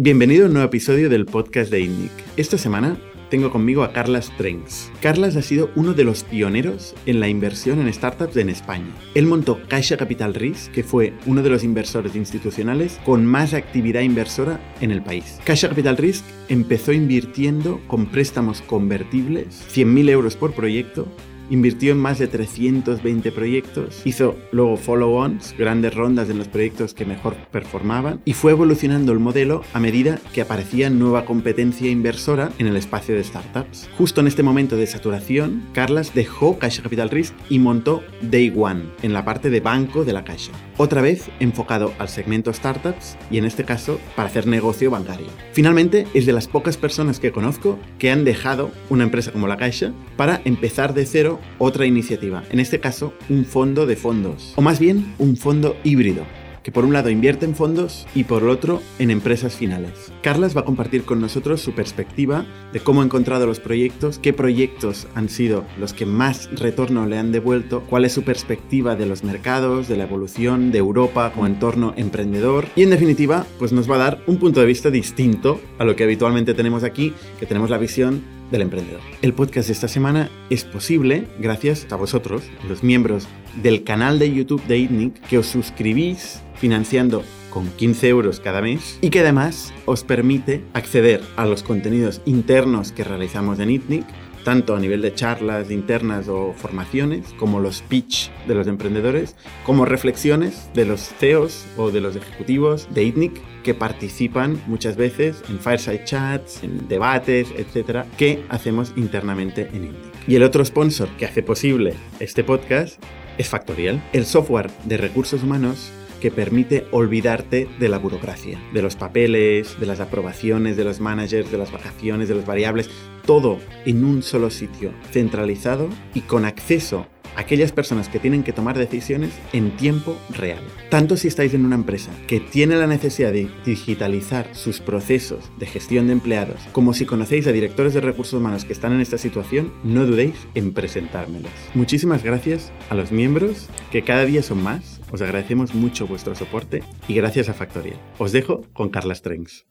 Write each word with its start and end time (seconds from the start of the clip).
Bienvenido 0.00 0.44
a 0.44 0.46
un 0.46 0.52
nuevo 0.52 0.68
episodio 0.68 1.10
del 1.10 1.26
podcast 1.26 1.72
de 1.72 1.80
INNIC. 1.80 2.12
Esta 2.36 2.56
semana 2.56 2.96
tengo 3.30 3.50
conmigo 3.50 3.82
a 3.82 3.92
Carlas 3.92 4.30
Trenks. 4.38 4.92
Carlas 5.02 5.34
ha 5.34 5.42
sido 5.42 5.70
uno 5.74 5.92
de 5.92 6.04
los 6.04 6.22
pioneros 6.22 6.94
en 7.04 7.18
la 7.18 7.26
inversión 7.26 7.80
en 7.80 7.92
startups 7.92 8.36
en 8.36 8.48
España. 8.48 8.94
Él 9.16 9.26
montó 9.26 9.58
Caixa 9.66 9.96
Capital 9.96 10.34
Risk, 10.34 10.70
que 10.70 10.84
fue 10.84 11.14
uno 11.26 11.42
de 11.42 11.50
los 11.50 11.64
inversores 11.64 12.14
institucionales 12.14 13.00
con 13.04 13.26
más 13.26 13.54
actividad 13.54 14.02
inversora 14.02 14.60
en 14.80 14.92
el 14.92 15.02
país. 15.02 15.40
Caixa 15.42 15.68
Capital 15.68 15.96
Risk 15.96 16.24
empezó 16.48 16.92
invirtiendo 16.92 17.80
con 17.88 18.06
préstamos 18.06 18.62
convertibles, 18.62 19.66
100.000 19.74 20.10
euros 20.10 20.36
por 20.36 20.54
proyecto, 20.54 21.08
Invirtió 21.50 21.92
en 21.92 21.98
más 21.98 22.18
de 22.18 22.28
320 22.28 23.32
proyectos, 23.32 24.02
hizo 24.04 24.36
luego 24.52 24.76
follow-ons, 24.76 25.54
grandes 25.56 25.94
rondas 25.94 26.28
en 26.28 26.38
los 26.38 26.48
proyectos 26.48 26.92
que 26.92 27.06
mejor 27.06 27.36
performaban 27.50 28.20
y 28.24 28.34
fue 28.34 28.52
evolucionando 28.52 29.12
el 29.12 29.18
modelo 29.18 29.62
a 29.72 29.80
medida 29.80 30.18
que 30.34 30.42
aparecía 30.42 30.90
nueva 30.90 31.24
competencia 31.24 31.90
inversora 31.90 32.50
en 32.58 32.66
el 32.66 32.76
espacio 32.76 33.14
de 33.14 33.24
startups. 33.24 33.88
Justo 33.96 34.20
en 34.20 34.26
este 34.26 34.42
momento 34.42 34.76
de 34.76 34.86
saturación, 34.86 35.64
Carlas 35.72 36.14
dejó 36.14 36.58
Caixa 36.58 36.82
Capital 36.82 37.10
Risk 37.10 37.34
y 37.48 37.58
montó 37.58 38.02
Day 38.20 38.52
One 38.54 38.82
en 39.02 39.12
la 39.12 39.24
parte 39.24 39.48
de 39.48 39.60
banco 39.60 40.04
de 40.04 40.12
la 40.12 40.24
Caixa. 40.24 40.52
Otra 40.76 41.00
vez 41.00 41.30
enfocado 41.40 41.92
al 41.98 42.08
segmento 42.08 42.52
startups 42.52 43.16
y 43.30 43.38
en 43.38 43.44
este 43.44 43.64
caso 43.64 43.98
para 44.14 44.28
hacer 44.28 44.46
negocio 44.46 44.90
bancario. 44.90 45.26
Finalmente 45.52 46.06
es 46.14 46.26
de 46.26 46.32
las 46.32 46.46
pocas 46.46 46.76
personas 46.76 47.18
que 47.18 47.32
conozco 47.32 47.78
que 47.98 48.10
han 48.10 48.24
dejado 48.24 48.70
una 48.90 49.04
empresa 49.04 49.32
como 49.32 49.48
la 49.48 49.56
Caixa 49.56 49.92
para 50.16 50.40
empezar 50.44 50.94
de 50.94 51.06
cero 51.06 51.37
otra 51.58 51.86
iniciativa, 51.86 52.42
en 52.50 52.60
este 52.60 52.80
caso 52.80 53.12
un 53.28 53.44
fondo 53.44 53.86
de 53.86 53.96
fondos, 53.96 54.52
o 54.56 54.62
más 54.62 54.78
bien 54.78 55.14
un 55.18 55.36
fondo 55.36 55.76
híbrido, 55.84 56.24
que 56.68 56.72
por 56.72 56.84
un 56.84 56.92
lado 56.92 57.08
invierte 57.08 57.46
en 57.46 57.54
fondos 57.54 58.06
y 58.14 58.24
por 58.24 58.44
otro 58.44 58.82
en 58.98 59.10
empresas 59.10 59.54
finales. 59.54 60.12
Carlas 60.22 60.54
va 60.54 60.60
a 60.60 60.64
compartir 60.66 61.04
con 61.04 61.18
nosotros 61.18 61.62
su 61.62 61.72
perspectiva 61.72 62.44
de 62.74 62.80
cómo 62.80 63.00
ha 63.00 63.04
encontrado 63.06 63.46
los 63.46 63.58
proyectos, 63.58 64.18
qué 64.18 64.34
proyectos 64.34 65.06
han 65.14 65.30
sido 65.30 65.64
los 65.78 65.94
que 65.94 66.04
más 66.04 66.50
retorno 66.58 67.06
le 67.06 67.16
han 67.16 67.32
devuelto, 67.32 67.84
cuál 67.88 68.04
es 68.04 68.12
su 68.12 68.22
perspectiva 68.22 68.96
de 68.96 69.06
los 69.06 69.24
mercados, 69.24 69.88
de 69.88 69.96
la 69.96 70.04
evolución 70.04 70.70
de 70.70 70.76
Europa 70.76 71.32
como 71.32 71.46
entorno 71.46 71.94
emprendedor 71.96 72.66
y 72.76 72.82
en 72.82 72.90
definitiva 72.90 73.46
pues 73.58 73.72
nos 73.72 73.90
va 73.90 73.94
a 73.94 73.98
dar 73.98 74.22
un 74.26 74.36
punto 74.36 74.60
de 74.60 74.66
vista 74.66 74.90
distinto 74.90 75.60
a 75.78 75.86
lo 75.86 75.96
que 75.96 76.04
habitualmente 76.04 76.52
tenemos 76.52 76.84
aquí, 76.84 77.14
que 77.40 77.46
tenemos 77.46 77.70
la 77.70 77.78
visión 77.78 78.22
del 78.50 78.62
emprendedor. 78.62 79.00
El 79.22 79.34
podcast 79.34 79.68
de 79.68 79.72
esta 79.72 79.88
semana 79.88 80.30
es 80.50 80.64
posible 80.64 81.26
gracias 81.38 81.86
a 81.90 81.96
vosotros, 81.96 82.42
los 82.68 82.82
miembros 82.82 83.28
del 83.62 83.84
canal 83.84 84.18
de 84.18 84.32
YouTube 84.32 84.64
de 84.66 84.78
ITNIC, 84.78 85.20
que 85.28 85.38
os 85.38 85.46
suscribís 85.46 86.42
financiando 86.54 87.22
con 87.50 87.68
15 87.68 88.08
euros 88.08 88.40
cada 88.40 88.60
mes 88.60 88.98
y 89.00 89.10
que 89.10 89.20
además 89.20 89.72
os 89.86 90.04
permite 90.04 90.62
acceder 90.74 91.22
a 91.36 91.46
los 91.46 91.62
contenidos 91.62 92.20
internos 92.26 92.92
que 92.92 93.04
realizamos 93.04 93.58
en 93.60 93.70
ITNIC 93.70 94.04
tanto 94.48 94.74
a 94.74 94.80
nivel 94.80 95.02
de 95.02 95.12
charlas 95.12 95.70
internas 95.70 96.26
o 96.26 96.54
formaciones, 96.54 97.34
como 97.38 97.60
los 97.60 97.82
pitch 97.82 98.30
de 98.46 98.54
los 98.54 98.66
emprendedores, 98.66 99.36
como 99.62 99.84
reflexiones 99.84 100.70
de 100.72 100.86
los 100.86 101.02
CEOs 101.02 101.66
o 101.76 101.90
de 101.90 102.00
los 102.00 102.16
ejecutivos 102.16 102.88
de 102.94 103.04
ITNIC 103.04 103.42
que 103.62 103.74
participan 103.74 104.58
muchas 104.66 104.96
veces 104.96 105.42
en 105.50 105.58
fireside 105.58 106.02
chats, 106.06 106.64
en 106.64 106.88
debates, 106.88 107.48
etcétera, 107.58 108.06
que 108.16 108.42
hacemos 108.48 108.94
internamente 108.96 109.68
en 109.74 109.84
ITNIC. 109.84 110.28
Y 110.28 110.36
el 110.36 110.42
otro 110.42 110.64
sponsor 110.64 111.10
que 111.18 111.26
hace 111.26 111.42
posible 111.42 111.92
este 112.18 112.42
podcast 112.42 113.02
es 113.36 113.50
Factorial, 113.50 114.02
el 114.14 114.24
software 114.24 114.70
de 114.84 114.96
recursos 114.96 115.42
humanos 115.42 115.92
que 116.18 116.30
permite 116.30 116.86
olvidarte 116.90 117.68
de 117.78 117.88
la 117.88 117.98
burocracia, 117.98 118.60
de 118.72 118.82
los 118.82 118.96
papeles, 118.96 119.78
de 119.78 119.86
las 119.86 120.00
aprobaciones, 120.00 120.76
de 120.76 120.84
los 120.84 121.00
managers, 121.00 121.50
de 121.50 121.58
las 121.58 121.72
vacaciones, 121.72 122.28
de 122.28 122.34
los 122.34 122.46
variables, 122.46 122.90
todo 123.24 123.58
en 123.84 124.04
un 124.04 124.22
solo 124.22 124.50
sitio, 124.50 124.92
centralizado 125.10 125.88
y 126.14 126.22
con 126.22 126.44
acceso 126.44 127.06
a 127.36 127.40
aquellas 127.40 127.72
personas 127.72 128.08
que 128.08 128.18
tienen 128.18 128.42
que 128.42 128.52
tomar 128.52 128.78
decisiones 128.78 129.30
en 129.52 129.76
tiempo 129.76 130.18
real. 130.30 130.62
Tanto 130.90 131.16
si 131.16 131.28
estáis 131.28 131.54
en 131.54 131.64
una 131.64 131.76
empresa 131.76 132.10
que 132.26 132.40
tiene 132.40 132.76
la 132.76 132.86
necesidad 132.86 133.32
de 133.32 133.48
digitalizar 133.64 134.48
sus 134.54 134.80
procesos 134.80 135.50
de 135.58 135.66
gestión 135.66 136.06
de 136.06 136.14
empleados, 136.14 136.60
como 136.72 136.94
si 136.94 137.04
conocéis 137.04 137.46
a 137.46 137.52
directores 137.52 137.94
de 137.94 138.00
recursos 138.00 138.40
humanos 138.40 138.64
que 138.64 138.72
están 138.72 138.92
en 138.92 139.00
esta 139.00 139.18
situación, 139.18 139.72
no 139.84 140.06
dudéis 140.06 140.34
en 140.54 140.72
presentármelos. 140.72 141.52
Muchísimas 141.74 142.24
gracias 142.24 142.72
a 142.90 142.94
los 142.94 143.12
miembros, 143.12 143.68
que 143.92 144.02
cada 144.02 144.24
día 144.24 144.42
son 144.42 144.62
más 144.62 144.97
os 145.10 145.22
agradecemos 145.22 145.74
mucho 145.74 146.06
vuestro 146.06 146.34
soporte 146.34 146.82
y 147.06 147.14
gracias 147.14 147.48
a 147.48 147.54
Factorial. 147.54 147.98
Os 148.18 148.32
dejo 148.32 148.62
con 148.72 148.90
Carla 148.90 149.14
Strengs. 149.14 149.66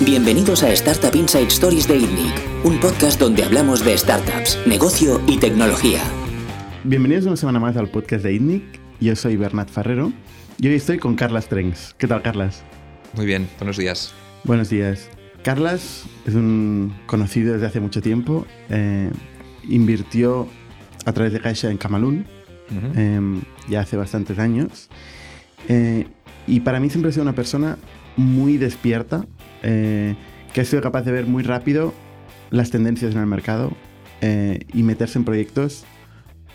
Bienvenidos 0.00 0.62
a 0.62 0.72
Startup 0.72 1.14
Inside 1.14 1.46
Stories 1.46 1.88
de 1.88 1.96
ITNIC, 1.96 2.64
un 2.64 2.78
podcast 2.80 3.18
donde 3.18 3.44
hablamos 3.44 3.84
de 3.84 3.96
startups, 3.96 4.58
negocio 4.66 5.20
y 5.26 5.38
tecnología. 5.38 6.00
Bienvenidos 6.82 7.26
una 7.26 7.36
semana 7.36 7.60
más 7.60 7.76
al 7.76 7.88
podcast 7.88 8.24
de 8.24 8.34
ITNIC. 8.34 8.62
Yo 9.00 9.16
soy 9.16 9.36
Bernat 9.36 9.70
Ferrero 9.70 10.12
y 10.58 10.68
hoy 10.68 10.74
estoy 10.74 10.98
con 10.98 11.14
Carla 11.14 11.40
Strengs. 11.40 11.94
¿Qué 11.96 12.06
tal, 12.06 12.22
Carlas? 12.22 12.62
Muy 13.14 13.24
bien, 13.24 13.48
buenos 13.58 13.76
días. 13.76 14.12
Buenos 14.42 14.68
días. 14.68 15.08
Carlas 15.42 16.04
es 16.26 16.34
un 16.34 16.94
conocido 17.06 17.52
desde 17.52 17.66
hace 17.66 17.80
mucho 17.80 18.02
tiempo. 18.02 18.46
Eh, 18.70 19.10
invirtió 19.68 20.48
a 21.06 21.12
través 21.12 21.32
de 21.32 21.40
Caixa 21.40 21.70
en 21.70 21.76
Camalún, 21.76 22.26
Em, 22.70 23.42
ya 23.68 23.80
hace 23.80 23.96
bastantes 23.96 24.38
años. 24.38 24.88
Eh, 25.68 26.06
y 26.46 26.60
para 26.60 26.80
mí 26.80 26.90
siempre 26.90 27.10
ha 27.10 27.12
sido 27.12 27.22
una 27.22 27.34
persona 27.34 27.78
muy 28.16 28.56
despierta, 28.58 29.26
eh, 29.62 30.14
que 30.52 30.60
ha 30.60 30.64
sido 30.64 30.82
capaz 30.82 31.02
de 31.02 31.12
ver 31.12 31.26
muy 31.26 31.42
rápido 31.42 31.94
las 32.50 32.70
tendencias 32.70 33.14
en 33.14 33.20
el 33.20 33.26
mercado 33.26 33.72
eh, 34.20 34.60
y 34.72 34.82
meterse 34.82 35.18
en 35.18 35.24
proyectos, 35.24 35.84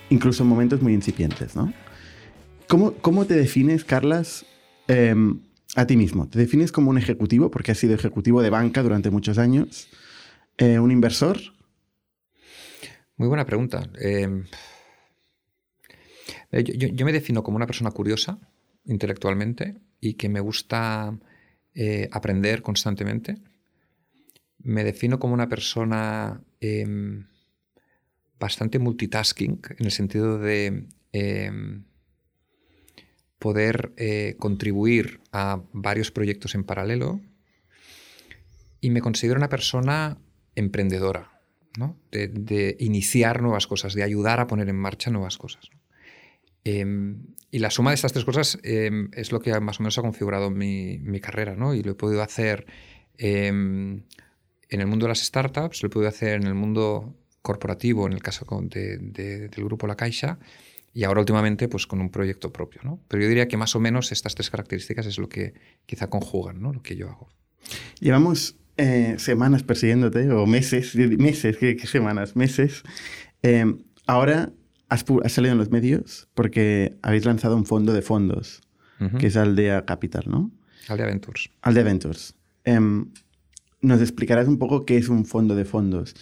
incluso 0.10 0.44
en 0.44 0.50
momentos 0.50 0.82
muy 0.82 0.94
incipientes. 0.94 1.56
¿no? 1.56 1.74
¿Cómo, 2.68 2.94
¿Cómo, 2.94 3.26
te 3.26 3.36
defines, 3.36 3.84
Carlas, 3.84 4.46
em, 4.88 5.40
a 5.76 5.86
ti 5.86 5.98
mismo? 5.98 6.28
¿Te 6.28 6.40
defines 6.40 6.72
como 6.72 6.90
un 6.90 6.98
ejecutivo, 6.98 7.52
porque 7.52 7.72
has 7.72 7.78
sido 7.78 7.94
ejecutivo 7.94 8.42
de 8.42 8.50
banca 8.50 8.84
durante 8.84 9.10
muchos 9.10 9.38
años? 9.38 9.88
¿Un 10.60 10.92
inversor? 10.92 11.40
Muy 13.20 13.28
buena 13.28 13.46
pregunta. 13.46 13.90
Em, 14.00 14.44
eh, 14.44 14.44
yo, 16.52 17.06
me 17.06 17.14
defino 17.14 17.44
como 17.44 17.58
una 17.58 17.68
persona 17.68 17.92
curiosa 17.92 18.40
intelectualmente 18.86 19.76
y 20.00 20.16
que 20.16 20.30
me 20.30 20.40
gusta 20.40 21.18
eh, 21.76 22.10
aprender 22.12 22.62
constantemente. 22.62 23.38
Me 24.58 24.84
defino 24.84 25.20
como 25.20 25.34
una 25.34 25.48
persona 25.48 26.44
em, 26.60 27.28
bastante 28.40 28.80
multitasking 28.80 29.62
en 29.78 29.86
el 29.86 29.92
sentido 29.92 30.40
de 30.40 30.88
em, 31.12 31.84
poder 33.38 33.94
eh, 33.98 34.36
contribuir 34.38 35.22
a 35.32 35.62
varios 35.72 36.12
proyectos 36.12 36.56
en 36.56 36.64
paralelo 36.64 37.22
y 38.82 38.90
me 38.90 39.02
considero 39.02 39.38
una 39.38 39.50
persona 39.50 40.18
emprendedora, 40.56 41.42
de, 42.12 42.76
iniciar 42.80 43.42
nuevas 43.42 43.68
cosas, 43.68 43.94
de 43.94 44.04
ayudar 44.04 44.40
a 44.40 44.48
poner 44.48 44.70
en 44.70 44.76
marcha 44.76 45.10
nuevas 45.12 45.38
cosas. 45.38 45.70
Em, 46.64 47.24
y 47.52 47.60
la 47.60 47.72
suma 47.72 47.92
de 47.92 47.96
estas 47.96 48.14
tres 48.14 48.26
cosas 48.26 48.60
em, 48.64 49.10
es 49.14 49.32
lo 49.32 49.40
que 49.40 49.58
más 49.60 49.80
o 49.80 49.84
menos 49.84 49.98
ha 49.98 50.02
configurado 50.02 50.50
mi, 50.50 51.20
carrera, 51.22 51.56
¿no? 51.56 51.74
Y 51.74 51.84
lo 51.84 51.92
he 51.92 51.96
podido 51.96 52.22
hacer 52.22 52.66
em, 53.18 54.04
en 54.70 54.82
el 54.82 54.88
mundo 54.88 55.06
de 55.06 55.10
las 55.10 55.20
startups, 55.24 55.82
lo 55.82 55.88
he 55.88 55.90
podido 55.90 56.10
hacer 56.10 56.42
en 56.42 56.48
el 56.48 56.54
mundo 56.54 57.16
corporativo, 57.42 58.06
en 58.06 58.14
el 58.14 58.22
caso 58.22 58.46
del 58.70 59.50
grupo 59.56 59.88
La 59.88 59.96
Caixa, 59.96 60.40
y 60.94 61.04
ahora 61.04 61.22
últimamente 61.22 61.68
pues 61.68 61.88
con 61.88 62.02
un 62.02 62.10
proyecto 62.10 62.52
propio, 62.52 62.82
¿no? 62.84 63.00
Pero 63.08 63.24
yo 63.24 63.30
diría 63.30 63.48
que 63.48 63.58
más 63.58 63.76
o 63.76 63.80
menos 63.80 64.12
estas 64.12 64.36
tres 64.36 64.50
características 64.50 65.06
es 65.06 65.18
lo 65.18 65.30
que 65.30 65.54
quizá 65.86 66.10
conjugan, 66.10 66.62
¿no? 66.62 66.74
Lo 66.74 66.82
que 66.82 66.96
yo 66.96 67.10
hago. 67.10 67.30
Llevamos 68.00 68.58
eh, 68.78 69.16
semanas 69.18 69.64
persiguiéndote, 69.64 70.30
o 70.32 70.46
meses, 70.46 70.96
meses, 70.96 71.58
¿qué, 71.58 71.78
semanas? 71.88 72.36
Meses. 72.36 72.84
ahora 74.06 74.52
has, 74.90 75.06
salido 75.28 75.54
en 75.54 75.58
los 75.58 75.70
medios 75.70 76.28
porque 76.34 76.98
habéis 77.02 77.26
lanzado 77.26 77.56
un 77.56 77.66
fondo 77.66 77.94
de 77.94 78.02
fondos, 78.02 78.62
que 79.18 79.28
es 79.28 79.38
Aldea 79.38 79.86
Capital, 79.86 80.26
¿no? 80.28 80.52
Aldea 80.90 81.06
Ventures. 81.08 81.50
Aldea 81.62 81.84
Ventures. 81.84 82.36
Em, 82.66 83.06
nos 83.82 84.02
explicarás 84.02 84.48
un 84.48 84.58
poco 84.58 84.86
qué 84.86 84.98
es 84.98 85.08
un 85.08 85.26
fondo 85.26 85.56
de 85.56 85.64
fondos. 85.64 86.16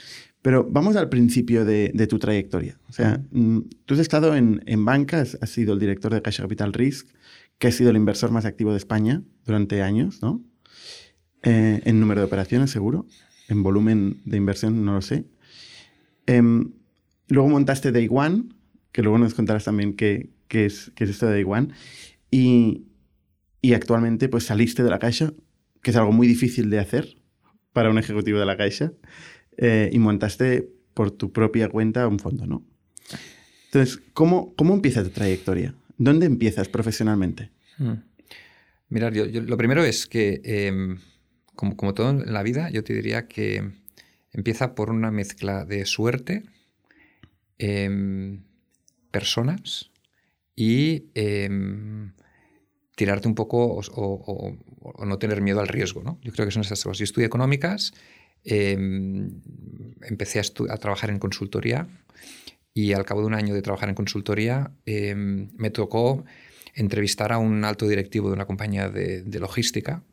Pero 0.44 0.68
vamos 0.70 0.96
al 0.96 1.10
principio 1.10 1.66
de, 1.66 2.08
tu 2.08 2.20
trayectoria. 2.20 2.78
O 2.88 2.94
sea, 2.94 3.20
mm, 3.32 3.62
tú 3.86 3.96
has 3.96 4.00
estado 4.00 4.36
en, 4.36 4.62
en 4.68 4.86
bancas, 4.86 5.38
has 5.42 5.50
sido 5.50 5.74
el 5.74 5.80
director 5.80 6.14
de 6.14 6.22
Caixa 6.22 6.44
Capital 6.44 6.74
Risk, 6.74 7.08
que 7.58 7.68
ha 7.68 7.72
sido 7.72 7.90
el 7.90 7.96
inversor 7.98 8.32
más 8.32 8.46
activo 8.46 8.72
de 8.72 8.78
España 8.78 9.24
durante 9.46 9.82
años, 9.82 10.22
¿no? 10.22 10.44
Eh, 11.44 11.82
en 11.86 12.00
número 12.00 12.22
de 12.22 12.28
operaciones, 12.28 12.72
seguro. 12.72 13.06
En 13.48 13.64
volumen 13.64 14.22
de 14.26 14.38
inversión, 14.38 14.84
no 14.86 14.94
lo 14.94 15.02
sé. 15.02 15.26
Em, 16.26 16.72
luego 17.30 17.50
montaste 17.50 17.92
Day 17.92 18.08
One, 18.12 18.50
que 18.98 19.04
luego 19.04 19.20
nos 19.20 19.36
contarás 19.36 19.66
también 19.66 19.94
qué, 19.96 20.32
es, 20.50 20.92
qué 20.96 21.04
es 21.04 21.12
esto 21.12 21.28
de 21.28 21.44
One. 21.46 21.68
Y, 22.32 22.88
y 23.62 23.74
actualmente 23.76 24.28
pues 24.28 24.46
saliste 24.46 24.82
de 24.82 24.90
la 24.90 24.98
caixa, 24.98 25.36
que 25.84 25.92
es 25.92 25.98
algo 25.98 26.12
muy 26.12 26.26
difícil 26.26 26.72
de 26.72 26.80
hacer 26.80 27.20
para 27.74 27.92
un 27.92 28.00
ejecutivo 28.00 28.40
de 28.40 28.48
la 28.48 28.58
caixa, 28.58 28.94
eh, 29.56 29.92
y 29.94 30.00
montaste 30.00 30.68
por 30.96 31.12
tu 31.12 31.32
propia 31.32 31.70
cuenta 31.70 32.08
un 32.08 32.18
fondo, 32.18 32.48
¿no? 32.48 32.66
Entonces, 33.66 34.02
¿cómo, 34.14 34.56
cómo 34.56 34.74
empieza 34.74 35.04
tu 35.04 35.12
trayectoria? 35.12 35.76
¿Dónde 36.00 36.26
empiezas 36.26 36.68
profesionalmente? 36.68 37.52
Hmm. 37.78 37.98
Mirad, 38.90 39.14
yo, 39.14 39.26
lo 39.28 39.58
primero 39.58 39.84
es 39.84 40.08
que, 40.08 40.42
em, 40.44 40.98
como, 41.54 41.78
como, 41.78 41.94
todo 41.94 42.10
en 42.10 42.34
la 42.34 42.42
vida, 42.42 42.72
yo 42.72 42.84
te 42.84 42.96
diría 42.96 43.28
que 43.28 43.74
empieza 44.34 44.74
por 44.74 44.90
una 44.90 45.12
mezcla 45.12 45.66
de 45.66 45.86
suerte, 45.86 46.46
em, 47.60 48.47
personas 49.12 49.92
y 50.56 51.06
em, 51.14 52.14
tirarte 52.96 53.28
un 53.28 53.36
poco 53.36 53.80
o, 53.96 55.06
no 55.06 55.20
tener 55.20 55.42
miedo 55.42 55.60
al 55.62 55.68
riesgo. 55.68 56.02
¿no? 56.04 56.20
Yo 56.24 56.34
creo 56.34 56.46
que 56.46 56.52
son 56.52 56.64
esas 56.64 56.84
cosas. 56.84 56.98
Yo 56.98 57.04
estudié 57.04 57.28
económicas, 57.28 57.94
empecé 58.44 60.40
a, 60.40 60.78
trabajar 60.78 61.10
en 61.10 61.20
consultoría 61.20 61.88
y 62.74 62.94
al 62.94 63.06
cabo 63.06 63.22
de 63.22 63.28
un 63.28 63.34
año 63.34 63.54
de 63.54 63.62
trabajar 63.62 63.90
en 63.90 63.96
consultoría 63.96 64.72
em, 64.86 65.50
me 65.58 65.70
tocó 65.70 66.26
entrevistar 66.74 67.34
a 67.34 67.38
un 67.38 67.64
alto 67.66 67.88
directivo 67.88 68.30
de 68.30 68.34
una 68.34 68.46
compañía 68.46 68.90
de, 68.90 69.40
logística 69.40 70.04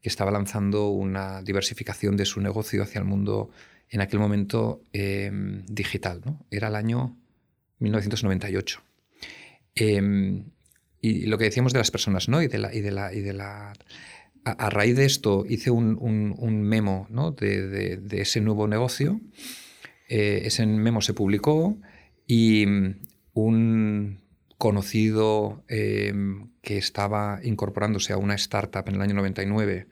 que 0.00 0.08
estaba 0.08 0.30
lanzando 0.30 0.88
una 0.88 1.42
diversificación 1.42 2.16
de 2.16 2.24
su 2.24 2.40
negocio 2.40 2.82
hacia 2.82 2.98
el 2.98 3.04
mundo 3.04 3.50
en 3.88 4.00
aquel 4.00 4.18
momento 4.18 4.82
em, 4.92 5.64
digital. 5.66 6.22
¿no? 6.24 6.44
Era 6.50 6.68
el 6.68 6.76
año 6.76 7.16
1998. 7.82 8.82
Em, 9.74 10.44
y 11.00 11.26
lo 11.26 11.38
que 11.38 11.44
decíamos 11.44 11.72
de 11.72 11.78
las 11.78 11.90
personas, 11.90 12.28
¿no? 12.28 12.42
Y 12.42 12.48
de 12.48 12.58
la, 12.58 12.74
y 12.74 12.80
de 12.80 12.92
la, 12.92 13.12
y 13.12 13.20
de 13.20 13.32
la 13.32 13.72
a, 14.44 14.70
raíz 14.70 14.96
de 14.96 15.04
esto 15.04 15.44
hice 15.48 15.70
un, 15.70 15.96
un, 16.00 16.62
memo 16.62 17.06
¿no? 17.10 17.30
de, 17.30 17.96
de, 17.96 18.20
ese 18.20 18.40
nuevo 18.40 18.66
negocio. 18.66 19.20
Eh, 20.08 20.42
ese 20.44 20.66
memo 20.66 21.00
se 21.00 21.14
publicó 21.14 21.78
y 22.26 22.66
mm, 22.66 22.94
un 23.34 24.22
conocido 24.58 25.64
em, 25.68 26.50
que 26.60 26.78
estaba 26.78 27.40
incorporándose 27.42 28.12
a 28.12 28.16
una 28.16 28.34
startup 28.34 28.88
en 28.88 28.96
el 28.96 29.02
año 29.02 29.14
99 29.14 29.88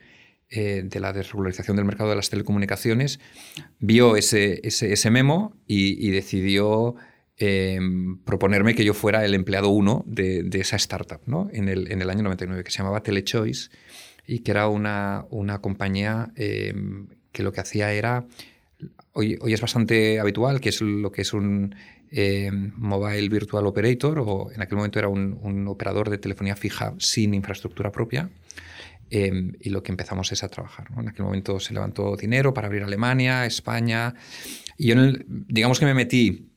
eh, 0.53 0.83
de 0.85 1.01
la 1.01 1.13
desregularización 1.13 1.77
del 1.77 1.87
mercado 1.87 2.11
de 2.11 2.17
las 2.17 2.31
telecomunicaciones, 2.31 3.21
vio 3.79 4.17
ese, 4.17 4.61
ese, 4.65 5.11
memo 5.11 5.57
y, 5.67 6.11
decidió 6.11 6.97
em, 7.41 8.19
proponerme 8.19 8.75
que 8.75 8.85
yo 8.85 8.93
fuera 8.93 9.25
el 9.25 9.35
empleado 9.35 9.71
uno 9.71 10.05
de, 10.07 10.49
esa 10.53 10.77
startup 10.77 11.23
¿no? 11.25 11.49
en, 11.53 11.69
el, 11.69 12.11
año 12.11 12.23
99, 12.23 12.63
que 12.63 12.71
se 12.71 12.79
llamaba 12.79 13.03
Telechoice 13.03 13.71
y 14.27 14.41
que 14.41 14.51
era 14.51 14.69
una, 14.69 15.25
una 15.31 15.61
compañía 15.61 16.33
em, 16.37 17.09
que 17.33 17.43
lo 17.43 17.51
que 17.51 17.61
hacía 17.61 17.93
era, 17.93 18.27
hoy, 19.13 19.39
hoy 19.41 19.55
es 19.55 19.61
bastante 19.61 20.21
habitual, 20.21 20.61
que 20.61 20.69
es 20.69 20.83
lo 20.83 21.11
que 21.11 21.23
es 21.23 21.33
un 21.33 21.75
eh, 22.11 22.51
Mobile 22.53 23.29
Virtual 23.31 23.67
Operator, 23.67 24.19
o 24.19 24.51
en 24.53 24.61
aquel 24.61 24.77
momento 24.77 24.99
era 24.99 25.09
un, 25.09 25.67
operador 25.67 26.11
de 26.11 26.19
telefonía 26.19 26.57
fija 26.57 26.95
sin 26.99 27.33
infraestructura 27.33 27.91
propia. 27.91 28.29
Y 29.13 29.71
lo 29.71 29.83
que 29.83 29.91
empezamos 29.91 30.31
es 30.31 30.45
a 30.45 30.49
trabajar. 30.49 30.87
En 30.97 31.09
aquel 31.09 31.25
momento 31.25 31.59
se 31.59 31.75
levantó 31.75 32.17
dinero 32.17 32.55
para 32.55 32.69
abrir 32.69 32.85
Alemania, 32.85 33.45
España. 33.45 34.15
Y 34.79 34.87
yo, 34.87 34.95
digamos 35.27 35.81
que 35.81 35.87
me 35.87 35.95
metí 35.95 36.50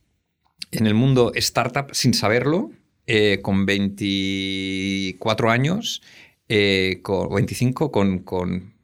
en 0.70 0.86
el 0.86 0.94
mundo 0.94 1.32
startup 1.34 1.94
sin 1.94 2.14
saberlo, 2.14 2.70
eh, 3.06 3.40
con 3.42 3.66
24 3.66 5.50
años, 5.50 6.02
eh, 6.48 7.00
con 7.02 7.34
25, 7.34 7.90
con, 7.92 8.20
con 8.20 8.74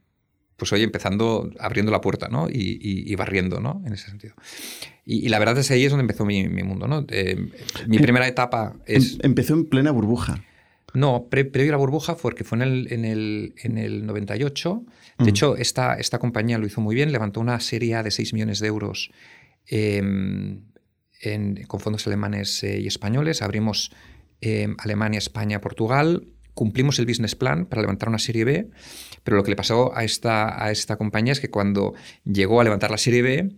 pues 0.56 0.72
hoy 0.72 0.82
empezando, 0.82 1.50
abriendo 1.58 1.90
la 1.90 2.02
puerta, 2.02 2.28
¿no? 2.28 2.46
Y, 2.50 3.14
barriendo, 3.14 3.60
¿no? 3.60 3.82
En 3.86 3.94
ese 3.94 4.10
sentido. 4.10 4.34
Y, 5.06 5.28
la 5.30 5.38
verdad 5.38 5.56
es 5.58 5.68
que 5.68 5.74
ahí 5.74 5.84
es 5.84 5.90
donde 5.90 6.02
empezó 6.02 6.26
mi, 6.26 6.46
mundo, 6.48 6.86
¿no? 6.86 7.06
Eh, 7.08 7.36
mi 7.88 7.96
em, 7.96 8.02
primera 8.02 8.28
etapa 8.28 8.76
es... 8.84 9.14
Em, 9.14 9.20
empezó 9.22 9.54
en 9.54 9.64
plena 9.64 9.90
burbuja. 9.90 10.44
No, 10.92 11.28
previo 11.30 11.70
a 11.70 11.72
la 11.72 11.76
burbuja 11.78 12.16
porque 12.16 12.44
fue 12.44 12.56
en 12.56 12.62
el, 12.62 12.92
en 12.92 13.04
el, 13.06 13.54
en 13.62 13.78
el 13.78 14.04
98. 14.04 14.84
De 15.18 15.24
mm. 15.24 15.28
hecho, 15.28 15.56
esta, 15.56 15.94
esta 15.94 16.18
compañía 16.18 16.58
lo 16.58 16.66
hizo 16.66 16.82
muy 16.82 16.94
bien, 16.94 17.10
levantó 17.10 17.40
una 17.40 17.58
serie 17.60 18.02
de 18.02 18.10
6 18.10 18.34
millones 18.34 18.58
de 18.58 18.66
euros 18.66 19.10
em, 21.20 21.62
con 21.64 21.80
fondos 21.80 22.06
alemanes 22.06 22.62
eh, 22.62 22.80
y 22.80 22.86
españoles. 22.86 23.42
Abrimos 23.42 23.92
Alemania, 24.78 25.18
España, 25.18 25.60
Portugal 25.60 26.26
cumplimos 26.54 26.98
el 26.98 27.06
business 27.06 27.34
plan 27.34 27.66
para 27.66 27.82
levantar 27.82 28.08
una 28.08 28.18
serie 28.18 28.44
B, 28.44 28.68
pero 29.24 29.36
lo 29.36 29.42
que 29.42 29.50
le 29.50 29.56
pasó 29.56 29.96
a 29.96 30.04
esta, 30.04 30.62
a 30.62 30.70
esta 30.70 30.96
compañía 30.96 31.32
es 31.32 31.40
que 31.40 31.50
cuando 31.50 31.94
llegó 32.24 32.60
a 32.60 32.64
levantar 32.64 32.90
la 32.90 32.98
serie 32.98 33.22
B, 33.22 33.50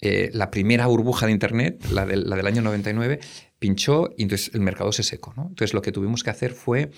eh, 0.00 0.30
la 0.32 0.50
primera 0.50 0.86
burbuja 0.86 1.26
de 1.26 1.32
Internet, 1.32 1.84
la 1.90 2.06
del, 2.06 2.28
la 2.28 2.36
del, 2.36 2.46
año 2.46 2.62
99, 2.62 3.20
pinchó 3.58 4.10
y 4.16 4.22
entonces 4.22 4.54
el 4.54 4.60
mercado 4.60 4.92
se 4.92 5.02
secó. 5.02 5.32
¿no? 5.36 5.48
Entonces 5.48 5.74
lo 5.74 5.82
que 5.82 5.92
tuvimos 5.92 6.22
que 6.22 6.30
hacer 6.30 6.52
fue 6.52 6.90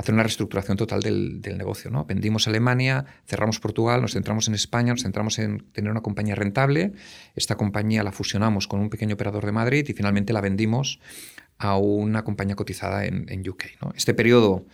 hacer 0.00 0.14
una 0.14 0.22
reestructuración 0.22 0.76
total 0.76 1.00
del, 1.00 1.40
negocio. 1.56 1.90
¿no? 1.90 2.04
Vendimos 2.04 2.48
Alemania, 2.48 3.04
cerramos 3.26 3.60
Portugal, 3.60 4.00
nos 4.00 4.12
centramos 4.12 4.48
en 4.48 4.54
España, 4.54 4.92
nos 4.92 5.02
centramos 5.02 5.38
en 5.38 5.64
tener 5.72 5.90
una 5.90 6.00
compañía 6.00 6.34
rentable. 6.34 6.92
Esta 7.34 7.56
compañía 7.56 8.02
la 8.02 8.12
fusionamos 8.12 8.66
con 8.66 8.80
un 8.80 8.90
pequeño 8.90 9.14
operador 9.14 9.46
de 9.46 9.52
Madrid 9.52 9.86
y 9.88 9.92
finalmente 9.92 10.32
la 10.32 10.40
vendimos 10.40 11.00
a 11.58 11.76
una 11.76 12.24
compañía 12.24 12.56
cotizada 12.56 13.04
en, 13.04 13.26
en 13.28 13.48
UK. 13.48 13.64
Este 13.94 14.14
periodo 14.14 14.64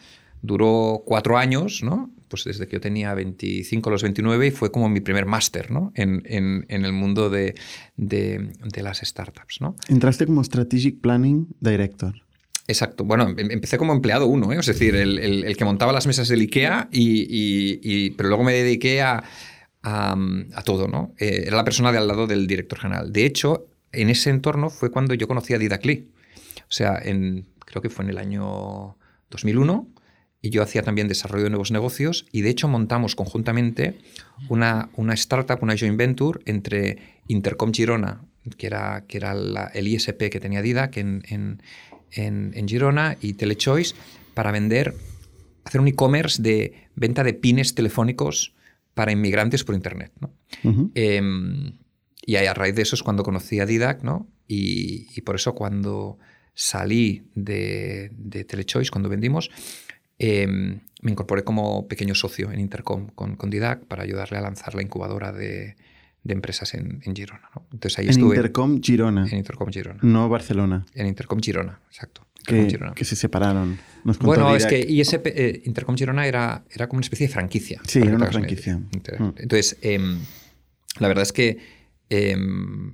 duró 0.43 1.03
cuatro 1.05 1.37
años, 1.37 1.83
¿no? 1.83 2.11
Pues 2.29 2.45
desde 2.45 2.67
que 2.67 2.75
yo 2.75 2.81
tenía 2.81 3.15
25 3.15 3.89
a 3.89 3.93
los 3.93 4.03
29 4.03 4.47
y 4.47 4.51
fue 4.51 4.71
como 4.71 4.89
mi 4.89 5.01
primer 5.01 5.27
máster, 5.27 5.71
¿no? 5.71 5.93
En, 5.95 6.23
el 6.69 6.93
mundo 6.93 7.31
de, 7.31 7.55
las 7.97 8.99
startups, 8.99 9.61
¿no? 9.61 9.77
Entraste 9.89 10.27
como 10.27 10.43
Strategic 10.43 11.01
Planning 11.01 11.49
Director. 11.61 12.26
Exacto. 12.69 13.05
Bueno, 13.05 13.29
em, 13.37 13.51
empecé 13.51 13.79
como 13.79 13.93
empleado 13.93 14.27
uno, 14.27 14.53
¿eh? 14.53 14.59
es 14.59 14.67
decir, 14.67 14.97
el, 14.97 15.57
que 15.57 15.65
montaba 15.65 15.93
las 15.93 16.07
mesas 16.07 16.29
del 16.29 16.41
IKEA, 16.41 16.89
y, 16.93 18.11
pero 18.11 18.29
luego 18.29 18.45
me 18.45 18.53
dediqué 18.53 19.03
a, 19.03 19.23
todo, 20.65 20.89
¿no? 20.89 21.15
Eh, 21.19 21.45
era 21.47 21.57
la 21.57 21.65
persona 21.65 21.93
de 21.93 21.99
al 21.99 22.09
lado 22.09 22.27
del 22.27 22.47
director 22.47 22.79
general. 22.81 23.13
De 23.13 23.25
hecho, 23.25 23.69
en 23.93 24.11
ese 24.11 24.31
entorno 24.31 24.69
fue 24.69 24.91
cuando 24.91 25.15
yo 25.15 25.29
conocí 25.29 25.55
a 25.55 25.59
Didac 25.59 25.85
Lee. 25.85 26.11
O 26.63 26.73
sea, 26.73 26.99
en, 27.01 27.47
creo 27.61 27.81
que 27.83 27.89
fue 27.89 28.05
en 28.05 28.11
el 28.11 28.19
año 28.19 28.97
2001 29.31 29.89
y 30.43 30.51
yo 30.51 30.63
hacía 30.63 30.83
también 30.83 31.09
desarrollo 31.09 31.45
de 31.45 31.51
nuevos 31.51 31.71
negocios 31.71 32.27
y 32.33 32.43
de 32.43 32.51
hecho 32.51 32.69
montamos 32.69 33.15
conjuntamente 33.15 33.99
una, 34.49 34.89
startup, 35.15 35.59
una 35.63 35.77
joint 35.77 35.97
venture 35.97 36.41
entre 36.47 36.99
Intercom 37.29 37.73
Girona, 37.73 38.23
que 38.57 38.67
era, 38.67 39.05
que 39.07 39.19
era 39.19 39.33
el 39.73 39.89
ISP 39.89 40.31
que 40.31 40.41
tenía 40.41 40.63
Didac 40.63 40.97
en, 40.97 41.23
en, 41.29 41.63
en, 42.13 42.69
Girona, 42.69 43.17
y 43.21 43.35
Telechoice 43.35 43.95
para 44.35 44.53
vender, 44.53 44.95
hacer 45.65 45.81
un 45.81 45.89
e-commerce 45.89 46.43
de 46.43 46.89
venta 46.95 47.25
de 47.25 47.35
pines 47.35 47.75
telefónicos 47.75 48.55
para 48.95 49.13
inmigrantes 49.13 49.65
por 49.65 49.75
Internet. 49.75 50.13
¿no? 50.21 50.33
Em, 50.95 51.79
y 52.25 52.37
a 52.37 52.55
raíz 52.55 52.75
de 52.75 52.83
eso 52.83 52.97
es 52.97 53.03
cuando 53.03 53.23
conocí 53.23 53.61
a 53.61 53.67
Didac, 53.67 54.03
¿no? 54.03 54.27
Y, 54.49 55.07
y 55.17 55.21
por 55.23 55.37
eso 55.37 55.55
cuando 55.55 56.19
salí 56.55 57.25
de, 57.35 58.11
de 58.17 58.45
Telechoice, 58.45 58.91
cuando 58.91 59.09
vendimos, 59.09 59.51
Em, 60.19 60.81
me 61.03 61.11
incorporé 61.11 61.45
como 61.45 61.87
pequeño 61.89 62.15
socio 62.15 62.51
en 62.51 62.59
Intercom 62.59 63.09
con, 63.09 63.37
con 63.37 63.51
Didac 63.51 63.85
para 63.85 64.03
ayudarle 64.03 64.39
a 64.39 64.41
lanzar 64.41 64.75
la 64.75 64.83
incubadora 64.83 65.31
de, 65.31 65.77
empresas 66.35 66.75
en, 66.75 67.01
Girona. 67.15 67.51
Entonces 67.73 67.99
ahí 67.99 68.09
en 68.09 68.21
Intercom 68.21 68.81
Girona. 68.81 69.27
En 69.31 69.39
Intercom 69.39 69.69
Girona. 69.71 70.01
No 70.03 70.29
Barcelona. 70.29 70.85
En 70.95 71.07
Intercom 71.07 71.41
Girona, 71.41 71.81
exacto. 71.89 72.27
que, 72.45 73.05
se 73.05 73.17
separaron. 73.17 73.79
bueno, 74.21 74.55
es 74.55 74.67
que 74.67 74.79
ISP, 74.79 75.27
eh, 75.27 75.63
Intercom 75.65 75.97
Girona 75.97 76.27
era, 76.27 76.65
era 76.71 76.89
como 76.89 76.99
una 76.99 77.05
especie 77.05 77.27
de 77.27 77.33
franquicia. 77.33 77.81
Sí, 77.87 78.01
era 78.01 78.15
una 78.15 78.27
franquicia. 78.27 78.77
Mm. 78.77 79.35
Entonces, 79.37 79.77
em, 79.83 80.19
la 80.99 81.09
verdad 81.09 81.23
es 81.23 81.33
que 81.33 81.59
em, 82.09 82.93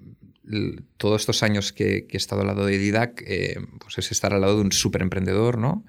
todos 0.96 1.22
estos 1.22 1.42
años 1.42 1.72
que, 1.72 2.06
he 2.10 2.16
estado 2.16 2.40
al 2.42 2.48
lado 2.48 2.66
de 2.66 2.78
Didac, 2.78 3.22
eh, 3.26 3.58
pues 3.78 3.98
es 3.98 4.10
estar 4.10 4.32
al 4.32 4.40
lado 4.40 4.56
de 4.56 4.62
un 4.62 4.72
súper 4.72 5.02
emprendedor, 5.02 5.58
¿no? 5.58 5.84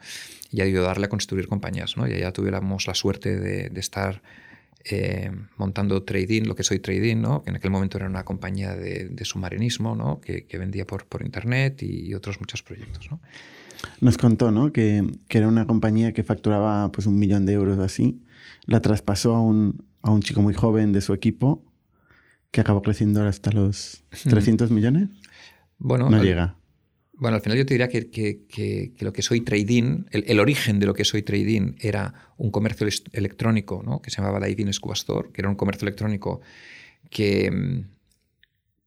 y 0.53 0.61
ayudarle 0.61 1.07
a 1.07 1.09
construir 1.09 1.47
compañías. 1.47 1.97
¿no? 1.97 2.07
Y 2.07 2.19
ya 2.19 2.31
tuviéramos 2.31 2.85
la 2.85 2.93
suerte 2.93 3.39
de, 3.39 3.79
estar 3.79 4.21
eh, 4.85 5.31
montando 5.57 6.03
Trading, 6.03 6.43
lo 6.43 6.55
que 6.55 6.63
soy 6.63 6.79
Trading, 6.79 7.17
¿no? 7.17 7.43
que 7.43 7.51
en 7.51 7.55
aquel 7.55 7.71
momento 7.71 7.97
era 7.97 8.07
una 8.07 8.23
compañía 8.25 8.75
de, 8.75 9.17
submarinismo 9.23 9.95
¿no? 9.95 10.19
que, 10.19 10.45
vendía 10.57 10.85
por, 10.85 11.05
por 11.05 11.23
Internet 11.23 11.83
y 11.83 12.13
otros 12.13 12.39
muchos 12.39 12.63
proyectos. 12.63 13.09
¿no? 13.09 13.19
Nos 14.01 14.17
contó 14.17 14.51
¿no? 14.51 14.71
que, 14.71 15.05
que, 15.27 15.37
era 15.37 15.47
una 15.47 15.65
compañía 15.67 16.13
que 16.13 16.23
facturaba 16.23 16.91
pues, 16.91 17.07
un 17.07 17.17
millón 17.17 17.45
de 17.45 17.53
euros 17.53 17.79
así. 17.79 18.21
La 18.65 18.81
traspasó 18.81 19.35
a 19.35 19.41
un, 19.41 19.85
a 20.01 20.11
un 20.11 20.21
chico 20.21 20.41
muy 20.41 20.53
joven 20.53 20.91
de 20.91 21.01
su 21.01 21.13
equipo 21.13 21.63
que 22.51 22.61
acabó 22.61 22.81
creciendo 22.81 23.25
hasta 23.25 23.51
los 23.51 24.03
300 24.29 24.69
millones. 24.69 25.09
Bueno, 25.79 26.09
no 26.09 26.21
llega. 26.21 26.55
Bueno, 27.23 27.37
al 27.37 27.41
final 27.41 27.57
yo 27.57 27.65
te 27.65 27.73
diría 27.73 27.87
que, 27.87 28.91
lo 28.99 29.13
que 29.13 29.21
soy 29.21 29.39
trading, 29.39 30.03
el, 30.11 30.41
origen 30.41 30.81
de 30.81 30.85
lo 30.85 30.93
que 30.93 31.05
soy 31.05 31.21
trading 31.21 31.75
era 31.79 32.13
un 32.35 32.51
comercio 32.51 32.85
electrónico 33.13 33.81
¿no? 33.81 34.01
que 34.01 34.09
se 34.09 34.17
llamaba 34.17 34.45
Diving 34.45 34.73
Scuba 34.73 34.93
Store, 34.93 35.29
que 35.31 35.39
era 35.39 35.47
un 35.47 35.55
comercio 35.55 35.85
electrónico 35.85 36.41
que 37.09 37.49
mm, 37.49 37.85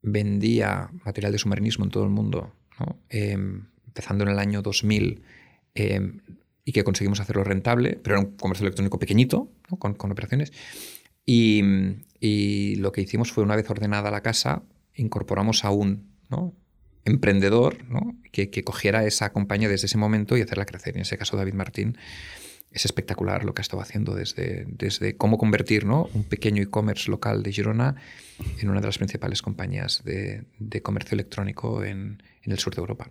vendía 0.03 0.91
material 1.07 1.33
de 1.33 1.39
submarinismo 1.39 1.87
en 1.87 1.91
todo 1.91 2.05
el 2.05 2.11
mundo, 2.11 2.53
em, 3.09 3.69
empezando 3.87 4.25
en 4.25 4.31
el 4.33 4.39
año 4.39 4.61
2000 4.61 5.23
em, 5.75 6.21
y 6.63 6.73
que 6.73 6.85
conseguimos 6.85 7.21
hacerlo 7.21 7.43
rentable, 7.43 7.99
pero 8.03 8.17
era 8.17 8.27
un 8.27 8.37
comercio 8.37 8.67
electrónico 8.67 8.99
pequeñito, 8.99 9.51
con, 9.79 9.97
operaciones. 10.13 10.53
Y, 11.25 11.63
y, 12.21 12.77
lo 12.77 12.93
que 12.93 13.01
hicimos 13.01 13.33
fue, 13.33 13.45
una 13.45 13.57
vez 13.57 13.71
ordenada 13.71 14.11
la 14.11 14.21
casa, 14.21 14.63
incorporamos 14.95 15.65
a 15.65 15.71
un 15.71 16.05
emprendedor 17.07 17.79
que, 18.33 18.65
cogiera 18.65 19.05
esa 19.05 19.33
compañía 19.33 19.69
desde 19.69 19.87
ese 19.87 19.97
momento 19.97 20.37
y 20.37 20.43
hacerla 20.43 20.67
crecer. 20.67 20.97
En 20.97 21.03
ese 21.03 21.17
caso, 21.17 21.37
David 21.37 21.55
Martín 21.55 21.97
es 22.71 22.85
espectacular 22.85 23.45
lo 23.45 23.55
que 23.55 23.61
ha 23.61 23.63
estado 23.63 23.81
haciendo 23.81 24.15
desde, 24.15 24.67
desde 24.69 25.17
cómo 25.17 25.39
convertir 25.39 25.87
¿no? 25.87 26.11
un 26.13 26.25
pequeño 26.25 26.63
e-commerce 26.63 27.11
local 27.11 27.43
de 27.43 27.53
Girona 27.53 27.95
en 28.61 28.69
una 28.69 28.81
de 28.81 28.87
las 28.87 28.99
principales 28.99 29.41
compañías 29.41 30.03
de, 30.05 30.45
comercio 30.83 31.15
electrónico 31.15 31.85
en, 31.85 32.23
el 32.43 32.59
sur 32.59 32.75
de 32.75 32.81
Europa. 32.81 33.09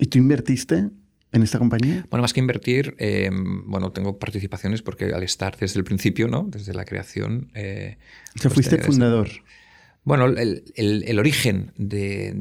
¿Y 0.00 0.06
tú 0.06 0.18
invertiste 0.18 0.90
en 1.32 1.42
esta 1.42 1.58
compañía? 1.58 2.06
Bueno, 2.10 2.22
más 2.22 2.32
que 2.32 2.40
invertir, 2.40 2.96
eh, 2.98 3.30
bueno, 3.32 3.92
tengo 3.92 4.18
participaciones 4.18 4.82
porque 4.82 5.04
al 5.06 5.22
estar 5.22 5.56
desde 5.56 5.78
el 5.78 5.84
principio, 5.84 6.26
¿no? 6.26 6.46
desde 6.48 6.74
la 6.74 6.84
creación... 6.84 7.50
Eh, 7.54 7.98
o 8.36 8.40
sea, 8.40 8.50
fuiste 8.50 8.76
pues, 8.76 8.88
fundador. 8.88 9.28
Bueno, 10.06 10.26
el, 10.26 11.18
origen 11.18 11.72
de, 11.76 12.32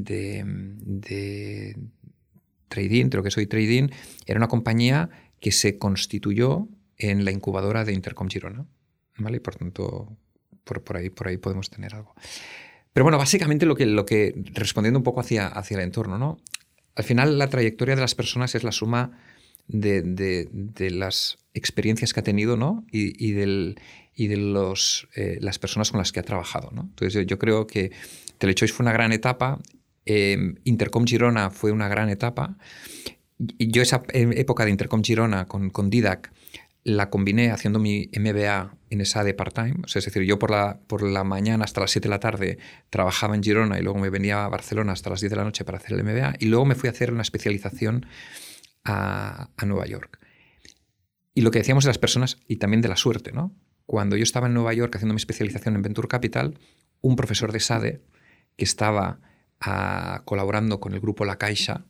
Trading, 2.67 3.10
de 3.10 3.17
lo 3.17 3.24
que 3.24 3.31
soy 3.31 3.48
Trading, 3.48 3.89
era 4.27 4.38
una 4.38 4.48
compañía 4.48 5.10
que 5.39 5.51
se 5.51 5.79
constituyó 5.79 6.67
en 7.00 7.25
la 7.25 7.31
incubadora 7.31 7.84
de 7.84 7.93
Intercom 7.93 8.29
Girona. 8.29 8.67
¿vale? 9.17 9.38
Y 9.38 9.39
por 9.39 9.55
tanto, 9.55 10.15
por, 10.63 10.95
ahí, 10.95 11.10
podemos 11.10 11.72
tener 11.72 11.95
algo. 11.95 12.13
Pero 12.93 13.03
bueno, 13.03 13.17
básicamente 13.17 13.65
lo 13.65 13.75
que, 13.75 14.43
respondiendo 14.53 15.00
un 15.00 15.03
poco 15.03 15.22
hacia 15.22 15.51
el 15.72 15.79
entorno, 15.79 16.19
¿no? 16.19 16.38
Al 16.93 17.03
final, 17.03 17.39
la 17.39 17.50
trayectoria 17.50 17.95
de 17.95 18.01
las 18.01 18.13
personas 18.13 18.53
es 18.53 18.63
la 18.63 18.72
suma 18.72 19.17
de, 19.67 20.48
las 20.91 21.39
experiencias 21.55 22.13
que 22.13 22.19
ha 22.19 22.24
tenido 22.24 22.57
¿no? 22.57 22.86
y, 22.91 23.31
del, 23.31 23.79
y 24.15 24.27
de 24.27 24.38
los, 24.38 25.07
eh, 25.15 25.38
las 25.41 25.60
personas 25.60 25.91
con 25.91 26.00
las 26.00 26.12
que 26.12 26.22
ha 26.22 26.24
trabajado. 26.24 26.72
¿no? 26.72 26.84
Entonces 26.84 27.27
yo, 27.27 27.38
creo 27.38 27.67
que 27.67 27.91
Telechoice 28.38 28.74
fue 28.74 28.86
una 28.86 28.93
gran 28.93 29.12
etapa, 29.12 29.60
em, 30.05 30.55
Intercom 30.63 31.05
Girona 31.05 31.50
fue 31.50 31.72
una 31.72 31.88
gran 31.89 32.10
etapa. 32.10 32.57
Y 33.38 33.69
yo 33.72 33.81
esa 33.81 34.03
em, 34.13 34.31
época 34.31 34.63
de 34.63 34.72
Intercom 34.72 35.03
Girona 35.03 35.45
con, 35.45 35.69
con 35.69 35.89
Didac 35.89 36.31
la 36.86 37.10
combiné 37.10 37.51
haciendo 37.51 37.79
mi 37.79 38.10
MBA 38.17 38.77
en 38.91 39.01
esa 39.01 39.24
de 39.24 39.34
part-time. 39.34 39.77
es 39.88 40.05
decir, 40.05 40.22
yo 40.22 40.38
por 40.38 40.51
la, 40.51 40.79
por 40.88 41.01
la 41.01 41.24
mañana 41.24 41.65
hasta 41.65 41.81
las 41.81 41.91
7 41.91 42.07
de 42.07 42.10
la 42.10 42.19
tarde 42.19 42.60
trabajaba 42.91 43.36
en 43.36 43.43
Girona 43.43 43.79
y 43.79 43.81
luego 43.81 43.98
me 43.98 44.12
venía 44.12 44.45
a 44.45 44.50
Barcelona 44.50 44.93
hasta 44.93 45.10
las 45.10 45.19
10 45.19 45.31
de 45.31 45.36
la 45.36 45.43
noche 45.43 45.65
para 45.65 45.79
hacer 45.79 45.98
el 45.98 46.03
MBA 46.03 46.36
y 46.39 46.45
luego 46.45 46.63
me 46.63 46.75
fui 46.75 46.88
a 46.88 46.91
hacer 46.91 47.12
una 47.12 47.24
especialización 47.24 48.05
a, 48.84 49.50
a 49.57 49.65
Nueva 49.65 49.88
York. 49.88 50.19
Y 51.34 51.41
lo 51.41 51.50
que 51.50 51.57
decíamos 51.57 51.84
de 51.84 51.89
las 51.89 51.98
personas 51.98 52.38
y 52.48 52.57
también 52.57 52.81
de 52.81 52.88
la 52.88 52.95
suerte, 52.95 53.31
¿no? 53.31 53.51
Cuando 53.86 54.15
yo 54.15 54.24
estaba 54.24 54.48
en 54.48 54.54
Nueva 54.54 54.74
York 54.74 54.96
haciendo 54.96 55.13
mi 55.13 55.20
especialización 55.20 55.75
en 55.75 55.82
Venture 55.82 56.08
Capital, 56.08 56.60
un 57.01 57.15
profesor 57.15 57.51
de 57.51 57.60
SADE 57.60 58.01
que 58.58 58.65
estaba 58.65 59.20
ah, 59.60 60.24
colaborando 60.25 60.80
con 60.80 60.94
el 60.94 61.00
grupo 61.00 61.25
La 61.25 61.38
Caixa, 61.38 61.86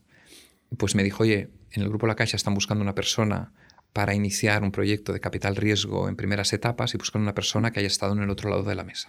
pues 0.78 0.96
me 0.96 1.04
dijo, 1.04 1.24
oye, 1.24 1.50
en 1.72 1.84
el 1.84 1.90
grupo 1.90 2.08
La 2.08 2.16
Caixa 2.16 2.36
están 2.36 2.54
buscando 2.54 2.84
una 2.84 2.96
persona 2.96 3.54
para 3.94 4.14
iniciar 4.14 4.64
un 4.64 4.72
proyecto 4.72 5.14
de 5.14 5.22
capital 5.22 5.56
riesgo 5.56 6.10
en 6.10 6.18
primeras 6.18 6.52
etapas 6.52 6.94
y 6.94 6.98
buscan 6.98 7.22
una 7.22 7.34
persona 7.34 7.72
que 7.72 7.80
haya 7.80 7.88
estado 7.88 8.14
en 8.14 8.24
el 8.24 8.30
otro 8.30 8.50
lado 8.50 8.64
de 8.64 8.76
la 8.76 8.84
mesa. 8.84 9.08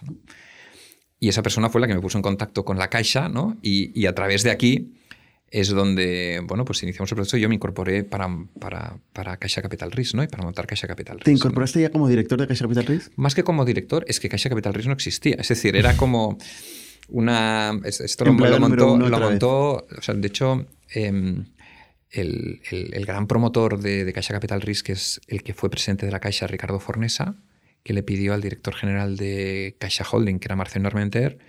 Y 1.19 1.27
esa 1.27 1.41
persona 1.41 1.69
fue 1.69 1.81
la 1.81 1.87
que 1.87 1.95
me 1.95 1.99
puso 1.99 2.17
en 2.17 2.21
contacto 2.21 2.63
con 2.63 2.77
la 2.77 2.89
Caixa 2.89 3.27
¿no? 3.27 3.57
y, 3.61 3.99
y 3.99 4.05
a 4.05 4.15
través 4.15 4.43
de 4.43 4.51
aquí 4.51 4.93
es 5.49 5.69
donde, 5.69 6.41
bueno, 6.43 6.65
pues 6.65 6.83
iniciamos 6.83 7.11
el 7.11 7.15
proceso 7.15 7.37
yo 7.37 7.47
me 7.47 7.55
incorporé 7.55 8.03
para, 8.03 8.27
para, 8.59 8.97
para 9.13 9.37
Caixa 9.37 9.61
Capital 9.61 9.91
Risk, 9.91 10.15
¿no? 10.15 10.23
Y 10.23 10.27
para 10.27 10.43
montar 10.43 10.67
Caixa 10.67 10.87
Capital 10.87 11.17
Risk. 11.17 11.25
¿Te 11.25 11.31
incorporaste 11.31 11.81
ya 11.81 11.89
como 11.89 12.07
director 12.07 12.39
de 12.39 12.47
Caixa 12.47 12.65
Capital 12.65 12.85
Risk? 12.85 13.11
Más 13.15 13.33
que 13.33 13.43
como 13.43 13.63
director, 13.63 14.03
es 14.07 14.19
que 14.19 14.27
Caixa 14.29 14.49
Capital 14.49 14.73
Risk 14.73 14.87
no 14.87 14.93
existía. 14.93 15.35
Es 15.39 15.47
decir, 15.47 15.75
era 15.75 15.95
como 15.95 16.37
una... 17.07 17.79
Esto 17.85 18.25
lo, 18.25 18.33
montó, 18.33 18.97
lo 18.97 19.19
montó 19.19 19.87
o 19.97 20.01
sea, 20.01 20.15
de 20.15 20.27
hecho, 20.27 20.67
em, 20.89 21.45
el, 22.11 22.61
el, 22.69 23.05
gran 23.05 23.27
promotor 23.27 23.79
de, 23.79 24.03
de, 24.03 24.13
Caixa 24.13 24.33
Capital 24.33 24.61
Risk, 24.61 24.87
que 24.87 24.91
es 24.93 25.21
el 25.27 25.43
que 25.43 25.53
fue 25.53 25.69
presidente 25.69 26.05
de 26.05 26.11
la 26.11 26.19
Caixa, 26.19 26.47
Ricardo 26.47 26.79
Fornesa, 26.81 27.35
que 27.83 27.93
le 27.93 28.03
pidió 28.03 28.33
al 28.33 28.41
director 28.41 28.75
general 28.75 29.15
de 29.15 29.77
Caixa 29.79 30.05
Holding, 30.09 30.39
que 30.39 30.47
era 30.47 30.57
Marcelo 30.57 30.87
Armenter, 30.87 31.39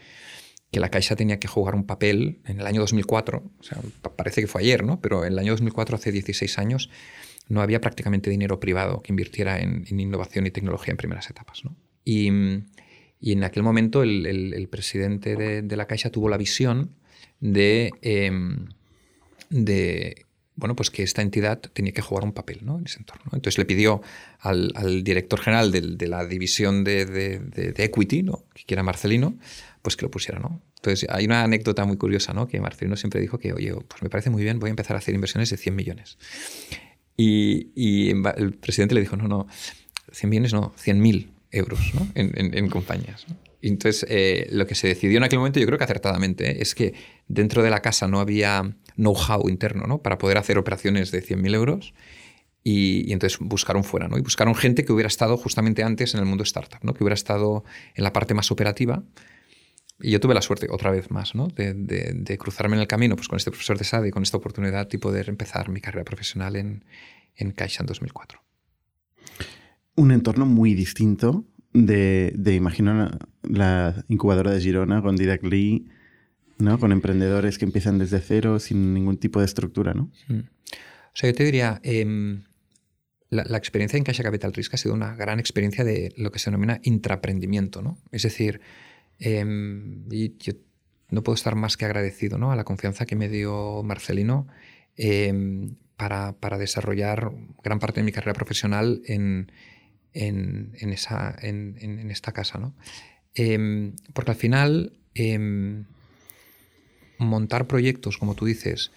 que 0.70 0.80
la 0.80 0.90
Caixa 0.90 1.16
tenía 1.16 1.38
que 1.38 1.48
jugar 1.48 1.74
un 1.74 1.86
papel 1.86 2.40
en 2.44 2.60
el 2.60 2.66
año 2.66 2.80
2004, 2.80 3.42
o 3.58 3.62
sea, 3.62 3.78
parece 4.16 4.40
que 4.40 4.46
fue 4.46 4.62
ayer, 4.62 4.84
¿no? 4.84 5.00
Pero 5.00 5.24
en 5.24 5.32
el 5.32 5.38
año 5.38 5.52
2004, 5.52 5.96
hace 5.96 6.12
16 6.12 6.58
años, 6.58 6.90
no 7.48 7.62
había 7.62 7.80
prácticamente 7.80 8.28
dinero 8.28 8.60
privado 8.60 9.00
que 9.00 9.12
invirtiera 9.12 9.58
en, 9.58 9.86
innovación 9.88 10.46
y 10.46 10.50
tecnología 10.50 10.92
en 10.92 10.98
primeras 10.98 11.30
etapas, 11.30 11.64
¿no? 11.64 11.74
Y, 12.04 12.28
en 12.28 13.44
aquel 13.44 13.62
momento 13.62 14.02
el, 14.02 14.68
presidente 14.70 15.34
de, 15.36 15.76
la 15.76 15.86
Caixa 15.86 16.10
tuvo 16.10 16.28
la 16.28 16.36
visión 16.36 16.94
de, 17.40 17.90
em, 18.02 18.68
de 19.50 20.26
bueno, 20.58 20.74
pues 20.74 20.90
que 20.90 21.04
esta 21.04 21.22
entidad 21.22 21.60
tenía 21.60 21.92
que 21.92 22.02
jugar 22.02 22.24
un 22.24 22.32
papel 22.32 22.58
¿no? 22.62 22.78
en 22.78 22.86
ese 22.86 22.98
entorno. 22.98 23.30
Entonces 23.32 23.58
le 23.58 23.64
pidió 23.64 24.02
al, 24.40 24.72
director 25.04 25.40
general 25.40 25.70
de, 25.70 26.08
la 26.08 26.26
división 26.26 26.82
de, 26.82 27.06
de, 27.06 27.84
equity, 27.84 28.24
¿no? 28.24 28.42
que 28.66 28.74
era 28.74 28.82
Marcelino, 28.82 29.36
pues 29.82 29.96
que 29.96 30.02
lo 30.02 30.10
pusiera, 30.10 30.38
¿no? 30.38 30.62
Entonces, 30.76 31.08
hay 31.10 31.24
una 31.24 31.42
anécdota 31.42 31.84
muy 31.84 31.96
curiosa, 31.96 32.32
¿no? 32.32 32.46
Que 32.46 32.60
Marcelino 32.60 32.96
siempre 32.96 33.20
dijo 33.20 33.38
que, 33.38 33.52
oye, 33.52 33.72
pues 33.86 34.02
me 34.02 34.08
parece 34.08 34.30
muy 34.30 34.42
bien, 34.42 34.58
voy 34.58 34.68
a 34.68 34.70
empezar 34.70 34.96
a 34.96 34.98
hacer 34.98 35.14
inversiones 35.14 35.50
de 35.50 35.56
100 35.56 35.76
millones. 35.76 36.18
Y, 37.16 38.10
el 38.10 38.54
presidente 38.54 38.94
le 38.94 39.00
dijo, 39.00 39.16
no, 39.16 39.26
no, 39.26 39.48
100 40.12 40.30
millones 40.30 40.52
no, 40.52 40.72
100 40.76 41.00
mil 41.00 41.32
euros 41.50 41.92
¿no? 41.94 42.06
en, 42.14 42.54
en, 42.54 42.68
compañías. 42.68 43.26
Y 43.60 43.68
entonces, 43.68 44.06
eh, 44.08 44.48
lo 44.52 44.66
que 44.66 44.76
se 44.76 44.86
decidió 44.86 45.18
en 45.18 45.24
aquel 45.24 45.40
momento, 45.40 45.58
yo 45.58 45.66
creo 45.66 45.78
que 45.78 45.84
acertadamente, 45.84 46.50
¿eh? 46.50 46.56
es 46.60 46.76
que 46.76 46.94
dentro 47.26 47.62
de 47.62 47.70
la 47.70 47.80
casa 47.80 48.06
no 48.06 48.20
había 48.20 48.76
know-how 48.96 49.48
interno 49.48 49.86
¿no? 49.88 50.00
para 50.00 50.16
poder 50.18 50.38
hacer 50.38 50.58
operaciones 50.58 51.10
de 51.10 51.24
100.000 51.24 51.54
euros. 51.54 51.94
Y, 52.62 53.08
y, 53.08 53.12
entonces 53.12 53.38
buscaron 53.40 53.82
fuera, 53.82 54.08
¿no? 54.08 54.18
Y 54.18 54.20
buscaron 54.20 54.54
gente 54.54 54.84
que 54.84 54.92
hubiera 54.92 55.06
estado 55.06 55.36
justamente 55.36 55.82
antes 55.84 56.14
en 56.14 56.20
el 56.20 56.26
mundo 56.26 56.42
startup, 56.42 56.80
¿no? 56.82 56.92
Que 56.92 57.02
hubiera 57.02 57.14
estado 57.14 57.64
en 57.94 58.04
la 58.04 58.12
parte 58.12 58.34
más 58.34 58.50
operativa 58.50 59.04
y 60.00 60.12
yo 60.12 60.20
tuve 60.20 60.34
la 60.34 60.42
suerte, 60.42 60.68
otra 60.70 60.90
vez 60.90 61.10
más, 61.10 61.34
¿no? 61.34 61.48
de, 61.48 62.36
cruzarme 62.38 62.76
en 62.76 62.82
el 62.82 62.86
camino 62.86 63.16
pues, 63.16 63.28
con 63.28 63.36
este 63.36 63.50
profesor 63.50 63.78
de 63.78 63.84
SADE, 63.84 64.10
con 64.10 64.22
esta 64.22 64.36
oportunidad 64.36 64.88
y 64.92 64.98
poder 64.98 65.28
empezar 65.28 65.70
mi 65.70 65.80
carrera 65.80 66.04
profesional 66.04 66.56
en, 66.56 66.84
en 67.34 67.50
Caixa 67.50 67.82
en 67.82 67.86
2004. 67.86 68.40
Un 69.96 70.12
entorno 70.12 70.46
muy 70.46 70.74
distinto 70.74 71.44
de, 71.72 72.32
de 72.36 72.54
imagino, 72.54 73.10
la 73.42 74.04
incubadora 74.08 74.52
de 74.52 74.60
Girona 74.60 75.02
con 75.02 75.16
Didac 75.16 75.42
Lee, 75.42 75.88
¿no? 76.58 76.78
con 76.78 76.92
emprendedores 76.92 77.58
que 77.58 77.64
empiezan 77.64 77.98
desde 77.98 78.20
cero 78.20 78.60
sin 78.60 78.94
ningún 78.94 79.18
tipo 79.18 79.40
de 79.40 79.46
estructura. 79.46 79.94
¿no? 79.94 80.12
Mm. 80.28 80.38
O 80.38 81.14
sea, 81.14 81.28
yo 81.28 81.34
te 81.34 81.42
diría, 81.42 81.80
em, 81.82 82.44
la, 83.30 83.42
la, 83.44 83.58
experiencia 83.58 83.96
en 83.96 84.04
Caixa 84.04 84.22
Capital 84.22 84.52
Risk 84.52 84.74
ha 84.74 84.76
sido 84.76 84.94
una 84.94 85.16
gran 85.16 85.40
experiencia 85.40 85.82
de 85.82 86.12
lo 86.16 86.30
que 86.30 86.38
se 86.38 86.50
denomina 86.50 86.78
intraprendimiento. 86.84 87.82
¿no? 87.82 87.98
Es 88.12 88.22
decir, 88.22 88.60
Em, 89.18 90.04
y 90.10 90.36
yo 90.38 90.52
no 91.10 91.22
puedo 91.22 91.34
estar 91.34 91.54
más 91.54 91.76
que 91.76 91.84
agradecido 91.84 92.38
¿no? 92.38 92.52
a 92.52 92.56
la 92.56 92.64
confianza 92.64 93.06
que 93.06 93.16
me 93.16 93.28
dio 93.28 93.82
Marcelino 93.82 94.46
em, 94.96 95.76
para, 95.96 96.32
para, 96.32 96.58
desarrollar 96.58 97.32
gran 97.64 97.80
parte 97.80 98.00
de 98.00 98.04
mi 98.04 98.12
carrera 98.12 98.34
profesional 98.34 99.02
en, 99.06 99.50
en, 100.12 100.72
en, 100.78 100.92
esa, 100.92 101.34
en 101.40 102.10
esta 102.10 102.32
casa. 102.32 102.58
¿no? 102.58 102.74
Em, 103.34 103.94
porque 104.12 104.30
al 104.30 104.36
final 104.36 104.92
montar 107.18 107.66
proyectos, 107.66 108.18
como 108.18 108.34
tú 108.34 108.44
dices, 108.46 108.92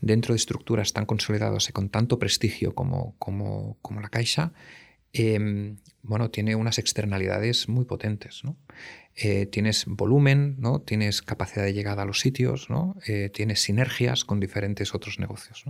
dentro 0.00 0.34
de 0.34 0.36
estructuras 0.36 0.92
tan 0.92 1.06
consolidadas 1.06 1.68
y 1.68 1.72
con 1.72 1.88
tanto 1.88 2.18
prestigio 2.18 2.74
como, 2.74 3.14
como, 3.18 3.78
como 3.80 4.00
la 4.00 4.10
Caixa, 4.10 4.52
bueno, 6.02 6.30
tiene 6.30 6.54
unas 6.54 6.78
externalidades 6.78 7.68
muy 7.68 7.84
potentes. 7.84 8.42
¿no? 8.44 8.56
Eh, 9.16 9.46
tienes 9.46 9.84
volumen, 9.86 10.56
¿no? 10.58 10.80
tienes 10.80 11.22
capacidad 11.22 11.64
de 11.64 11.72
llegada 11.72 12.02
a 12.02 12.04
los 12.04 12.18
sitios, 12.18 12.68
¿no? 12.68 12.96
Eh, 13.06 13.30
tienes 13.32 13.62
sinergias 13.62 14.24
con 14.24 14.40
diferentes 14.40 14.92
otros 14.92 15.20
negocios. 15.20 15.64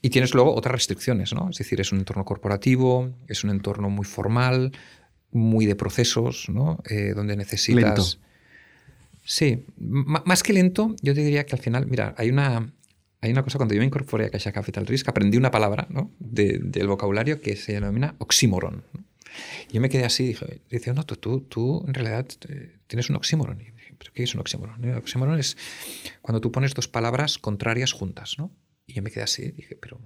Y 0.00 0.10
tienes 0.10 0.32
luego 0.32 0.54
otras 0.54 0.72
restricciones, 0.72 1.34
¿no? 1.34 1.50
es 1.50 1.58
decir, 1.58 1.80
es 1.80 1.90
un 1.90 1.98
entorno 1.98 2.24
corporativo, 2.24 3.12
es 3.26 3.42
un 3.42 3.50
entorno 3.50 3.90
muy 3.90 4.04
formal, 4.04 4.70
muy 5.32 5.66
de 5.66 5.74
procesos, 5.74 6.48
¿no? 6.48 6.80
Eh, 6.88 7.14
donde 7.16 7.36
necesitas... 7.36 7.82
Lento. 7.82 8.26
Sí, 9.24 9.64
más 9.76 10.44
que 10.44 10.52
lento, 10.52 10.94
yo 11.02 11.12
te 11.12 11.24
diría 11.24 11.44
que 11.46 11.56
al 11.56 11.60
final, 11.60 11.86
mira, 11.88 12.14
hay 12.16 12.30
una, 12.30 12.72
hay 13.20 13.32
una 13.32 13.42
cosa, 13.42 13.58
cuando 13.58 13.74
yo 13.74 13.80
me 13.80 13.86
incorporé 13.86 14.26
a 14.26 14.30
Caixa 14.30 14.52
Capital 14.52 14.86
Risk, 14.86 15.08
aprendí 15.08 15.36
una 15.36 15.50
palabra 15.50 15.86
¿no? 15.90 16.12
del 16.18 16.86
vocabulario 16.86 17.40
que 17.40 17.56
se 17.56 17.72
denomina 17.72 18.14
oxímoron. 18.18 18.84
Yo 19.70 19.80
me 19.80 19.88
quedé 19.88 20.04
así, 20.04 20.28
dije, 20.28 20.60
dice, 20.70 20.92
no, 20.94 21.04
tú, 21.04 21.16
tú, 21.16 21.40
tú 21.40 21.84
en 21.86 21.94
realidad 21.94 22.26
eh, 22.48 22.78
tienes 22.86 23.10
un 23.10 23.16
oxímoron. 23.16 23.58
¿pero 23.98 24.12
qué 24.12 24.22
es 24.22 24.34
un 24.34 24.40
oxímoron? 24.40 24.84
Un 24.84 24.94
oxímoron 24.94 25.38
es 25.38 25.56
cuando 26.20 26.40
tú 26.40 26.52
pones 26.52 26.74
dos 26.74 26.88
palabras 26.88 27.38
contrarias 27.38 27.92
juntas, 27.92 28.36
¿no? 28.38 28.54
Y 28.86 28.94
yo 28.94 29.02
me 29.02 29.10
quedé 29.10 29.24
así, 29.24 29.50
dije, 29.52 29.76
pero 29.76 30.00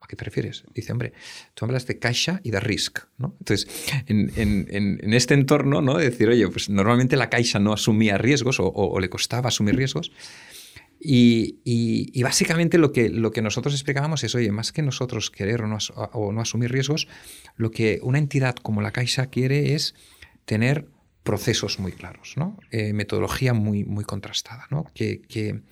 ¿a 0.00 0.06
qué 0.06 0.16
te 0.16 0.24
refieres? 0.24 0.64
Dice, 0.74 0.92
hombre, 0.92 1.12
tú 1.54 1.64
hablas 1.64 1.86
de 1.86 1.98
caixa 1.98 2.40
y 2.42 2.50
de 2.50 2.60
risk, 2.60 3.00
¿no? 3.18 3.36
Entonces, 3.38 3.68
en, 4.06 4.32
en, 4.36 4.66
en 5.02 5.14
este 5.14 5.34
entorno, 5.34 5.80
¿no? 5.80 5.96
De 5.98 6.10
decir, 6.10 6.28
oye, 6.28 6.48
pues 6.48 6.68
normalmente 6.68 7.16
la 7.16 7.30
caixa 7.30 7.58
no 7.58 7.72
asumía 7.72 8.18
riesgos 8.18 8.60
o, 8.60 8.66
o, 8.66 8.92
o 8.92 9.00
le 9.00 9.08
costaba 9.08 9.48
asumir 9.48 9.76
riesgos, 9.76 10.12
y, 10.98 12.22
básicamente 12.22 12.78
lo 12.78 12.92
que, 12.92 13.08
lo 13.08 13.30
que 13.30 13.42
nosotros 13.42 13.74
explicábamos 13.74 14.24
es, 14.24 14.34
oye, 14.34 14.50
más 14.50 14.72
que 14.72 14.82
nosotros 14.82 15.30
querer 15.30 15.62
o 15.62 15.66
no, 15.68 16.40
asumir 16.40 16.72
riesgos, 16.72 17.08
lo 17.56 17.70
que 17.70 18.00
una 18.02 18.18
entidad 18.18 18.56
como 18.56 18.82
la 18.82 18.92
Caixa 18.92 19.26
quiere 19.26 19.74
es 19.74 19.94
tener 20.44 20.88
procesos 21.22 21.78
muy 21.78 21.92
claros, 21.92 22.34
¿no? 22.36 22.56
Eh, 22.70 22.92
metodología 22.92 23.52
muy, 23.52 23.84
muy 23.84 24.04
contrastada. 24.04 24.66
¿no? 24.70 24.84
Que, 24.94 25.62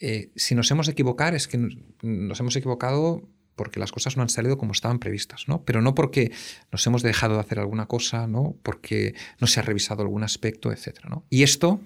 eh, 0.00 0.30
si 0.36 0.54
nos 0.54 0.70
hemos 0.70 0.88
equivocado 0.88 1.36
es 1.36 1.48
que 1.48 1.58
nos 2.02 2.40
hemos 2.40 2.56
equivocado 2.56 3.28
porque 3.56 3.80
las 3.80 3.92
cosas 3.92 4.16
no 4.16 4.22
han 4.22 4.28
salido 4.28 4.58
como 4.58 4.72
estaban 4.72 4.98
previstas, 4.98 5.46
¿no? 5.46 5.64
Pero 5.64 5.80
no 5.80 5.94
porque 5.94 6.32
nos 6.72 6.86
hemos 6.86 7.02
dejado 7.02 7.34
de 7.34 7.40
hacer 7.40 7.58
alguna 7.58 7.86
cosa, 7.86 8.26
¿no? 8.26 8.56
Porque 8.62 9.14
no 9.40 9.46
se 9.46 9.60
ha 9.60 9.62
revisado 9.62 10.02
algún 10.02 10.24
aspecto, 10.24 10.72
etc. 10.72 11.04
¿no? 11.08 11.24
Y 11.30 11.42
esto, 11.44 11.80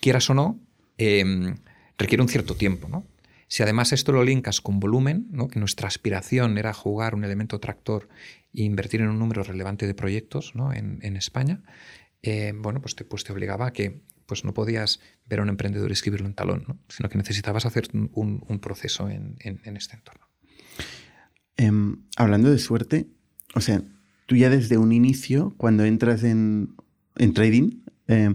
quieras 0.00 0.30
o 0.30 0.34
no, 0.34 0.58
em, 0.96 1.56
requiere 2.02 2.22
un 2.22 2.28
cierto 2.28 2.54
tiempo. 2.54 2.88
¿no? 2.88 3.06
Si 3.48 3.62
además 3.62 3.92
esto 3.92 4.12
lo 4.12 4.24
linkas 4.24 4.60
con 4.60 4.80
volumen, 4.80 5.26
¿no? 5.30 5.48
que 5.48 5.58
nuestra 5.58 5.88
aspiración 5.88 6.58
era 6.58 6.72
jugar 6.72 7.14
un 7.14 7.24
elemento 7.24 7.60
tractor 7.60 8.08
e 8.54 8.62
invertir 8.62 9.00
en 9.00 9.08
un 9.08 9.18
número 9.18 9.42
relevante 9.42 9.86
de 9.86 9.94
proyectos 9.94 10.54
¿no? 10.54 10.72
en, 10.72 11.16
España, 11.16 11.62
eh, 12.22 12.52
bueno, 12.54 12.80
pues 12.80 12.94
te, 12.94 13.04
pues 13.04 13.24
te 13.24 13.32
obligaba 13.32 13.66
a 13.66 13.72
que 13.72 14.02
pues 14.26 14.44
no 14.44 14.54
podías 14.54 15.00
ver 15.26 15.40
a 15.40 15.42
un 15.42 15.48
emprendedor 15.48 15.90
y 15.90 15.92
escribirlo 15.92 16.26
en 16.26 16.34
talón, 16.34 16.64
¿no? 16.66 16.78
sino 16.88 17.08
que 17.08 17.18
necesitabas 17.18 17.66
hacer 17.66 17.88
un, 17.92 18.44
un 18.46 18.58
proceso 18.60 19.08
en, 19.08 19.36
en, 19.40 19.76
este 19.76 19.96
entorno. 19.96 20.26
Eh, 21.56 21.70
hablando 22.16 22.50
de 22.50 22.58
suerte, 22.58 23.08
o 23.54 23.60
sea, 23.60 23.82
tú 24.26 24.36
ya 24.36 24.48
desde 24.48 24.78
un 24.78 24.92
inicio, 24.92 25.54
cuando 25.58 25.84
entras 25.84 26.22
en, 26.24 26.74
en 27.16 27.34
trading, 27.34 27.82
eh, 28.08 28.34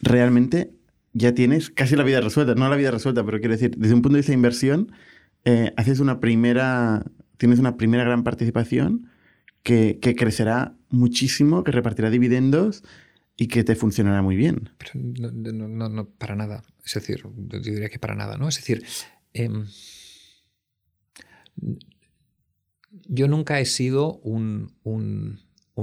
realmente 0.00 0.72
ya 1.12 1.34
tienes 1.34 1.70
casi 1.70 1.96
la 1.96 2.04
vida 2.04 2.20
resuelta, 2.20 2.54
no 2.54 2.68
la 2.68 2.76
vida 2.76 2.90
resuelta, 2.90 3.24
pero 3.24 3.38
quiero 3.38 3.54
decir, 3.54 3.76
desde 3.76 3.94
un 3.94 4.02
punto 4.02 4.14
de 4.14 4.20
vista 4.20 4.32
de 4.32 4.36
inversión, 4.36 4.92
eh, 5.44 5.72
haces 5.76 6.00
una 6.00 6.20
primera, 6.20 7.04
tienes 7.36 7.58
una 7.58 7.76
primera 7.76 8.04
gran 8.04 8.22
participación 8.22 9.10
que, 9.62 9.98
crecerá 10.00 10.76
muchísimo, 10.88 11.64
que 11.64 11.72
repartirá 11.72 12.10
dividendos 12.10 12.82
y 13.36 13.48
que 13.48 13.64
te 13.64 13.74
funcionará 13.74 14.22
muy 14.22 14.36
bien. 14.36 14.70
no, 14.94 15.88
no, 15.88 16.08
para 16.10 16.36
nada. 16.36 16.62
Es 16.84 16.94
decir, 16.94 17.22
yo 17.22 17.60
diría 17.60 17.88
que 17.88 17.98
para 17.98 18.14
nada, 18.14 18.36
¿no? 18.36 18.48
Es 18.48 18.56
decir, 18.56 18.84
em, 19.32 19.66
yo 23.06 23.28
nunca 23.28 23.60
he 23.60 23.66
sido 23.66 24.18
un 24.18 24.72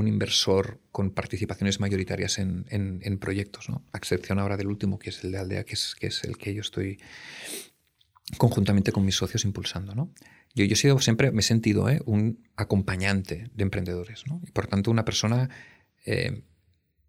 inversor 0.05 0.81
con 0.91 1.11
participaciones 1.11 1.79
mayoritarias 1.79 2.39
en, 2.39 3.17
proyectos, 3.21 3.69
¿no? 3.69 3.85
a 3.93 3.97
excepción 3.97 4.37
ahora 4.37 4.57
del 4.57 4.67
último, 4.67 4.99
que 4.99 5.11
es 5.11 5.23
el 5.23 5.31
de 5.31 5.37
Aldea, 5.37 5.63
que 5.63 5.75
es, 5.75 5.95
que 5.95 6.07
es 6.07 6.25
el 6.25 6.37
que 6.37 6.53
yo 6.53 6.59
estoy 6.59 6.99
conjuntamente 8.37 8.91
con 8.91 9.05
mis 9.05 9.15
socios 9.15 9.45
impulsando. 9.45 9.95
¿no? 9.95 10.11
Yo, 10.53 10.65
yo 10.65 10.73
he 10.73 10.75
sido 10.75 10.99
siempre, 10.99 11.31
me 11.31 11.39
he 11.39 11.43
sentido 11.43 11.89
¿eh? 11.89 12.01
un 12.05 12.43
acompañante 12.57 13.49
de 13.53 13.63
emprendedores 13.63 14.25
¿no? 14.27 14.41
y 14.45 14.51
por 14.51 14.67
tanto 14.67 14.91
una 14.91 15.05
persona, 15.05 15.49
eh, 16.05 16.43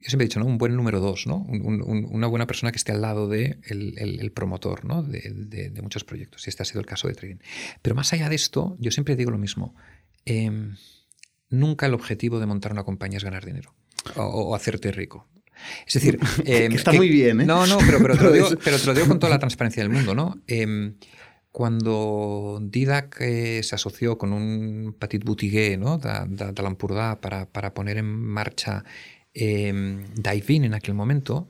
yo 0.01 0.09
siempre 0.09 0.27
he 0.27 0.29
dicho, 0.29 0.39
¿no? 0.39 0.47
un 0.47 0.59
buen 0.59 0.77
número 0.77 1.01
dos, 1.01 1.27
¿no? 1.27 1.39
una 1.49 2.29
buena 2.29 2.47
persona 2.47 2.71
que 2.71 2.77
esté 2.77 2.93
al 2.93 3.03
lado 3.03 3.27
del 3.27 3.61
de 3.61 4.21
el, 4.21 4.31
promotor 4.31 4.85
¿no? 4.85 5.03
de, 5.03 5.73
muchos 5.83 6.05
proyectos 6.05 6.47
y 6.47 6.51
este 6.51 6.63
ha 6.63 6.67
sido 6.67 6.81
el 6.81 6.87
caso 6.87 7.09
de 7.09 7.15
Trading. 7.15 7.39
Pero 7.83 7.97
más 7.97 8.13
allá 8.13 8.29
de 8.29 8.37
esto, 8.37 8.77
yo 8.79 8.93
siempre 8.93 9.17
digo 9.17 9.33
lo 9.33 9.39
mismo. 9.39 9.75
Em, 10.25 10.77
nunca 11.51 11.87
el 11.87 11.95
objetivo 11.95 12.41
de 12.41 12.47
montar 12.47 12.73
una 12.73 12.85
compañía 12.85 13.19
es 13.19 13.25
ganar 13.25 13.45
dinero 13.45 13.75
o, 14.17 14.55
hacerte 14.55 14.93
rico. 14.93 15.27
Es 15.87 15.95
decir, 15.95 16.19
em, 16.45 16.73
está 16.73 16.93
muy 16.93 17.09
bien, 17.09 17.41
¿eh? 17.41 17.47
No, 17.47 17.67
no, 17.67 17.79
pero, 17.79 17.99
pero, 17.99 18.17
te 18.17 18.25
lo 18.25 18.33
digo, 18.33 18.49
pero, 18.63 18.79
te 18.79 18.87
lo 18.87 18.95
digo, 18.95 19.09
con 19.09 19.19
toda 19.19 19.31
la 19.31 19.39
transparencia 19.39 19.83
del 19.83 19.91
mundo, 19.91 20.15
¿no? 20.15 20.41
Em, 20.47 20.95
cuando 21.51 22.61
Didac 22.63 23.21
eh, 23.21 23.63
se 23.63 23.75
asoció 23.75 24.19
con 24.19 24.33
un 24.33 24.95
petit 24.99 25.25
boutique 25.25 25.77
¿no? 25.77 25.99
de, 25.99 26.11
de, 26.29 27.17
para, 27.21 27.47
para, 27.47 27.75
poner 27.75 27.97
en 27.97 28.07
marcha 28.07 28.85
eh, 29.35 30.05
Dive 30.15 30.67
en 30.67 30.75
aquel 30.75 30.95
momento, 30.95 31.49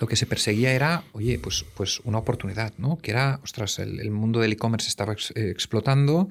lo 0.00 0.06
que 0.06 0.16
se 0.16 0.26
perseguía 0.26 0.72
era, 0.72 1.04
oye, 1.12 1.38
pues, 1.38 1.64
pues 1.76 2.00
una 2.00 2.18
oportunidad, 2.18 2.74
¿no? 2.78 2.98
Que 2.98 3.12
era, 3.12 3.40
ostras, 3.44 3.78
el, 3.78 4.00
el 4.00 4.10
mundo 4.10 4.40
del 4.40 4.52
e-commerce 4.52 4.88
estaba 4.88 5.12
eh, 5.12 5.50
explotando, 5.50 6.28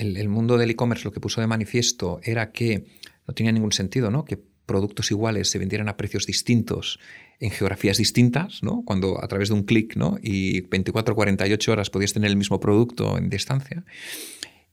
el, 0.00 0.28
mundo 0.28 0.58
del 0.58 0.70
e-commerce 0.70 1.04
lo 1.04 1.12
que 1.12 1.20
puso 1.20 1.40
de 1.40 1.46
manifiesto 1.46 2.20
era 2.22 2.52
que 2.52 2.86
no 3.26 3.34
tenía 3.34 3.52
ningún 3.52 3.72
sentido, 3.72 4.10
¿no? 4.10 4.24
Que 4.24 4.38
productos 4.66 5.10
iguales 5.10 5.50
se 5.50 5.58
vendieran 5.58 5.88
a 5.88 5.96
precios 5.96 6.26
distintos 6.26 7.00
en 7.38 7.50
geografías 7.50 7.98
distintas, 7.98 8.62
¿no? 8.62 8.82
Cuando 8.84 9.22
a 9.22 9.28
través 9.28 9.48
de 9.48 9.54
un 9.54 9.64
clic, 9.64 9.96
¿no? 9.96 10.18
Y 10.22 10.62
24 10.62 11.12
o 11.12 11.16
48 11.16 11.72
horas 11.72 11.90
podías 11.90 12.12
tener 12.12 12.30
el 12.30 12.36
mismo 12.36 12.60
producto 12.60 13.18
en 13.18 13.30
distancia. 13.30 13.84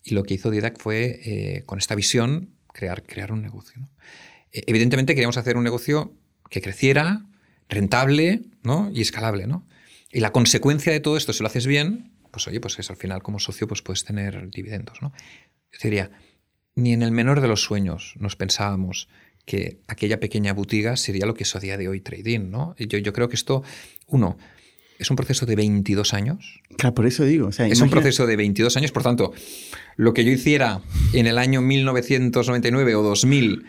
Y 0.03 0.13
lo 0.13 0.23
que 0.23 0.35
hizo 0.35 0.51
Didac 0.51 0.79
fue, 0.79 1.19
eh, 1.23 1.63
con 1.65 1.79
esta 1.79 1.95
visión, 1.95 2.51
crear, 2.73 3.03
crear 3.03 3.31
un 3.31 3.41
negocio. 3.41 3.89
E, 4.51 4.63
evidentemente 4.67 5.15
queríamos 5.15 5.37
hacer 5.37 5.57
un 5.57 5.63
negocio 5.63 6.13
que 6.49 6.61
creciera, 6.61 7.25
rentable 7.69 8.41
¿no? 8.63 8.89
y 8.93 9.01
escalable. 9.01 9.47
¿no? 9.47 9.67
Y 10.11 10.19
la 10.19 10.31
consecuencia 10.31 10.93
de 10.93 10.99
todo 10.99 11.17
esto, 11.17 11.33
si 11.33 11.41
lo 11.43 11.47
haces 11.47 11.67
bien, 11.67 12.11
pues 12.31 12.47
oye, 12.47 12.59
pues 12.59 12.77
es 12.79 12.89
al 12.89 12.97
final 12.97 13.21
como 13.21 13.39
socio 13.39 13.67
pues 13.67 13.81
puedes 13.81 14.03
tener 14.03 14.49
dividendos, 14.49 15.01
¿no? 15.01 15.13
Yo 15.71 15.79
diría, 15.83 16.11
ni 16.75 16.93
en 16.93 17.01
el 17.01 17.11
menor 17.11 17.41
de 17.41 17.47
los 17.47 17.63
sueños 17.63 18.13
nos 18.17 18.35
pensábamos 18.35 19.09
que 19.45 19.79
aquella 19.87 20.19
pequeña 20.19 20.53
butiga 20.53 20.97
sería 20.97 21.25
lo 21.25 21.33
que 21.33 21.43
es 21.43 21.55
a 21.55 21.59
día 21.59 21.77
de 21.77 21.87
hoy 21.87 22.01
trading, 22.01 22.49
¿no? 22.49 22.75
Yo, 22.77 22.97
yo 22.97 23.13
creo 23.13 23.29
que 23.29 23.35
esto, 23.35 23.63
uno, 24.07 24.37
es 24.99 25.09
un 25.09 25.15
proceso 25.15 25.45
de 25.45 25.55
22 25.55 26.13
años. 26.13 26.61
Claro, 26.77 26.95
por 26.95 27.05
eso 27.05 27.23
digo. 27.23 27.49
es 27.49 27.81
un 27.81 27.89
proceso 27.89 28.25
de 28.25 28.35
22 28.35 28.75
años, 28.77 28.91
por 28.91 29.03
tanto, 29.03 29.33
lo 29.95 30.13
que 30.13 30.23
yo 30.23 30.31
hiciera 30.31 30.81
en 31.13 31.27
el 31.27 31.37
año 31.37 31.61
1999 31.61 32.95
o 32.95 33.03
2000, 33.03 33.65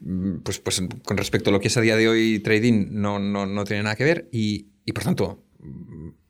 mm, 0.00 0.36
pues, 0.44 0.58
pues 0.58 0.82
con 1.04 1.16
respecto 1.16 1.50
a 1.50 1.52
lo 1.52 1.60
que 1.60 1.68
es 1.68 1.76
a 1.76 1.80
día 1.80 1.96
de 1.96 2.08
hoy 2.08 2.38
trading, 2.40 2.88
no, 2.90 3.18
no, 3.18 3.46
no 3.46 3.64
tiene 3.64 3.82
nada 3.82 3.96
que 3.96 4.04
ver 4.04 4.28
y, 4.30 4.68
y 4.84 4.92
por 4.92 5.04
tanto, 5.04 5.42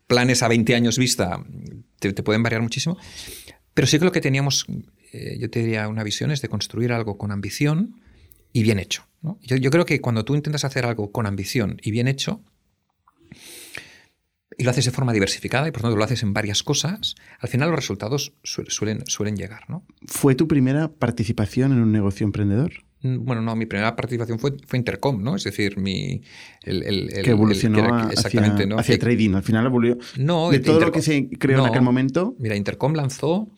planes 0.09 0.43
a 0.43 0.49
20 0.49 0.75
años 0.75 0.99
vista 0.99 1.45
te, 2.01 2.13
pueden 2.25 2.43
variar 2.43 2.63
muchísimo. 2.63 2.99
Pero 3.75 3.87
sí 3.87 4.01
que 4.01 4.05
lo 4.05 4.11
que 4.11 4.21
teníamos, 4.21 4.67
eh, 5.13 5.39
yo 5.39 5.49
te 5.49 5.61
diría, 5.61 5.87
una 5.87 6.03
visión 6.03 6.33
es 6.33 6.43
de 6.43 6.49
construir 6.49 6.93
algo 6.93 7.17
con 7.17 7.31
ambición 7.31 8.01
y 8.53 8.65
bien 8.65 8.81
hecho. 8.81 9.07
Yo, 9.41 9.71
creo 9.71 9.85
que 9.85 10.01
cuando 10.01 10.25
tú 10.25 10.35
intentas 10.35 10.65
hacer 10.65 10.87
algo 10.87 11.13
con 11.13 11.27
ambición 11.27 11.79
y 11.83 11.91
bien 11.91 12.09
hecho, 12.09 12.43
y 14.57 14.65
lo 14.65 14.71
haces 14.71 14.87
de 14.87 14.91
forma 14.91 15.13
diversificada 15.13 15.69
y 15.69 15.71
por 15.71 15.83
tanto 15.83 15.97
lo 15.97 16.05
haces 16.05 16.23
en 16.23 16.33
varias 16.33 16.63
cosas, 16.63 17.15
al 17.39 17.49
final 17.49 17.69
los 17.71 17.79
resultados 17.79 18.33
suelen, 18.43 19.05
suelen 19.07 19.37
llegar. 19.37 19.69
¿no? 19.69 19.85
¿Fue 20.07 20.35
tu 20.35 20.49
primera 20.49 20.89
participación 20.89 21.73
en 21.73 21.81
un 21.81 21.93
negocio 21.93 22.25
emprendedor? 22.25 22.85
Mm, 23.03 23.25
bueno, 23.25 23.43
no, 23.43 23.55
mi 23.55 23.67
primera 23.67 23.95
participación 23.95 24.39
fue, 24.39 24.57
fue 24.67 24.79
Intercom, 24.79 25.23
¿no? 25.23 25.37
Es 25.37 25.45
decir, 25.45 25.79
mi. 25.79 26.23
El, 26.63 26.83
el, 26.83 27.23
que 27.23 27.31
evolucionó 27.31 28.11
exactamente, 28.11 28.55
hacia, 28.55 28.67
¿no? 28.67 28.79
hacia 28.79 28.99
trading. 28.99 29.35
Al 29.35 29.43
final 29.43 29.67
evolucionó. 29.67 30.03
No, 30.17 30.51
de 30.51 30.61
todo 30.61 30.81
lo 30.81 30.93
que 30.93 31.03
se 31.03 31.29
creó 31.39 31.61
en 31.61 31.67
aquel 31.67 31.83
momento. 31.83 32.35
Mira, 32.39 32.57
Intercom 32.57 32.95
lanzó, 32.95 33.49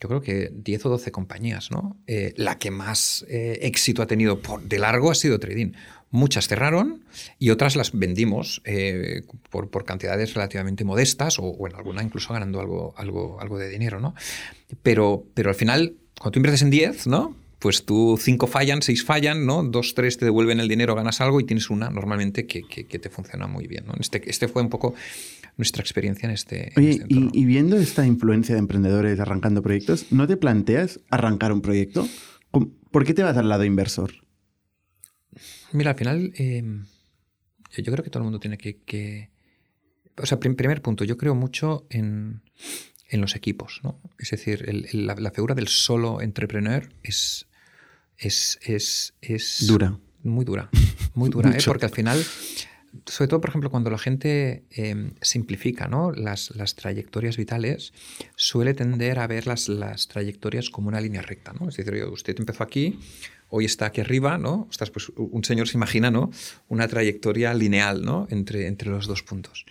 yo 0.00 0.08
creo 0.08 0.20
que 0.20 0.50
10 0.52 0.86
o 0.86 0.88
12 0.90 1.10
compañías, 1.10 1.70
¿no? 1.70 1.96
Eh, 2.06 2.34
la 2.36 2.58
que 2.58 2.70
más 2.70 3.24
eh, 3.28 3.60
éxito 3.62 4.02
ha 4.02 4.06
tenido 4.06 4.40
por, 4.40 4.62
de 4.62 4.78
largo 4.78 5.10
ha 5.10 5.14
sido 5.14 5.38
trading. 5.38 5.72
Muchas 6.10 6.46
cerraron 6.46 7.04
y 7.38 7.50
otras 7.50 7.76
las 7.76 7.92
vendimos 7.92 8.62
eh, 8.64 9.22
por, 9.50 9.70
por, 9.70 9.84
cantidades 9.84 10.34
relativamente 10.34 10.84
modestas 10.84 11.38
o, 11.38 11.44
o, 11.44 11.66
en 11.66 11.74
alguna 11.74 12.02
incluso 12.02 12.32
ganando 12.32 12.60
algo, 12.60 12.94
algo, 12.96 13.40
algo 13.40 13.58
de 13.58 13.68
dinero, 13.68 14.00
¿no? 14.00 14.14
Pero, 14.82 15.24
pero 15.34 15.48
al 15.48 15.56
final, 15.56 15.94
cuando 16.18 16.32
tú 16.32 16.38
inviertes 16.38 16.62
en 16.62 16.70
10, 16.70 17.06
¿no? 17.08 17.34
Pues 17.58 17.84
tú 17.84 18.18
cinco 18.20 18.46
fallan, 18.46 18.82
seis 18.82 19.04
fallan, 19.04 19.46
¿no? 19.46 19.62
Dos, 19.62 19.94
tres 19.94 20.18
te 20.18 20.24
devuelven 20.24 20.60
el 20.60 20.68
dinero, 20.68 20.94
ganas 20.94 21.20
algo 21.20 21.40
y 21.40 21.44
tienes 21.44 21.70
una 21.70 21.90
normalmente 21.90 22.46
que, 22.46 22.62
te 22.84 23.10
funciona 23.10 23.46
muy 23.46 23.66
bien. 23.66 23.86
¿no? 23.86 23.94
Este, 23.98 24.22
este 24.28 24.48
fue 24.48 24.62
un 24.62 24.68
poco 24.68 24.94
nuestra 25.56 25.80
experiencia 25.80 26.26
en 26.26 26.32
este. 26.32 26.72
Oye, 26.76 26.90
este 26.90 27.06
y, 27.08 27.44
viendo 27.44 27.76
esta 27.76 28.06
influencia 28.06 28.54
de 28.54 28.58
emprendedores 28.58 29.18
arrancando 29.20 29.62
proyectos, 29.62 30.06
¿no 30.10 30.26
te 30.26 30.36
planteas 30.36 31.00
arrancar 31.10 31.52
un 31.52 31.62
proyecto? 31.62 32.06
¿Por 32.90 33.04
qué 33.04 33.14
te 33.14 33.22
vas 33.22 33.36
al 33.36 33.48
lado 33.48 33.64
inversor? 33.64 34.12
Mira, 35.72 35.90
al 35.90 35.96
final, 35.96 36.32
em, 36.36 36.86
yo 37.76 37.92
creo 37.92 38.04
que 38.04 38.10
todo 38.10 38.20
el 38.20 38.24
mundo 38.24 38.40
tiene 38.40 38.58
que. 38.58 39.30
O 40.18 40.24
sea, 40.24 40.38
primer 40.40 40.80
punto, 40.80 41.04
yo 41.04 41.18
creo 41.18 41.34
mucho 41.34 41.86
en, 41.90 42.42
en 43.08 43.20
los 43.20 43.36
equipos. 43.36 43.80
¿no? 43.82 44.00
Es 44.18 44.30
decir, 44.30 44.64
la, 44.92 45.30
figura 45.30 45.54
del 45.54 45.68
solo 45.68 46.20
entrepreneur 46.20 46.88
es, 47.02 47.46
es, 48.18 48.58
es, 48.62 49.14
es 49.20 49.66
dura. 49.66 49.98
Muy 50.22 50.44
dura, 50.44 50.70
muy 51.14 51.30
dura, 51.30 51.50
¿eh? 51.50 51.58
porque 51.64 51.84
al 51.84 51.92
final 51.92 52.24
sobre 53.04 53.28
todo, 53.28 53.40
por 53.40 53.50
ejemplo, 53.50 53.70
cuando 53.70 53.90
la 53.90 53.98
gente 53.98 54.64
em, 54.70 55.12
simplifica 55.20 55.88
¿no? 55.88 56.12
las, 56.12 56.54
las, 56.56 56.74
trayectorias 56.74 57.36
vitales, 57.36 57.92
suele 58.36 58.74
tender 58.74 59.18
a 59.18 59.26
ver 59.26 59.46
las, 59.46 59.68
las 59.68 60.08
trayectorias 60.08 60.70
como 60.70 60.88
una 60.88 61.00
línea 61.00 61.22
recta. 61.22 61.52
¿no? 61.52 61.68
Es 61.68 61.76
decir, 61.76 62.04
usted 62.04 62.36
empezó 62.38 62.62
aquí, 62.62 62.98
hoy 63.50 63.64
está 63.64 63.86
aquí 63.86 64.00
arriba, 64.00 64.38
¿no? 64.38 64.68
pues 64.92 65.10
un 65.16 65.44
señor 65.44 65.68
se 65.68 65.76
imagina 65.76 66.10
¿no? 66.10 66.30
una 66.68 66.88
trayectoria 66.88 67.52
lineal 67.54 68.02
¿no? 68.02 68.26
entre, 68.30 68.66
entre 68.66 68.90
los 68.90 69.06
dos 69.06 69.22
puntos. 69.22 69.66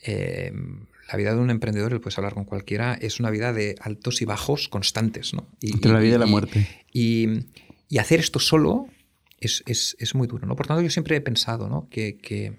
Em, 0.00 0.86
la 1.08 1.16
vida 1.16 1.34
de 1.34 1.40
un 1.40 1.50
emprendedor, 1.50 1.92
el 1.92 2.00
puedes 2.00 2.18
hablar 2.18 2.34
con 2.34 2.44
cualquiera, 2.44 2.94
es 2.94 3.20
una 3.20 3.30
vida 3.30 3.52
de 3.52 3.76
altos 3.80 4.22
y 4.22 4.24
bajos 4.24 4.68
constantes. 4.68 5.34
¿no? 5.34 5.48
entre 5.60 5.92
la 5.92 6.00
vida 6.00 6.16
y 6.16 6.18
la 6.18 6.26
muerte. 6.26 6.66
Y, 6.92 7.28
y 7.88 7.98
hacer 7.98 8.20
esto 8.20 8.38
solo 8.38 8.88
es, 9.40 9.62
es, 9.66 9.96
es, 9.98 10.14
muy 10.14 10.26
duro. 10.26 10.46
¿no? 10.46 10.56
Por 10.56 10.66
tanto, 10.66 10.82
yo 10.82 10.90
siempre 10.90 11.16
he 11.16 11.20
pensado 11.20 11.68
¿no? 11.68 11.88
que, 11.90 12.16
que, 12.16 12.58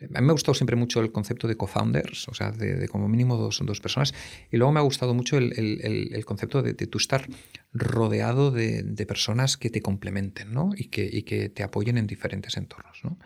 a 0.00 0.20
mí 0.20 0.26
me 0.26 0.30
ha 0.30 0.32
gustado 0.32 0.54
siempre 0.54 0.76
mucho 0.76 1.00
el 1.00 1.12
concepto 1.12 1.48
de 1.48 1.56
co-founders, 1.56 2.28
o 2.28 2.34
sea, 2.34 2.52
de, 2.52 2.88
como 2.88 3.08
mínimo 3.08 3.36
dos, 3.36 3.60
dos, 3.62 3.80
personas. 3.80 4.14
Y 4.50 4.56
luego 4.56 4.72
me 4.72 4.80
ha 4.80 4.82
gustado 4.84 5.12
mucho 5.12 5.36
el, 5.36 5.52
el, 5.58 6.14
el 6.14 6.24
concepto 6.24 6.62
de, 6.62 6.72
de, 6.72 6.86
tú 6.86 6.98
estar 6.98 7.28
rodeado 7.72 8.50
de, 8.50 8.82
de, 8.82 9.06
personas 9.06 9.56
que 9.56 9.70
te 9.70 9.82
complementen 9.82 10.52
¿no? 10.52 10.70
y, 10.76 10.86
que, 10.86 11.08
y 11.10 11.22
que 11.22 11.48
te 11.48 11.62
apoyen 11.62 11.98
en 11.98 12.06
diferentes 12.06 12.56
entornos. 12.56 13.00
¿no? 13.02 13.18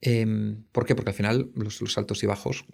Eh, 0.00 0.56
¿Por 0.72 0.86
qué? 0.86 0.94
Porque 0.94 1.10
al 1.10 1.16
final 1.16 1.50
los, 1.54 1.80
los, 1.80 1.98
altos 1.98 2.22
y 2.22 2.26
bajos 2.26 2.64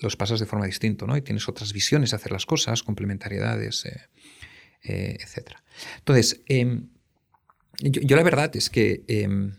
los 0.00 0.16
pasas 0.16 0.40
de 0.40 0.46
forma 0.46 0.66
distinta 0.66 1.06
¿no? 1.06 1.16
y 1.16 1.22
tienes 1.22 1.48
otras 1.48 1.72
visiones 1.72 2.10
de 2.10 2.16
hacer 2.16 2.32
las 2.32 2.46
cosas, 2.46 2.82
complementariedades, 2.82 3.84
eh, 3.86 4.00
eh, 4.84 5.18
etc. 5.20 5.56
Entonces, 5.98 6.42
em, 6.46 6.88
yo, 7.80 8.16
la 8.16 8.22
verdad 8.22 8.54
es 8.56 8.70
que 8.70 9.04
em, 9.08 9.56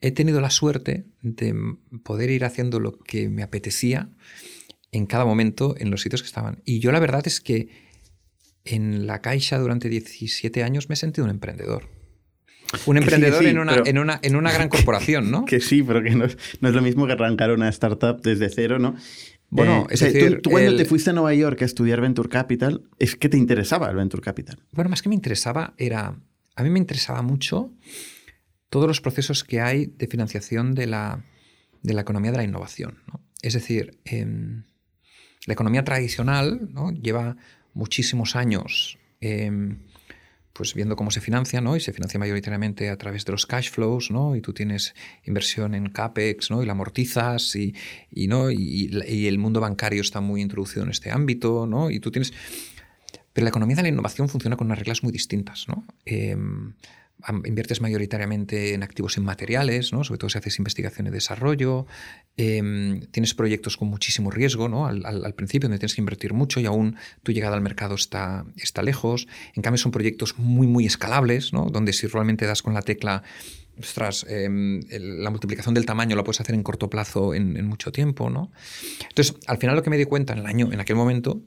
he 0.00 0.10
tenido 0.10 0.40
la 0.40 0.50
suerte 0.50 1.06
de 1.22 1.54
poder 2.02 2.30
ir 2.30 2.44
haciendo 2.44 2.80
lo 2.80 2.98
que 2.98 3.28
me 3.28 3.42
apetecía 3.42 4.10
en 4.92 5.06
cada 5.06 5.24
momento 5.24 5.74
en 5.78 5.90
los 5.90 6.02
sitios 6.02 6.22
que 6.22 6.28
estaban. 6.28 6.62
Y 6.64 6.80
yo 6.80 6.92
la 6.92 7.00
verdad 7.00 7.26
es 7.26 7.40
que 7.40 7.68
en 8.64 9.06
la 9.06 9.20
Caixa 9.20 9.58
durante 9.58 9.88
17 9.88 10.62
años 10.62 10.88
me 10.88 10.94
he 10.94 10.96
sentido 10.96 11.24
un 11.24 11.30
emprendedor. 11.30 11.88
Un 12.84 12.96
emprendedor 12.96 13.44
en, 13.46 13.58
una, 13.58 13.76
en, 13.84 13.98
una, 13.98 14.18
en, 14.22 14.34
una, 14.34 14.52
gran 14.52 14.68
corporación, 14.68 15.30
¿no? 15.30 15.44
Que 15.46 15.60
sí, 15.60 15.82
pero 15.82 16.02
que 16.02 16.10
no 16.10 16.24
es, 16.24 16.36
no 16.60 16.68
es, 16.68 16.74
lo 16.74 16.82
mismo 16.82 17.06
que 17.06 17.12
arrancar 17.12 17.52
una 17.52 17.68
startup 17.68 18.20
desde 18.22 18.48
cero, 18.48 18.78
¿no? 18.80 18.96
Bueno, 19.48 19.86
eh, 19.88 19.94
es 19.94 20.00
decir, 20.00 20.40
tú, 20.42 20.50
cuando 20.50 20.76
te 20.76 20.84
fuiste 20.84 21.10
a 21.10 21.12
Nueva 21.12 21.34
York 21.34 21.62
a 21.62 21.64
estudiar 21.64 22.00
Venture 22.00 22.28
Capital, 22.28 22.82
es 22.98 23.16
que 23.16 23.28
te 23.28 23.36
interesaba 23.36 23.88
el 23.88 23.96
Venture 23.96 24.22
Capital. 24.22 24.58
Bueno, 24.72 24.90
más 24.90 25.02
que 25.02 25.08
me 25.08 25.14
interesaba 25.14 25.74
era 25.78 26.16
a 26.56 26.62
mí 26.62 26.70
me 26.70 26.78
interesaba 26.78 27.22
mucho 27.22 27.70
todos 28.70 28.88
los 28.88 29.00
procesos 29.00 29.44
que 29.44 29.60
hay 29.60 29.86
de 29.86 30.06
financiación 30.08 30.74
de 30.74 30.86
la, 30.86 31.24
de 31.82 31.94
la 31.94 32.00
economía 32.00 32.32
de 32.32 32.38
la 32.38 32.44
innovación. 32.44 32.98
Es 33.42 33.52
decir, 33.52 34.00
em, 34.04 34.64
la 35.44 35.52
economía 35.52 35.84
tradicional 35.84 36.68
¿no? 36.72 36.90
lleva 36.90 37.36
muchísimos 37.74 38.34
años 38.34 38.98
em, 39.20 39.78
pues 40.56 40.74
viendo 40.74 40.96
cómo 40.96 41.10
se 41.10 41.20
financia, 41.20 41.60
¿no? 41.60 41.76
Y 41.76 41.80
se 41.80 41.92
financia 41.92 42.18
mayoritariamente 42.18 42.88
a 42.88 42.96
través 42.96 43.24
de 43.24 43.32
los 43.32 43.46
cash 43.46 43.70
flows, 43.70 44.10
¿no? 44.10 44.36
Y 44.36 44.40
tú 44.40 44.52
tienes 44.52 44.94
inversión 45.24 45.74
en 45.74 45.88
CAPEX, 45.90 46.50
¿no? 46.50 46.62
Y 46.62 46.66
la 46.66 46.72
amortizas 46.72 47.54
y, 47.56 47.74
y 48.10 48.28
¿no? 48.28 48.50
Y, 48.50 48.90
y, 49.06 49.26
el 49.26 49.38
mundo 49.38 49.60
bancario 49.60 50.00
está 50.00 50.20
muy 50.20 50.40
introducido 50.40 50.84
en 50.84 50.90
este 50.90 51.10
ámbito, 51.10 51.66
¿no? 51.66 51.90
Y 51.90 52.00
tú 52.00 52.10
tienes 52.10 52.32
pero 53.36 53.44
la 53.44 53.50
economía 53.50 53.76
de 53.76 53.82
la 53.82 53.88
innovación 53.88 54.30
funciona 54.30 54.56
con 54.56 54.68
unas 54.68 54.78
reglas 54.78 55.02
muy 55.02 55.12
distintas. 55.12 55.66
¿no? 55.68 55.84
Em, 56.06 56.72
inviertes 57.44 57.80
mayoritariamente 57.80 58.74
en 58.74 58.82
activos 58.82 59.16
inmateriales, 59.16 59.92
¿no? 59.92 60.04
sobre 60.04 60.18
todo 60.18 60.30
si 60.30 60.38
haces 60.38 60.58
investigación 60.58 61.06
y 61.06 61.10
desarrollo, 61.10 61.86
em, 62.36 63.00
tienes 63.10 63.34
proyectos 63.34 63.76
con 63.76 63.88
muchísimo 63.88 64.30
riesgo 64.30 64.68
¿no? 64.68 64.86
Al, 64.86 65.34
principio, 65.34 65.68
donde 65.68 65.78
tienes 65.78 65.94
que 65.94 66.02
invertir 66.02 66.34
mucho 66.34 66.60
y 66.60 66.66
aún 66.66 66.96
tu 67.22 67.32
llegada 67.32 67.56
al 67.56 67.62
mercado 67.62 67.94
está, 67.94 68.44
está 68.56 68.82
lejos. 68.82 69.26
En 69.54 69.62
cambio, 69.62 69.78
son 69.78 69.92
proyectos 69.92 70.38
muy, 70.38 70.66
muy 70.66 70.86
escalables, 70.86 71.52
¿no? 71.52 71.66
donde 71.70 71.92
si 71.92 72.06
realmente 72.06 72.46
das 72.46 72.62
con 72.62 72.74
la 72.74 72.82
tecla, 72.82 73.22
ostras, 73.78 74.26
eh, 74.28 74.48
la 74.90 75.30
multiplicación 75.30 75.74
del 75.74 75.86
tamaño 75.86 76.16
la 76.16 76.24
puedes 76.24 76.40
hacer 76.40 76.54
en 76.54 76.62
corto 76.62 76.88
plazo 76.90 77.34
en, 77.34 77.56
en, 77.56 77.66
mucho 77.66 77.92
tiempo. 77.92 78.30
¿no? 78.30 78.52
Entonces, 79.08 79.36
al 79.46 79.58
final 79.58 79.74
lo 79.74 79.82
que 79.82 79.90
me 79.90 79.98
di 79.98 80.04
cuenta 80.04 80.32
en 80.32 80.40
el 80.40 80.46
año, 80.46 80.72
en 80.72 80.80
aquel 80.80 80.96
momento, 80.96 81.40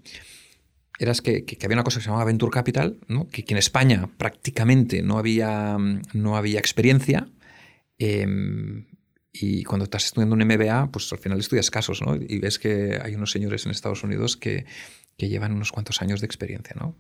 era 0.99 1.13
que, 1.13 1.45
que, 1.45 1.65
había 1.65 1.77
una 1.77 1.83
cosa 1.83 1.99
que 1.99 2.03
se 2.03 2.09
llamaba 2.09 2.25
Venture 2.25 2.51
Capital, 2.51 2.99
¿no? 3.07 3.27
que, 3.27 3.45
que, 3.45 3.53
en 3.53 3.57
España 3.57 4.09
prácticamente 4.17 5.01
no 5.01 5.17
había, 5.17 5.77
no 6.13 6.37
había 6.37 6.59
experiencia. 6.59 7.27
Eh, 7.97 8.27
y 9.31 9.63
cuando 9.63 9.85
estás 9.85 10.05
estudiando 10.05 10.35
un 10.35 10.43
MBA, 10.43 10.91
pues 10.91 11.11
al 11.13 11.19
final 11.19 11.39
estudias 11.39 11.69
casos, 11.69 12.01
¿no? 12.01 12.15
Y 12.15 12.39
ves 12.39 12.59
que 12.59 12.99
hay 13.01 13.15
unos 13.15 13.31
señores 13.31 13.65
en 13.65 13.71
Estados 13.71 14.03
Unidos 14.03 14.35
que, 14.37 14.65
que 15.17 15.29
llevan 15.29 15.53
unos 15.53 15.71
cuantos 15.71 16.01
años 16.01 16.19
de 16.19 16.25
experiencia, 16.25 16.75
¿no? 16.77 16.95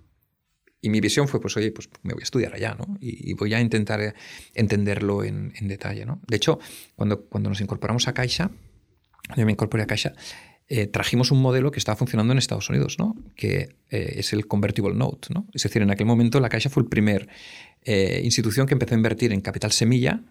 Y 0.81 0.89
mi 0.89 1.01
visión 1.01 1.27
fue, 1.27 1.41
pues, 1.41 1.57
oye, 1.57 1.71
pues 1.71 1.89
me 2.03 2.13
voy 2.13 2.21
a 2.21 2.23
estudiar 2.23 2.53
allá, 2.53 2.75
¿no? 2.75 2.97
Y, 3.01 3.31
y 3.31 3.33
voy 3.33 3.53
a 3.53 3.59
intentar 3.59 4.15
entenderlo 4.53 5.23
en, 5.23 5.51
en, 5.55 5.67
detalle, 5.67 6.05
¿no? 6.05 6.21
De 6.27 6.37
hecho, 6.37 6.59
cuando, 6.95 7.25
cuando 7.25 7.49
nos 7.49 7.59
incorporamos 7.59 8.07
a 8.07 8.13
Caixa, 8.13 8.51
yo 9.35 9.45
me 9.45 9.51
incorporé 9.51 9.83
a 9.83 9.87
Caixa, 9.87 10.13
eh, 10.71 10.85
trajimos 10.85 11.31
un 11.31 11.41
modelo 11.41 11.71
que 11.71 11.79
estaba 11.79 11.95
funcionando 11.95 12.31
en 12.31 12.37
Estados 12.37 12.69
Unidos, 12.69 12.97
¿no? 12.99 13.15
que 13.35 13.75
eh, 13.89 14.13
es 14.17 14.33
el 14.33 14.47
Convertible 14.47 14.93
Note. 14.93 15.29
¿no? 15.33 15.47
Es 15.51 15.63
decir, 15.63 15.81
en 15.81 15.89
aquel 15.89 16.05
momento 16.05 16.39
la 16.39 16.47
Caixa 16.49 16.69
fue 16.69 16.83
el 16.83 16.89
primer 16.89 17.27
eh, 17.83 18.21
institución 18.23 18.67
que 18.67 18.73
empezó 18.73 18.93
a 18.93 18.97
invertir 18.97 19.33
en 19.33 19.41
capital 19.41 19.71
semilla, 19.71 20.21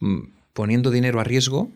mm, 0.00 0.20
poniendo 0.54 0.90
dinero 0.90 1.20
a 1.20 1.24
riesgo 1.24 1.70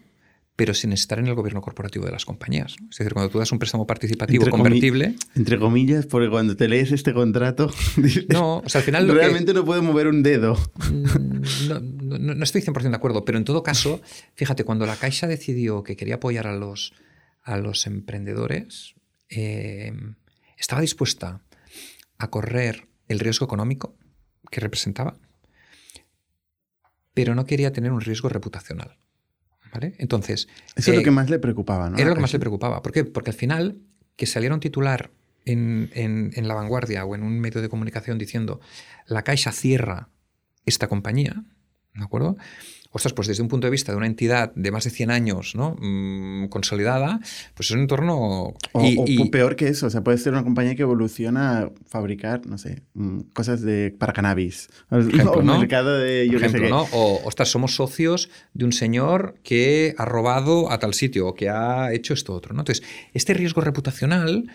pero 0.54 0.74
sin 0.74 0.92
estar 0.92 1.18
en 1.18 1.26
el 1.26 1.34
gobierno 1.34 1.62
corporativo 1.62 2.04
de 2.04 2.12
las 2.12 2.26
compañías. 2.26 2.76
Es 2.90 2.98
decir, 2.98 3.14
cuando 3.14 3.30
tú 3.30 3.38
das 3.38 3.50
un 3.52 3.58
préstamo 3.58 3.86
participativo 3.86 4.44
entre 4.44 4.50
convertible... 4.50 5.16
entre 5.34 5.58
comillas, 5.58 6.04
porque 6.06 6.28
cuando 6.28 6.56
te 6.56 6.68
lees 6.68 6.92
este 6.92 7.14
contrato... 7.14 7.70
no, 8.28 8.58
o 8.58 8.68
sea, 8.68 8.80
al 8.80 8.84
final... 8.84 9.08
Realmente 9.08 9.54
no 9.54 9.64
puede 9.64 9.80
mover 9.80 10.08
un 10.08 10.22
dedo. 10.22 10.56
Mm, 10.90 11.68
no, 11.68 11.80
no, 11.80 12.34
no 12.34 12.44
estoy 12.44 12.60
100% 12.60 12.90
de 12.90 12.94
acuerdo, 12.94 13.24
pero 13.24 13.38
en 13.38 13.44
todo 13.44 13.62
caso, 13.62 14.02
fíjate, 14.34 14.64
cuando 14.64 14.84
la 14.84 14.96
Caixa 14.96 15.26
decidió 15.26 15.82
que 15.82 15.96
quería 15.96 16.16
apoyar 16.16 16.46
a 16.46 16.54
los 16.54 16.92
a 17.42 17.56
los 17.56 17.86
emprendedores, 17.86 18.94
eh, 19.28 19.92
estaba 20.56 20.80
dispuesta 20.80 21.42
a 22.18 22.30
correr 22.30 22.88
el 23.08 23.18
riesgo 23.18 23.46
económico 23.46 23.96
que 24.50 24.60
representaba, 24.60 25.16
pero 27.14 27.34
no 27.34 27.44
quería 27.44 27.72
tener 27.72 27.92
un 27.92 28.00
riesgo 28.00 28.28
reputacional. 28.28 28.98
¿vale? 29.72 29.94
Entonces. 29.98 30.48
Eso 30.76 30.90
es 30.90 30.96
lo 30.96 31.00
eh, 31.00 31.04
que 31.04 31.10
más 31.10 31.30
le 31.30 31.38
preocupaba, 31.38 31.90
¿no? 31.90 31.98
Era 31.98 32.10
lo 32.10 32.14
que 32.14 32.20
más 32.20 32.32
le 32.32 32.38
preocupaba. 32.38 32.82
¿Por 32.82 32.92
qué? 32.92 33.04
Porque 33.04 33.30
al 33.30 33.36
final, 33.36 33.78
que 34.16 34.26
saliera 34.26 34.54
un 34.54 34.60
titular 34.60 35.10
en, 35.44 35.90
en, 35.94 36.30
en, 36.34 36.48
la 36.48 36.54
vanguardia 36.54 37.04
o 37.04 37.14
en 37.14 37.22
un 37.22 37.40
medio 37.40 37.60
de 37.60 37.68
comunicación 37.68 38.18
diciendo 38.18 38.60
la 39.06 39.22
Caixa 39.22 39.50
cierra 39.50 40.08
esta 40.64 40.88
compañía, 40.88 41.44
¿de 41.94 42.04
acuerdo? 42.04 42.36
Ostras, 42.92 43.12
pues 43.14 43.26
desde 43.28 43.42
un 43.42 43.48
punto 43.48 43.66
de 43.66 43.70
vista 43.70 43.90
de 43.90 43.98
una 43.98 44.06
entidad 44.06 44.52
de 44.54 44.70
más 44.70 44.84
de 44.84 44.90
100 44.90 45.10
años 45.10 45.54
¿no? 45.54 45.76
Mm, 45.80 46.46
consolidada, 46.48 47.20
pues 47.54 47.70
es 47.70 47.74
un 47.74 47.80
entorno... 47.80 48.54
O, 48.72 48.84
y, 48.84 49.20
o, 49.20 49.30
peor 49.30 49.56
que 49.56 49.68
eso, 49.68 49.86
o 49.86 49.90
sea, 49.90 50.04
puede 50.04 50.18
ser 50.18 50.32
una 50.32 50.44
compañía 50.44 50.74
que 50.74 50.82
evoluciona 50.82 51.60
a 51.60 51.70
fabricar, 51.88 52.46
no 52.46 52.58
sé, 52.58 52.82
mm, 52.94 53.20
cosas 53.32 53.62
de, 53.62 53.94
para 53.98 54.12
cannabis. 54.12 54.68
Ejemplo, 54.90 55.32
o 55.32 55.42
¿no? 55.42 55.58
mercado 55.58 55.98
de... 55.98 56.28
Yo 56.28 56.38
ejemplo, 56.38 56.68
¿no? 56.68 56.82
O, 56.92 57.20
ostras, 57.24 57.48
somos 57.48 57.74
socios 57.74 58.28
de 58.52 58.64
un 58.64 58.72
señor 58.72 59.36
que 59.42 59.94
ha 59.96 60.04
robado 60.04 60.70
a 60.70 60.78
tal 60.78 60.94
sitio 60.94 61.28
o 61.28 61.34
que 61.34 61.48
ha 61.48 61.92
hecho 61.92 62.14
esto 62.14 62.34
otro. 62.34 62.54
¿no? 62.54 62.60
Entonces, 62.60 62.84
este 63.14 63.34
riesgo 63.34 63.62
reputacional, 63.62 64.50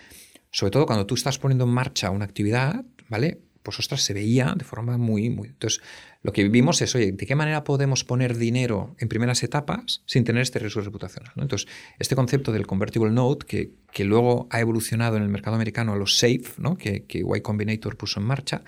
sobre 0.50 0.70
todo 0.70 0.86
cuando 0.86 1.06
tú 1.06 1.14
estás 1.14 1.38
poniendo 1.38 1.64
en 1.64 1.70
marcha 1.70 2.10
una 2.10 2.24
actividad, 2.24 2.84
¿vale? 3.08 3.40
Pues 3.68 3.80
ostras, 3.80 4.00
se 4.00 4.14
veía 4.14 4.54
de 4.56 4.64
forma 4.64 4.96
muy, 4.96 5.28
muy... 5.28 5.48
Entonces, 5.48 5.82
lo 6.22 6.32
que 6.32 6.42
vivimos 6.42 6.80
es, 6.80 6.94
oye, 6.94 7.12
¿de 7.12 7.26
qué 7.26 7.34
manera 7.34 7.64
podemos 7.64 8.02
poner 8.02 8.38
dinero 8.38 8.96
en 8.98 9.08
primeras 9.08 9.42
etapas 9.42 10.00
sin 10.06 10.24
tener 10.24 10.40
este 10.40 10.58
riesgo 10.58 10.80
reputacional? 10.80 11.32
¿no? 11.36 11.42
Entonces, 11.42 11.68
este 11.98 12.16
concepto 12.16 12.50
del 12.50 12.66
convertible 12.66 13.10
note, 13.10 13.44
que, 13.44 13.72
que, 13.92 14.04
luego 14.04 14.48
ha 14.50 14.60
evolucionado 14.60 15.18
en 15.18 15.22
el 15.22 15.28
mercado 15.28 15.54
americano 15.54 15.92
a 15.92 15.96
los 15.96 16.16
SAFE, 16.16 16.54
¿no? 16.56 16.78
que, 16.78 17.04
que 17.04 17.18
Y 17.18 17.40
Combinator 17.42 17.98
puso 17.98 18.20
en 18.20 18.26
marcha, 18.26 18.62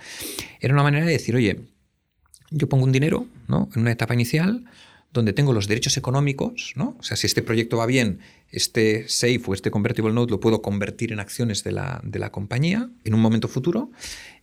era 0.60 0.74
una 0.74 0.82
manera 0.82 1.06
de 1.06 1.12
decir, 1.12 1.34
oye, 1.34 1.62
yo 2.50 2.68
pongo 2.68 2.84
un 2.84 2.92
dinero 2.92 3.26
¿no? 3.48 3.70
en 3.74 3.80
una 3.80 3.92
etapa 3.92 4.12
inicial 4.12 4.66
donde 5.12 5.32
tengo 5.32 5.52
los 5.52 5.66
derechos 5.66 5.96
económicos, 5.96 6.72
¿no? 6.76 6.96
O 6.98 7.02
sea, 7.02 7.16
si 7.16 7.26
este 7.26 7.42
proyecto 7.42 7.78
va 7.78 7.86
bien, 7.86 8.20
este 8.50 9.08
SAFE 9.08 9.42
o 9.46 9.54
este 9.54 9.70
convertible 9.70 10.12
note 10.12 10.30
lo 10.30 10.40
puedo 10.40 10.62
convertir 10.62 11.12
en 11.12 11.20
acciones 11.20 11.64
de 11.64 11.72
la, 11.72 12.00
de 12.04 12.18
la 12.18 12.30
compañía 12.30 12.90
en 13.04 13.14
un 13.14 13.20
momento 13.20 13.48
futuro. 13.48 13.90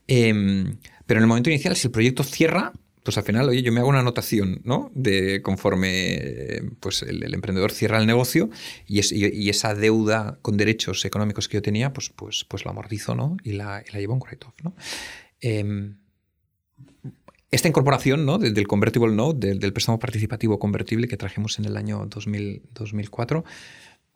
Eh, 0.07 0.75
pero 1.05 1.19
en 1.19 1.23
el 1.23 1.27
momento 1.27 1.49
inicial, 1.49 1.75
si 1.75 1.87
el 1.87 1.91
proyecto 1.91 2.23
cierra, 2.23 2.73
pues 3.07 3.17
al 3.17 3.23
final, 3.23 3.47
oye, 3.47 3.61
yo 3.61 3.71
me 3.71 3.79
hago 3.79 3.87
una 3.87 4.01
anotación, 4.01 4.59
¿no? 4.65 4.91
De 4.93 5.41
conforme 5.41 6.61
pues 6.81 7.03
el, 7.03 7.33
emprendedor 7.33 7.71
cierra 7.71 7.99
el 7.99 8.05
negocio 8.05 8.49
y, 8.85 8.99
esa 9.49 9.73
deuda 9.73 10.39
con 10.41 10.57
derechos 10.57 11.05
económicos 11.05 11.47
que 11.47 11.55
yo 11.55 11.61
tenía, 11.61 11.93
pues, 11.93 12.09
pues, 12.09 12.43
pues 12.43 12.65
la 12.65 12.71
amortizo, 12.71 13.15
¿no? 13.15 13.37
Y 13.45 13.53
la, 13.53 13.81
y 13.87 13.93
la 13.93 13.99
llevo 13.99 14.11
a 14.11 14.15
un 14.17 14.21
write-off, 14.21 14.55
¿no? 14.61 14.75
Em, 15.39 15.95
esta 17.49 17.69
incorporación 17.69 18.25
¿no? 18.25 18.39
del, 18.39 18.67
convertible 18.67 19.15
note, 19.15 19.55
del, 19.55 19.71
préstamo 19.71 19.99
participativo 19.99 20.59
convertible 20.59 21.07
que 21.07 21.15
trajimos 21.15 21.59
en 21.59 21.65
el 21.65 21.77
año 21.77 22.05
2000, 22.07 22.63
2004, 22.73 23.45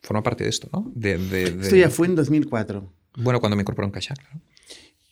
forma 0.02 0.22
parte 0.22 0.44
de 0.44 0.50
esto, 0.50 0.70
¿no? 0.74 0.92
Esto 1.02 1.78
ya 1.78 1.90
fue 1.90 2.08
en 2.08 2.16
2004. 2.16 2.92
Bueno, 3.16 3.40
cuando 3.40 3.56
me 3.56 3.62
incorporó 3.62 3.86
en 3.86 3.92
Caixa, 3.92 4.16
claro. 4.16 4.42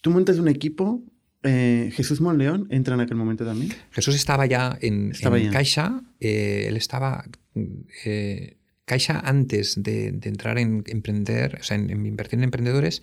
Tú 0.02 0.12
montas 0.12 0.38
un 0.38 0.48
equipo 0.48 1.04
eh, 1.44 1.92
Jesús 1.94 2.20
Monleón 2.20 2.68
entra 2.70 2.96
en 2.96 3.02
aquel 3.02 3.16
momento 3.16 3.46
también. 3.46 3.74
Jesús 3.92 4.16
estaba 4.16 4.46
ya 4.46 4.78
en, 4.82 5.14
Caixa. 5.52 6.02
Eh, 6.20 6.66
él 6.68 6.78
estaba. 6.78 7.26
Eh, 8.06 8.58
Caixa, 8.86 9.20
antes 9.20 9.82
de, 9.82 10.08
entrar 10.24 10.58
en 10.58 10.84
emprender, 10.88 11.60
o 11.62 11.64
sea, 11.64 11.78
en, 11.78 12.06
invertir 12.06 12.40
en 12.40 12.44
emprendedores, 12.44 13.02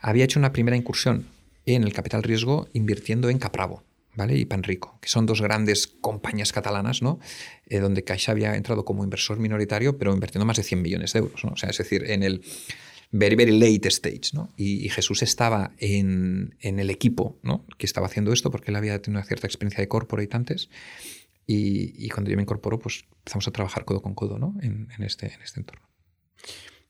había 0.00 0.24
hecho 0.24 0.38
una 0.38 0.52
primera 0.52 0.76
incursión 0.76 1.26
en 1.66 1.82
el 1.82 1.92
capital 1.92 2.22
riesgo 2.22 2.68
invirtiendo 2.72 3.28
en 3.28 3.38
Capravo. 3.38 3.82
¿Vale? 4.14 4.34
y 4.34 4.46
Panrico, 4.46 4.98
que 5.02 5.10
son 5.10 5.26
dos 5.26 5.42
grandes 5.42 5.86
compañías 5.86 6.50
catalanas, 6.50 7.02
¿no? 7.02 7.20
donde 7.68 8.02
Caixa 8.02 8.32
había 8.32 8.56
entrado 8.56 8.82
como 8.86 9.04
inversor 9.04 9.38
minoritario, 9.38 9.98
pero 9.98 10.14
invirtiendo 10.14 10.46
más 10.46 10.56
de 10.56 10.62
100 10.62 10.80
millones 10.80 11.12
de 11.12 11.18
euros. 11.18 11.44
¿no? 11.44 11.50
O 11.50 11.56
sea, 11.58 11.68
es 11.68 11.76
decir, 11.76 12.02
en 12.10 12.22
el, 12.22 12.40
very, 13.12 13.36
very 13.36 13.58
late 13.58 13.88
stage. 13.88 14.30
¿no? 14.32 14.52
Y, 14.56 14.88
Jesús 14.88 15.22
estaba 15.22 15.72
en, 15.78 16.54
el 16.60 16.90
equipo 16.90 17.38
¿no? 17.42 17.64
que 17.78 17.86
estaba 17.86 18.06
haciendo 18.06 18.32
esto 18.32 18.50
porque 18.50 18.70
él 18.70 18.76
había 18.76 19.00
tenido 19.00 19.18
una 19.18 19.26
cierta 19.26 19.46
experiencia 19.46 19.80
de 19.80 19.88
corporate 19.88 20.36
antes. 20.36 20.68
Y, 21.46 22.08
cuando 22.08 22.30
yo 22.30 22.36
me 22.36 22.42
incorporo, 22.42 22.78
pues 22.78 23.04
empezamos 23.18 23.46
a 23.48 23.52
trabajar 23.52 23.84
codo 23.84 24.02
con 24.02 24.14
codo 24.14 24.38
¿no? 24.38 24.54
en, 24.60 24.88
este, 24.98 25.32
en 25.32 25.42
este 25.42 25.60
entorno. 25.60 25.86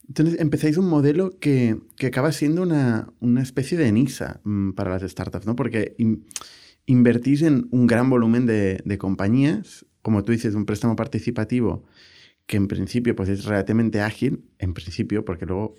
Entonces 0.09 0.41
empezáis 0.41 0.77
un 0.77 0.89
modelo 0.89 1.39
que, 1.39 1.79
acaba 2.07 2.33
siendo 2.33 2.63
una, 2.63 3.43
especie 3.43 3.77
de 3.77 3.91
NISA 3.91 4.41
mm, 4.45 4.73
para 4.73 4.91
las 4.91 5.03
startups, 5.03 5.47
¿no? 5.47 5.57
Porque 5.57 5.97
invertís 6.87 7.43
en 7.43 7.67
un 7.73 7.87
gran 7.89 8.09
volumen 8.09 8.47
de, 8.47 8.81
de, 8.85 8.99
compañías, 8.99 9.85
como 10.03 10.23
tú 10.23 10.31
dices, 10.31 10.55
un 10.55 10.65
préstamo 10.65 10.95
participativo 10.95 11.85
que 12.47 12.57
en 12.57 12.69
principio 12.69 13.15
pues 13.17 13.29
es 13.29 13.45
relativamente 13.45 14.01
ágil, 14.01 14.45
en 14.59 14.73
principio, 14.73 15.25
porque 15.25 15.47
luego 15.47 15.75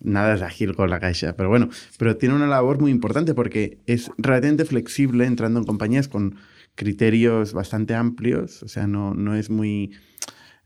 nada 0.00 0.34
es 0.34 0.42
ágil 0.42 0.74
con 0.74 0.90
la 0.90 1.00
caixa, 1.00 1.36
pero 1.36 1.48
bueno, 1.48 1.68
pero 1.98 2.16
tiene 2.16 2.34
una 2.34 2.46
labor 2.46 2.80
muy 2.80 2.90
importante 2.90 3.34
porque 3.34 3.78
es 3.86 4.10
relativamente 4.16 4.64
flexible 4.64 5.24
entrando 5.26 5.58
en 5.58 5.66
compañías 5.66 6.08
con 6.08 6.36
criterios 6.74 7.52
bastante 7.52 7.94
amplios, 7.94 8.62
o 8.62 8.68
sea, 8.68 8.86
no, 8.86 9.14
no 9.14 9.34
es 9.34 9.50
muy 9.50 9.92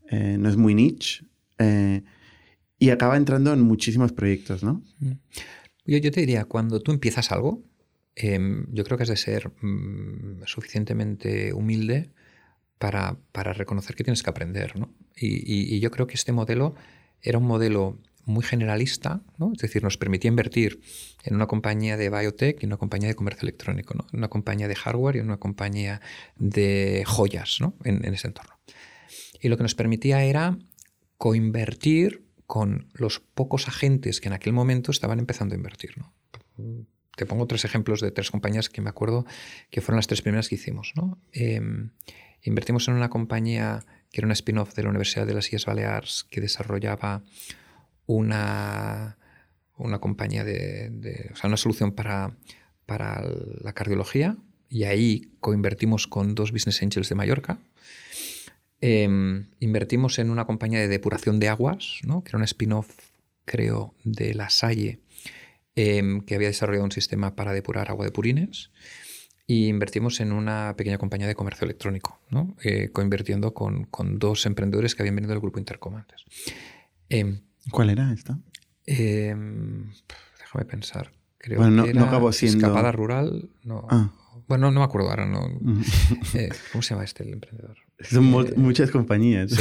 eh, 0.09 0.37
no 0.37 0.49
es 0.49 0.57
muy 0.57 0.75
niche 0.75 1.25
eh, 1.57 2.03
y 2.77 2.89
acaba 2.89 3.17
entrando 3.17 3.53
en 3.53 3.61
muchísimos 3.61 4.11
proyectos, 4.11 4.63
¿no? 4.63 4.83
Mm. 4.99 5.13
Yo, 5.85 5.97
yo 5.97 6.11
te 6.11 6.21
diría, 6.21 6.45
cuando 6.45 6.79
tú 6.81 6.91
empiezas 6.91 7.31
algo, 7.31 7.63
em, 8.15 8.65
yo 8.71 8.83
creo 8.83 8.97
que 8.97 9.03
has 9.03 9.09
de 9.09 9.17
ser 9.17 9.51
mm, 9.61 10.43
suficientemente 10.45 11.53
humilde 11.53 12.11
para, 12.77 13.17
para, 13.31 13.53
reconocer 13.53 13.95
que 13.95 14.03
tienes 14.03 14.23
que 14.23 14.29
aprender, 14.29 14.77
¿no? 14.77 14.93
y 15.15 15.79
yo 15.79 15.91
creo 15.91 16.07
que 16.07 16.15
este 16.15 16.31
modelo 16.33 16.75
era 17.21 17.37
un 17.37 17.45
modelo 17.45 17.99
muy 18.25 18.43
generalista, 18.43 19.21
es 19.53 19.59
decir, 19.59 19.83
nos 19.83 19.97
permitía 19.97 20.29
invertir 20.29 20.79
en 21.23 21.35
una 21.35 21.47
compañía 21.47 21.97
de 21.97 22.09
biotech 22.09 22.61
y 22.61 22.65
una 22.65 22.77
compañía 22.77 23.09
de 23.09 23.15
comercio 23.15 23.43
electrónico, 23.43 23.95
una 24.13 24.29
compañía 24.29 24.67
de 24.67 24.75
hardware 24.75 25.17
y 25.17 25.19
una 25.19 25.37
compañía 25.37 26.01
de 26.37 27.03
joyas 27.05 27.59
en, 27.83 28.05
ese 28.05 28.27
entorno. 28.27 28.53
Y 29.41 29.49
lo 29.49 29.57
que 29.57 29.63
nos 29.63 29.75
permitía 29.75 30.23
era 30.23 30.57
coinvertir 31.17 32.25
con 32.47 32.87
los 32.93 33.19
pocos 33.19 33.67
agentes 33.67 34.21
que 34.21 34.27
en 34.29 34.33
aquel 34.33 34.53
momento 34.53 34.91
estaban 34.91 35.19
empezando 35.19 35.55
a 35.55 35.57
invertir. 35.57 35.95
Te 37.15 37.25
pongo 37.25 37.45
tres 37.47 37.65
ejemplos 37.65 38.01
de 38.01 38.11
tres 38.11 38.31
compañías 38.31 38.69
que 38.69 38.81
me 38.81 38.89
acuerdo 38.89 39.25
que 39.69 39.81
fueron 39.81 39.97
las 39.97 40.07
tres 40.07 40.21
primeras 40.21 40.49
que 40.49 40.55
hicimos. 40.55 40.93
Em, 41.31 41.91
invertimos 42.41 42.87
en 42.87 42.95
una 42.95 43.09
compañía 43.09 43.83
que 44.11 44.21
era 44.21 44.27
una 44.27 44.33
spin-off 44.33 44.75
de 44.75 44.83
la 44.83 44.89
Universidad 44.89 45.25
de 45.25 45.33
las 45.33 45.47
Islas 45.47 45.65
Baleares 45.65 46.25
que 46.29 46.39
desarrollaba 46.39 47.23
una, 48.05 49.17
una 49.77 49.99
compañía 49.99 50.43
de, 50.43 51.29
o 51.31 51.35
sea, 51.35 51.47
una 51.47 51.57
solución 51.57 51.91
para, 51.91 52.35
para 52.85 53.23
la 53.61 53.73
cardiología 53.73 54.37
y 54.69 54.85
ahí 54.85 55.31
coinvertimos 55.39 56.07
con 56.07 56.35
dos 56.35 56.51
business 56.51 56.81
angels 56.81 57.09
de 57.09 57.15
Mallorca. 57.15 57.59
Em, 58.81 59.47
invertimos 59.59 60.19
en 60.19 60.29
una 60.29 60.45
compañía 60.45 60.79
de 60.79 60.87
depuración 60.87 61.39
de 61.39 61.47
aguas, 61.47 61.99
¿no? 62.03 62.23
que 62.23 62.29
era 62.31 62.37
un 62.37 62.43
spin-off, 62.43 62.89
creo, 63.45 63.93
de 64.03 64.33
La 64.33 64.49
Salle, 64.49 64.99
em, 65.75 66.21
que 66.21 66.35
había 66.35 66.47
desarrollado 66.47 66.85
un 66.85 66.91
sistema 66.91 67.35
para 67.35 67.53
depurar 67.53 67.89
agua 67.89 68.05
de 68.05 68.11
purines. 68.11 68.71
Y 69.45 69.67
invertimos 69.67 70.19
en 70.21 70.31
una 70.31 70.73
pequeña 70.75 70.97
compañía 70.97 71.27
de 71.27 71.35
comercio 71.35 71.65
electrónico, 71.65 72.19
¿no? 72.29 72.55
Eh, 72.63 72.89
coinvirtiendo 72.89 73.53
con, 73.53 73.85
con, 73.85 74.17
dos 74.17 74.45
emprendedores 74.45 74.95
que 74.95 75.03
habían 75.03 75.15
venido 75.15 75.31
del 75.31 75.41
grupo 75.41 75.59
Intercom 75.59 75.95
antes. 75.95 76.23
Em, 77.09 77.41
¿Cuál 77.71 77.89
era 77.89 78.11
esta? 78.13 78.37
Em, 78.85 79.91
déjame 80.39 80.65
pensar. 80.65 81.11
Creo 81.37 81.59
bueno, 81.59 81.85
no, 81.85 82.03
acabó 82.05 82.31
siendo. 82.31 82.65
Escapada 82.65 82.91
rural. 82.91 83.49
No. 83.63 83.85
Ah. 83.89 84.11
Bueno, 84.47 84.71
no 84.71 84.79
me 84.79 84.85
acuerdo 84.85 85.09
ahora. 85.09 85.25
No. 85.25 85.47
Eh, 86.33 86.49
¿Cómo 86.71 86.81
se 86.81 86.93
llama 86.93 87.03
este 87.03 87.23
el 87.23 87.33
emprendedor? 87.33 87.77
Son 87.99 88.23
eh, 88.25 88.53
muchas 88.55 88.89
compañías. 88.91 89.51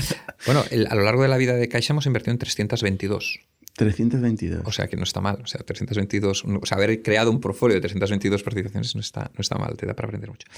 bueno, 0.46 0.64
a 0.90 0.94
lo 0.94 1.02
largo 1.02 1.22
de 1.22 1.28
la 1.28 1.36
vida 1.36 1.54
de 1.54 1.68
Caixa 1.68 1.92
hemos 1.92 2.06
invertido 2.06 2.32
en 2.32 2.38
322. 2.38 3.40
322. 3.76 4.62
O 4.64 4.72
sea 4.72 4.88
que 4.88 4.96
no 4.96 5.04
está 5.04 5.20
mal. 5.20 5.40
O 5.42 5.46
sea, 5.46 5.60
322. 5.60 6.44
O 6.44 6.66
sea, 6.66 6.78
haber 6.78 7.02
creado 7.02 7.30
un 7.30 7.40
portfolio 7.40 7.74
de 7.74 7.80
322 7.82 8.42
participaciones 8.42 8.94
no 8.94 9.00
está, 9.00 9.30
no 9.34 9.40
está 9.40 9.56
mal, 9.56 9.76
te 9.76 9.86
da 9.86 9.94
para 9.94 10.08
aprender 10.08 10.30
mucho. 10.30 10.48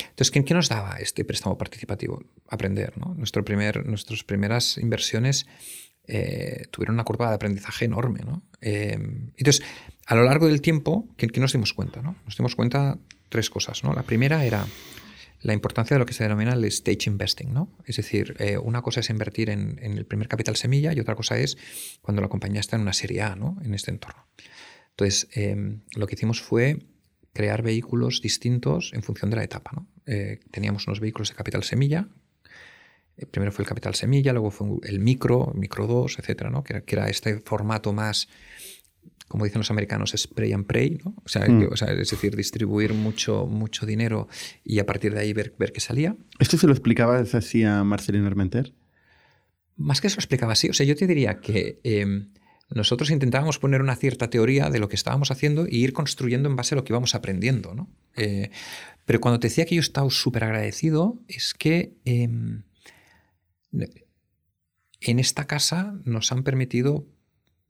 Entonces, 0.00 0.30
¿qué, 0.30 0.44
qué 0.44 0.54
nos 0.54 0.68
daba 0.68 0.96
este 0.96 1.24
préstamo 1.24 1.56
participativo? 1.56 2.22
Aprender, 2.48 2.98
¿no? 2.98 3.14
Nuestro 3.14 3.44
primer, 3.44 3.86
nuestras 3.86 4.24
primeras 4.24 4.76
inversiones 4.78 5.46
eh, 6.06 6.66
tuvieron 6.70 6.96
una 6.96 7.04
curva 7.04 7.30
de 7.30 7.36
aprendizaje 7.36 7.86
enorme. 7.86 8.20
¿no? 8.24 8.42
Eh, 8.60 8.98
entonces, 9.36 9.62
a 10.06 10.14
lo 10.14 10.24
largo 10.24 10.46
del 10.46 10.60
tiempo, 10.60 11.08
¿qué, 11.16 11.28
nos 11.40 11.52
dimos 11.52 11.72
cuenta? 11.72 12.02
¿no? 12.02 12.16
Nos 12.24 12.36
dimos 12.36 12.54
cuenta 12.54 12.98
tres 13.28 13.50
cosas. 13.50 13.84
¿no? 13.84 13.92
La 13.94 14.02
primera 14.02 14.44
era 14.44 14.66
la 15.40 15.52
importancia 15.52 15.94
de 15.94 15.98
lo 15.98 16.06
que 16.06 16.12
se 16.12 16.24
denomina 16.24 16.52
el 16.52 16.64
stage 16.66 17.08
investing. 17.08 17.52
¿no? 17.52 17.70
Es 17.86 17.96
decir, 17.96 18.36
eh, 18.38 18.58
una 18.58 18.82
cosa 18.82 19.00
es 19.00 19.10
invertir 19.10 19.50
en, 19.50 19.78
el 19.80 20.04
primer 20.04 20.28
capital 20.28 20.56
semilla 20.56 20.92
y 20.92 21.00
otra 21.00 21.14
cosa 21.14 21.38
es 21.38 21.56
cuando 22.02 22.20
la 22.20 22.28
compañía 22.28 22.60
está 22.60 22.76
en 22.76 22.82
una 22.82 22.92
serie 22.92 23.22
A, 23.22 23.34
¿no? 23.34 23.56
en 23.62 23.74
este 23.74 23.90
entorno. 23.90 24.26
Entonces, 24.90 25.28
lo 25.96 26.06
que 26.06 26.14
hicimos 26.14 26.40
fue 26.40 26.86
crear 27.32 27.62
vehículos 27.62 28.22
distintos 28.22 28.92
en 28.94 29.02
función 29.02 29.28
de 29.28 29.36
la 29.36 29.42
etapa. 29.42 29.84
teníamos 30.52 30.86
unos 30.86 31.00
vehículos 31.00 31.30
de 31.30 31.34
capital 31.34 31.64
semilla, 31.64 32.06
primero 33.30 33.52
fue 33.52 33.62
el 33.62 33.68
capital 33.68 33.94
semilla, 33.94 34.32
luego 34.32 34.50
fue 34.50 34.68
el 34.82 35.00
micro, 35.00 35.52
micro 35.54 35.86
2, 35.86 36.18
etcétera, 36.18 36.50
¿no? 36.50 36.64
que, 36.64 36.82
era, 36.86 37.08
este 37.08 37.38
formato 37.40 37.92
más, 37.92 38.28
como 39.28 39.44
dicen 39.44 39.60
los 39.60 39.70
americanos, 39.70 40.14
spray 40.16 40.52
and 40.52 40.66
pray, 40.66 40.98
¿no? 41.04 41.14
o, 41.24 41.28
sea, 41.28 41.46
mm. 41.46 41.72
es 42.00 42.10
decir, 42.10 42.34
distribuir 42.36 42.92
mucho, 42.92 43.46
mucho 43.46 43.86
dinero 43.86 44.28
y 44.64 44.78
a 44.80 44.86
partir 44.86 45.14
de 45.14 45.20
ahí 45.20 45.32
ver, 45.32 45.54
ver 45.58 45.72
qué 45.72 45.80
salía. 45.80 46.16
¿Esto 46.38 46.56
se 46.56 46.66
lo 46.66 46.72
explicabas 46.72 47.34
así 47.34 47.64
a 47.64 47.84
Marcelino 47.84 48.26
Armenter? 48.26 48.74
Más 49.76 50.00
que 50.00 50.08
se 50.08 50.16
lo 50.16 50.20
explicaba 50.20 50.52
así, 50.52 50.68
o 50.68 50.72
sea, 50.72 50.86
yo 50.86 50.96
te 50.96 51.06
diría 51.06 51.40
que 51.40 51.80
em, 51.82 52.30
nosotros 52.70 53.10
intentábamos 53.10 53.58
poner 53.58 53.80
una 53.80 53.96
cierta 53.96 54.30
teoría 54.30 54.70
de 54.70 54.78
lo 54.78 54.88
que 54.88 54.96
estábamos 54.96 55.30
haciendo 55.30 55.66
e 55.66 55.76
ir 55.76 55.92
construyendo 55.92 56.48
en 56.48 56.56
base 56.56 56.74
a 56.74 56.76
lo 56.76 56.84
que 56.84 56.92
íbamos 56.92 57.14
aprendiendo. 57.14 57.74
¿no? 57.74 57.88
Eh, 58.16 58.50
pero 59.04 59.20
cuando 59.20 59.38
te 59.38 59.48
decía 59.48 59.66
que 59.66 59.74
yo 59.74 59.80
estaba 59.80 60.08
súper 60.10 60.44
agradecido, 60.44 61.20
es 61.28 61.54
que 61.54 61.94
em, 62.04 62.62
en 65.00 65.18
esta 65.18 65.46
casa 65.46 65.98
nos 66.04 66.32
han 66.32 66.42
permitido 66.42 67.06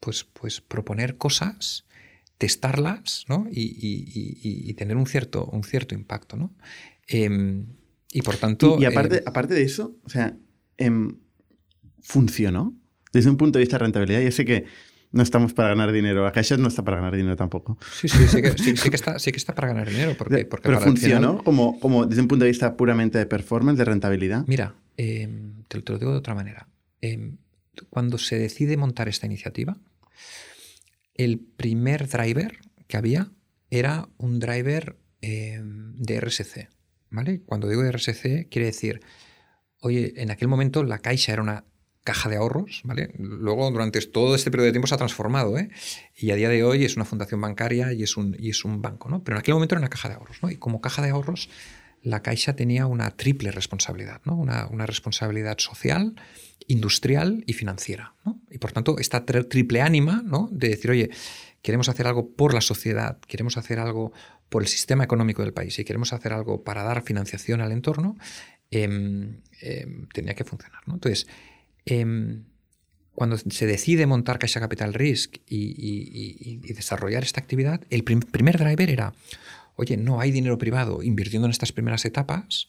pues, 0.01 0.25
pues 0.25 0.61
proponer 0.61 1.17
cosas, 1.17 1.87
testarlas 2.38 3.25
¿no? 3.29 3.47
y, 3.51 4.73
tener 4.75 4.97
un 4.97 5.07
cierto, 5.07 5.47
un 5.47 5.64
cierto 5.64 5.95
impacto. 5.95 6.37
¿no? 6.37 6.55
Em, 7.07 7.67
y 8.12 8.23
por 8.23 8.37
tanto... 8.37 8.79
Y, 8.79 8.85
aparte, 8.85 9.19
em, 9.19 9.23
aparte 9.27 9.55
de 9.55 9.62
eso, 9.62 9.97
o 10.05 10.09
sea, 10.09 10.37
em, 10.77 11.17
funcionó 12.01 12.75
desde 13.12 13.31
un 13.31 13.37
punto 13.37 13.59
de 13.59 13.64
vista 13.64 13.79
de 13.79 13.85
rentabilidad. 13.85 14.21
Yo 14.21 14.31
sé 14.31 14.45
que 14.45 14.64
no 15.14 15.22
estamos 15.22 15.55
para 15.55 15.70
ganar 15.70 15.92
dinero. 15.92 16.31
Caixa 16.33 16.57
no 16.57 16.68
está 16.68 16.85
para 16.85 16.98
ganar 16.98 17.16
dinero 17.16 17.37
tampoco. 17.37 17.79
Sí, 18.00 18.09
sí, 18.09 18.27
sí 18.29 18.42
que, 18.42 18.48
está, 18.96 19.18
sí 19.18 19.33
que 19.33 19.38
está, 19.38 19.55
para 19.55 19.68
ganar 19.68 19.88
dinero. 19.88 20.14
Porque, 20.18 20.44
porque 20.44 20.68
Pero 20.68 20.81
funcionó 20.81 21.42
como, 21.42 21.81
como 21.81 22.05
desde 22.07 22.20
un 22.20 22.29
punto 22.29 22.44
de 22.44 22.50
vista 22.50 22.77
puramente 22.77 23.18
de 23.18 23.27
performance, 23.27 23.79
de 23.79 23.85
rentabilidad. 23.85 24.44
Mira, 24.46 24.74
Em, 24.96 25.64
te, 25.68 25.79
lo 25.79 25.98
digo 25.98 26.12
de 26.12 26.18
otra 26.18 26.35
manera. 26.35 26.68
Em, 27.00 27.38
cuando 27.90 28.18
se 28.18 28.38
decide 28.38 28.77
montar 28.77 29.09
esta 29.09 29.27
iniciativa, 29.27 29.77
el 31.14 31.40
primer 31.40 32.09
driver 32.09 32.59
que 32.87 32.96
había 32.96 33.33
era 33.70 34.09
un 34.18 34.38
driver 34.38 34.96
em, 35.20 35.96
de 35.96 36.20
RSC. 36.20 36.68
¿vale? 37.11 37.40
Cuando 37.42 37.68
digo 37.68 37.83
RSC, 37.83 38.48
quiere 38.48 38.66
decir, 38.66 39.00
oye, 39.81 40.14
en 40.16 40.31
aquel 40.31 40.48
momento 40.48 40.85
la 40.85 40.98
Caixa 40.98 41.33
era 41.33 41.42
una 41.42 41.64
caja 42.05 42.29
de 42.29 42.37
ahorros, 42.37 42.83
¿vale? 42.85 43.11
Luego, 43.19 43.71
durante 43.71 44.01
todo 44.03 44.35
este 44.35 44.51
periodo 44.51 44.67
de 44.67 44.73
tiempo 44.73 44.87
se 44.87 44.95
ha 44.95 44.99
transformado, 44.99 45.59
¿eh? 45.59 45.71
Y 46.14 46.31
a 46.31 46.37
día 46.37 46.51
de 46.51 46.62
hoy 46.62 46.85
es 46.85 46.97
una 46.97 47.07
fundación 47.07 47.40
bancaria 47.40 47.93
y 47.95 48.03
es 48.03 48.17
un, 48.19 48.37
y 48.38 48.51
es 48.51 48.64
un 48.64 48.83
banco, 48.83 49.09
¿no? 49.09 49.25
Pero 49.25 49.37
en 49.37 49.40
aquel 49.40 49.55
momento 49.55 49.75
era 49.75 49.81
una 49.81 49.88
caja 49.88 50.11
de 50.11 50.14
ahorros, 50.14 50.37
¿no? 50.43 50.51
Y 50.51 50.57
como 50.57 50.83
caja 50.83 51.03
de 51.03 51.11
ahorros, 51.11 51.49
la 52.03 52.23
Caixa 52.23 52.55
tenía 52.55 52.87
una 52.87 53.11
triple 53.12 53.51
responsabilidad, 53.51 54.21
¿no? 54.27 54.37
Una, 54.37 54.67
una 54.67 54.85
responsabilidad 54.85 55.59
social, 55.59 56.14
industrial 56.67 57.43
y 57.47 57.55
financiera, 57.55 58.14
¿no? 58.27 58.38
Y 58.51 58.59
por 58.59 58.73
tanto, 58.73 58.99
esta 58.99 59.25
triple 59.25 59.81
ánima, 59.81 60.23
¿no? 60.23 60.51
De 60.53 60.69
decir, 60.69 60.90
oye, 60.90 61.09
queremos 61.62 61.88
hacer 61.88 62.07
algo 62.07 62.29
por 62.35 62.53
la 62.53 62.61
sociedad, 62.61 63.19
queremos 63.27 63.57
hacer 63.57 63.79
algo 63.79 64.12
por 64.51 64.62
el 64.62 64.69
sistema 64.69 65.05
económico 65.05 65.43
del 65.43 65.55
país 65.55 65.79
y 65.79 65.85
queremos 65.85 66.12
hacer 66.12 66.35
algo 66.35 66.62
para 66.62 66.83
dar 66.83 67.03
financiación 67.03 67.62
al 67.62 67.73
entorno, 67.73 68.17
eh, 68.71 69.87
tenía 70.12 70.35
que 70.35 70.45
funcionar, 70.45 70.83
¿no? 70.87 70.95
Entonces, 70.95 71.27
Em, 71.87 72.44
cuando 73.14 73.38
se 73.38 73.66
decide 73.66 74.07
montar 74.07 74.38
Caixa 74.38 74.61
Capital 74.61 74.92
Risk 74.92 75.37
y, 75.49 76.57
desarrollar 76.75 77.23
esta 77.23 77.40
actividad, 77.40 77.81
el 77.90 78.03
primer 78.03 78.59
driver 78.59 78.90
era, 78.90 79.14
oye, 79.77 79.97
no 79.97 80.20
hay 80.20 80.33
dinero 80.33 80.59
privado 80.59 81.03
invirtiendo 81.03 81.47
en 81.47 81.53
estas 81.53 81.73
primeras 81.73 82.05
etapas. 82.05 82.68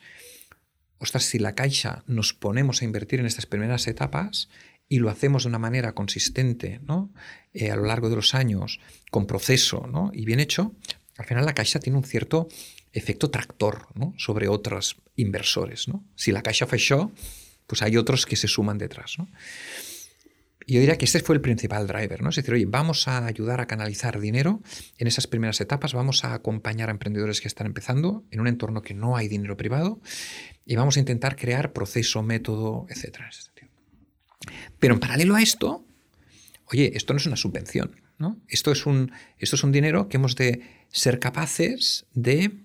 Ostras, 0.99 1.25
si 1.25 1.39
la 1.39 1.55
Caixa 1.55 2.03
nos 2.05 2.33
ponemos 2.33 2.81
a 2.81 2.85
invertir 2.85 3.19
en 3.19 3.25
estas 3.25 3.47
primeras 3.47 3.87
etapas 3.87 4.49
y 4.87 4.99
lo 4.99 5.09
hacemos 5.09 5.43
de 5.43 5.49
una 5.49 5.59
manera 5.59 5.93
consistente 5.93 6.79
¿no? 6.83 7.11
Eh, 7.53 7.71
a 7.71 7.75
lo 7.75 7.85
largo 7.85 8.09
de 8.09 8.15
los 8.15 8.35
años, 8.35 8.79
con 9.11 9.25
proceso 9.25 9.87
¿no? 9.91 10.11
y 10.13 10.25
bien 10.25 10.39
hecho, 10.39 10.75
al 11.17 11.25
final 11.25 11.45
la 11.45 11.55
Caixa 11.55 11.79
tiene 11.79 11.97
un 11.97 12.03
cierto 12.03 12.47
efecto 12.93 13.29
tractor 13.31 13.87
¿no? 13.95 14.13
sobre 14.17 14.47
otros 14.47 14.97
inversores. 15.15 15.87
¿no? 15.87 16.05
Si 16.15 16.31
la 16.31 16.43
Caixa 16.43 16.67
fechó, 16.67 17.11
pues 17.67 17.81
hay 17.81 17.97
otros 17.97 18.25
que 18.25 18.35
se 18.35 18.47
suman 18.47 18.77
detrás. 18.77 19.15
¿no? 19.17 19.27
Yo 20.67 20.79
diría 20.79 20.97
que 20.97 21.05
este 21.05 21.19
fue 21.19 21.35
el 21.35 21.41
principal 21.41 21.85
driver, 21.85 22.23
¿no? 22.23 22.29
Es 22.29 22.37
decir, 22.37 22.53
oye, 22.53 22.65
vamos 22.65 23.07
a 23.07 23.25
ayudar 23.25 23.61
a 23.61 23.67
canalizar 23.67 24.19
dinero 24.19 24.61
en 24.97 25.07
esas 25.07 25.27
primeras 25.27 25.61
etapas, 25.61 25.93
vamos 25.93 26.23
a 26.23 26.33
acompañar 26.33 26.89
a 26.89 26.91
emprendedores 26.91 27.39
que 27.39 27.47
están 27.47 27.67
empezando 27.67 28.23
en 28.31 28.39
un 28.39 28.47
entorno 28.47 28.81
que 28.81 28.95
no 28.95 29.15
hay 29.15 29.27
dinero 29.27 29.57
privado 29.57 30.01
y 30.65 30.75
vamos 30.75 30.97
a 30.97 30.99
intentar 30.99 31.35
crear 31.35 31.71
proceso, 31.71 32.23
método, 32.23 32.87
etc. 32.89 33.19
Pero 34.79 34.95
en 34.95 34.99
paralelo 34.99 35.35
a 35.35 35.41
esto, 35.41 35.85
oye, 36.65 36.93
esto 36.95 37.13
no 37.13 37.17
es 37.17 37.27
una 37.27 37.37
subvención, 37.37 38.01
¿no? 38.17 38.39
Esto 38.47 38.71
es 38.71 38.87
un, 38.87 39.11
esto 39.37 39.55
es 39.55 39.63
un 39.63 39.71
dinero 39.71 40.09
que 40.09 40.17
hemos 40.17 40.35
de 40.35 40.61
ser 40.91 41.19
capaces 41.19 42.07
de 42.13 42.64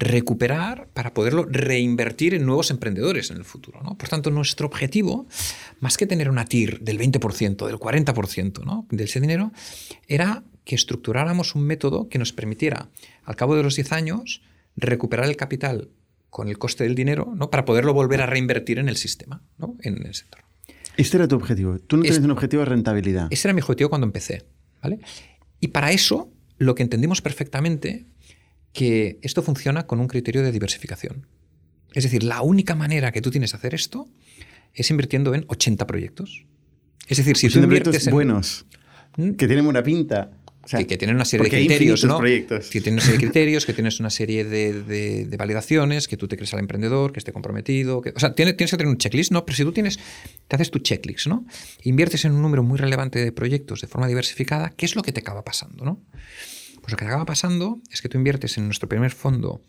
recuperar 0.00 0.88
para 0.94 1.12
poderlo 1.12 1.44
reinvertir 1.44 2.34
en 2.34 2.46
nuevos 2.46 2.70
emprendedores 2.70 3.30
en 3.30 3.36
el 3.36 3.44
futuro. 3.44 3.82
¿no? 3.82 3.96
Por 3.96 4.08
tanto, 4.08 4.30
nuestro 4.30 4.66
objetivo, 4.66 5.26
más 5.78 5.96
que 5.98 6.06
tener 6.06 6.30
una 6.30 6.46
TIR 6.46 6.80
del 6.80 6.98
20%, 6.98 7.66
del 7.66 7.76
40% 7.76 8.64
¿no? 8.64 8.86
de 8.90 9.04
ese 9.04 9.20
dinero, 9.20 9.52
era 10.08 10.42
que 10.64 10.74
estructuráramos 10.74 11.54
un 11.54 11.64
método 11.64 12.08
que 12.08 12.18
nos 12.18 12.32
permitiera, 12.32 12.88
al 13.24 13.36
cabo 13.36 13.56
de 13.56 13.62
los 13.62 13.76
10 13.76 13.92
años, 13.92 14.42
recuperar 14.74 15.26
el 15.26 15.36
capital 15.36 15.90
con 16.30 16.48
el 16.48 16.58
coste 16.58 16.84
del 16.84 16.94
dinero 16.94 17.34
¿no? 17.36 17.50
para 17.50 17.66
poderlo 17.66 17.92
volver 17.92 18.22
a 18.22 18.26
reinvertir 18.26 18.78
en 18.78 18.88
el 18.88 18.96
sistema, 18.96 19.42
¿no? 19.58 19.76
en 19.82 20.06
el 20.06 20.14
sector. 20.14 20.40
Este 20.96 21.18
era 21.18 21.28
tu 21.28 21.36
objetivo. 21.36 21.78
Tú 21.78 21.98
no 21.98 22.02
tienes 22.02 22.20
un 22.20 22.30
objetivo 22.30 22.60
de 22.60 22.70
rentabilidad. 22.70 23.28
Ese 23.30 23.48
era 23.48 23.54
mi 23.54 23.60
objetivo 23.60 23.90
cuando 23.90 24.06
empecé. 24.06 24.44
¿vale? 24.82 24.98
Y 25.60 25.68
para 25.68 25.92
eso, 25.92 26.32
lo 26.56 26.74
que 26.74 26.82
entendimos 26.82 27.20
perfectamente 27.20 28.06
que 28.72 29.18
esto 29.22 29.42
funciona 29.42 29.86
con 29.86 30.00
un 30.00 30.08
criterio 30.08 30.42
de 30.42 30.52
diversificación. 30.52 31.26
Es 31.92 32.04
decir, 32.04 32.22
la 32.22 32.42
única 32.42 32.74
manera 32.74 33.12
que 33.12 33.20
tú 33.20 33.30
tienes 33.30 33.52
de 33.52 33.58
hacer 33.58 33.74
esto 33.74 34.08
es 34.74 34.90
invirtiendo 34.90 35.34
en 35.34 35.44
80 35.48 35.86
proyectos. 35.86 36.46
Es 37.08 37.18
decir, 37.18 37.36
si 37.36 37.48
tú 37.48 37.58
inviertes 37.58 38.06
en... 38.06 38.12
buenos, 38.12 38.66
¿Mm? 39.16 39.32
que 39.32 39.46
tienen 39.48 39.66
una 39.66 39.82
pinta. 39.82 40.30
que, 40.70 40.84
tienen 40.96 41.16
una 41.16 41.24
serie 41.24 41.44
de 41.44 41.50
criterios, 41.50 42.04
¿no? 42.04 42.20
Que 42.20 42.60
tienes 42.70 42.92
una 42.92 43.00
serie 43.00 43.18
de 43.18 43.24
criterios, 43.24 43.66
que 43.66 43.72
tienes 43.72 43.98
una 43.98 44.10
serie 44.10 44.44
de, 44.44 45.34
validaciones, 45.36 46.06
que 46.06 46.16
tú 46.16 46.28
te 46.28 46.36
crees 46.36 46.54
al 46.54 46.60
emprendedor, 46.60 47.12
que 47.12 47.18
esté 47.18 47.32
comprometido. 47.32 48.00
Que, 48.00 48.10
o 48.10 48.20
sea, 48.20 48.34
tienes, 48.34 48.56
tienes, 48.56 48.70
que 48.70 48.76
tener 48.76 48.90
un 48.90 48.98
checklist, 48.98 49.32
¿no? 49.32 49.44
Pero 49.44 49.56
si 49.56 49.64
tú 49.64 49.72
tienes, 49.72 49.98
te 50.46 50.54
haces 50.54 50.70
tu 50.70 50.78
checklist, 50.78 51.26
¿no? 51.26 51.44
Inviertes 51.82 52.24
en 52.24 52.32
un 52.32 52.42
número 52.42 52.62
muy 52.62 52.78
relevante 52.78 53.18
de 53.18 53.32
proyectos 53.32 53.80
de 53.80 53.88
forma 53.88 54.06
diversificada, 54.06 54.70
¿qué 54.70 54.86
es 54.86 54.94
lo 54.94 55.02
que 55.02 55.10
te 55.10 55.20
acaba 55.20 55.42
pasando, 55.42 55.84
¿no? 55.84 56.00
Pues 56.80 56.92
lo 56.92 56.96
que 56.96 57.04
acaba 57.04 57.24
pasando 57.24 57.80
es 57.90 58.02
que 58.02 58.08
tú 58.08 58.18
inviertes 58.18 58.56
en 58.58 58.66
nuestro 58.66 58.88
primer 58.88 59.10
fondo 59.10 59.64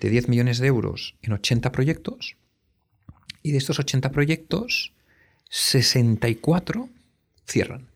de 0.00 0.10
10 0.10 0.28
millones 0.28 0.58
de 0.58 0.68
euros 0.68 1.16
en 1.22 1.32
80 1.32 1.72
proyectos 1.72 2.36
y 3.42 3.52
de 3.52 3.58
estos 3.58 3.78
80 3.78 4.10
proyectos, 4.10 4.94
64 5.50 6.88
cierran. 7.46 7.88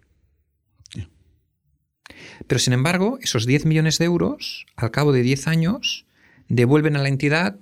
Pero 2.46 2.58
sin 2.58 2.72
embargo, 2.72 3.18
esos 3.20 3.46
10 3.46 3.66
millones 3.66 3.98
de 3.98 4.04
euros, 4.06 4.66
al 4.76 4.90
cabo 4.90 5.12
de 5.12 5.22
10 5.22 5.48
años, 5.48 6.06
devuelven 6.48 6.96
a 6.96 7.02
la 7.02 7.08
entidad 7.08 7.58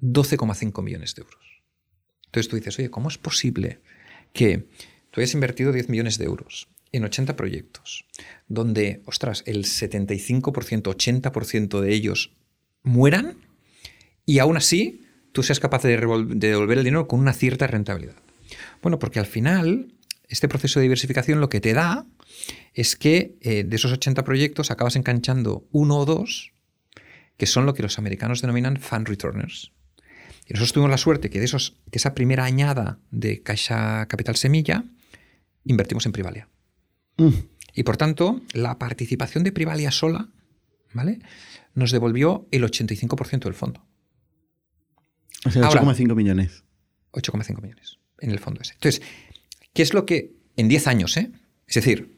12,5 0.00 0.82
millones 0.82 1.14
de 1.14 1.22
euros. 1.22 1.62
Entonces 2.26 2.48
tú 2.48 2.56
dices, 2.56 2.78
oye, 2.78 2.90
¿cómo 2.90 3.08
es 3.08 3.18
posible 3.18 3.80
que 4.32 4.68
tú 5.10 5.20
hayas 5.20 5.34
invertido 5.34 5.72
10 5.72 5.88
millones 5.88 6.18
de 6.18 6.24
euros 6.24 6.68
en 6.96 7.04
80 7.04 7.34
proyectos, 7.34 8.04
donde, 8.46 9.02
ostras, 9.04 9.42
el 9.46 9.64
75%, 9.64 10.82
80% 10.82 11.80
de 11.80 11.92
ellos 11.92 12.32
mueran 12.84 13.36
y 14.24 14.38
aún 14.38 14.56
así 14.56 15.04
tú 15.32 15.42
seas 15.42 15.58
capaz 15.58 15.82
de, 15.82 15.96
devolver 15.96 16.78
el 16.78 16.84
dinero 16.84 17.08
con 17.08 17.18
una 17.18 17.32
cierta 17.32 17.66
rentabilidad. 17.66 18.14
Bueno, 18.80 19.00
porque 19.00 19.18
al 19.18 19.26
final 19.26 19.92
este 20.28 20.48
proceso 20.48 20.78
de 20.78 20.84
diversificación 20.84 21.40
lo 21.40 21.48
que 21.48 21.60
te 21.60 21.72
da 21.72 22.06
es 22.74 22.94
que 22.94 23.34
eh, 23.40 23.64
de 23.64 23.76
esos 23.76 23.92
80 23.92 24.22
proyectos 24.22 24.70
acabas 24.70 24.94
enganchando 24.94 25.66
uno 25.72 25.98
o 25.98 26.04
dos 26.04 26.52
que 27.36 27.46
son 27.46 27.66
lo 27.66 27.74
que 27.74 27.82
los 27.82 27.98
americanos 27.98 28.40
denominan 28.40 28.76
fund 28.76 29.08
returners. 29.08 29.72
Y 30.46 30.52
nosotros 30.52 30.74
tuvimos 30.74 30.90
la 30.90 30.98
suerte 30.98 31.30
que 31.30 31.40
de, 31.40 31.46
esos, 31.46 31.76
de 31.86 31.96
esa 31.96 32.14
primera 32.14 32.44
añada 32.44 33.00
de 33.10 33.42
Caixa 33.42 34.06
Capital 34.06 34.36
Semilla 34.36 34.84
invertimos 35.64 36.06
en 36.06 36.12
Privalia. 36.12 36.48
Mm. 37.16 37.28
Y 37.74 37.82
por 37.82 37.96
tanto, 37.96 38.40
la 38.52 38.78
participación 38.78 39.44
de 39.44 39.52
Privalia 39.52 39.90
sola 39.90 40.28
¿vale? 40.92 41.18
nos 41.74 41.90
devolvió 41.90 42.46
el 42.50 42.62
85% 42.64 43.44
del 43.44 43.54
fondo. 43.54 43.84
O 45.44 45.50
sea, 45.50 45.68
8,5 45.68 46.14
millones. 46.14 46.64
8,5 47.12 47.60
millones 47.60 47.98
en 48.18 48.30
el 48.30 48.38
fondo 48.38 48.60
ese. 48.62 48.74
Entonces, 48.74 49.02
¿qué 49.72 49.82
es 49.82 49.92
lo 49.92 50.06
que 50.06 50.34
en 50.56 50.68
10 50.68 50.86
años, 50.86 51.16
eh? 51.16 51.30
Es 51.66 51.74
decir, 51.74 52.14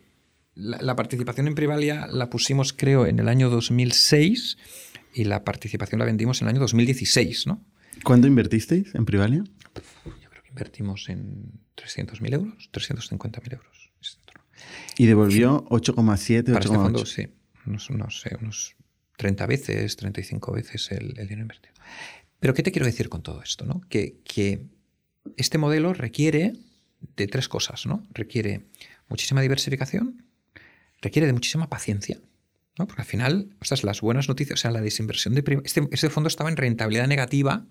la, 0.54 0.96
participación 0.96 1.48
en 1.48 1.54
Privalia 1.54 2.06
la 2.06 2.30
pusimos, 2.30 2.72
creo, 2.72 3.06
en 3.06 3.18
el 3.18 3.28
año 3.28 3.50
2006 3.50 4.56
y 5.14 5.24
la 5.24 5.44
participación 5.44 5.98
la 5.98 6.04
vendimos 6.04 6.40
en 6.40 6.48
el 6.48 6.54
año 6.54 6.60
2016, 6.60 7.46
¿no? 7.46 7.64
¿Cuándo 8.04 8.26
invertisteis 8.26 8.94
en 8.94 9.04
Privalia? 9.04 9.44
Yo 9.44 10.30
creo 10.30 10.42
que 10.42 10.48
invertimos 10.48 11.08
en 11.08 11.60
300.000 11.76 12.34
euros, 12.34 12.70
350.000 12.72 13.52
euros. 13.52 13.75
Y 14.98 15.06
devolvió 15.06 15.64
8,7, 15.66 16.44
8,8. 16.54 17.02
Este 17.02 17.22
sí, 17.22 17.28
no 17.66 18.10
sé, 18.10 18.36
unos 18.40 18.76
30 19.16 19.46
veces, 19.46 19.96
35 19.96 20.52
veces 20.52 20.90
el, 20.92 21.14
dinero 21.14 21.42
invertido. 21.42 21.74
Pero 22.40 22.54
¿qué 22.54 22.62
te 22.62 22.72
quiero 22.72 22.86
decir 22.86 23.08
con 23.08 23.22
todo 23.22 23.42
esto? 23.42 23.64
¿no? 23.64 23.80
Que, 23.88 24.18
que 24.24 24.66
este 25.36 25.58
modelo 25.58 25.94
requiere 25.94 26.52
de 27.16 27.26
tres 27.26 27.48
cosas, 27.48 27.86
¿no? 27.86 28.06
Requiere 28.12 28.62
muchísima 29.08 29.40
diversificación, 29.40 30.24
requiere 31.00 31.26
de 31.26 31.32
muchísima 31.32 31.68
paciencia, 31.68 32.18
¿no? 32.78 32.86
Porque 32.86 33.02
al 33.02 33.08
final, 33.08 33.54
estas 33.60 33.84
las 33.84 34.00
buenas 34.00 34.28
noticias, 34.28 34.60
o 34.60 34.62
sea, 34.62 34.70
la 34.70 34.80
desinversión 34.80 35.34
de 35.34 35.60
este, 35.64 35.88
este 35.90 36.10
fondo 36.10 36.28
estaba 36.28 36.50
en 36.50 36.56
rentabilidad 36.56 37.06
negativa 37.06 37.64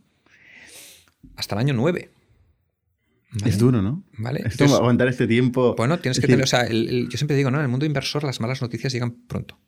hasta 1.36 1.56
el 1.56 1.60
año 1.60 1.74
9. 1.74 2.10
Es 3.43 3.58
duro, 3.58 3.82
¿no? 3.82 4.04
¿Vale? 4.17 4.43
aguantar 4.60 5.08
este 5.08 5.28
tiempo. 5.28 5.76
Bueno, 5.76 6.00
tienes 6.00 6.19
que 6.19 6.28
tener. 6.28 6.43
O 6.43 6.48
sea, 6.48 6.67
yo 6.69 7.17
siempre 7.17 7.36
digo, 7.36 7.52
¿no? 7.52 7.58
En 7.58 7.63
el 7.63 7.69
mundo 7.69 7.86
inversor 7.86 8.24
las 8.24 8.39
malas 8.39 8.62
noticias 8.62 8.93
llegan 8.93 9.12
pronto. 9.28 9.60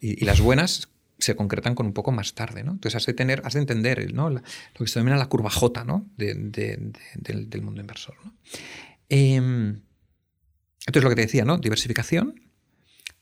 Y, 0.00 0.24
las 0.24 0.40
buenas 0.40 0.88
se 1.18 1.34
concretan 1.34 1.74
con 1.74 1.86
un 1.86 1.92
poco 1.92 2.12
más 2.12 2.34
tarde, 2.34 2.62
¿no? 2.62 2.72
Entonces 2.72 2.94
has 2.94 3.06
de 3.06 3.14
tener, 3.14 3.42
has 3.44 3.54
de 3.54 3.60
entender 3.60 4.12
¿no? 4.14 4.30
lo 4.30 4.40
que 4.78 4.86
se 4.86 5.00
denomina 5.00 5.16
la 5.16 5.26
curva 5.26 5.50
J, 5.50 5.84
¿no? 5.84 6.08
del, 6.16 7.62
mundo 7.62 7.80
inversor. 7.80 8.14
¿no? 8.24 8.34
Em, 9.08 9.80
entonces 10.86 11.02
lo 11.02 11.08
que 11.08 11.16
te 11.16 11.22
decía, 11.22 11.44
¿no? 11.44 11.58
Diversificación, 11.58 12.40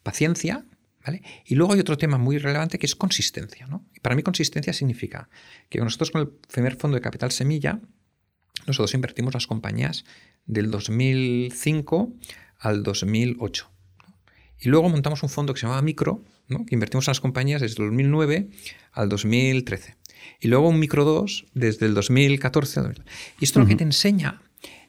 paciencia, 0.02 0.66
¿vale? 1.04 1.22
Y 1.46 1.54
luego 1.54 1.72
hay 1.72 1.80
otro 1.80 1.96
tema 1.96 2.18
muy 2.18 2.36
relevante 2.36 2.78
que 2.78 2.86
es 2.86 2.94
consistencia, 2.94 3.66
¿no? 3.66 3.86
Y 3.94 4.00
para 4.00 4.14
mí 4.14 4.22
consistencia 4.22 4.74
significa 4.74 5.30
que 5.70 5.78
nosotros 5.78 6.10
con 6.10 6.20
el 6.20 6.28
primer 6.28 6.76
fondo 6.76 6.96
de 6.96 7.00
capital 7.00 7.32
semilla 7.32 7.80
nosotros 8.66 8.94
invertimos 8.94 9.34
las 9.34 9.46
compañías 9.46 10.04
del 10.46 10.70
2005 10.70 12.12
al 12.58 12.82
2008. 12.82 13.70
Y 14.60 14.68
luego 14.68 14.88
montamos 14.88 15.22
un 15.22 15.28
fondo 15.28 15.52
que 15.52 15.60
se 15.60 15.66
llamaba 15.66 15.82
Micro, 15.82 16.22
que 16.48 16.74
invertimos 16.74 17.06
en 17.06 17.10
las 17.10 17.20
compañías 17.20 17.60
desde 17.60 17.82
el 17.82 17.88
2009 17.88 18.48
al 18.92 19.08
2013. 19.08 19.96
Y 20.40 20.48
luego 20.48 20.68
un 20.68 20.78
micro 20.78 21.04
2 21.04 21.46
desde 21.54 21.86
el 21.86 21.94
2014. 21.94 22.80
Y 23.40 23.44
esto 23.44 23.60
lo 23.60 23.66
que 23.66 23.76
te 23.76 23.84
enseña 23.84 24.42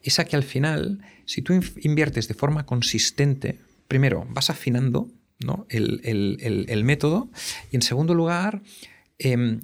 es 0.03 0.20
a 0.20 0.26
que 0.26 0.36
al 0.36 0.43
final, 0.43 1.01
si 1.26 1.41
tú 1.41 1.59
inviertes 1.82 2.28
de 2.28 2.34
forma 2.34 2.65
consistente, 2.65 3.59
primero 3.88 4.26
vas 4.30 4.49
afinando 4.49 5.09
¿no? 5.39 5.65
el, 5.70 6.84
método 6.84 7.30
y 7.72 7.76
en 7.76 7.82
segundo 7.82 8.13
lugar, 8.13 8.61
em, 9.20 9.61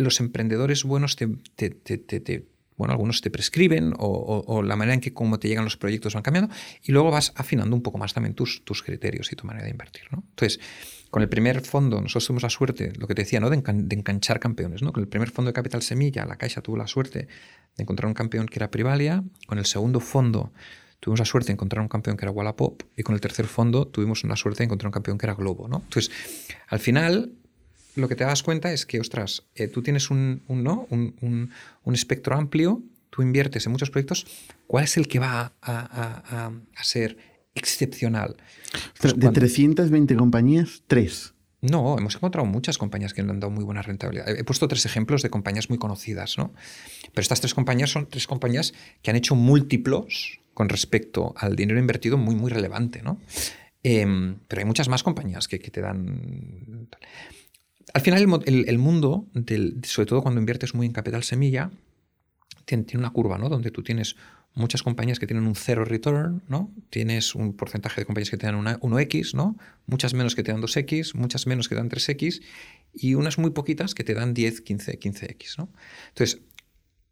los 0.00 0.20
emprendedores 0.20 0.84
buenos 0.84 1.16
te, 1.16 1.26
bueno, 2.76 2.92
algunos 2.92 3.20
te 3.20 3.30
prescriben 3.30 3.92
o, 3.98 4.62
la 4.62 4.76
manera 4.76 4.94
en 4.94 5.00
que 5.00 5.12
cómo 5.12 5.38
te 5.38 5.48
llegan 5.48 5.64
los 5.64 5.76
proyectos 5.76 6.14
van 6.14 6.22
cambiando 6.22 6.54
y 6.82 6.92
luego 6.92 7.10
vas 7.10 7.32
afinando 7.36 7.76
un 7.76 7.82
poco 7.82 7.98
más 7.98 8.14
también 8.14 8.34
tus, 8.34 8.64
tus 8.64 8.82
criterios 8.82 9.30
y 9.32 9.36
tu 9.36 9.46
manera 9.46 9.64
de 9.64 9.70
invertir. 9.70 10.04
¿no? 10.10 10.24
Entonces, 10.30 10.60
con 11.10 11.22
el 11.22 11.28
primer 11.28 11.60
fondo, 11.62 12.00
nosotros 12.00 12.26
tuvimos 12.26 12.44
la 12.44 12.50
suerte, 12.50 12.92
lo 12.96 13.08
que 13.08 13.14
te 13.14 13.22
decía, 13.22 13.40
¿no? 13.40 13.50
de, 13.50 13.56
enganchar 13.56 14.38
campeones. 14.38 14.80
¿no? 14.80 14.92
Con 14.92 15.02
el 15.02 15.08
primer 15.08 15.30
fondo 15.30 15.48
de 15.48 15.52
Capital 15.52 15.82
Semilla, 15.82 16.24
la 16.24 16.36
Caixa 16.36 16.62
tuvo 16.62 16.76
la 16.76 16.86
suerte 16.86 17.26
de 17.76 17.82
encontrar 17.82 18.06
un 18.06 18.14
campeón 18.14 18.46
que 18.46 18.58
era 18.60 18.70
Privalia. 18.70 19.24
Con 19.46 19.58
el 19.58 19.66
segundo 19.66 19.98
fondo 19.98 20.52
tuvimos 21.00 21.18
la 21.18 21.24
suerte 21.24 21.48
de 21.48 21.54
encontrar 21.54 21.82
un 21.82 21.88
campeón 21.88 22.16
que 22.16 22.24
era 22.24 22.30
Wallapop. 22.30 22.84
Y 22.96 23.02
con 23.02 23.16
el 23.16 23.20
tercer 23.20 23.46
fondo 23.46 23.88
tuvimos 23.88 24.22
la 24.22 24.36
suerte 24.36 24.58
de 24.58 24.66
encontrar 24.66 24.88
un 24.88 24.92
campeón 24.92 25.18
que 25.18 25.26
era 25.26 25.34
Globo. 25.34 25.66
¿no? 25.66 25.82
Entonces, 25.84 26.12
al 26.68 26.78
final, 26.78 27.32
lo 28.00 28.08
que 28.08 28.16
te 28.16 28.24
das 28.24 28.42
cuenta 28.42 28.72
es 28.72 28.86
que, 28.86 29.00
ostras, 29.00 29.44
eh, 29.54 29.68
tú 29.68 29.82
tienes 29.82 30.10
un, 30.10 30.42
¿no? 30.48 30.86
un, 30.90 31.50
espectro 31.92 32.36
amplio, 32.36 32.82
tú 33.10 33.22
inviertes 33.22 33.66
en 33.66 33.72
muchos 33.72 33.90
proyectos. 33.90 34.26
¿Cuál 34.66 34.84
es 34.84 34.96
el 34.96 35.08
que 35.08 35.18
va 35.18 35.52
a, 35.60 36.52
a 36.76 36.84
ser 36.84 37.16
excepcional. 37.54 38.36
de 39.02 39.30
320 39.30 40.16
compañías, 40.16 40.82
tres. 40.86 41.34
No, 41.60 41.98
hemos 41.98 42.14
encontrado 42.14 42.46
muchas 42.46 42.78
compañías 42.78 43.12
que 43.12 43.20
han 43.20 43.38
dado 43.38 43.50
muy 43.50 43.64
buena 43.64 43.82
rentabilidad. 43.82 44.28
He 44.30 44.44
puesto 44.44 44.66
tres 44.66 44.86
ejemplos 44.86 45.22
de 45.22 45.28
compañías 45.28 45.68
muy 45.68 45.78
conocidas, 45.78 46.38
¿no? 46.38 46.54
Pero 47.12 47.20
estas 47.20 47.40
tres 47.40 47.52
compañías 47.52 47.90
son 47.90 48.08
tres 48.08 48.26
compañías 48.26 48.72
que 49.02 49.10
han 49.10 49.16
hecho 49.16 49.34
múltiplos 49.34 50.40
con 50.54 50.70
respecto 50.70 51.34
al 51.36 51.56
dinero 51.56 51.78
invertido 51.78 52.16
muy, 52.16 52.34
muy 52.34 52.50
relevante, 52.50 53.02
¿no? 53.02 53.20
Em, 53.82 54.38
pero 54.48 54.60
hay 54.60 54.66
muchas 54.66 54.88
más 54.88 55.02
compañías 55.02 55.48
que, 55.48 55.58
te 55.58 55.80
dan... 55.80 56.88
Al 57.92 58.00
final, 58.02 58.42
el, 58.46 58.78
mundo, 58.78 59.26
sobre 59.82 60.06
todo 60.06 60.22
cuando 60.22 60.40
inviertes 60.40 60.74
muy 60.74 60.86
en 60.86 60.92
capital 60.92 61.22
semilla, 61.24 61.70
tiene, 62.64 62.84
tiene 62.84 63.00
una 63.00 63.10
curva, 63.10 63.38
¿no? 63.38 63.48
Donde 63.48 63.70
tú 63.70 63.82
tienes 63.82 64.16
muchas 64.54 64.82
compañías 64.82 65.18
que 65.18 65.26
tienen 65.26 65.46
un 65.46 65.54
cero 65.54 65.84
return, 65.84 66.42
¿no? 66.48 66.72
Tienes 66.90 67.34
un 67.34 67.56
porcentaje 67.56 68.00
de 68.00 68.04
compañías 68.04 68.30
que 68.30 68.36
te 68.36 68.46
dan 68.46 68.56
una, 68.56 68.78
1X, 68.80 69.34
¿no? 69.34 69.56
Muchas 69.86 70.14
menos 70.14 70.34
que 70.34 70.42
te 70.42 70.52
dan 70.52 70.60
2X, 70.60 71.14
muchas 71.14 71.46
menos 71.46 71.68
que 71.68 71.74
te 71.74 71.80
dan 71.80 71.90
3X 71.90 72.42
y 72.92 73.14
unas 73.14 73.38
muy 73.38 73.50
poquitas 73.50 73.94
que 73.94 74.04
te 74.04 74.14
dan 74.14 74.34
10, 74.34 74.60
15, 74.62 74.98
15X, 74.98 75.58
¿no? 75.58 75.72
Entonces, 76.08 76.42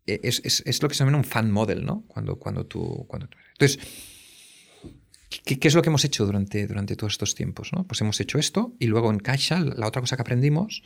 e, 0.07 0.21
es, 0.23 0.83
lo 0.83 0.89
que 0.89 0.95
se 0.95 1.05
llama 1.05 1.17
un 1.17 1.25
fan 1.25 1.51
model, 1.51 1.85
¿no? 1.85 2.05
Cuando, 2.09 2.37
cuando, 2.37 2.67
tú, 2.67 3.05
cuando 3.09 3.29
Entonces, 3.53 3.79
¿qué, 5.29 5.59
es 5.61 5.75
lo 5.75 5.83
que 5.83 5.89
hemos 5.89 6.05
hecho 6.05 6.27
durante, 6.27 6.67
durante 6.67 6.97
todos 6.97 7.15
estos 7.15 7.35
tiempos? 7.35 7.73
¿no? 7.73 7.85
Pues 7.85 8.01
hemos 8.01 8.21
hecho 8.21 8.39
esto 8.39 8.75
y 8.79 8.87
luego 8.87 9.11
en 9.11 9.19
Caixa, 9.19 9.61
la 9.61 9.87
otra 9.87 10.01
cosa 10.01 10.17
que 10.17 10.23
aprendimos 10.23 10.83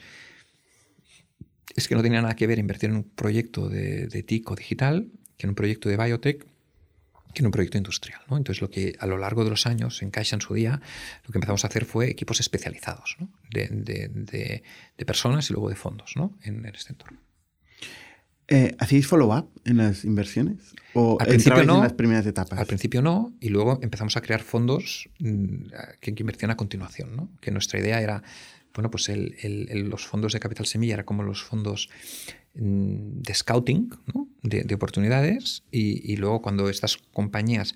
es 1.75 1.89
que 1.89 1.95
no 1.95 2.03
tenía 2.03 2.21
nada 2.21 2.37
que 2.37 2.47
ver 2.47 2.59
invertir 2.59 2.91
en 2.91 2.97
un 2.97 3.05
proyecto 3.05 3.69
de, 3.69 4.07
de 4.07 4.23
TIC 4.23 4.51
o 4.51 4.55
digital 4.55 5.09
que 5.37 5.47
en 5.47 5.51
un 5.51 5.55
proyecto 5.55 5.89
de 5.89 5.97
biotech 5.97 6.47
que 7.33 7.41
en 7.41 7.47
un 7.47 7.53
proyecto 7.53 7.79
industrial. 7.79 8.21
¿no? 8.29 8.37
Entonces, 8.37 8.61
lo 8.61 8.71
que 8.71 8.95
a 8.99 9.07
lo 9.07 9.19
largo 9.19 9.45
de 9.45 9.51
los 9.51 9.67
años 9.67 10.03
en 10.03 10.11
Caixa 10.11 10.37
en 10.37 10.41
su 10.41 10.55
día, 10.55 10.81
lo 11.25 11.33
que 11.33 11.39
empezamos 11.39 11.65
a 11.65 11.69
hacer 11.69 11.85
fue 11.85 12.11
equipos 12.11 12.41
especializados 12.41 13.17
de, 13.51 14.63
personas 15.07 15.51
y 15.51 15.53
luego 15.53 15.69
de 15.69 15.77
fondos 15.77 16.13
¿no? 16.17 16.39
en, 16.43 16.65
este 16.67 16.93
entorno. 16.93 17.19
Eh, 18.49 18.75
¿Hacíais 18.79 19.07
follow-up 19.07 19.49
en 19.65 19.79
las 19.79 20.05
inversiones? 20.05 20.75
¿O 20.95 21.17
al 21.21 21.27
principio 21.29 21.65
no, 21.65 21.77
en 21.77 21.83
las 21.83 21.93
primeras 21.95 22.27
etapas? 22.27 22.59
Al 22.59 22.67
principio 22.67 23.01
no, 23.01 23.33
y 23.41 23.49
luego 23.49 23.79
empezamos 23.83 24.17
a 24.17 24.21
crear 24.21 24.43
fondos 24.43 25.09
mm, 25.21 25.67
que, 26.01 26.15
invertían 26.17 26.51
a 26.51 26.57
continuación. 26.57 27.17
¿no? 27.17 27.31
Que 27.41 27.51
nuestra 27.51 27.79
idea 27.79 28.01
era, 28.01 28.23
bueno, 28.75 28.91
pues 28.91 29.11
los 29.11 30.07
fondos 30.07 30.33
de 30.33 30.41
capital 30.41 30.67
semilla 30.67 30.95
eran 30.95 31.07
como 31.07 31.23
los 31.23 31.43
fondos 31.43 31.89
Mm, 32.55 33.23
de 33.23 33.33
scouting, 33.33 33.89
de, 34.43 34.75
oportunidades, 34.75 35.63
y, 35.71 36.17
luego 36.17 36.43
cuando 36.43 36.69
estas 36.69 36.99
compañías 36.99 37.75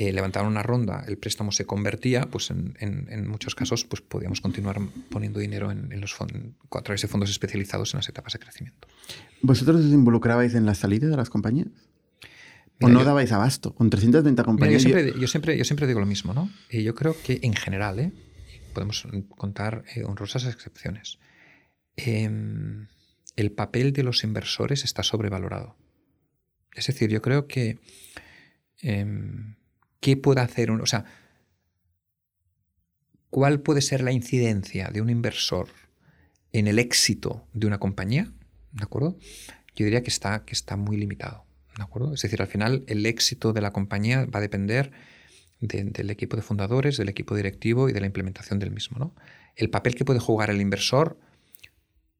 eh, 0.00 0.12
levantaron 0.12 0.52
una 0.52 0.62
ronda, 0.62 1.04
el 1.08 1.18
préstamo 1.18 1.50
se 1.50 1.64
convertía, 1.64 2.20
pues 2.30 2.52
en, 2.52 3.28
muchos 3.28 3.56
casos 3.56 3.84
pues 3.84 4.00
podíamos 4.00 4.40
continuar 4.40 4.78
poniendo 5.10 5.40
dinero 5.40 5.72
en, 5.72 6.00
los 6.00 6.14
fondos, 6.14 6.52
a 6.70 6.82
través 6.82 7.02
de 7.02 7.08
fondos 7.08 7.30
especializados 7.30 7.94
en 7.94 7.98
las 7.98 8.08
etapas 8.08 8.34
de 8.34 8.38
crecimiento. 8.38 8.86
¿Vosotros 9.42 9.84
os 9.84 9.90
involucrabais 9.90 10.54
en 10.54 10.66
la 10.66 10.76
salida 10.76 11.08
de 11.08 11.16
las 11.16 11.30
compañías? 11.30 11.66
¿O 12.80 12.88
no 12.88 13.02
dabais 13.02 13.32
abasto? 13.32 13.74
Con 13.74 13.90
320 13.90 14.40
compañías. 14.44 14.84
yo, 14.84 15.26
siempre, 15.26 15.58
yo, 15.58 15.64
siempre, 15.64 15.88
digo 15.88 15.98
lo 15.98 16.06
mismo, 16.06 16.32
¿no? 16.32 16.48
Y 16.70 16.84
yo 16.84 16.94
creo 16.94 17.16
que 17.20 17.40
en 17.42 17.54
general, 17.54 17.98
¿eh? 17.98 18.12
podemos 18.74 19.04
contar 19.36 19.82
eh, 19.96 20.04
honrosas 20.04 20.44
excepciones. 20.44 21.18
Em, 21.96 22.86
el 23.34 23.50
papel 23.50 23.92
de 23.92 24.04
los 24.04 24.22
inversores 24.22 24.84
está 24.84 25.02
sobrevalorado. 25.02 25.74
Es 26.72 26.86
decir, 26.86 27.10
yo 27.10 27.20
creo 27.20 27.48
que 27.48 27.80
em, 28.80 29.56
¿qué 30.00 30.16
puede 30.16 30.40
hacer 30.40 30.70
un... 30.70 30.80
O 30.80 30.86
sea, 30.86 31.04
¿cuál 33.30 33.60
puede 33.60 33.80
ser 33.80 34.02
la 34.02 34.12
incidencia 34.12 34.88
de 34.88 35.00
un 35.00 35.10
inversor 35.10 35.68
en 36.52 36.66
el 36.66 36.78
éxito 36.78 37.46
de 37.52 37.66
una 37.66 37.78
compañía? 37.78 38.32
¿De 38.72 38.84
acuerdo? 38.84 39.18
Yo 39.74 39.84
diría 39.84 40.02
que 40.02 40.10
está, 40.10 40.44
que 40.44 40.52
está 40.52 40.76
muy 40.76 40.96
limitado. 40.96 41.44
¿De 41.76 41.82
acuerdo? 41.82 42.14
Es 42.14 42.22
decir, 42.22 42.42
al 42.42 42.48
final 42.48 42.84
el 42.88 43.06
éxito 43.06 43.52
de 43.52 43.60
la 43.60 43.72
compañía 43.72 44.26
va 44.26 44.38
a 44.38 44.42
depender 44.42 44.90
del 45.60 46.10
equipo 46.10 46.36
de 46.36 46.42
fundadores, 46.42 46.96
del 46.96 47.08
equipo 47.08 47.34
directivo 47.34 47.88
y 47.88 47.92
de 47.92 48.00
la 48.00 48.06
implementación 48.06 48.58
del 48.58 48.70
mismo. 48.70 48.98
¿no? 48.98 49.14
El 49.56 49.70
papel 49.70 49.94
que 49.94 50.04
puede 50.04 50.20
jugar 50.20 50.50
el 50.50 50.60
inversor 50.60 51.18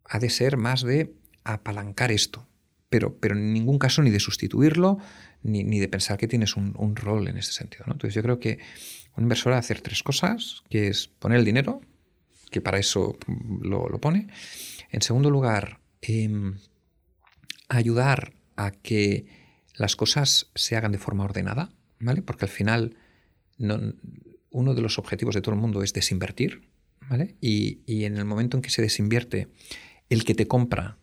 ha 0.04 0.18
de 0.18 0.30
ser 0.30 0.56
más 0.56 0.82
de 0.82 1.14
apalancar 1.44 2.10
esto, 2.10 2.46
pero, 2.88 3.18
pero 3.18 3.36
en 3.36 3.52
ningún 3.52 3.78
caso 3.78 4.02
ni 4.02 4.10
de 4.10 4.20
sustituirlo, 4.20 4.98
ni, 5.42 5.78
de 5.78 5.88
pensar 5.88 6.18
que 6.18 6.28
tienes 6.28 6.56
un, 6.56 6.96
rol 6.96 7.28
en 7.28 7.38
ese 7.38 7.52
sentido. 7.52 7.84
Entonces 7.86 8.14
yo 8.14 8.22
creo 8.22 8.38
que 8.38 8.58
un 9.16 9.24
inversor 9.24 9.52
ha 9.52 9.58
hacer 9.58 9.80
tres 9.80 10.02
cosas, 10.02 10.62
que 10.68 10.88
es 10.88 11.08
poner 11.08 11.38
el 11.38 11.44
dinero, 11.44 11.80
que 12.50 12.60
para 12.60 12.78
eso 12.78 13.18
lo, 13.62 13.86
pone. 14.00 14.28
En 14.90 15.02
segundo 15.02 15.30
lugar, 15.30 15.80
em, 16.00 16.58
ayudar 17.68 18.32
a 18.56 18.70
que 18.70 19.26
las 19.74 19.96
cosas 19.96 20.50
se 20.54 20.76
hagan 20.76 20.92
de 20.92 20.98
forma 20.98 21.24
ordenada, 21.24 21.70
¿vale? 22.00 22.22
Porque 22.22 22.44
al 22.44 22.50
final 22.50 22.96
uno 24.50 24.74
de 24.74 24.82
los 24.82 24.98
objetivos 24.98 25.34
de 25.34 25.40
todo 25.40 25.54
el 25.54 25.60
mundo 25.60 25.82
es 25.82 25.92
desinvertir, 25.92 26.68
¿vale? 27.08 27.36
Y, 27.40 27.80
y 27.86 28.04
en 28.04 28.16
el 28.16 28.24
momento 28.24 28.56
en 28.56 28.62
que 28.62 28.70
se 28.70 28.82
desinvierte, 28.82 29.48
el 30.08 30.24
que 30.24 30.34
te 30.34 30.46
compra 30.46 30.98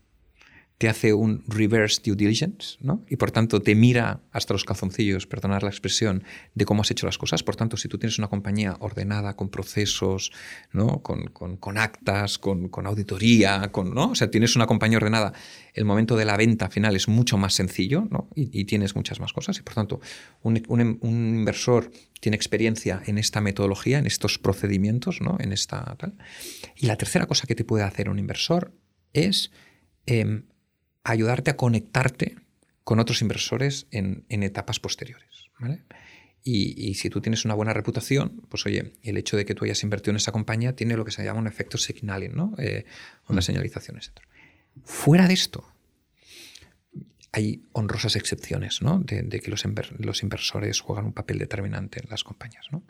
te 0.78 0.90
hace 0.90 1.14
un 1.14 1.44
reverse 1.48 2.02
due 2.04 2.16
diligence, 2.16 2.78
¿no? 2.82 3.06
Y 3.10 3.16
por 3.16 3.32
tanto 3.32 3.62
te 3.62 3.76
mira 3.76 4.22
hasta 4.32 4.54
los 4.54 4.66
calzoncillos, 4.66 5.26
perdonar 5.26 5.64
la 5.64 5.70
expresión, 5.70 6.24
de 6.54 6.66
cómo 6.66 6.82
has 6.82 6.92
hecho 6.92 7.06
las 7.06 7.18
cosas. 7.18 7.44
Por 7.44 7.56
tanto, 7.56 7.78
si 7.78 7.88
tú 7.88 7.98
tienes 7.98 8.18
una 8.20 8.28
compañía 8.28 8.76
ordenada, 8.80 9.38
con 9.38 9.50
procesos, 9.50 10.32
¿no? 10.74 11.02
Con, 11.02 11.78
actas, 11.78 12.38
con, 12.38 12.70
auditoría, 12.86 13.72
con, 13.72 13.94
¿no? 13.94 14.12
O 14.12 14.16
sea, 14.16 14.30
tienes 14.30 14.58
una 14.58 14.68
compañía 14.68 14.98
ordenada, 14.98 15.32
el 15.74 15.86
momento 15.86 16.18
de 16.18 16.26
la 16.26 16.36
venta 16.36 16.70
final 16.70 16.96
es 16.96 17.08
mucho 17.08 17.38
más 17.38 17.54
sencillo, 17.54 18.08
¿no? 18.12 18.30
Y, 18.36 18.66
tienes 18.66 18.96
muchas 18.96 19.22
más 19.22 19.32
cosas. 19.32 19.58
Y 19.60 19.62
por 19.62 19.76
tanto, 19.76 20.02
un, 20.42 20.62
un, 20.68 21.00
inversor 21.02 21.90
tiene 22.20 22.36
experiencia 22.36 23.02
en 23.06 23.18
esta 23.18 23.40
metodología, 23.40 24.00
en 24.00 24.08
estos 24.08 24.40
procedimientos, 24.40 25.22
¿no? 25.22 25.38
En 25.40 25.54
esta 25.54 25.96
tal. 25.98 26.18
Y 26.76 26.88
la 26.88 26.98
tercera 26.98 27.28
cosa 27.28 27.48
que 27.48 27.56
te 27.56 27.64
puede 27.64 27.86
hacer 27.86 28.10
un 28.10 28.20
inversor 28.20 28.74
es 29.14 29.52
em, 30.06 30.44
ayudarte 31.06 31.52
a 31.52 31.56
conectarte 31.56 32.36
con 32.84 33.00
otros 33.00 33.22
inversores 33.22 33.88
en, 33.92 34.26
etapas 34.30 34.80
posteriores. 34.80 35.50
Y, 36.44 36.94
si 36.96 37.10
tú 37.10 37.22
tienes 37.22 37.46
una 37.46 37.54
buena 37.54 37.74
reputación, 37.74 38.42
pues 38.50 38.66
oye, 38.66 38.94
el 39.02 39.18
hecho 39.18 39.38
de 39.38 39.46
que 39.46 39.56
tú 39.56 39.66
hayas 39.66 39.82
invertido 39.84 40.12
en 40.12 40.18
esa 40.18 40.32
compañía 40.32 40.76
tiene 40.76 40.98
lo 40.98 41.06
que 41.06 41.12
se 41.12 41.24
llama 41.24 41.40
un 41.40 41.48
efecto 41.48 41.78
signaling, 41.78 42.36
¿no? 42.36 42.54
Eh, 42.58 42.86
una 43.30 43.40
mm. 43.40 43.44
señalización, 43.44 43.98
etc. 43.98 44.20
Fuera 44.84 45.28
de 45.28 45.34
esto, 45.34 45.66
hay 47.32 47.64
honrosas 47.74 48.16
excepciones 48.16 48.82
¿no? 48.82 49.00
de, 49.00 49.40
que 49.40 49.52
los, 49.52 49.64
los, 50.00 50.24
inversores 50.24 50.80
juegan 50.80 51.06
un 51.06 51.14
papel 51.14 51.38
determinante 51.38 52.00
en 52.02 52.10
las 52.10 52.24
compañías. 52.24 52.66
¿no? 52.72 52.84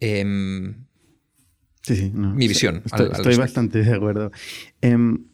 Em, 0.00 0.86
sí, 1.82 1.96
sí. 1.96 2.10
mi 2.14 2.48
visión. 2.48 2.82
Estoy, 2.84 3.36
bastante 3.36 3.82
de 3.82 3.94
acuerdo. 3.94 4.32
Em, 4.80 5.26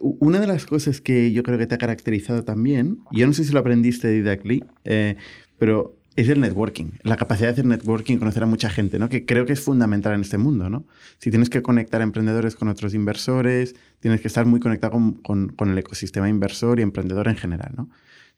una 0.00 0.40
de 0.40 0.46
las 0.46 0.66
cosas 0.66 1.00
que 1.00 1.32
yo 1.32 1.42
creo 1.42 1.58
que 1.58 1.66
te 1.66 1.74
ha 1.74 1.78
caracterizado 1.78 2.44
también, 2.44 2.98
yo 3.12 3.26
no 3.26 3.32
sé 3.32 3.44
si 3.44 3.52
lo 3.52 3.60
aprendiste 3.60 4.08
de 4.08 4.14
Didac 4.14 4.44
Lee, 4.44 4.64
eh, 4.84 5.16
pero 5.58 5.98
es 6.18 6.28
el 6.28 6.40
networking, 6.40 6.86
la 7.04 7.16
capacidad 7.16 7.46
de 7.46 7.52
hacer 7.52 7.64
networking, 7.64 8.16
conocer 8.16 8.42
a 8.42 8.46
mucha 8.46 8.68
gente, 8.70 8.98
¿no? 8.98 9.08
Que 9.08 9.24
creo 9.24 9.46
que 9.46 9.52
es 9.52 9.60
fundamental 9.60 10.14
en 10.14 10.22
este 10.22 10.36
mundo, 10.36 10.68
¿no? 10.68 10.84
Si 11.18 11.30
tienes 11.30 11.48
que 11.48 11.62
conectar 11.62 12.00
a 12.00 12.04
emprendedores 12.04 12.56
con 12.56 12.66
otros 12.66 12.92
inversores, 12.92 13.76
tienes 14.00 14.20
que 14.20 14.26
estar 14.26 14.44
muy 14.44 14.58
conectado 14.58 14.98
con, 15.22 15.54
el 15.60 15.78
ecosistema 15.78 16.28
inversor 16.28 16.80
y 16.80 16.82
emprendedor 16.82 17.28
en 17.28 17.36
general, 17.36 17.72
¿no? 17.76 17.88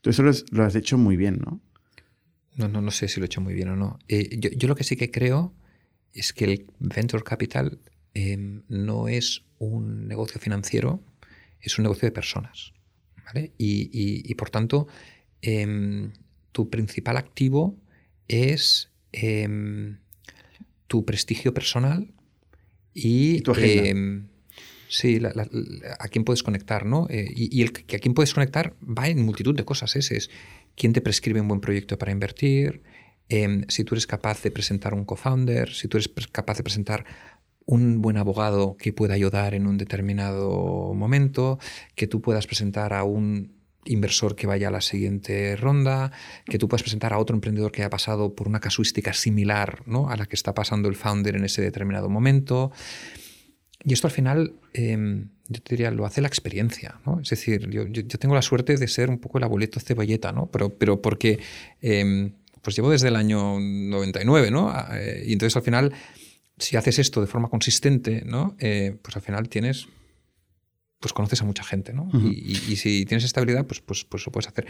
Tú 0.02 0.10
eso 0.10 0.22
lo, 0.22 0.62
has 0.62 0.74
hecho 0.74 0.98
muy 0.98 1.16
bien, 1.16 1.38
¿no? 1.38 1.62
No, 2.56 2.68
no, 2.68 2.82
no 2.82 2.90
sé 2.90 3.08
si 3.08 3.18
lo 3.18 3.24
he 3.24 3.28
hecho 3.28 3.40
muy 3.40 3.54
bien 3.54 3.70
o 3.70 3.76
no. 3.76 3.98
Eh, 4.08 4.38
yo, 4.38 4.68
lo 4.68 4.74
que 4.74 4.84
sí 4.84 4.96
que 4.96 5.10
creo 5.10 5.54
es 6.12 6.34
que 6.34 6.44
el 6.44 6.66
venture 6.80 7.22
capital 7.22 7.78
em, 8.12 8.62
no 8.68 9.08
es 9.08 9.44
un 9.58 10.06
negocio 10.06 10.38
financiero, 10.38 11.02
es 11.62 11.78
un 11.78 11.84
negocio 11.84 12.06
de 12.06 12.12
personas. 12.12 12.72
¿vale? 13.24 13.52
Y, 13.58 14.34
por 14.34 14.50
tanto, 14.50 14.86
em, 15.42 16.12
tu 16.52 16.68
principal 16.68 17.16
activo 17.16 17.76
es 18.28 18.90
em, 19.12 19.98
tu 20.86 21.04
prestigio 21.04 21.52
personal 21.54 22.12
y, 22.94 23.40
tu 23.42 23.52
agenda. 23.52 24.26
Sí, 24.88 25.20
a 25.24 26.08
quién 26.08 26.24
puedes 26.24 26.42
conectar, 26.42 26.84
¿no? 26.84 27.06
Eh, 27.10 27.32
y, 27.34 27.62
el 27.62 27.72
que 27.72 27.96
a 27.96 27.98
quién 28.00 28.12
puedes 28.12 28.34
conectar 28.34 28.74
va 28.82 29.08
en 29.08 29.24
multitud 29.24 29.54
de 29.54 29.64
cosas. 29.64 29.94
Ese 29.94 30.16
es 30.16 30.30
quién 30.74 30.92
te 30.92 31.00
prescribe 31.00 31.40
un 31.40 31.46
buen 31.46 31.60
proyecto 31.60 31.96
para 31.96 32.10
invertir, 32.10 32.82
em, 33.28 33.64
si 33.68 33.84
tú 33.84 33.94
eres 33.94 34.08
capaz 34.08 34.42
de 34.42 34.50
presentar 34.50 34.92
un 34.94 35.04
co-founder, 35.04 35.72
si 35.72 35.86
tú 35.86 35.96
eres 35.96 36.08
capaz 36.32 36.56
de 36.56 36.64
presentar 36.64 37.04
un 37.70 38.02
buen 38.02 38.16
abogado 38.16 38.76
que 38.76 38.92
pueda 38.92 39.14
ayudar 39.14 39.54
en 39.54 39.68
un 39.68 39.78
determinado 39.78 40.92
momento, 40.92 41.60
que 41.94 42.08
tú 42.08 42.20
puedas 42.20 42.48
presentar 42.48 42.92
a 42.92 43.04
un 43.04 43.52
inversor 43.84 44.34
que 44.34 44.48
vaya 44.48 44.68
a 44.68 44.70
la 44.72 44.80
siguiente 44.80 45.54
ronda, 45.54 46.10
que 46.46 46.58
tú 46.58 46.68
puedas 46.68 46.82
presentar 46.82 47.12
a 47.12 47.18
otro 47.18 47.36
emprendedor 47.36 47.70
que 47.70 47.82
haya 47.82 47.90
pasado 47.90 48.34
por 48.34 48.48
una 48.48 48.58
casuística 48.58 49.12
similar 49.12 49.82
¿no? 49.86 50.10
a 50.10 50.16
la 50.16 50.26
que 50.26 50.34
está 50.34 50.52
pasando 50.52 50.88
el 50.88 50.96
founder 50.96 51.36
en 51.36 51.44
ese 51.44 51.62
determinado 51.62 52.08
momento. 52.08 52.72
Y 53.84 53.92
esto 53.92 54.08
al 54.08 54.12
final, 54.12 54.54
em, 54.74 55.28
yo 55.48 55.62
te 55.62 55.76
diría, 55.76 55.92
lo 55.92 56.04
hace 56.04 56.20
la 56.20 56.28
experiencia, 56.28 57.00
¿no? 57.06 57.20
Es 57.20 57.30
decir, 57.30 57.70
yo, 57.70 57.86
tengo 58.18 58.34
la 58.34 58.42
suerte 58.42 58.76
de 58.76 58.88
ser 58.88 59.08
un 59.08 59.18
poco 59.18 59.38
el 59.38 59.44
abuelito 59.44 59.80
cebolleta, 59.80 60.32
¿no? 60.32 60.50
Pero, 60.50 60.76
pero 60.76 61.00
porque 61.00 61.38
em, 61.80 62.32
pues 62.60 62.76
llevo 62.76 62.90
desde 62.90 63.08
el 63.08 63.16
año 63.16 63.58
99, 63.58 64.50
¿no? 64.50 64.68
Ah, 64.68 64.90
eh, 64.98 65.24
y 65.26 65.32
entonces 65.32 65.56
al 65.56 65.62
final, 65.62 65.92
si 66.60 66.76
haces 66.76 66.98
esto 66.98 67.20
de 67.20 67.26
forma 67.26 67.48
consistente, 67.48 68.22
¿no? 68.24 68.54
Eh, 68.58 68.96
pues 69.02 69.16
al 69.16 69.22
final 69.22 69.48
tienes, 69.48 69.88
pues 71.00 71.12
conoces 71.12 71.40
a 71.42 71.44
mucha 71.44 71.64
gente, 71.64 71.92
¿no? 71.92 72.08
y, 72.14 72.76
si 72.76 73.04
tienes 73.06 73.24
estabilidad, 73.24 73.66
pues, 73.66 73.80
pues, 73.80 74.04
pues 74.04 74.24
lo 74.26 74.32
puedes 74.32 74.48
hacer. 74.48 74.66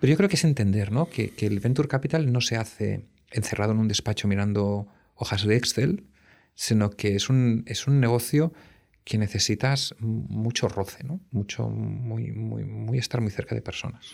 Pero 0.00 0.10
yo 0.10 0.16
creo 0.16 0.28
que 0.28 0.36
es 0.36 0.44
entender, 0.44 0.92
¿no? 0.92 1.08
Que, 1.08 1.30
que 1.30 1.46
el 1.46 1.60
Venture 1.60 1.88
Capital 1.88 2.32
no 2.32 2.40
se 2.40 2.56
hace 2.56 3.06
encerrado 3.30 3.72
en 3.72 3.78
un 3.78 3.88
despacho 3.88 4.28
mirando 4.28 4.88
hojas 5.14 5.44
de 5.44 5.56
Excel, 5.56 6.04
sino 6.54 6.90
que 6.90 7.14
es 7.14 7.28
un, 7.28 7.64
es 7.66 7.86
un 7.86 8.00
negocio 8.00 8.52
que 9.08 9.16
necesitas 9.16 9.94
mucho 10.00 10.68
roce, 10.68 11.02
¿no? 11.02 11.20
Mucho, 11.30 11.70
muy, 11.70 12.30
muy, 12.30 12.64
muy 12.64 12.98
estar 12.98 13.22
muy 13.22 13.30
cerca 13.30 13.54
de 13.54 13.62
personas. 13.62 14.04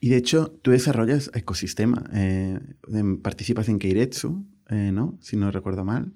Y 0.00 0.08
de 0.08 0.16
hecho, 0.16 0.50
tú 0.62 0.72
desarrollas 0.72 1.30
ecosistema. 1.34 2.04
Eh, 2.12 2.58
participas 3.22 3.68
en 3.68 3.78
Keiretsu, 3.78 4.44
eh, 4.68 4.90
¿no? 4.92 5.16
Si 5.20 5.36
no 5.36 5.52
recuerdo 5.52 5.84
mal. 5.84 6.12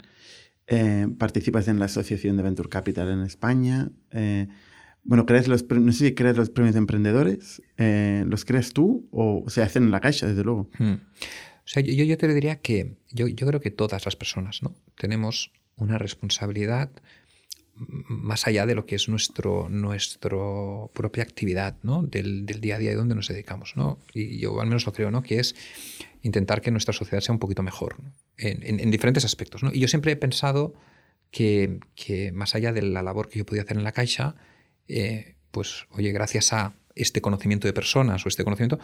Eh, 0.67 1.07
participas 1.19 1.69
en 1.69 1.79
la 1.79 1.87
Asociación 1.87 2.37
de 2.37 2.43
Venture 2.43 2.69
Capital 2.69 3.11
en 3.11 3.23
España. 3.23 3.91
bueno, 5.03 5.27
creas 5.27 5.49
los, 5.49 5.69
no 5.69 5.93
sé 5.93 6.07
si 6.07 6.15
creas 6.15 6.37
los 6.37 6.51
premios 6.51 6.75
de 6.75 6.79
emprendedores. 6.79 7.63
¿Los 7.77 8.45
creas 8.45 8.73
tú 8.73 9.09
o 9.11 9.45
se 9.49 9.63
hacen 9.63 9.85
en 9.85 9.91
la 9.91 10.01
caixa, 10.01 10.27
desde 10.27 10.45
luego? 10.45 10.71
Hmm. 10.79 10.95
O 10.95 11.67
sea, 11.67 11.83
yo, 11.83 12.05
yo, 12.05 12.19
te 12.19 12.29
diría 12.29 12.57
que 12.57 12.97
yo, 13.11 13.27
yo 13.27 13.47
creo 13.47 13.61
que 13.61 13.71
todas 13.71 14.05
las 14.05 14.17
personas, 14.17 14.63
¿no? 14.63 14.75
Tenemos 14.97 15.51
una 15.77 15.99
responsabilidad 15.99 16.91
más 17.77 18.47
allá 18.47 18.67
de 18.67 18.75
lo 18.75 18.87
que 18.87 18.95
es 18.95 19.09
nuestro, 19.09 19.69
nuestro 19.69 20.91
propia 20.95 21.23
actividad 21.23 21.77
¿no? 21.83 22.03
del, 22.03 22.47
día 22.47 22.77
a 22.77 22.79
día 22.79 22.93
y 22.93 22.95
donde 22.95 23.15
nos 23.15 23.29
dedicamos. 23.29 23.75
¿no? 23.77 23.99
Y 24.13 24.39
yo 24.39 24.61
al 24.61 24.69
menos 24.69 24.87
lo 24.87 24.93
creo, 24.93 25.11
¿no? 25.11 25.23
que 25.23 25.41
es 25.41 25.55
intentar 26.25 26.63
que 26.63 26.71
nuestra 26.71 26.93
sociedad 26.93 27.21
sea 27.21 27.35
un 27.35 27.39
poquito 27.39 27.63
mejor 27.63 27.97
en, 28.39 28.91
diferentes 28.91 29.25
aspectos. 29.25 29.61
Y 29.73 29.79
yo 29.79 29.89
siempre 29.89 30.13
he 30.13 30.17
pensado 30.17 30.75
que, 31.31 31.79
más 32.33 32.55
allá 32.55 32.73
de 32.73 32.83
la 32.83 33.03
labor 33.03 33.29
que 33.29 33.39
yo 33.39 33.47
podía 33.47 33.63
hacer 33.63 33.77
en 33.77 33.85
la 33.85 33.93
Caixa, 33.93 34.35
eh, 34.89 35.37
pues 35.51 35.87
oye, 35.91 36.13
gracias 36.13 36.53
a 36.53 36.75
este 36.95 37.21
conocimiento 37.21 37.69
de 37.69 37.75
personas 37.75 38.25
o 38.25 38.29
este 38.29 38.43
conocimiento, 38.43 38.79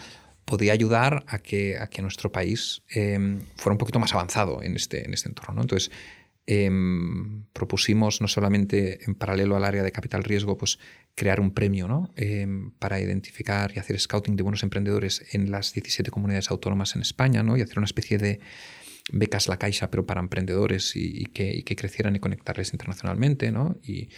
podía 0.44 0.72
ayudar 0.72 1.24
a 1.28 1.38
que, 1.38 1.78
a 1.78 1.88
que 1.88 2.02
nuestro 2.02 2.30
país 2.30 2.82
eh, 2.94 3.38
fuera 3.56 3.72
un 3.72 3.78
poquito 3.78 3.98
más 3.98 4.12
avanzado 4.12 4.62
en 4.62 4.76
este, 4.76 5.06
en 5.06 5.14
este 5.14 5.28
entorno. 5.28 5.54
¿no? 5.54 5.62
Entonces, 5.62 5.90
Em, 6.52 7.44
propusimos 7.52 8.20
no 8.20 8.26
solamente 8.26 9.04
en 9.04 9.14
paralelo 9.14 9.54
al 9.54 9.62
área 9.62 9.84
de 9.84 9.92
capital 9.92 10.24
riesgo, 10.24 10.58
pues 10.58 10.80
crear 11.14 11.38
un 11.38 11.52
premio 11.52 11.86
¿no? 11.86 12.10
Em, 12.16 12.72
para 12.72 13.00
identificar 13.00 13.70
y 13.76 13.78
hacer 13.78 14.00
scouting 14.00 14.34
de 14.34 14.42
buenos 14.42 14.64
emprendedores 14.64 15.24
en 15.30 15.52
las 15.52 15.72
17 15.72 16.10
comunidades 16.10 16.50
autónomas 16.50 16.96
en 16.96 17.02
España 17.02 17.44
¿no? 17.44 17.56
y 17.56 17.60
hacer 17.60 17.78
una 17.78 17.84
especie 17.84 18.18
de 18.18 18.40
becas 19.12 19.46
La 19.46 19.60
Caixa, 19.60 19.92
pero 19.92 20.06
para 20.06 20.20
emprendedores 20.20 20.96
y, 20.96 21.26
que, 21.26 21.62
crecieran 21.76 22.16
y 22.16 22.18
conectarles 22.18 22.72
internacionalmente. 22.72 23.52
¿no? 23.52 23.78
Y, 23.84 24.08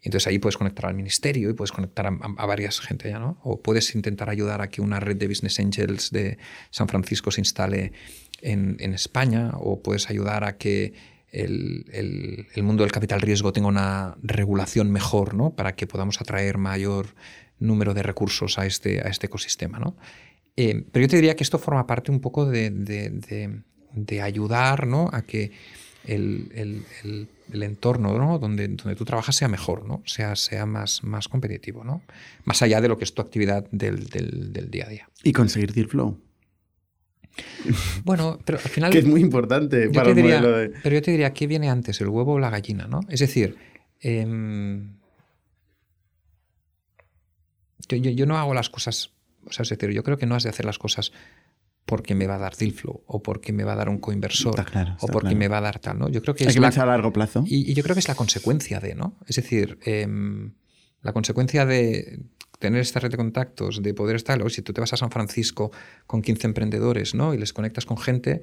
entonces 0.00 0.28
ahí 0.28 0.38
puedes 0.38 0.56
conectar 0.56 0.86
al 0.86 0.94
ministerio 0.94 1.50
y 1.50 1.54
puedes 1.54 1.72
conectar 1.72 2.06
a, 2.06 2.46
varias 2.46 2.78
gente 2.78 3.10
ya, 3.10 3.18
¿no? 3.18 3.38
O 3.42 3.60
puedes 3.60 3.94
intentar 3.96 4.30
ayudar 4.30 4.62
a 4.62 4.68
que 4.70 4.80
una 4.80 4.98
red 4.98 5.16
de 5.16 5.28
business 5.28 5.58
angels 5.58 6.10
de 6.10 6.38
San 6.70 6.88
Francisco 6.88 7.32
se 7.32 7.42
instale 7.42 7.92
en 8.40 8.94
España, 8.94 9.50
o 9.58 9.82
puedes 9.82 10.08
ayudar 10.08 10.44
a 10.44 10.56
que 10.56 10.94
el, 11.32 12.46
mundo 12.62 12.82
del 12.82 12.92
capital 12.92 13.20
riesgo 13.20 13.52
tenga 13.52 13.68
una 13.68 14.16
regulación 14.22 14.90
mejor, 14.90 15.34
¿no? 15.34 15.50
Para 15.50 15.74
que 15.74 15.86
podamos 15.86 16.20
atraer 16.20 16.58
mayor 16.58 17.14
número 17.58 17.94
de 17.94 18.02
recursos 18.02 18.58
a 18.58 18.66
este, 18.66 19.00
a 19.00 19.08
este 19.08 19.26
ecosistema, 19.26 19.78
¿no? 19.78 19.96
Eh, 20.56 20.84
pero 20.92 21.04
yo 21.04 21.08
te 21.08 21.16
diría 21.16 21.36
que 21.36 21.44
esto 21.44 21.58
forma 21.58 21.86
parte 21.86 22.10
un 22.10 22.20
poco 22.20 22.46
de, 22.46 23.62
ayudar 24.22 24.86
¿no? 24.86 25.08
a 25.12 25.22
que 25.22 25.52
el, 26.04 26.84
entorno 27.52 28.18
¿no? 28.18 28.38
donde, 28.38 28.68
donde 28.68 28.96
tú 28.96 29.04
trabajas 29.04 29.36
sea 29.36 29.48
mejor, 29.48 29.86
¿no? 29.86 30.02
sea, 30.04 30.36
sea 30.36 30.66
más, 30.66 31.02
más 31.04 31.28
competitivo, 31.28 31.84
¿no? 31.84 32.02
más 32.44 32.60
allá 32.62 32.80
de 32.80 32.88
lo 32.88 32.98
que 32.98 33.04
es 33.04 33.14
tu 33.14 33.22
actividad 33.22 33.66
del, 33.70 34.06
del 34.08 34.70
día 34.70 34.86
a 34.86 34.90
día. 34.90 35.08
Y 35.22 35.32
conseguir 35.32 35.72
deal 35.72 35.88
flow. 35.88 36.18
Bueno, 38.04 38.38
pero 38.44 38.58
al 38.58 38.70
final... 38.70 38.92
que 38.92 38.98
es 38.98 39.06
muy 39.06 39.20
importante 39.20 39.90
para 39.90 40.10
el 40.10 40.16
modelo 40.16 40.52
de... 40.56 40.68
Pero 40.82 40.94
yo 40.94 41.02
te 41.02 41.10
diría, 41.10 41.32
¿qué 41.32 41.46
viene 41.46 41.70
antes, 41.70 42.00
el 42.00 42.08
huevo 42.08 42.34
o 42.34 42.38
la 42.38 42.50
gallina? 42.50 42.86
¿no? 42.86 43.00
Es 43.08 43.20
decir, 43.20 43.56
em, 44.00 44.96
yo, 47.88 48.26
no 48.26 48.38
hago 48.38 48.54
las 48.54 48.70
cosas... 48.70 49.12
O 49.46 49.52
sea, 49.52 49.62
es 49.62 49.70
decir, 49.70 49.90
yo 49.90 50.02
creo 50.02 50.18
que 50.18 50.26
no 50.26 50.34
has 50.34 50.42
de 50.42 50.50
hacer 50.50 50.66
las 50.66 50.78
cosas 50.78 51.12
porque 51.86 52.14
me 52.14 52.26
va 52.26 52.36
a 52.36 52.38
dar 52.38 52.56
deal 52.56 52.72
flow 52.72 53.02
o 53.06 53.22
porque 53.22 53.52
me 53.52 53.64
va 53.64 53.72
a 53.72 53.76
dar 53.76 53.88
un 53.88 53.98
coinversor 53.98 54.54
o 55.00 55.06
porque 55.08 55.34
me 55.34 55.48
va 55.48 55.58
a 55.58 55.60
dar 55.62 55.78
tal, 55.80 55.98
¿no? 55.98 56.08
Yo 56.08 56.22
creo 56.22 56.34
que 56.34 56.44
Hay 56.44 56.48
es 56.48 56.54
que 56.54 56.60
pensar 56.60 56.88
a 56.88 56.92
largo 56.92 57.12
plazo. 57.12 57.42
Y, 57.46 57.72
yo 57.74 57.82
creo 57.82 57.94
que 57.94 58.00
es 58.00 58.08
la 58.08 58.14
consecuencia 58.14 58.80
de, 58.80 58.94
¿no? 58.94 59.16
Es 59.26 59.36
decir, 59.36 59.78
em, 59.82 60.52
la 61.02 61.12
consecuencia 61.12 61.66
de 61.66 62.20
tener 62.60 62.80
esta 62.80 63.00
red 63.00 63.10
de 63.10 63.16
contactos, 63.16 63.82
de 63.82 63.94
poder 63.94 64.14
estar, 64.14 64.38
si 64.50 64.62
tú 64.62 64.72
te 64.72 64.80
vas 64.80 64.92
a 64.92 64.96
San 64.96 65.10
Francisco 65.10 65.72
con 66.06 66.22
15 66.22 66.46
emprendedores 66.46 67.14
¿no? 67.14 67.34
y 67.34 67.38
les 67.38 67.52
conectas 67.52 67.86
con 67.86 67.96
gente, 67.96 68.42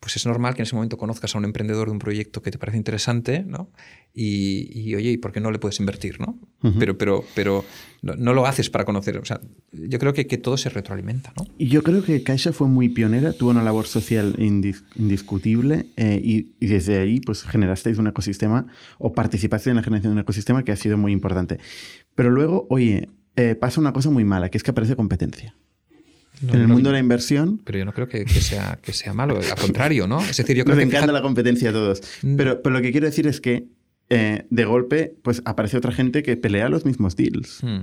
pues 0.00 0.16
es 0.16 0.24
normal 0.24 0.54
que 0.54 0.62
en 0.62 0.64
ese 0.64 0.74
momento 0.74 0.96
conozcas 0.96 1.34
a 1.34 1.38
un 1.38 1.44
emprendedor 1.44 1.88
de 1.88 1.92
un 1.92 1.98
proyecto 1.98 2.40
que 2.40 2.50
te 2.50 2.58
parece 2.58 2.78
interesante, 2.78 3.44
¿no? 3.46 3.70
Y, 4.12 4.94
oye, 4.94 5.10
¿y 5.12 5.16
por 5.18 5.30
qué 5.30 5.40
no 5.40 5.50
le 5.52 5.58
puedes 5.58 5.78
invertir, 5.78 6.18
no? 6.20 6.38
Pero, 6.78 6.98
pero, 6.98 7.24
pero 7.34 7.64
no, 8.02 8.34
lo 8.34 8.46
haces 8.46 8.70
para 8.70 8.84
conocer. 8.84 9.18
O 9.18 9.24
sea, 9.24 9.40
yo 9.72 9.98
creo 9.98 10.14
que, 10.14 10.26
que, 10.26 10.38
todo 10.38 10.56
se 10.56 10.68
retroalimenta, 10.68 11.32
¿no? 11.36 11.46
Y 11.58 11.68
yo 11.68 11.82
creo 11.82 12.02
que 12.02 12.22
Caixa 12.22 12.52
fue 12.52 12.66
muy 12.66 12.88
pionera, 12.88 13.34
tuvo 13.34 13.50
una 13.50 13.62
labor 13.62 13.86
social 13.86 14.34
indiscutible 14.38 15.86
eh, 15.96 16.20
y, 16.22 16.54
y, 16.58 16.66
desde 16.66 16.98
ahí 16.98 17.20
pues 17.20 17.44
generasteis 17.44 17.98
un 17.98 18.08
ecosistema 18.08 18.66
o 18.98 19.12
participaste 19.12 19.70
en 19.70 19.76
la 19.76 19.82
generación 19.82 20.12
de 20.12 20.14
un 20.14 20.22
ecosistema 20.22 20.64
que 20.64 20.72
ha 20.72 20.76
sido 20.76 20.96
muy 20.96 21.12
importante. 21.12 21.58
Pero 22.14 22.30
luego, 22.30 22.66
oye, 22.68 23.08
eh, 23.36 23.54
pasa 23.54 23.80
una 23.80 23.92
cosa 23.92 24.10
muy 24.10 24.24
mala, 24.24 24.48
que 24.48 24.58
es 24.58 24.64
que 24.64 24.70
aparece 24.70 24.96
competencia. 24.96 25.54
en 26.42 26.60
el 26.60 26.68
mundo 26.68 26.88
de 26.90 26.94
la 26.94 27.00
inversión. 27.00 27.60
Pero 27.64 27.78
yo 27.78 27.84
no 27.84 27.92
creo 27.92 28.08
que, 28.08 28.26
sea, 28.28 28.78
que 28.82 28.92
sea 28.92 29.12
malo, 29.12 29.36
al 29.36 29.58
contrario, 29.58 30.06
¿no? 30.06 30.20
Es 30.20 30.36
decir, 30.36 30.56
yo 30.56 30.64
creo 30.64 30.76
Nos 30.76 30.84
que. 30.84 30.96
encanta 30.96 31.12
la 31.12 31.22
competencia 31.22 31.70
a 31.70 31.72
todos. 31.72 32.02
Mm. 32.22 32.36
Pero, 32.36 32.62
pero, 32.62 32.74
lo 32.74 32.82
que 32.82 32.92
quiero 32.92 33.06
decir 33.06 33.26
es 33.26 33.40
que 33.40 33.68
eh, 34.08 34.46
de 34.50 34.64
golpe, 34.64 35.14
pues 35.22 35.40
aparece 35.44 35.76
otra 35.76 35.92
gente 35.92 36.22
que 36.22 36.36
pelea 36.36 36.68
los 36.68 36.84
mismos 36.84 37.14
deals. 37.14 37.62
Mm. 37.62 37.82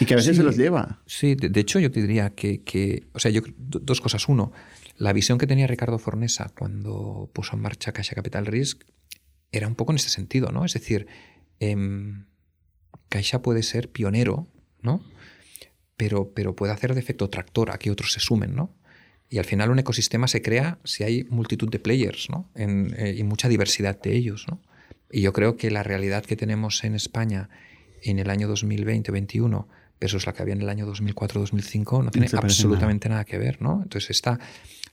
Y 0.00 0.04
que 0.04 0.14
a 0.14 0.16
veces 0.16 0.36
se 0.36 0.42
los 0.42 0.56
lleva. 0.56 1.00
Sí, 1.06 1.36
de, 1.36 1.60
hecho, 1.60 1.78
yo 1.78 1.90
te 1.90 2.00
diría 2.00 2.30
que, 2.30 3.06
O 3.12 3.20
sea, 3.20 3.30
yo 3.30 3.42
dos 3.56 4.00
cosas. 4.00 4.28
Uno, 4.28 4.50
la 4.96 5.12
visión 5.12 5.38
que 5.38 5.46
tenía 5.46 5.66
Ricardo 5.66 5.98
Fornesa 5.98 6.50
cuando 6.58 7.30
puso 7.32 7.54
en 7.54 7.62
marcha 7.62 7.92
Caixa 7.92 8.14
Capital 8.14 8.46
Risk 8.46 8.82
era 9.52 9.68
un 9.68 9.76
poco 9.76 9.92
en 9.92 9.96
este 9.96 10.08
sentido, 10.08 10.50
¿no? 10.50 10.64
Es 10.64 10.72
decir, 10.72 11.06
eh, 11.60 11.76
Caixa 13.08 13.42
puede 13.42 13.62
ser 13.62 13.90
pionero 13.90 14.48
¿no? 14.82 15.02
Pero, 15.96 16.32
pero 16.34 16.54
puede 16.54 16.72
hacer 16.72 16.94
de 16.94 17.00
efecto 17.00 17.30
tractor 17.30 17.70
a 17.70 17.78
que 17.78 17.90
otros 17.90 18.12
se 18.12 18.20
sumen, 18.20 18.54
¿no? 18.54 18.74
Y 19.28 19.38
al 19.38 19.44
final 19.44 19.70
un 19.70 19.78
ecosistema 19.78 20.28
se 20.28 20.40
crea 20.40 20.78
si 20.84 21.02
hay 21.02 21.24
multitud 21.24 21.68
de 21.68 21.78
players 21.78 22.28
¿no? 22.30 22.50
Eh, 22.54 23.16
y 23.18 23.22
mucha 23.24 23.48
diversidad 23.48 24.00
de 24.00 24.14
ellos. 24.14 24.46
¿no? 24.48 24.62
Y 25.10 25.22
yo 25.22 25.32
creo 25.32 25.56
que 25.56 25.70
la 25.70 25.82
realidad 25.82 26.24
que 26.24 26.36
tenemos 26.36 26.84
en 26.84 26.94
España 26.94 27.48
en 28.02 28.18
el 28.18 28.30
año 28.30 28.48
2020-2021 28.48 29.66
versus 29.98 30.26
la 30.26 30.32
que 30.32 30.42
había 30.42 30.54
en 30.54 30.62
el 30.62 30.68
año 30.68 30.86
2004-2005 30.86 32.04
no 32.04 32.10
tiene 32.10 32.28
absolutamente 32.32 33.08
nada. 33.08 33.24
que 33.24 33.38
ver. 33.38 33.60
¿no? 33.60 33.80
Entonces 33.82 34.10
está 34.10 34.38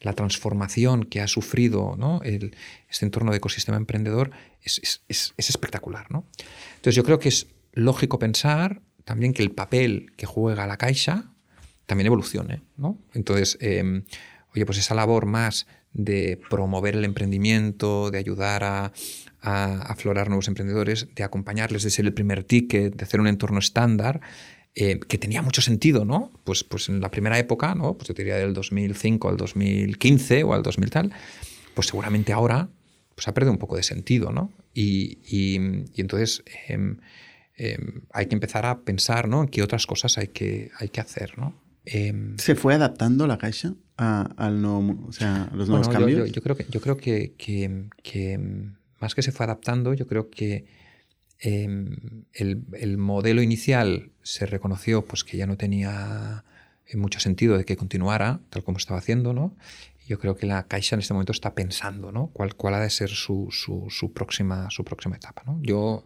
la 0.02 0.14
transformación 0.14 1.04
que 1.04 1.22
ha 1.22 1.28
sufrido 1.28 1.96
¿no? 1.98 2.22
el, 2.24 2.56
este 2.90 3.06
entorno 3.06 3.32
de 3.32 3.38
ecosistema 3.38 3.78
emprendedor 3.78 4.32
es, 4.64 4.80
es, 4.82 5.04
es, 5.08 5.34
es 5.38 5.50
espectacular. 5.50 6.10
¿no? 6.10 6.26
Entonces 6.78 6.96
yo 6.96 7.04
creo 7.04 7.20
que 7.20 7.30
es 7.30 7.48
lógico 7.74 8.18
pensar 8.18 8.82
también 9.06 9.34
que 9.34 9.44
el 9.44 9.52
papel 9.52 10.14
que 10.18 10.26
juega 10.26 10.68
la 10.68 10.78
Caixa 10.78 11.34
también 11.86 12.08
evolucione. 12.08 12.62
¿no? 12.78 13.00
Entonces, 13.14 13.58
em, 13.62 14.04
oye, 14.56 14.66
pues 14.66 14.78
esa 14.78 14.96
labor 14.96 15.26
más 15.26 15.68
de 15.94 16.40
promover 16.50 16.96
el 16.96 17.06
emprendimiento, 17.06 18.10
de 18.12 18.18
ayudar 18.18 18.64
a, 18.64 18.92
aflorar 19.46 20.30
nuevos 20.30 20.48
emprendedores, 20.48 21.10
de 21.16 21.24
acompañarles, 21.24 21.84
de 21.84 21.90
ser 21.90 22.06
el 22.06 22.14
primer 22.14 22.46
ticket, 22.46 22.96
de 22.96 23.04
hacer 23.04 23.20
un 23.20 23.28
entorno 23.28 23.60
estándar, 23.60 24.22
eh, 24.74 25.02
que 25.02 25.18
tenía 25.18 25.42
mucho 25.42 25.62
sentido, 25.62 26.06
¿no? 26.06 26.32
Pues, 26.46 26.64
pues 26.64 26.88
en 26.88 27.02
la 27.02 27.12
primera 27.12 27.38
época, 27.38 27.76
¿no? 27.76 27.96
Pues 27.96 28.08
yo 28.08 28.14
diría 28.14 28.38
del 28.38 28.54
2005 28.54 29.28
al 29.28 29.36
2015 29.36 30.44
o 30.46 30.54
al 30.54 30.64
2000 30.64 30.90
tal, 30.90 31.12
pues 31.74 31.88
seguramente 31.88 32.32
ahora 32.32 32.70
pues 33.16 33.28
ha 33.28 33.34
perdido 33.34 33.52
un 33.52 33.60
poco 33.60 33.76
de 33.76 33.84
sentido, 33.84 34.32
¿no? 34.32 34.52
Y, 34.74 35.20
entonces 35.96 36.44
em, 36.68 36.98
em, 37.56 38.02
hay 38.12 38.28
que 38.28 38.36
empezar 38.36 38.66
a 38.66 38.82
pensar, 38.82 39.28
¿no? 39.28 39.44
En 39.44 39.50
qué 39.50 39.62
otras 39.62 39.86
cosas 39.86 40.18
hay 40.18 40.28
que, 40.28 40.72
hay 40.80 40.90
que 40.90 41.02
hacer, 41.02 41.38
¿no? 41.38 41.62
Em, 41.86 42.38
¿Se 42.38 42.56
fue 42.56 42.74
adaptando 42.74 43.28
la 43.28 43.38
caixa 43.38 43.76
a, 43.98 44.22
al 44.38 44.62
nuevo, 44.62 45.06
o 45.08 45.12
sea, 45.12 45.50
los 45.54 45.70
nuevos 45.70 45.90
cambios? 45.90 46.32
Yo, 46.32 46.42
creo 46.42 46.56
que, 46.56 46.66
yo 46.70 46.82
creo 46.82 46.98
que, 46.98 47.34
que, 47.38 48.40
más 49.00 49.16
que 49.16 49.22
se 49.22 49.32
fue 49.32 49.46
adaptando, 49.46 49.94
yo 49.94 50.08
creo 50.08 50.30
que 50.30 50.66
em, 51.40 52.24
el, 52.34 52.64
el, 52.74 52.98
modelo 52.98 53.42
inicial 53.42 54.12
se 54.22 54.46
reconoció 54.46 55.04
pues, 55.04 55.24
que 55.24 55.38
ya 55.38 55.46
no 55.46 55.58
tenía 55.58 56.46
mucho 56.96 57.20
sentido 57.20 57.58
de 57.58 57.66
que 57.66 57.76
continuara 57.76 58.40
tal 58.50 58.64
como 58.64 58.78
estaba 58.78 59.00
haciendo, 59.00 59.34
¿no? 59.34 59.56
Yo 60.08 60.20
creo 60.20 60.36
que 60.36 60.46
la 60.46 60.68
Caixa 60.68 60.96
en 60.96 61.00
este 61.02 61.14
momento 61.14 61.32
está 61.32 61.56
pensando 61.56 62.12
¿no? 62.12 62.28
cuál, 62.34 62.56
cuál 62.56 62.74
ha 62.76 62.80
de 62.80 62.90
ser 62.90 63.10
su, 63.10 63.48
su, 63.52 64.14
próxima, 64.14 64.70
su 64.70 64.84
próxima 64.84 65.16
etapa. 65.16 65.44
¿no? 65.46 65.60
Yo 65.62 66.06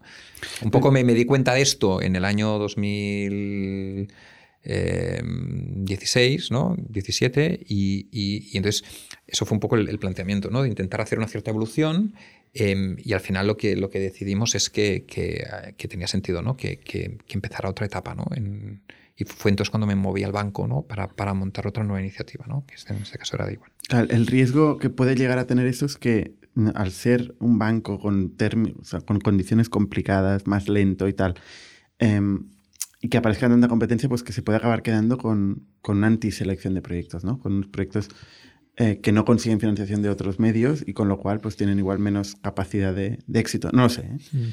un 0.64 0.72
poco 0.72 0.92
me, 0.92 1.04
me, 1.04 1.14
di 1.14 1.26
cuenta 1.26 1.54
de 1.54 1.62
esto 1.62 2.02
en 2.02 2.16
el 2.16 2.26
año 2.26 2.60
2000, 2.60 4.08
16, 4.64 6.52
em, 6.52 6.54
¿no? 6.54 6.76
17, 6.90 7.60
y, 7.68 8.08
y, 8.12 8.58
entonces 8.58 8.84
eso 9.26 9.46
fue 9.46 9.56
un 9.56 9.60
poco 9.60 9.76
el, 9.78 10.00
planteamiento, 10.00 10.50
¿no? 10.50 10.62
De 10.64 10.70
intentar 10.70 11.00
hacer 11.00 11.18
una 11.18 11.28
cierta 11.28 11.52
evolución 11.52 12.16
em, 12.54 12.98
y 13.04 13.14
al 13.14 13.22
final 13.22 13.48
lo 13.48 13.56
que, 13.56 13.78
lo 13.78 13.90
que 13.90 14.00
decidimos 14.00 14.56
es 14.56 14.70
que, 14.70 15.06
que, 15.06 15.88
tenía 15.88 16.08
sentido, 16.08 16.42
¿no? 16.42 16.58
Que, 16.58 16.80
que, 16.80 17.18
empezara 17.30 17.70
otra 17.70 17.86
etapa, 17.86 18.14
¿no? 18.14 18.26
Y 19.18 19.26
fue 19.26 19.50
entonces 19.50 19.72
cuando 19.72 19.88
me 19.88 19.96
moví 19.96 20.24
al 20.24 20.32
banco, 20.32 20.68
¿no? 20.68 20.84
Para, 20.84 21.08
para 21.08 21.34
montar 21.34 21.66
otra 21.66 21.84
nueva 21.84 22.00
iniciativa, 22.00 22.46
¿no? 22.48 22.66
Que 22.68 22.76
en 22.94 23.02
este 23.02 23.18
caso 23.18 23.36
era 23.36 23.48
de 23.48 23.54
igual. 23.54 23.72
El 23.90 24.28
riesgo 24.28 24.78
que 24.78 24.90
puede 24.90 25.16
llegar 25.16 25.40
a 25.40 25.48
tener 25.48 25.66
eso 25.66 25.88
es 25.88 25.98
que 25.98 26.36
al 26.76 26.92
ser 26.92 27.36
un 27.40 27.58
banco 27.58 28.00
con, 28.00 28.36
o 28.36 29.06
con 29.06 29.20
condiciones 29.20 29.70
complicadas, 29.70 30.46
más 30.46 30.70
lento 30.70 31.08
y 31.08 31.14
tal, 31.14 31.36
eh, 32.00 32.22
y 33.02 33.10
que 33.10 33.18
aparezca 33.18 33.48
tanta 33.50 33.68
competencia, 33.68 34.10
pues 34.10 34.24
que 34.24 34.34
se 34.34 34.42
puede 34.42 34.58
acabar 34.58 34.82
quedando 34.82 35.18
con, 35.18 35.68
con 35.82 36.04
antiselección 36.04 36.74
de 36.74 36.82
proyectos, 36.82 37.24
¿no? 37.24 37.40
Con 37.40 37.54
unos 37.54 37.68
proyectos 37.68 38.10
eh, 38.80 39.00
que 39.02 39.12
no 39.12 39.26
consiguen 39.26 39.60
financiación 39.60 40.02
de 40.04 40.10
otros 40.10 40.40
medios 40.40 40.84
y 40.86 40.94
con 40.94 41.08
lo 41.08 41.18
cual 41.18 41.40
pues 41.40 41.56
tienen 41.56 41.80
igual 41.80 41.98
menos 41.98 42.36
capacidad 42.36 42.94
de, 42.94 43.20
de 43.26 43.40
éxito. 43.40 43.70
No 43.74 43.84
lo 43.84 43.90
sé. 43.90 44.02
¿eh? 44.02 44.18
Mm. 44.32 44.48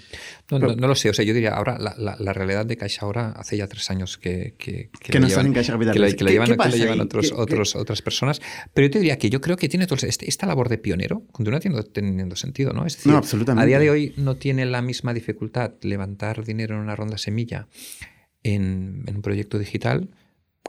No, 0.51 0.59
no, 0.75 0.89
lo 0.89 0.95
sé. 0.95 1.11
O 1.11 1.15
sea, 1.15 1.25
yo 1.25 1.35
diría 1.35 1.51
ahora 1.51 1.79
la, 1.79 2.17
la, 2.19 2.33
realidad 2.33 2.65
de 2.65 2.77
Caixa 2.77 3.05
ahora 3.05 3.33
hace 3.33 3.57
ya 3.57 3.67
tres 3.67 3.91
años 3.91 4.17
que... 4.17 4.55
Que, 4.59 4.91
que, 4.99 5.21
no 5.21 5.27
están 5.27 5.47
en 5.47 5.53
Caixa 5.53 5.73
Capital. 5.75 5.93
Que, 5.93 5.99
la, 5.99 6.13
que 6.13 6.25
llevan, 6.25 6.57
que 6.57 6.79
llevan 6.79 7.01
otros, 7.01 7.33
otros, 7.33 7.77
otras 7.77 8.01
personas. 8.01 8.41
Pero 8.73 8.87
yo 8.87 8.93
te 8.93 8.99
diría 8.99 9.19
que 9.19 9.29
yo 9.29 9.41
creo 9.41 9.57
que 9.57 9.69
tiene 9.69 9.87
todo, 9.87 9.99
este, 10.07 10.29
esta 10.29 10.47
labor 10.47 10.69
de 10.69 10.79
pionero 10.79 11.25
continúa 11.31 11.61
teniendo, 11.61 11.85
teniendo 11.85 12.37
sentido, 12.37 12.73
¿no? 12.73 12.87
Es 12.87 12.97
decir, 12.97 13.13
no, 13.13 13.19
absolutamente. 13.19 13.63
a 13.63 13.67
día 13.67 13.79
de 13.79 13.91
hoy 13.91 14.15
no 14.17 14.37
tiene 14.37 14.65
la 14.65 14.81
misma 14.81 15.13
dificultad 15.13 15.73
levantar 15.83 16.45
dinero 16.45 16.77
en 16.77 16.81
una 16.81 16.97
ronda 16.97 17.19
semilla 17.19 17.69
en, 18.45 19.05
un 19.09 19.23
proyecto 19.23 19.59
digital 19.59 20.11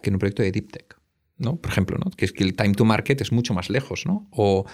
que 0.01 0.09
en 0.09 0.15
un 0.15 0.19
proyecto 0.19 0.41
de 0.41 0.51
deep 0.51 0.71
tech. 0.71 0.97
¿No? 1.37 1.57
Por 1.57 1.71
ejemplo, 1.71 1.97
¿no? 2.03 2.11
que 2.11 2.25
es 2.25 2.31
que 2.31 2.43
el 2.43 2.55
time 2.55 2.73
to 2.73 2.85
market 2.85 3.21
es 3.21 3.31
mucho 3.31 3.53
más 3.53 3.69
lejos, 3.69 4.05
¿no? 4.05 4.27
O, 4.31 4.65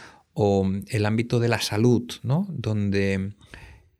el 0.88 1.06
ámbito 1.06 1.40
de 1.42 1.50
la 1.50 1.60
salud, 1.60 2.10
¿no? 2.24 2.48
Donde 2.50 3.34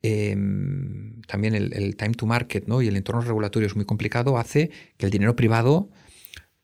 em, 0.00 1.20
también 1.22 1.54
el, 1.54 1.96
time 1.96 2.14
to 2.14 2.24
market 2.24 2.66
¿no? 2.66 2.80
y 2.80 2.88
el 2.88 2.96
entorno 2.96 3.20
regulatorio 3.20 3.66
es 3.66 3.76
muy 3.76 3.84
complicado, 3.84 4.38
hace 4.38 4.70
que 4.96 5.04
el 5.04 5.12
dinero 5.12 5.36
privado 5.36 5.90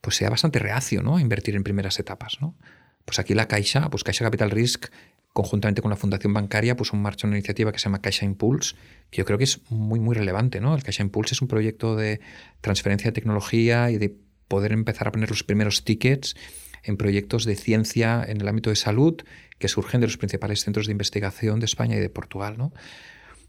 pues, 0.00 0.16
sea 0.16 0.30
bastante 0.30 0.58
reacio 0.58 1.02
¿no? 1.02 1.18
a 1.18 1.20
invertir 1.20 1.54
en 1.54 1.64
primeras 1.64 2.00
etapas. 2.00 2.38
¿no? 2.40 2.56
Pues 3.04 3.18
aquí 3.18 3.34
la 3.34 3.46
Caixa, 3.46 3.90
pues 3.90 4.04
Caixa 4.04 4.24
Capital 4.24 4.50
Risk 4.50 4.86
conjuntamente 5.32 5.82
con 5.82 5.90
la 5.90 5.96
Fundación 5.96 6.32
Bancaria, 6.34 6.76
puso 6.76 6.96
en 6.96 7.02
marcha 7.02 7.26
una 7.26 7.36
iniciativa 7.36 7.70
que 7.70 7.78
se 7.78 7.84
llama 7.84 8.00
Caixa 8.00 8.24
Impulse, 8.24 8.74
que 9.10 9.18
yo 9.18 9.24
creo 9.24 9.38
que 9.38 9.44
es 9.44 9.60
muy, 9.70 10.00
muy 10.00 10.16
relevante. 10.16 10.60
¿no? 10.60 10.74
El 10.74 10.82
Caixa 10.82 11.02
Impulse 11.02 11.34
es 11.34 11.42
un 11.42 11.46
proyecto 11.46 11.94
de 11.94 12.20
transferencia 12.60 13.10
de 13.10 13.12
tecnología 13.12 13.90
y 13.90 13.98
de 13.98 14.16
poder 14.48 14.72
empezar 14.72 15.08
a 15.08 15.12
poner 15.12 15.30
los 15.30 15.44
primeros 15.44 15.84
tickets 15.84 16.34
en 16.82 16.96
proyectos 16.96 17.44
de 17.44 17.54
ciencia 17.56 18.24
en 18.26 18.40
el 18.40 18.48
ámbito 18.48 18.70
de 18.70 18.76
salud 18.76 19.22
que 19.58 19.68
surgen 19.68 20.00
de 20.00 20.06
los 20.06 20.16
principales 20.16 20.64
centros 20.64 20.86
de 20.86 20.92
investigación 20.92 21.60
de 21.60 21.66
España 21.66 21.96
y 21.96 22.00
de 22.00 22.10
Portugal. 22.10 22.56
¿no? 22.56 22.72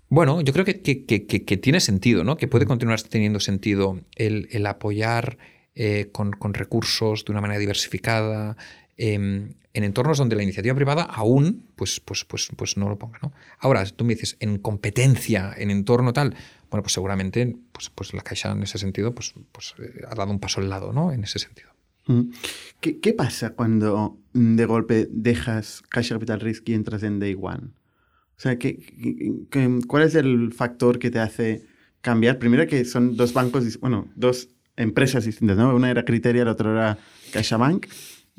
Bueno, 0.10 0.42
yo 0.42 0.54
creo 0.54 0.66
que, 0.66 0.82
que, 0.82 1.58
tiene 1.58 1.80
sentido, 1.80 2.24
¿no? 2.24 2.38
que 2.38 2.48
puede 2.48 2.66
continuar 2.66 3.02
teniendo 3.02 3.40
sentido 3.40 4.02
el, 4.16 4.66
apoyar 4.66 5.38
eh, 5.76 6.10
con, 6.12 6.32
con, 6.32 6.54
recursos 6.54 7.26
de 7.26 7.32
una 7.32 7.42
manera 7.42 7.60
diversificada, 7.60 8.58
Em, 9.02 9.54
en 9.74 9.86
entornos 9.86 10.18
donde 10.18 10.36
la 10.36 10.44
iniciativa 10.44 10.76
privada 10.76 11.04
aún 11.04 11.70
pues, 11.78 12.02
pues, 12.02 12.26
pues, 12.26 12.50
pues 12.54 12.76
no 12.76 12.90
lo 12.90 13.00
ponga. 13.00 13.18
¿no? 13.24 13.32
Ahora, 13.60 13.86
tú 13.86 14.04
me 14.04 14.14
dices, 14.14 14.36
en 14.42 14.58
competencia, 14.58 15.54
en 15.58 15.72
entorno 15.72 16.12
tal, 16.12 16.36
bueno, 16.70 16.84
pues 16.84 16.94
seguramente 16.94 17.56
pues, 17.72 17.90
pues 17.90 18.14
la 18.14 18.22
Caixa 18.22 18.52
en 18.52 18.64
ese 18.64 18.78
sentido 18.78 19.14
pues, 19.14 19.34
pues, 19.52 19.76
eh, 19.80 20.02
ha 20.10 20.16
dado 20.16 20.32
un 20.32 20.40
paso 20.40 20.62
al 20.62 20.70
lado, 20.70 20.94
¿no? 20.94 21.12
En 21.12 21.24
ese 21.24 21.40
sentido. 21.40 21.70
Mm. 22.08 22.32
¿Qué, 22.80 23.00
¿Qué, 23.00 23.14
pasa 23.14 23.52
cuando 23.52 24.18
de 24.34 24.66
golpe 24.66 25.08
dejas 25.12 25.84
Caixa 25.90 26.16
Capital 26.16 26.40
Risk 26.40 26.68
y 26.70 26.74
entras 26.74 27.04
en 27.04 27.20
Day 27.20 27.36
One? 27.40 27.70
O 28.38 28.42
sea, 28.42 28.58
¿qué, 28.58 28.80
qué, 29.50 29.80
cuál 29.88 30.04
es 30.04 30.16
el 30.16 30.54
factor 30.54 30.98
que 30.98 31.12
te 31.12 31.20
hace 31.20 31.66
cambiar? 32.02 32.40
Primero 32.40 32.66
que 32.68 32.86
son 32.86 33.18
dos 33.18 33.34
bancos, 33.34 33.80
bueno, 33.80 34.08
dos 34.16 34.50
empresas 34.78 35.26
distintas, 35.26 35.58
¿no? 35.58 35.76
Una 35.76 35.92
era 35.92 36.06
Criteria, 36.06 36.46
la 36.46 36.52
otra 36.54 36.72
era 36.72 36.98
CaixaBank 37.34 37.88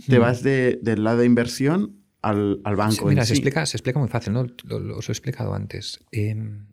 te 0.08 0.18
mm. 0.18 0.22
vas 0.22 0.42
del 0.42 1.04
lado 1.04 1.18
de 1.18 1.26
inversión 1.26 1.96
al, 2.22 2.60
al 2.64 2.76
banco. 2.76 3.06
mira, 3.06 3.24
se, 3.24 3.34
explica, 3.34 3.64
se 3.66 3.76
explica 3.76 3.98
muy 3.98 4.08
fácil, 4.08 4.32
¿no? 4.32 4.46
Lo, 4.64 4.96
os 4.96 5.08
he 5.08 5.12
explicado 5.12 5.54
antes. 5.54 6.00
Em, 6.12 6.66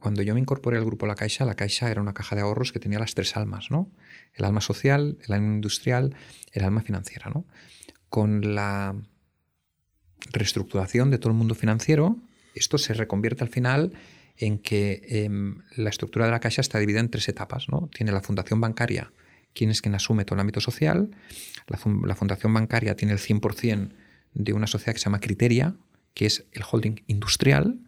cuando 0.00 0.22
yo 0.22 0.34
me 0.34 0.40
incorporé 0.40 0.78
al 0.78 0.84
grupo 0.84 1.06
La 1.06 1.14
Caixa, 1.14 1.44
La 1.44 1.54
Caixa 1.54 1.90
era 1.90 2.00
una 2.00 2.14
caja 2.14 2.36
de 2.36 2.42
ahorros 2.42 2.72
que 2.72 2.78
tenía 2.78 2.98
las 2.98 3.14
tres 3.14 3.36
almas, 3.36 3.70
¿no? 3.70 3.90
El 4.34 4.44
alma 4.44 4.60
social, 4.60 5.18
el 5.26 5.34
alma 5.34 5.54
industrial, 5.54 6.14
el 6.52 6.64
alma 6.64 6.82
financiera, 6.82 7.30
¿no? 7.30 7.44
Con 8.08 8.54
la 8.54 8.94
reestructuración 10.30 11.10
de 11.10 11.18
todo 11.18 11.30
el 11.30 11.38
mundo 11.38 11.54
financiero, 11.54 12.16
esto 12.54 12.78
se 12.78 12.94
reconvierte 12.94 13.44
al 13.44 13.50
final 13.50 13.92
en 14.36 14.58
que 14.58 15.02
em, 15.08 15.58
la 15.76 15.90
estructura 15.90 16.26
de 16.26 16.30
la 16.30 16.40
Caixa 16.40 16.60
está 16.60 16.78
dividida 16.78 17.00
en 17.00 17.10
tres 17.10 17.28
etapas, 17.28 17.68
¿no? 17.68 17.90
Tiene 17.92 18.12
la 18.12 18.20
fundación 18.20 18.60
bancaria, 18.60 19.12
quien 19.52 19.70
es 19.70 19.82
quien 19.82 19.94
asume 19.94 20.24
todo 20.24 20.36
el 20.36 20.40
ámbito 20.40 20.60
social. 20.60 21.10
La, 21.66 21.76
fundación 21.76 22.54
bancaria 22.54 22.94
tiene 22.94 23.14
el 23.14 23.18
100% 23.18 23.90
de 24.34 24.52
una 24.52 24.68
sociedad 24.68 24.92
que 24.92 25.00
se 25.00 25.06
llama 25.06 25.20
Criteria, 25.20 25.74
que 26.14 26.26
es 26.26 26.46
el 26.52 26.62
holding 26.70 27.02
industrial, 27.08 27.80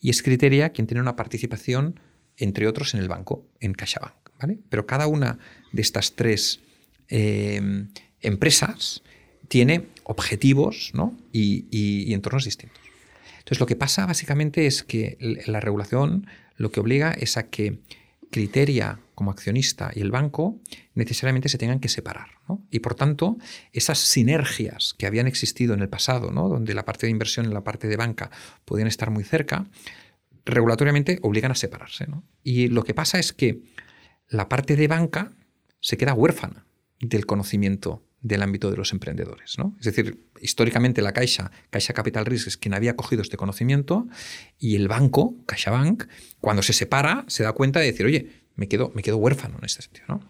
y 0.00 0.10
es 0.10 0.22
Criteria 0.22 0.70
quien 0.70 0.86
tiene 0.86 1.00
una 1.00 1.16
participación, 1.16 2.00
entre 2.36 2.66
otros, 2.66 2.94
en 2.94 3.00
el 3.00 3.08
banco, 3.08 3.46
en 3.60 3.74
CaixaBank. 3.74 4.14
¿vale? 4.40 4.58
Pero 4.68 4.86
cada 4.86 5.06
una 5.06 5.38
de 5.72 5.82
estas 5.82 6.14
tres 6.16 6.60
eh, 7.08 7.86
empresas 8.20 9.02
tiene 9.48 9.86
objetivos 10.04 10.92
y, 11.32 12.12
entornos 12.12 12.44
distintos. 12.44 12.80
Entonces, 13.38 13.58
lo 13.58 13.66
que 13.66 13.76
pasa 13.76 14.06
básicamente 14.06 14.66
es 14.66 14.84
que 14.84 15.18
la 15.46 15.60
regulación 15.60 16.26
lo 16.56 16.70
que 16.70 16.78
obliga 16.78 17.10
es 17.12 17.36
a 17.36 17.48
que 17.48 17.78
Criteria 18.30 19.00
como 19.14 19.30
accionista 19.30 19.90
y 19.94 20.00
el 20.00 20.10
banco 20.10 20.60
necesariamente 20.94 21.48
se 21.48 21.58
tengan 21.58 21.80
que 21.80 21.88
separar. 21.88 22.28
Y 22.70 22.80
por 22.80 22.94
tanto, 22.94 23.36
esas 23.72 23.98
sinergias 23.98 24.94
que 24.96 25.06
habían 25.06 25.26
existido 25.26 25.74
en 25.74 25.80
el 25.80 25.88
pasado, 25.88 26.30
¿no? 26.30 26.48
donde 26.48 26.74
la 26.74 26.84
parte 26.84 27.06
de 27.06 27.10
inversión 27.10 27.46
y 27.46 27.52
la 27.52 27.64
parte 27.64 27.88
de 27.88 27.96
banca 27.96 28.30
podían 28.64 28.88
estar 28.88 29.10
muy 29.10 29.24
cerca, 29.24 29.68
regulatoriamente 30.44 31.18
obligan 31.22 31.50
a 31.52 31.54
separarse. 31.54 32.06
Y 32.42 32.68
lo 32.68 32.82
que 32.82 32.94
pasa 32.94 33.18
es 33.18 33.32
que 33.32 33.62
la 34.28 34.48
parte 34.48 34.76
de 34.76 34.88
banca 34.88 35.32
se 35.80 35.96
queda 35.96 36.14
huérfana 36.14 36.66
del 37.00 37.26
conocimiento 37.26 38.02
del 38.20 38.42
ámbito 38.42 38.70
de 38.70 38.76
los 38.76 38.92
emprendedores. 38.92 39.58
¿no? 39.58 39.76
Es 39.78 39.86
decir, 39.86 40.29
históricamente 40.40 41.02
la 41.02 41.12
Caixa, 41.12 41.50
Caixa 41.70 41.92
Capital 41.92 42.26
Risk, 42.26 42.48
es 42.48 42.56
quien 42.56 42.74
había 42.74 42.96
cogido 42.96 43.22
este 43.22 43.36
conocimiento 43.36 44.08
y 44.58 44.76
el 44.76 44.88
banco, 44.88 45.34
CaixaBank, 45.46 46.04
cuando 46.40 46.62
se 46.62 46.72
separa, 46.72 47.24
se 47.28 47.42
da 47.42 47.52
cuenta 47.52 47.80
de 47.80 47.86
decir, 47.86 48.06
oye, 48.06 48.30
me 48.56 48.68
quedo, 48.68 48.92
me 48.94 49.02
quedo 49.02 49.16
huérfano 49.16 49.56
en 49.58 49.64
este 49.64 49.82
sentido. 49.82 50.06
¿no? 50.08 50.20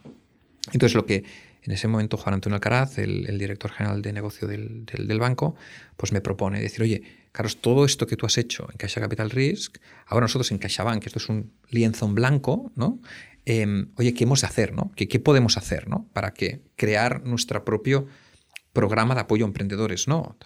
Entonces, 0.72 0.94
lo 0.94 1.06
que 1.06 1.24
en 1.62 1.72
ese 1.72 1.88
momento 1.88 2.16
Juan 2.16 2.34
Antonio 2.34 2.54
Alcaraz, 2.54 2.98
el, 2.98 3.38
director 3.38 3.70
general 3.70 4.02
de 4.02 4.12
negocio 4.12 4.48
del, 4.48 5.18
banco, 5.18 5.56
pues 5.96 6.12
me 6.12 6.20
propone 6.20 6.60
decir, 6.60 6.82
oye, 6.82 7.02
Carlos, 7.32 7.58
todo 7.58 7.84
esto 7.84 8.06
que 8.06 8.16
tú 8.16 8.26
has 8.26 8.38
hecho 8.38 8.66
en 8.70 8.78
Caixa 8.78 9.00
Capital 9.00 9.30
Risk, 9.30 9.78
ahora 10.06 10.24
nosotros 10.24 10.50
en 10.50 10.58
CaixaBank, 10.58 11.06
esto 11.06 11.18
es 11.18 11.28
un 11.28 11.52
lienzo 11.68 12.06
en 12.06 12.14
blanco, 12.14 12.72
¿no? 12.76 13.00
Em, 13.44 13.88
oye, 13.96 14.14
¿qué 14.14 14.24
hemos 14.24 14.42
de 14.42 14.46
hacer? 14.46 14.74
¿no? 14.74 14.92
¿Qué, 14.94 15.06
podemos 15.18 15.56
hacer 15.56 15.88
¿no? 15.88 16.06
para 16.12 16.32
que 16.32 16.60
crear 16.76 17.24
nuestro 17.24 17.64
propio 17.64 18.06
programa 18.72 19.14
de 19.14 19.20
apoyo 19.20 19.44
a 19.44 19.48
emprendedores? 19.48 20.08
¿no? 20.08 20.36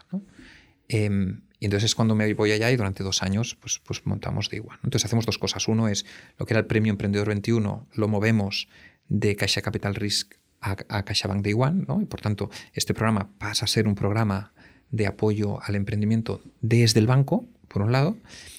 Em, 0.89 1.43
y 1.59 1.67
entonces 1.67 1.91
es 1.91 1.95
cuando 1.95 2.15
me 2.15 2.33
voy 2.35 2.53
allá 2.53 2.71
y 2.71 2.77
durante 2.77 3.03
dos 3.03 3.23
años 3.23 3.57
pues, 3.61 3.81
pues 3.85 4.05
montamos 4.07 4.51
de 4.51 4.57
igual. 4.57 4.79
Entonces 4.85 5.07
hacemos 5.07 5.27
dos 5.27 5.39
cosas. 5.39 5.67
Uno 5.69 5.89
es 5.89 6.05
lo 6.39 6.47
que 6.47 6.55
era 6.55 6.61
el 6.61 6.67
Premio 6.67 6.91
Emprendedor 6.91 7.29
21, 7.29 7.89
lo 7.93 8.09
movemos 8.09 8.69
de 9.09 9.37
Caixa 9.37 9.63
Capital 9.63 9.95
Risk 9.95 10.35
a, 10.61 10.77
a 10.89 11.05
CaixaBank 11.05 11.43
Day 11.43 11.55
One, 11.55 11.85
¿no? 11.87 12.01
y 12.01 12.07
por 12.07 12.21
tanto 12.21 12.51
este 12.73 12.95
programa 12.95 13.31
pasa 13.39 13.67
a 13.67 13.69
ser 13.69 13.87
un 13.87 13.95
programa 13.95 14.53
de 14.91 15.07
apoyo 15.07 15.61
al 15.63 15.75
emprendimiento 15.75 16.41
desde 16.61 17.01
el 17.01 17.07
banco, 17.07 17.47
por 17.69 17.83
un 17.83 17.93
lado, 17.93 18.17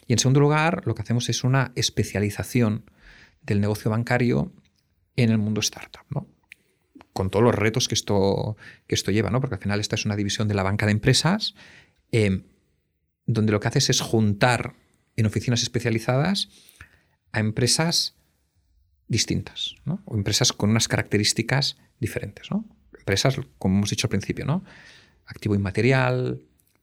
y 0.07 0.13
en 0.13 0.19
segundo 0.19 0.39
lugar 0.39 0.83
lo 0.85 0.93
que 0.93 1.01
hacemos 1.01 1.29
es 1.29 1.43
una 1.43 1.71
especialización 1.75 2.89
del 3.41 3.61
negocio 3.61 3.89
bancario 3.89 4.51
en 5.15 5.29
el 5.31 5.37
mundo 5.37 5.61
startup, 5.61 6.03
¿no? 6.09 6.27
Con 7.15 7.29
todos 7.29 7.43
los 7.43 7.55
retos 7.55 7.87
que 7.87 7.95
esto, 7.95 8.57
que 8.87 8.93
esto 8.93 9.09
lleva, 9.09 9.29
¿no? 9.29 9.39
porque 9.39 9.55
al 9.55 9.61
final 9.61 9.79
esta 9.79 9.95
es 9.95 10.03
una 10.03 10.17
división 10.17 10.49
de 10.49 10.53
la 10.53 10.63
banca 10.63 10.85
de 10.85 10.91
empresas, 10.91 11.55
eh, 12.11 12.43
donde 13.25 13.53
lo 13.53 13.61
que 13.61 13.69
haces 13.69 13.89
es 13.89 14.01
juntar 14.01 14.75
en 15.15 15.25
oficinas 15.25 15.63
especializadas 15.63 16.49
a 17.31 17.39
empresas 17.39 18.17
distintas, 19.07 19.77
¿no? 19.85 20.01
o 20.03 20.17
empresas 20.17 20.51
con 20.51 20.69
unas 20.69 20.89
características 20.89 21.77
diferentes. 22.01 22.51
¿no? 22.51 22.65
Empresas, 22.99 23.39
como 23.59 23.77
hemos 23.77 23.91
dicho 23.91 24.07
al 24.07 24.09
principio, 24.09 24.43
¿no? 24.43 24.65
activo 25.25 25.55
inmaterial, 25.55 26.41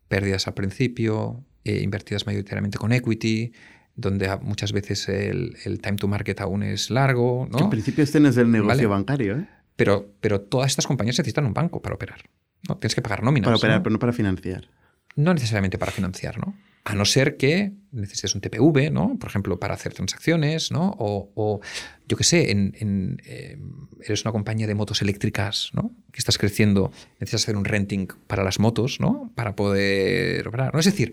pérdidas 0.08 0.46
al 0.46 0.54
principio, 0.54 1.44
eh, 1.64 1.82
invertidas 1.82 2.24
mayoritariamente 2.24 2.78
con 2.78 2.92
equity, 2.92 3.52
donde 3.96 4.34
muchas 4.40 4.72
veces 4.72 5.10
el, 5.10 5.78
time 5.82 5.98
to 5.98 6.08
market 6.08 6.40
aún 6.40 6.62
es 6.62 6.88
largo. 6.88 7.46
¿no? 7.50 7.58
en 7.58 7.68
principio 7.68 8.02
este 8.02 8.18
no 8.18 8.30
es 8.30 8.38
el 8.38 8.50
negocio 8.50 8.88
bancario. 8.88 9.36
¿eh? 9.36 9.61
Pero, 9.82 10.14
pero 10.20 10.40
todas 10.40 10.70
estas 10.70 10.86
compañías 10.86 11.18
necesitan 11.18 11.44
un 11.44 11.54
banco 11.54 11.82
para 11.82 11.96
operar. 11.96 12.20
¿no? 12.68 12.76
Tienes 12.76 12.94
que 12.94 13.02
pagar 13.02 13.24
nóminas. 13.24 13.46
Para 13.46 13.56
operar, 13.56 13.82
pero 13.82 13.92
no 13.92 13.98
para 13.98 14.12
financiar. 14.12 14.68
No 15.16 15.34
necesariamente 15.34 15.76
para 15.76 15.90
financiar, 15.90 16.38
¿no? 16.38 16.54
A 16.84 16.94
no 16.94 17.04
ser 17.04 17.36
que 17.36 17.72
necesites 17.90 18.32
un 18.36 18.40
TPV, 18.40 18.92
¿no? 18.92 19.18
Por 19.18 19.28
ejemplo, 19.28 19.58
para 19.58 19.74
hacer 19.74 19.92
transacciones, 19.92 20.70
¿no? 20.70 20.94
O, 20.98 21.60
yo 22.06 22.16
qué 22.16 22.22
sé, 22.22 22.52
en, 22.52 23.20
eh, 23.26 23.58
eres 24.04 24.24
una 24.24 24.30
compañía 24.30 24.68
de 24.68 24.76
motos 24.76 25.02
eléctricas, 25.02 25.70
¿no? 25.72 25.90
Que 26.12 26.20
estás 26.20 26.38
creciendo, 26.38 26.92
necesitas 27.18 27.42
hacer 27.42 27.56
un 27.56 27.64
renting 27.64 28.06
para 28.28 28.44
las 28.44 28.60
motos, 28.60 29.00
¿no? 29.00 29.32
Para 29.34 29.56
poder 29.56 30.46
operar. 30.46 30.72
¿no? 30.74 30.78
Es 30.78 30.86
decir, 30.86 31.12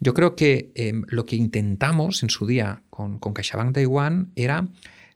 yo 0.00 0.14
creo 0.14 0.34
que 0.34 0.72
em, 0.74 1.04
lo 1.06 1.26
que 1.26 1.36
intentamos 1.36 2.24
en 2.24 2.30
su 2.30 2.44
día 2.44 2.82
con, 2.90 3.20
con 3.20 3.34
CaixaBank 3.34 3.72
Taiwan 3.72 4.32
era 4.34 4.66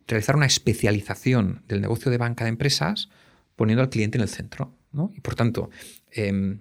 realizar 0.06 0.36
una 0.36 0.46
especialización 0.46 1.62
del 1.68 1.80
negocio 1.80 2.10
de 2.10 2.18
banca 2.18 2.44
de 2.44 2.50
empresas 2.50 3.08
poniendo 3.56 3.82
al 3.82 3.90
cliente 3.90 4.18
en 4.18 4.22
el 4.22 4.28
centro. 4.28 4.74
¿no? 4.92 5.12
Y 5.14 5.20
por 5.20 5.34
tanto, 5.34 5.70
em, 6.10 6.60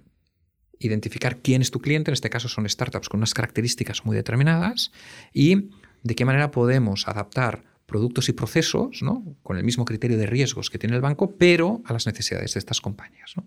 identificar 0.80 1.38
quién 1.38 1.62
es 1.62 1.72
tu 1.72 1.80
cliente, 1.80 2.12
en 2.12 2.14
este 2.14 2.30
caso 2.30 2.50
son 2.50 2.68
startups 2.68 3.10
con 3.10 3.20
unas 3.20 3.34
características 3.34 4.06
muy 4.06 4.16
determinadas, 4.16 4.92
y 5.34 5.70
de 6.04 6.16
qué 6.16 6.26
manera 6.26 6.52
podemos 6.52 7.08
adaptar 7.08 7.64
productos 7.86 8.30
y 8.30 8.34
procesos 8.34 9.02
con 9.44 9.58
el 9.58 9.64
mismo 9.64 9.86
criterio 9.86 10.18
de 10.18 10.26
riesgos 10.26 10.70
que 10.70 10.80
tiene 10.80 10.96
el 10.96 11.02
banco, 11.02 11.36
pero 11.38 11.82
a 11.86 11.94
las 11.94 12.08
necesidades 12.08 12.54
de 12.54 12.60
estas 12.60 12.82
compañías. 12.82 13.32
eso 13.32 13.46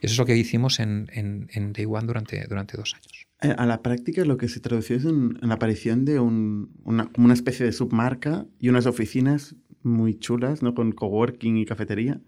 es 0.00 0.18
lo 0.18 0.26
que 0.26 0.36
hicimos 0.36 0.78
en, 0.78 1.10
en, 1.12 1.72
Day 1.72 1.86
One 1.86 2.06
durante, 2.06 2.46
durante 2.46 2.76
dos 2.76 2.94
años. 2.94 3.27
Eh, 3.40 3.54
a 3.56 3.66
la 3.66 3.82
práctica 3.82 4.24
lo 4.24 4.36
que 4.36 4.48
se 4.48 4.60
tradució 4.60 4.96
es 4.96 5.04
en, 5.04 5.38
la 5.40 5.54
aparición 5.54 6.04
de 6.04 6.18
una, 6.18 7.10
una, 7.16 7.34
especie 7.34 7.64
de 7.64 7.72
submarca 7.72 8.46
y 8.58 8.68
unas 8.68 8.86
oficinas 8.86 9.54
muy 9.82 10.18
chulas, 10.18 10.62
¿no? 10.62 10.74
Con 10.74 10.92
coworking 10.92 11.56
y 11.56 11.64
cafetería. 11.64 12.20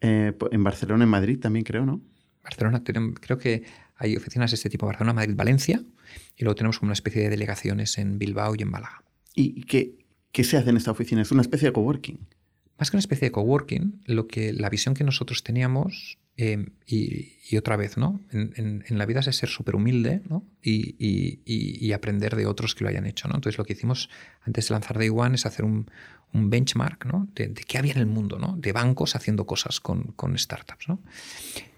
Eh, 0.00 0.32
en 0.50 0.64
Barcelona, 0.64 1.04
en 1.04 1.10
Madrid 1.10 1.38
también 1.38 1.64
creo, 1.64 1.86
¿no? 1.86 2.02
Barcelona, 2.42 2.82
creo 2.84 3.38
que 3.38 3.62
hay 3.94 4.16
oficinas 4.16 4.50
de 4.50 4.56
este 4.56 4.68
tipo, 4.68 4.84
Barcelona, 4.84 5.12
Madrid, 5.12 5.36
Valencia, 5.36 5.84
y 6.36 6.42
luego 6.42 6.56
tenemos 6.56 6.80
como 6.80 6.88
una 6.88 6.94
especie 6.94 7.22
de 7.22 7.30
delegaciones 7.30 7.96
en 7.98 8.18
Bilbao 8.18 8.56
y 8.56 8.62
en 8.62 8.70
Málaga. 8.70 9.04
¿Y 9.36 9.62
qué, 9.62 9.94
qué 10.32 10.42
se 10.42 10.56
hace 10.56 10.70
en 10.70 10.76
esta 10.76 10.90
oficina? 10.90 11.22
¿Es 11.22 11.30
una 11.30 11.42
especie 11.42 11.68
de 11.68 11.72
coworking? 11.72 12.18
Más 12.78 12.90
que 12.90 12.96
una 12.96 13.00
especie 13.00 13.28
de 13.28 13.32
coworking, 13.32 14.02
lo 14.06 14.26
que, 14.26 14.52
la 14.52 14.68
visión 14.70 14.94
que 14.94 15.04
nosotros 15.04 15.44
teníamos, 15.44 16.18
eh, 16.36 16.66
y, 16.86 17.56
otra 17.58 17.76
vez, 17.76 17.98
¿no? 17.98 18.20
En, 18.30 18.82
la 18.88 19.04
vida 19.04 19.20
es 19.20 19.36
ser 19.36 19.50
súper 19.50 19.76
humilde 19.76 20.22
¿no? 20.28 20.46
y, 20.62 21.92
aprender 21.92 22.36
de 22.36 22.46
otros 22.46 22.74
que 22.74 22.84
lo 22.84 22.90
hayan 22.90 23.06
hecho. 23.06 23.28
¿no? 23.28 23.34
Entonces, 23.34 23.58
lo 23.58 23.64
que 23.64 23.74
hicimos 23.74 24.08
antes 24.40 24.68
de 24.68 24.72
lanzar 24.72 24.96
Day 24.96 25.10
One 25.10 25.34
es 25.34 25.44
hacer 25.44 25.64
un, 25.64 25.90
benchmark 26.32 27.04
¿no? 27.04 27.28
de, 27.34 27.52
qué 27.52 27.76
había 27.76 27.92
en 27.92 27.98
el 27.98 28.06
mundo, 28.06 28.38
¿no? 28.38 28.56
de 28.56 28.72
bancos 28.72 29.14
haciendo 29.14 29.44
cosas 29.44 29.80
con, 29.80 30.12
con 30.16 30.38
startups. 30.38 30.88
¿no? 30.88 31.02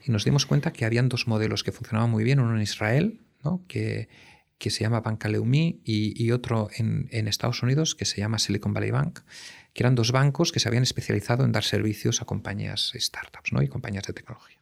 Y 0.05 0.13
nos 0.13 0.25
dimos 0.25 0.47
cuenta 0.47 0.73
que 0.73 0.85
habían 0.85 1.09
dos 1.09 1.27
modelos 1.27 1.65
que 1.65 1.73
funcionaban 1.73 2.11
muy 2.11 2.23
bien, 2.23 2.39
uno 2.39 2.55
en 2.55 2.63
Israel, 2.63 3.21
¿no? 3.43 3.65
que, 3.67 4.09
que 4.59 4.71
se 4.71 4.83
llama 4.85 5.01
Banca 5.01 5.29
Leumi, 5.29 5.81
y, 5.85 6.31
otro 6.31 6.69
en, 6.77 7.09
en, 7.11 7.27
Estados 7.27 7.65
Unidos 7.65 7.97
que 7.97 8.05
se 8.05 8.19
llama 8.19 8.39
Silicon 8.39 8.73
Valley 8.73 8.93
Bank, 8.93 9.21
que 9.75 9.83
eran 9.83 9.97
dos 9.97 10.13
bancos 10.13 10.53
que 10.53 10.61
se 10.61 10.69
habían 10.69 10.85
especializado 10.85 11.45
en 11.45 11.53
dar 11.53 11.65
servicios 11.65 12.23
a 12.23 12.25
compañías 12.25 12.93
startups 12.95 13.53
¿no? 13.53 13.61
y 13.63 13.69
compañías 13.69 14.05
de 14.05 14.13
tecnología. 14.13 14.59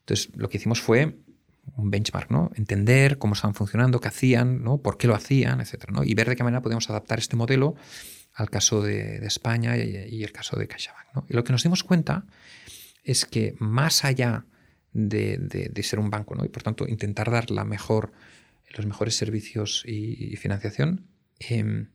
Entonces, 0.00 0.30
lo 0.36 0.48
que 0.48 0.56
hicimos 0.56 0.80
fue 0.80 1.18
un 1.76 1.90
benchmark, 1.90 2.30
¿no? 2.30 2.50
Entender 2.54 3.18
cómo 3.18 3.34
estaban 3.34 3.54
funcionando, 3.54 4.00
qué 4.00 4.08
hacían, 4.08 4.62
¿no? 4.62 4.78
por 4.78 4.96
qué 4.96 5.06
lo 5.08 5.14
hacían, 5.14 5.60
etc. 5.60 5.90
¿no? 5.90 6.04
Y 6.04 6.14
ver 6.14 6.28
de 6.28 6.36
qué 6.36 6.44
manera 6.44 6.62
podíamos 6.62 6.88
adaptar 6.88 7.18
este 7.18 7.36
modelo 7.36 7.74
al 8.34 8.50
caso 8.50 8.80
de, 8.82 9.16
España 9.26 9.76
y, 9.76 10.22
el 10.22 10.32
caso 10.32 10.56
de 10.56 10.68
CaixaBank. 10.68 11.28
Y 11.28 11.34
lo 11.34 11.44
que 11.44 11.52
nos 11.52 11.62
dimos 11.62 11.84
cuenta 11.84 12.24
es 13.02 13.24
que 13.24 13.54
más 13.58 14.04
allá 14.04 14.46
de, 14.92 15.36
de, 15.38 15.82
ser 15.82 15.98
un 15.98 16.10
banco, 16.10 16.34
¿no? 16.34 16.44
y 16.44 16.48
por 16.48 16.62
tanto 16.62 16.86
intentar 16.88 17.30
dar 17.30 17.50
la 17.50 17.64
mejor, 17.64 18.12
los 18.76 18.86
mejores 18.86 19.16
servicios 19.16 19.82
y, 19.86 20.36
financiación, 20.36 21.06
em, 21.40 21.88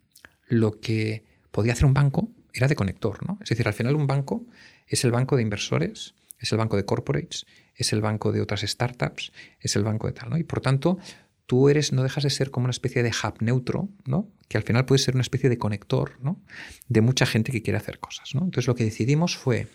lo 0.48 0.80
que 0.80 1.24
podía 1.56 1.72
hacer 1.72 1.86
un 1.86 1.94
banco 1.94 2.30
era 2.54 2.68
de 2.68 2.76
conector. 2.76 3.26
¿no? 3.26 3.40
Es 3.42 3.48
decir, 3.48 3.66
al 3.66 3.74
final 3.74 3.96
un 3.96 4.08
banco 4.08 4.46
es 4.88 5.06
el 5.06 5.12
banco 5.12 5.38
de 5.38 5.42
inversores, 5.42 6.14
es 6.38 6.52
el 6.52 6.58
banco 6.58 6.76
de 6.76 6.84
corporates, 6.84 7.46
es 7.76 7.94
el 7.94 8.02
banco 8.02 8.34
de 8.34 8.42
otras 8.42 8.60
startups, 8.60 9.32
es 9.62 9.78
el 9.78 9.86
banco 9.86 10.08
de 10.08 10.14
tal. 10.14 10.32
¿no? 10.32 10.38
Y 10.38 10.44
por 10.44 10.60
tanto, 10.60 11.00
tú 11.46 11.70
eres, 11.70 11.94
no 11.94 12.04
dejas 12.04 12.26
de 12.26 12.30
ser 12.30 12.52
como 12.52 12.66
una 12.66 12.72
especie 12.72 13.04
de 13.04 13.10
hub 13.12 13.42
neutro, 13.42 13.88
¿no? 14.04 14.30
que 14.50 14.58
al 14.58 14.64
final 14.64 14.84
puede 14.84 15.00
ser 15.00 15.16
una 15.16 15.22
especie 15.22 15.50
de 15.50 15.58
conector 15.58 16.20
¿no? 16.20 16.44
de 16.90 17.00
mucha 17.00 17.26
gente 17.26 17.54
que 17.54 17.62
quiere 17.62 17.78
hacer 17.78 18.00
cosas. 18.00 18.36
¿no? 18.36 18.42
Entonces 18.42 18.68
lo 18.68 18.76
que 18.76 18.84
decidimos 18.84 19.38
fue 19.38 19.70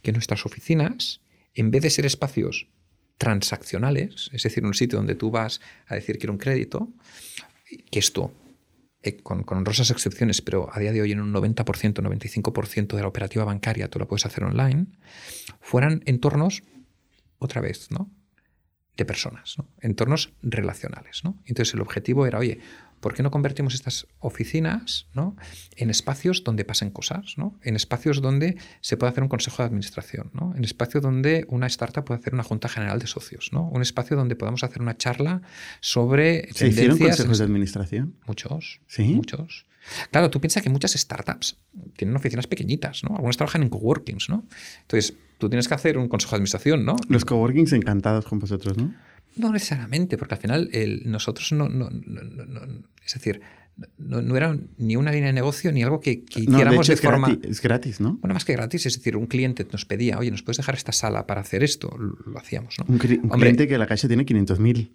que 0.00 0.12
nuestras 0.12 0.46
oficinas, 0.46 1.20
en 1.52 1.70
vez 1.70 1.82
de 1.82 1.90
ser 1.90 2.06
espacios 2.06 2.68
transaccionales, 3.18 4.30
es 4.32 4.44
decir, 4.44 4.64
un 4.64 4.72
sitio 4.72 4.96
donde 4.96 5.14
tú 5.14 5.30
vas 5.30 5.60
a 5.88 5.94
decir 5.94 6.16
quiero 6.16 6.32
un 6.32 6.38
crédito, 6.38 6.88
que 7.90 7.98
esto, 7.98 8.32
eh, 9.02 9.16
con, 9.16 9.42
con, 9.44 9.58
honrosas 9.58 9.90
excepciones, 9.90 10.42
pero 10.42 10.68
a 10.72 10.78
día 10.80 10.92
de 10.92 11.00
hoy 11.00 11.12
en 11.12 11.20
un 11.20 11.32
90%, 11.32 11.64
95% 11.64 12.96
de 12.96 13.02
la 13.02 13.08
operativa 13.08 13.44
bancaria 13.44 13.88
tú 13.88 13.98
la 13.98 14.06
puedes 14.06 14.26
hacer 14.26 14.44
online, 14.44 14.86
fueran 15.60 16.02
entornos, 16.06 16.62
otra 17.38 17.60
vez, 17.60 17.90
¿no? 17.90 18.10
de 18.98 19.04
personas, 19.04 19.54
¿no? 19.56 19.68
entornos 19.80 20.34
relacionales. 20.42 21.22
¿no? 21.24 21.40
Entonces 21.46 21.72
el 21.72 21.80
objetivo 21.80 22.26
era, 22.26 22.38
oye, 22.38 22.58
¿por 23.00 23.14
qué 23.14 23.22
no 23.22 23.30
convertimos 23.30 23.74
estas 23.74 24.06
oficinas 24.20 25.06
¿no? 25.14 25.36
en 25.76 25.90
espacios 25.90 26.44
donde 26.44 26.64
pasen 26.64 26.90
cosas? 26.90 27.34
¿no? 27.36 27.58
En 27.62 27.76
espacios 27.76 28.20
donde 28.20 28.56
se 28.80 28.96
puede 28.96 29.10
hacer 29.10 29.22
un 29.22 29.28
consejo 29.28 29.62
de 29.62 29.66
administración, 29.66 30.30
¿no? 30.32 30.54
en 30.56 30.64
espacios 30.64 31.02
donde 31.02 31.46
una 31.48 31.66
startup 31.66 32.04
puede 32.04 32.20
hacer 32.20 32.34
una 32.34 32.42
junta 32.42 32.68
general 32.68 32.98
de 32.98 33.06
socios, 33.06 33.50
¿no? 33.52 33.68
un 33.68 33.82
espacio 33.82 34.16
donde 34.16 34.36
podamos 34.36 34.64
hacer 34.64 34.82
una 34.82 34.96
charla 34.96 35.42
sobre... 35.80 36.48
¿Se 36.54 36.68
hicieron 36.68 36.98
consejos 36.98 37.38
de 37.38 37.44
administración? 37.44 38.14
Muchos. 38.26 38.80
¿Sí? 38.86 39.14
Muchos. 39.14 39.66
Claro, 40.10 40.30
tú 40.30 40.40
piensas 40.40 40.62
que 40.62 40.70
muchas 40.70 40.92
startups 40.92 41.56
tienen 41.96 42.16
oficinas 42.16 42.46
pequeñitas, 42.46 43.02
¿no? 43.04 43.14
Algunas 43.14 43.36
trabajan 43.36 43.62
en 43.62 43.68
coworkings, 43.68 44.28
¿no? 44.28 44.44
Entonces, 44.82 45.14
tú 45.38 45.48
tienes 45.48 45.68
que 45.68 45.74
hacer 45.74 45.98
un 45.98 46.08
consejo 46.08 46.32
de 46.32 46.36
administración, 46.36 46.84
¿no? 46.84 46.96
Los 47.08 47.24
coworkings 47.24 47.72
encantados 47.72 48.24
con 48.24 48.38
vosotros, 48.38 48.76
¿no? 48.76 48.94
No 49.38 49.52
necesariamente, 49.52 50.16
porque 50.18 50.34
al 50.34 50.40
final 50.40 50.70
nosotros 51.04 51.52
no, 51.52 51.66
Es 53.04 53.14
decir, 53.14 53.40
no, 53.96 54.36
era 54.36 54.56
ni 54.76 54.96
una 54.96 55.12
línea 55.12 55.28
de 55.28 55.32
negocio 55.32 55.70
ni 55.72 55.82
algo 55.82 56.00
que, 56.00 56.24
que 56.24 56.40
No, 56.42 56.52
hiciéramos 56.54 56.86
de 56.88 56.94
es 56.94 57.00
forma... 57.00 57.28
gratis, 57.28 57.50
es 57.50 57.62
gratis, 57.62 58.00
¿no? 58.00 58.14
Bueno, 58.20 58.34
más 58.34 58.44
que 58.44 58.52
gratis, 58.54 58.86
es 58.86 58.96
decir, 58.96 59.16
un 59.16 59.26
cliente 59.26 59.66
nos 59.70 59.84
pedía, 59.84 60.18
oye, 60.18 60.30
¿nos 60.32 60.42
puedes 60.42 60.56
dejar 60.56 60.74
esta 60.74 60.92
sala 60.92 61.26
para 61.26 61.40
hacer 61.40 61.62
esto? 61.62 61.88
Lo, 61.96 62.16
lo 62.30 62.38
hacíamos, 62.38 62.76
¿no? 62.78 62.86
Un, 62.88 62.98
cli- 62.98 63.18
un 63.18 63.24
Hombre, 63.30 63.38
cliente 63.50 63.68
que 63.68 63.78
la 63.78 63.86
Caixa 63.86 64.08
tiene 64.08 64.26
500.000 64.26 64.90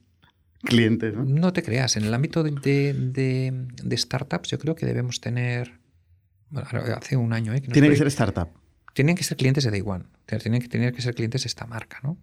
clientes, 0.63 1.13
¿no? 1.15 1.23
No 1.23 1.53
te 1.53 1.63
creas, 1.63 1.95
en 1.97 2.03
el 2.03 2.13
ámbito 2.13 2.43
de, 2.43 2.51
de- 2.93 3.97
startups 3.97 4.49
yo 4.49 4.59
creo 4.59 4.75
que 4.75 4.85
debemos 4.85 5.21
tener, 5.21 5.79
bueno, 6.49 6.67
hace 6.97 7.15
un 7.15 7.31
año, 7.33 7.53
¿eh? 7.53 7.61
que 7.61 7.67
no 7.69 7.73
Tiene 7.73 7.89
que 7.89 7.95
ser 7.95 8.07
startup. 8.07 8.49
Tienen 8.93 9.15
que 9.15 9.23
ser 9.23 9.37
clientes 9.37 9.63
de 9.63 9.71
Day 9.71 9.81
One, 9.85 10.05
tienen 10.25 10.61
que, 10.61 10.67
tener 10.67 10.93
que 10.93 11.01
ser 11.01 11.15
clientes 11.15 11.43
de 11.43 11.47
esta 11.47 11.65
marca, 11.65 11.99
¿no? 12.03 12.17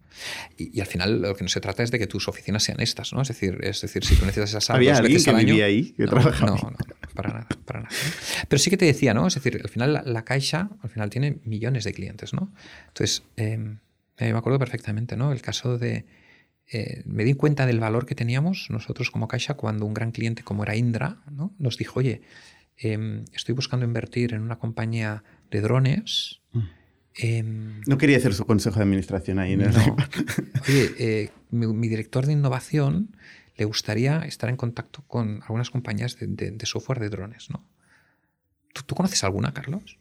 Y, 0.57 0.77
y 0.77 0.81
al 0.81 0.87
final 0.87 1.21
lo 1.21 1.35
que 1.35 1.43
no 1.43 1.49
se 1.49 1.61
trata 1.61 1.83
es 1.83 1.91
de 1.91 1.99
que 1.99 2.07
tus 2.07 2.29
oficinas 2.29 2.63
sean 2.63 2.81
estas, 2.81 3.13
¿no? 3.13 3.23
Es 3.23 3.29
decir, 3.29 3.59
es 3.63 3.81
decir 3.81 4.05
si 4.05 4.15
tú 4.17 4.25
necesitas 4.25 4.55
esa 4.65 4.75
¿Había 4.75 4.93
dos 4.93 5.01
alguien 5.01 5.23
que 5.25 5.31
año... 5.31 5.39
vivía 5.39 5.65
ahí, 5.67 5.93
que 5.93 6.05
no, 6.05 6.11
trabajaba 6.11 6.47
no, 6.53 6.57
no, 6.57 6.71
no, 6.71 7.15
para 7.15 7.29
nada, 7.31 7.49
para 7.65 7.81
nada. 7.81 7.91
¿no? 7.93 8.45
Pero 8.49 8.59
sí 8.61 8.71
que 8.71 8.77
te 8.77 8.85
decía, 8.85 9.15
¿no? 9.15 9.27
Es 9.27 9.35
decir, 9.35 9.61
al 9.63 9.69
final 9.69 9.93
la, 9.93 10.03
la 10.03 10.25
Caixa 10.25 10.71
al 10.83 10.91
final 10.91 11.11
tiene 11.11 11.39
millones 11.45 11.85
de 11.85 11.93
clientes, 11.93 12.33
¿no? 12.33 12.53
Entonces, 12.89 13.25
eh, 13.37 13.59
me 13.59 14.29
acuerdo 14.31 14.59
perfectamente, 14.59 15.17
¿no? 15.17 15.33
El 15.33 15.43
caso 15.43 15.77
de... 15.79 16.05
eh, 16.73 17.03
me 17.05 17.25
di 17.25 17.35
cuenta 17.35 17.67
del 17.67 17.81
valor 17.81 18.07
que 18.07 18.15
teníamos 18.15 18.69
nosotros 18.71 19.11
como 19.11 19.27
Caixa 19.29 19.55
cuando 19.55 19.87
un 19.87 19.95
gran 19.95 20.13
cliente 20.13 20.43
como 20.45 20.63
era 20.63 20.77
Indra 20.77 21.19
¿no? 21.31 21.53
nos 21.59 21.77
dijo, 21.77 21.99
oye, 21.99 22.21
eh, 22.77 23.25
estoy 23.33 23.55
buscando 23.55 23.85
invertir 23.85 24.35
en 24.35 24.43
una 24.43 24.59
compañía 24.59 25.25
de 25.51 25.61
drones. 25.61 26.40
Em, 27.15 27.81
No 27.87 27.99
quería 27.99 28.17
hacer 28.17 28.35
su 28.35 28.45
consejo 28.47 28.77
de 28.77 28.83
administración 28.83 29.39
ahí, 29.39 29.57
¿no? 29.57 29.69
no. 29.71 29.97
Oye, 30.69 30.95
eh, 30.99 31.31
mi, 31.51 31.67
mi 31.67 31.89
director 31.89 32.27
de 32.27 32.33
innovación 32.33 33.17
le 33.57 33.65
gustaría 33.65 34.21
estar 34.21 34.49
en 34.49 34.57
contacto 34.57 35.03
con 35.07 35.43
algunas 35.43 35.71
compañías 35.71 36.19
de, 36.19 36.27
de- 36.29 36.51
de 36.53 36.67
software 36.67 36.99
de 37.01 37.09
drones, 37.11 37.51
¿no? 37.51 37.67
¿Tú, 38.73 38.83
tú 38.85 38.95
conoces 38.95 39.23
alguna, 39.25 39.53
Carlos? 39.53 39.99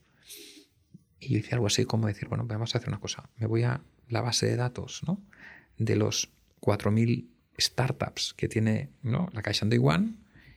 Y 1.19 1.33
yo 1.33 1.37
hice 1.39 1.55
algo 1.55 1.67
así 1.67 1.83
como 1.85 2.07
decir, 2.07 2.29
bueno, 2.29 2.45
vamos 2.45 2.73
a 2.73 2.77
hacer 2.77 2.87
una 2.89 2.99
cosa. 2.99 3.29
Me 3.37 3.47
voy 3.47 3.63
a 3.63 3.81
la 4.07 4.21
base 4.21 4.45
de 4.45 4.55
datos, 4.55 5.01
¿no? 5.05 5.21
De 5.77 5.95
los 5.95 6.29
4.000 6.61 7.27
startups 7.59 8.33
que 8.37 8.47
tiene 8.47 8.89
¿no? 9.03 9.27
la 9.33 9.41
Caixa 9.41 9.65
One 9.65 10.13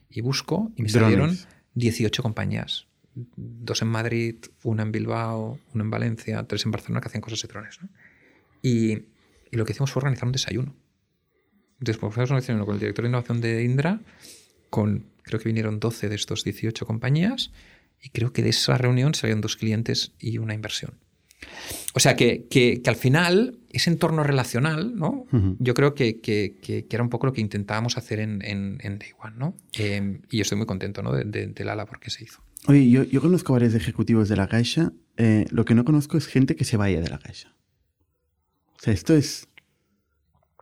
y 0.08 0.20
busco 0.20 0.70
y 0.76 0.82
me 0.82 0.88
Drones. 0.90 1.10
salieron 1.12 1.38
18 1.74 2.22
compañías. 2.22 2.86
Dos 3.14 3.82
en 3.82 3.88
Madrid, 3.88 4.36
una 4.64 4.82
en 4.82 4.92
Bilbao, 4.92 5.58
una 5.74 5.84
en 5.84 5.90
Valencia, 5.90 6.42
tres 6.44 6.64
en 6.64 6.70
Barcelona 6.72 7.00
que 7.00 7.08
hacían 7.08 7.20
cosas 7.20 7.42
de 7.42 7.48
drones. 7.48 7.78
¿no? 7.82 7.88
Y, 8.62 8.92
y 9.50 9.56
lo 9.56 9.64
que 9.64 9.72
hicimos 9.72 9.90
fue 9.92 10.00
organizar 10.00 10.26
un 10.26 10.32
desayuno. 10.32 10.74
A 12.30 12.34
un 12.34 12.40
desayuno 12.40 12.64
con 12.64 12.74
el 12.74 12.80
director 12.80 13.02
de 13.04 13.08
innovación 13.08 13.40
de 13.40 13.64
Indra, 13.64 14.00
con 14.70 15.04
creo 15.22 15.40
que 15.40 15.48
vinieron 15.48 15.78
12 15.80 16.08
de 16.08 16.14
estos 16.14 16.44
18 16.44 16.86
compañías, 16.86 17.50
y 18.00 18.08
creo 18.10 18.32
que 18.32 18.42
de 18.42 18.48
esa 18.50 18.78
reunión 18.78 19.14
salieron 19.14 19.40
dos 19.40 19.56
clientes 19.56 20.12
y 20.18 20.38
una 20.38 20.54
inversión. 20.54 20.94
O 21.94 22.00
sea 22.00 22.14
que, 22.16 22.46
que- 22.48 22.80
que 22.82 22.90
al 22.90 22.96
final 22.96 23.58
ese 23.70 23.90
entorno 23.90 24.22
relacional, 24.22 24.96
¿no? 24.96 25.26
Ujú. 25.32 25.56
Yo 25.58 25.74
creo 25.74 25.94
que, 25.94 26.20
que- 26.20 26.56
que- 26.62 26.86
que 26.86 26.96
era 26.96 27.02
un 27.02 27.10
poco 27.10 27.26
lo 27.26 27.32
que 27.32 27.40
intentábamos 27.40 27.96
hacer 27.98 28.20
en, 28.20 28.42
en, 28.44 28.78
en 28.82 28.98
Day 28.98 29.10
One, 29.20 29.36
¿no? 29.36 29.56
Eh, 29.78 30.20
y 30.30 30.36
yo 30.38 30.42
estoy 30.42 30.56
muy 30.58 30.66
contento, 30.66 31.02
¿no? 31.02 31.12
De, 31.12 31.24
de- 31.24 31.48
del 31.48 31.68
ala 31.68 31.84
porque 31.86 32.10
se 32.10 32.24
hizo. 32.24 32.40
Oye, 32.68 32.88
yo, 32.90 33.02
yo 33.04 33.20
conozco 33.20 33.52
varios 33.52 33.74
ejecutivos 33.74 34.28
de 34.28 34.36
la 34.36 34.46
Caixa. 34.48 34.92
eh, 35.16 35.46
lo 35.50 35.64
que 35.64 35.74
no 35.74 35.84
conozco 35.84 36.16
es 36.16 36.26
gente 36.26 36.54
que 36.56 36.64
se 36.64 36.76
vaya 36.76 37.00
de 37.00 37.08
la 37.08 37.18
Caixa. 37.18 37.54
O 38.74 38.78
sea, 38.78 38.92
esto 38.94 39.14
es, 39.14 39.48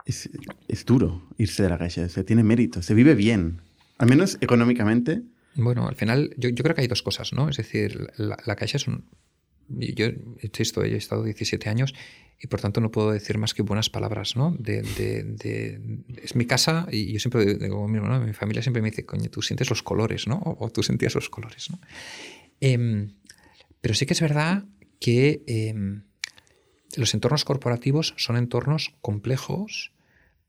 es, 0.07 0.31
es 0.69 0.85
duro 0.85 1.29
irse 1.39 1.63
de 1.63 1.69
la 1.69 1.79
Caixa. 1.79 2.03
O 2.03 2.09
sea, 2.09 2.25
tiene 2.25 2.43
mérito. 2.43 2.83
Se 2.83 2.95
vive 2.95 3.15
bien. 3.15 3.63
Al 3.99 4.09
menos 4.09 4.39
económicamente. 4.41 5.23
Bueno, 5.55 5.89
al 5.89 5.97
final 5.97 6.35
yo, 6.37 6.49
yo 6.49 6.63
creo 6.63 6.75
que 6.75 6.83
hay 6.83 6.89
dos 6.89 7.03
cosas, 7.03 7.33
¿no? 7.33 7.49
Es 7.49 7.57
decir, 7.59 8.09
la, 8.17 8.39
la 8.47 8.57
Caixa 8.57 8.77
es 8.79 8.89
un... 8.89 9.05
Yo 9.79 10.07
hecho 10.41 10.63
esto, 10.63 10.83
he 10.85 10.97
estado 10.97 11.23
17 11.25 11.69
años 11.69 11.95
y 12.43 12.47
por 12.47 12.61
tanto 12.61 12.81
no 12.81 12.91
puedo 12.91 13.13
decir 13.13 13.37
más 13.39 13.53
que 13.55 13.63
buenas 13.63 13.91
palabras, 13.91 14.35
¿no? 14.37 14.57
De, 14.59 14.83
de- 14.83 15.23
de- 15.25 15.81
es 16.23 16.35
mi 16.35 16.47
casa 16.47 16.87
y 16.91 17.13
yo 17.13 17.21
siempre 17.21 17.55
digo, 17.55 17.87
¿no? 17.89 18.21
mi 18.21 18.33
familia 18.33 18.63
siempre 18.63 18.83
me 18.83 18.91
dice, 18.91 19.05
coño, 19.05 19.29
tú 19.31 19.43
sientes 19.43 19.69
los 19.71 19.83
colores, 19.83 20.27
¿no? 20.27 20.37
O, 20.39 20.65
o 20.67 20.71
tú 20.71 20.83
sentías 20.83 21.15
los 21.15 21.29
colores, 21.29 21.71
¿no? 21.71 21.79
Em, 22.61 23.13
pero 23.81 23.95
sí 23.95 24.07
que 24.07 24.15
es 24.15 24.21
verdad 24.21 24.65
que 25.01 25.43
em, 25.47 26.03
los 26.97 27.15
entornos 27.15 27.45
corporativos 27.45 28.15
son 28.17 28.37
entornos 28.37 28.95
complejos 29.01 29.93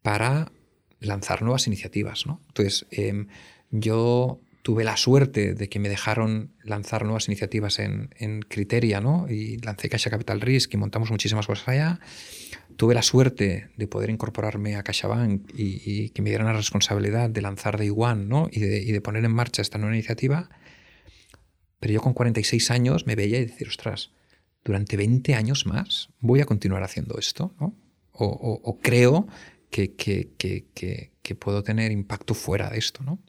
para 0.01 0.51
lanzar 0.99 1.41
nuevas 1.41 1.67
iniciativas. 1.67 2.25
¿no? 2.25 2.41
Entonces, 2.47 2.85
em, 2.91 3.27
yo 3.69 4.41
tuve 4.61 4.83
la 4.83 4.95
suerte 4.97 5.53
de 5.55 5.69
que 5.69 5.79
me 5.79 5.89
dejaron 5.89 6.53
lanzar 6.63 7.03
nuevas 7.03 7.27
iniciativas 7.27 7.79
en, 7.79 8.09
en 8.17 8.41
Criteria, 8.41 9.01
¿no? 9.01 9.27
Y 9.29 9.57
lancé 9.57 9.89
Caixa 9.89 10.09
Capital 10.09 10.41
Risk 10.41 10.73
y 10.73 10.77
montamos 10.77 11.09
muchísimas 11.11 11.47
cosas 11.47 11.67
allá. 11.67 11.99
Tuve 12.77 12.93
la 12.93 13.01
suerte 13.01 13.69
de 13.75 13.87
poder 13.87 14.09
incorporarme 14.09 14.75
a 14.75 14.83
CaixaBank 14.83 15.51
y, 15.57 15.81
y 15.85 16.09
que 16.09 16.21
me 16.21 16.29
dieran 16.29 16.47
la 16.47 16.53
responsabilidad 16.53 17.29
de 17.29 17.41
lanzar 17.41 17.77
Day 17.77 17.91
One, 17.95 18.25
¿no? 18.25 18.47
Y 18.51 18.59
de, 18.59 18.81
y 18.81 18.91
de 18.91 19.01
poner 19.01 19.25
en 19.25 19.31
marcha 19.33 19.61
esta 19.61 19.77
nueva 19.77 19.95
iniciativa. 19.95 20.49
Pero 21.79 21.93
yo 21.93 22.01
con 22.01 22.13
46 22.13 22.71
años 22.71 23.05
me 23.07 23.15
veía 23.15 23.39
y 23.39 23.45
decir, 23.45 23.67
ostras, 23.67 24.11
durante 24.63 24.97
20 24.97 25.33
años 25.35 25.65
más 25.65 26.09
voy 26.19 26.39
a 26.41 26.45
continuar 26.45 26.83
haciendo 26.83 27.17
esto, 27.17 27.55
¿no? 27.59 27.75
O, 28.11 28.25
o- 28.25 28.61
o 28.63 28.79
creo 28.79 29.27
que, 29.71 29.95
que- 29.95 30.29
que- 30.37 30.65
que- 30.75 31.09
puedo 31.35 31.63
tener 31.63 31.91
impacto 31.93 32.33
fuera 32.33 32.69
de 32.69 32.77
esto, 32.77 33.03
¿no? 33.03 33.19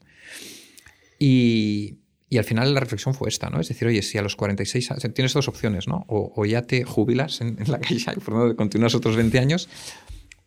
Y, 1.27 1.99
y 2.29 2.37
al 2.37 2.43
final 2.43 2.73
la 2.73 2.79
reflexión 2.81 3.13
fue 3.13 3.29
esta, 3.29 3.49
¿no? 3.49 3.61
Es 3.61 3.69
decir, 3.69 3.87
oye, 3.87 4.01
si 4.01 4.17
a 4.17 4.21
los 4.21 4.35
46 4.35 4.91
años, 4.91 5.03
tienes 5.13 5.33
dos 5.33 5.47
opciones, 5.47 5.87
¿no? 5.87 6.03
O, 6.07 6.33
o 6.35 6.45
ya 6.45 6.63
te 6.63 6.83
jubilas 6.83 7.39
en, 7.41 7.57
en 7.61 7.71
la 7.71 7.79
calle 7.79 7.95
y 7.95 8.19
por 8.19 8.33
tanto 8.33 8.55
continúas 8.55 8.93
otros 8.95 9.15
20 9.15 9.39
años, 9.39 9.69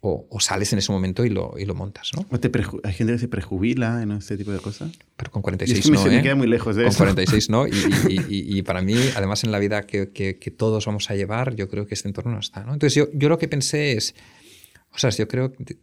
o, 0.00 0.26
o 0.30 0.40
sales 0.40 0.72
en 0.74 0.78
ese 0.80 0.92
momento 0.92 1.24
y 1.24 1.30
lo, 1.30 1.54
y 1.58 1.64
lo 1.64 1.74
montas, 1.74 2.10
¿no? 2.14 2.26
O 2.30 2.38
te 2.38 2.50
hay 2.84 2.92
gente 2.92 3.14
que 3.14 3.18
se 3.18 3.28
prejubila 3.28 4.02
en 4.02 4.12
este 4.12 4.36
tipo 4.36 4.52
de 4.52 4.58
cosas. 4.58 4.90
Pero 5.16 5.30
con 5.30 5.40
Y 5.40 5.44
46 5.44 5.78
es 5.78 5.84
que 5.86 5.90
me, 5.90 5.96
no, 5.96 6.02
se 6.02 6.08
me 6.10 6.18
¿eh? 6.18 6.22
queda 6.22 6.34
muy 6.34 6.46
lejos 6.46 6.76
de 6.76 6.82
Con 6.82 6.90
eso. 6.90 6.98
46 6.98 7.50
no. 7.50 7.66
Y, 7.68 7.70
y- 8.08 8.58
y- 8.58 8.62
para 8.62 8.82
mí, 8.82 8.94
además 9.16 9.42
en 9.44 9.50
la 9.52 9.58
vida 9.58 9.82
que, 9.86 10.10
que- 10.10 10.38
que 10.38 10.50
todos 10.50 10.84
vamos 10.86 11.10
a 11.10 11.14
llevar, 11.16 11.56
yo 11.56 11.68
creo 11.68 11.86
que 11.86 11.94
este 11.94 12.08
entorno 12.08 12.32
no 12.32 12.40
está. 12.40 12.64
¿no? 12.64 12.74
Entonces 12.74 12.94
yo, 12.94 13.08
yo 13.14 13.28
lo 13.30 13.38
que 13.38 13.48
pensé 13.48 13.92
es, 13.92 14.14
o 14.92 14.98
sea, 14.98 15.10
yo 15.10 15.26
creo 15.26 15.52
que 15.52 15.76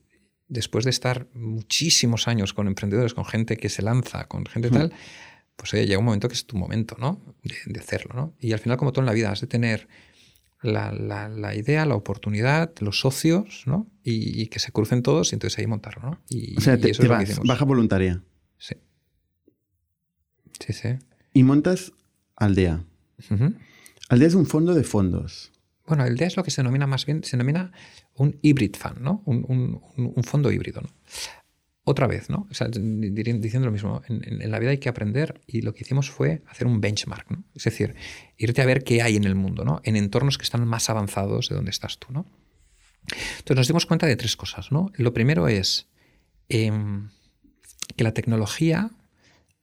después 0.53 0.85
de 0.85 0.91
estar 0.91 1.27
muchísimos 1.33 2.27
años 2.27 2.53
con 2.53 2.67
emprendedores, 2.67 3.13
con 3.13 3.25
gente 3.25 3.57
que 3.57 3.69
se 3.69 3.81
lanza, 3.81 4.27
con 4.27 4.45
gente 4.45 4.69
tal, 4.69 4.93
pues 5.55 5.73
oye, 5.73 5.85
llega 5.85 5.99
un 5.99 6.05
momento 6.05 6.27
que 6.27 6.35
es 6.35 6.45
tu 6.45 6.57
momento, 6.57 6.95
¿no? 6.99 7.21
De, 7.43 7.55
de 7.65 7.79
hacerlo, 7.79 8.13
¿no? 8.15 8.33
Y 8.39 8.53
al 8.53 8.59
final, 8.59 8.77
como 8.77 8.91
todo 8.91 9.01
en 9.01 9.07
la 9.07 9.13
vida, 9.13 9.31
has 9.31 9.41
de 9.41 9.47
tener 9.47 9.87
la, 10.61 10.91
la- 10.91 11.29
la 11.29 11.55
idea, 11.55 11.85
la 11.85 11.95
oportunidad, 11.95 12.71
los 12.79 12.99
socios, 12.99 13.63
¿no? 13.65 13.87
Y, 14.03 14.41
y 14.41 14.47
que 14.47 14.59
se 14.59 14.71
crucen 14.71 15.01
todos 15.03 15.31
y 15.31 15.35
entonces 15.35 15.59
ahí 15.59 15.67
montarlo, 15.67 16.01
¿no? 16.03 16.21
Y, 16.29 16.57
O 16.57 16.61
sea, 16.61 16.75
y 16.75 16.81
te, 16.81 16.91
eso 16.91 17.01
te 17.01 17.05
es 17.07 17.09
lo 17.11 17.17
que 17.17 17.25
vas, 17.33 17.39
baja 17.47 17.65
voluntaria. 17.65 18.23
Sí. 18.57 18.75
Sí, 20.59 20.73
sí. 20.73 20.89
Y 21.33 21.43
montas 21.43 21.91
Aldea. 22.35 22.83
Aldea 24.09 24.27
es 24.27 24.35
un 24.35 24.45
fondo 24.45 24.73
de 24.73 24.83
fondos. 24.83 25.51
Bueno, 25.86 26.05
el 26.05 26.15
DEA 26.15 26.27
es 26.27 26.38
lo 26.38 26.43
que 26.43 26.51
se 26.51 26.61
denomina 26.61 26.88
más 26.88 27.05
bien, 27.05 27.23
se 27.23 27.31
denomina 27.38 27.71
un 28.15 28.39
hybrid 28.41 28.75
fund, 28.75 28.99
¿no? 28.99 29.21
Un, 29.25 30.23
fondo 30.23 30.51
híbrido. 30.51 30.81
Otra 31.86 32.07
vez, 32.07 32.29
¿no? 32.29 32.47
O 32.49 32.53
sea, 32.53 32.69
di- 32.69 33.09
di- 33.09 33.34
diciendo 33.34 33.65
lo 33.65 33.71
mismo, 33.71 34.01
en 34.07 34.49
la 34.49 34.59
vida 34.59 34.71
hay 34.71 34.77
que 34.77 34.88
aprender 34.88 35.41
y 35.45 35.61
lo 35.61 35.73
que 35.73 35.84
hicimos 35.84 36.09
fue 36.09 36.41
hacer 36.47 36.67
un 36.67 36.79
benchmark, 36.79 37.29
¿no? 37.29 37.43
Es 37.53 37.65
decir, 37.65 37.95
irte 38.38 38.61
a 38.61 38.65
ver 38.65 38.86
qué 38.86 39.01
hay 39.01 39.17
en 39.17 39.25
el 39.25 39.36
mundo, 39.36 39.65
¿no? 39.65 39.81
En 39.84 39.97
entornos 39.97 40.38
que 40.38 40.43
están 40.45 40.65
más 40.65 40.89
avanzados 40.89 41.49
de 41.49 41.55
donde 41.55 41.71
estás 41.71 41.99
tú, 41.99 42.13
¿no? 42.13 42.25
Entonces 43.39 43.57
nos 43.57 43.67
dimos 43.67 43.86
cuenta 43.86 44.07
de 44.07 44.15
tres 44.15 44.38
cosas, 44.38 44.71
¿no? 44.71 44.89
Lo 44.95 45.13
primero 45.13 45.49
es 45.49 45.89
em, 46.47 47.09
que 47.97 48.05
la 48.05 48.13
tecnología 48.13 48.91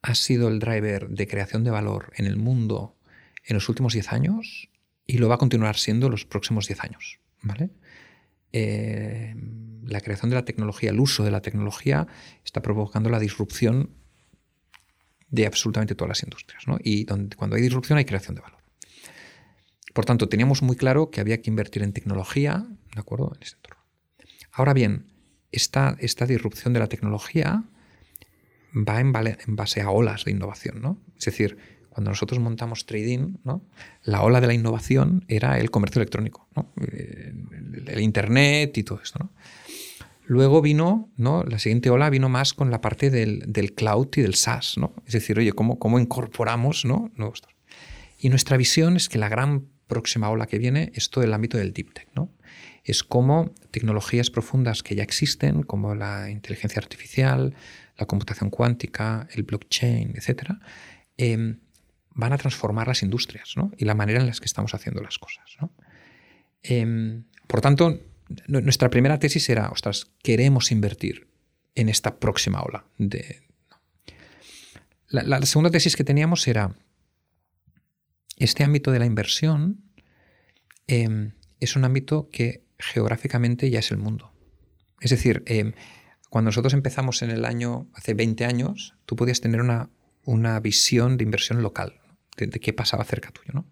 ha 0.03 0.13
sido 0.15 0.47
el 0.49 0.59
driver 0.59 1.09
de 1.09 1.27
creación 1.27 1.63
de 1.63 1.71
valor 1.71 2.13
en 2.17 2.25
el 2.27 2.37
mundo 2.37 2.95
en 3.43 3.55
los 3.55 3.67
últimos 3.69 3.93
10 3.93 4.13
años 4.13 4.69
y 5.11 5.17
lo 5.17 5.27
va 5.27 5.35
a 5.35 5.37
continuar 5.37 5.75
siendo 5.75 6.09
los 6.09 6.25
próximos 6.25 6.67
10 6.67 6.85
años. 6.85 7.19
¿vale? 7.41 7.69
Eh, 8.53 9.35
la 9.83 9.99
creación 9.99 10.29
de 10.29 10.37
la 10.37 10.45
tecnología, 10.45 10.91
el 10.91 11.01
uso 11.01 11.25
de 11.25 11.31
la 11.31 11.41
tecnología 11.41 12.07
está 12.45 12.61
provocando 12.61 13.09
la 13.09 13.19
disrupción 13.19 13.89
de 15.27 15.45
absolutamente 15.45 15.95
todas 15.95 16.09
las 16.09 16.23
industrias. 16.23 16.65
¿no? 16.65 16.77
Y 16.81 17.05
cuando 17.35 17.57
hay 17.57 17.61
disrupción 17.61 17.97
hay 17.97 18.05
creación 18.05 18.35
de 18.35 18.41
valor. 18.41 18.61
Por 19.93 20.05
tanto, 20.05 20.29
teníamos 20.29 20.61
muy 20.61 20.77
claro 20.77 21.11
que 21.11 21.19
había 21.19 21.41
que 21.41 21.49
invertir 21.49 21.83
en 21.83 21.91
tecnología, 21.91 22.65
¿de 22.95 22.99
acuerdo? 23.01 23.33
En 23.35 23.43
ese 23.43 23.55
entorno. 23.55 23.83
Ahora 24.53 24.73
bien, 24.73 25.11
esta, 25.51 25.97
esta 25.99 26.25
disrupción 26.25 26.71
de 26.71 26.79
la 26.79 26.87
tecnología 26.87 27.65
va 28.73 29.01
en, 29.01 29.11
en 29.13 29.55
base 29.57 29.81
a 29.81 29.89
olas 29.89 30.23
de 30.23 30.31
innovación, 30.31 30.81
¿no? 30.81 31.01
Es 31.17 31.25
decir, 31.25 31.80
cuando 31.91 32.09
nosotros 32.11 32.39
montamos 32.39 32.85
trading, 32.85 33.35
la 34.03 34.21
ola 34.21 34.39
de 34.39 34.47
la 34.47 34.53
innovación 34.53 35.25
era 35.27 35.59
el 35.59 35.69
comercio 35.69 35.99
electrónico, 36.01 36.47
el, 36.77 37.99
Internet 37.99 38.77
y 38.77 38.83
todo 38.83 39.01
esto. 39.03 39.29
Luego 40.25 40.61
vino, 40.61 41.09
¿no? 41.17 41.43
La 41.43 41.59
siguiente 41.59 41.89
ola 41.89 42.09
vino 42.09 42.29
más 42.29 42.53
con 42.53 42.71
la 42.71 42.79
parte 42.79 43.09
del, 43.09 43.73
cloud 43.75 44.07
y 44.15 44.21
del 44.21 44.35
SaaS. 44.35 44.75
Es 45.05 45.13
decir, 45.13 45.37
oye, 45.37 45.51
¿cómo, 45.51 45.99
incorporamos. 45.99 46.85
Nuevos- 46.85 47.41
Y 48.17 48.29
nuestra 48.29 48.55
visión 48.55 48.95
es 48.95 49.09
que 49.09 49.17
la 49.17 49.27
gran 49.27 49.67
próxima 49.87 50.29
ola 50.29 50.45
que 50.45 50.59
viene 50.59 50.93
es 50.95 51.09
todo 51.09 51.25
el 51.25 51.33
ámbito 51.33 51.57
del 51.57 51.73
deep 51.73 51.93
tech, 51.93 52.07
¿no? 52.15 52.31
Es 52.85 53.03
cómo 53.03 53.53
tecnologías 53.71 54.29
profundas 54.29 54.81
que 54.81 54.95
ya 54.95 55.03
existen, 55.03 55.63
como 55.63 55.93
la 55.93 56.29
inteligencia 56.29 56.79
artificial, 56.79 57.53
la 57.97 58.05
computación 58.05 58.49
cuántica, 58.49 59.27
el 59.33 59.43
blockchain, 59.43 60.13
etcétera, 60.15 60.61
em, 61.17 61.59
van 62.13 62.33
a 62.33 62.37
transformar 62.37 62.87
las 62.87 63.03
industrias 63.03 63.53
y 63.77 63.85
la 63.85 63.95
manera 63.95 64.19
en 64.19 64.27
la 64.27 64.33
que 64.33 64.45
estamos 64.45 64.73
haciendo 64.73 65.01
las 65.01 65.17
cosas. 65.17 65.57
Em, 66.63 67.23
por 67.47 67.61
tanto, 67.61 67.99
nu- 68.47 68.61
nuestra 68.61 68.89
primera 68.89 69.17
tesis 69.19 69.49
era, 69.49 69.69
ostras, 69.69 70.11
queremos 70.23 70.71
invertir 70.71 71.27
en 71.75 71.89
esta 71.89 72.19
próxima 72.19 72.61
ola. 72.61 72.85
La, 75.07 75.41
segunda 75.45 75.71
tesis 75.71 75.95
que 75.95 76.03
teníamos 76.03 76.47
era, 76.47 76.75
este 78.37 78.63
ámbito 78.63 78.91
de 78.91 78.99
la 78.99 79.05
inversión 79.05 79.83
em, 80.87 81.33
es 81.59 81.75
un 81.75 81.83
ámbito 81.85 82.29
que 82.31 82.63
geográficamente 82.79 83.69
ya 83.69 83.79
es 83.79 83.91
el 83.91 83.97
mundo. 83.97 84.31
Es 84.99 85.11
decir, 85.11 85.43
em, 85.45 85.73
cuando 86.29 86.49
nosotros 86.49 86.73
empezamos 86.73 87.21
en 87.21 87.29
el 87.29 87.45
año, 87.45 87.87
hace 87.93 88.13
20 88.13 88.45
años, 88.45 88.95
tú 89.05 89.15
podías 89.15 89.41
tener 89.41 89.61
una, 89.61 89.89
una 90.23 90.59
visión 90.59 91.17
de 91.17 91.23
inversión 91.23 91.61
local. 91.61 92.00
De, 92.37 92.47
de 92.47 92.59
qué 92.59 92.73
pasaba 92.73 93.03
cerca 93.03 93.31
tuyo. 93.31 93.51
¿no? 93.53 93.65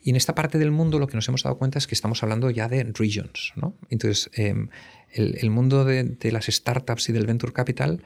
Y 0.00 0.10
en 0.10 0.16
esta 0.16 0.34
parte 0.34 0.58
del 0.58 0.70
mundo 0.70 0.98
lo 0.98 1.06
que 1.06 1.16
nos 1.16 1.28
hemos 1.28 1.42
dado 1.42 1.58
cuenta 1.58 1.78
es 1.78 1.86
que 1.86 1.94
estamos 1.94 2.22
hablando 2.22 2.50
ya 2.50 2.68
de 2.68 2.84
regions. 2.84 3.52
¿no? 3.56 3.76
Entonces, 3.90 4.30
em, 4.34 4.68
el, 5.10 5.38
el 5.40 5.50
mundo 5.50 5.84
de, 5.84 6.04
de 6.04 6.32
las 6.32 6.46
startups 6.46 7.08
y 7.08 7.12
del 7.12 7.26
venture 7.26 7.52
capital 7.52 8.02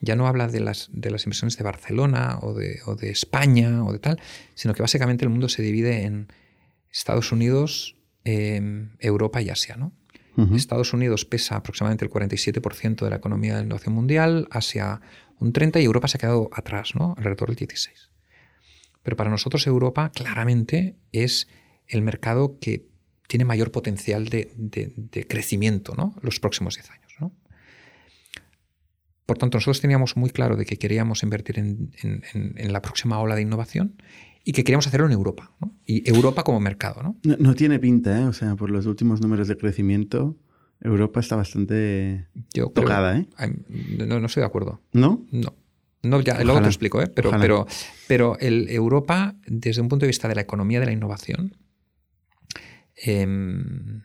ya 0.00 0.16
no 0.16 0.26
habla 0.26 0.48
de 0.48 0.60
las, 0.60 0.90
de 0.92 1.10
las 1.10 1.24
inversiones 1.24 1.56
de 1.56 1.64
Barcelona 1.64 2.38
o 2.42 2.52
de, 2.52 2.80
o 2.86 2.96
de 2.96 3.10
España 3.10 3.84
o 3.84 3.92
de 3.92 3.98
tal, 3.98 4.20
sino 4.54 4.74
que 4.74 4.82
básicamente 4.82 5.24
el 5.24 5.30
mundo 5.30 5.48
se 5.48 5.62
divide 5.62 6.02
en 6.02 6.28
Estados 6.92 7.32
Unidos, 7.32 7.96
em, 8.24 8.90
Europa 9.00 9.40
y 9.40 9.50
Asia. 9.50 9.76
¿no? 9.76 9.92
Estados 10.54 10.92
Unidos 10.92 11.24
pesa 11.24 11.56
aproximadamente 11.56 12.04
el 12.04 12.10
47% 12.10 13.04
de 13.04 13.10
la 13.10 13.16
economía 13.16 13.54
de 13.54 13.60
la 13.60 13.64
innovación 13.64 13.94
mundial, 13.94 14.48
Asia 14.50 15.00
un 15.38 15.52
30% 15.52 15.80
y 15.80 15.84
Europa 15.84 16.08
se 16.08 16.18
ha 16.18 16.20
quedado 16.20 16.50
atrás, 16.52 16.94
¿no? 16.94 17.14
alrededor 17.16 17.54
del 17.54 17.68
16%. 17.68 18.15
Pero 19.06 19.16
para 19.16 19.30
nosotros 19.30 19.64
Europa 19.68 20.10
claramente 20.12 20.96
es 21.12 21.46
el 21.86 22.02
mercado 22.02 22.58
que 22.58 22.88
tiene 23.28 23.44
mayor 23.44 23.70
potencial 23.70 24.24
de, 24.28 24.50
de- 24.56 24.92
de 24.96 25.24
crecimiento 25.28 25.94
¿no? 25.96 26.16
los 26.22 26.40
próximos 26.40 26.74
10 26.74 26.90
años. 26.90 27.12
¿no? 27.20 27.32
Por 29.26 29.38
tanto, 29.38 29.58
nosotros 29.58 29.80
teníamos 29.80 30.16
muy 30.16 30.30
claro 30.30 30.56
de 30.56 30.64
que 30.64 30.76
queríamos 30.76 31.22
invertir 31.22 31.60
en, 31.60 31.92
en- 32.02 32.22
en- 32.34 32.54
en 32.56 32.72
la 32.72 32.82
próxima 32.82 33.20
ola 33.20 33.36
de 33.36 33.42
innovación 33.42 33.94
y 34.44 34.50
que 34.50 34.64
queríamos 34.64 34.88
hacerlo 34.88 35.06
en 35.06 35.12
Europa. 35.12 35.52
¿no? 35.60 35.72
Y 35.86 36.08
Europa 36.10 36.42
como 36.42 36.58
mercado. 36.58 37.00
¿no? 37.04 37.16
No, 37.22 37.36
no 37.38 37.54
tiene 37.54 37.78
pinta, 37.78 38.20
¿eh? 38.20 38.24
O 38.24 38.32
sea, 38.32 38.56
por 38.56 38.70
los 38.70 38.86
últimos 38.86 39.20
números 39.20 39.46
de 39.46 39.56
crecimiento, 39.56 40.36
Europa 40.80 41.20
está 41.20 41.36
bastante 41.36 42.26
Yo 42.54 42.72
creo- 42.72 42.84
tocada, 42.86 43.18
¿eh? 43.18 43.28
No, 44.04 44.18
no 44.18 44.26
estoy 44.26 44.40
de 44.40 44.46
acuerdo. 44.46 44.80
¿No? 44.92 45.24
No. 45.30 45.54
No, 46.08 46.20
ya, 46.20 46.42
luego 46.42 46.60
te 46.62 46.68
explico, 46.68 47.02
¿eh? 47.02 47.06
pero, 47.08 47.28
Ojalá. 47.30 47.42
pero, 47.42 47.66
pero 48.06 48.38
el 48.40 48.68
Europa, 48.70 49.34
desde 49.46 49.80
un 49.82 49.88
punto 49.88 50.04
de 50.04 50.08
vista 50.08 50.28
de 50.28 50.34
la 50.34 50.40
economía 50.40 50.80
de 50.80 50.86
la 50.86 50.92
innovación, 50.92 51.56
em, 52.96 54.02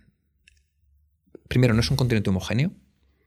primero, 1.47 1.73
no 1.73 1.79
es 1.81 1.89
un 1.91 1.97
continente 1.97 2.29
homogéneo. 2.29 2.71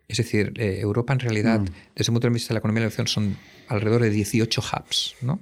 Es 0.08 0.18
decir, 0.18 0.52
eh, 0.56 0.78
Europa 0.80 1.12
en 1.14 1.20
realidad, 1.20 1.60
No. 1.60 1.72
desde 1.96 2.10
un 2.10 2.14
punto 2.16 2.28
de 2.28 2.34
vista 2.34 2.48
de 2.48 2.54
la 2.54 2.58
economía 2.58 2.80
de 2.82 2.86
la 2.86 2.94
innovación, 2.94 3.06
son 3.06 3.36
alrededor 3.68 4.02
de 4.02 4.10
18 4.10 4.60
hubs. 4.60 5.14
¿no? 5.22 5.40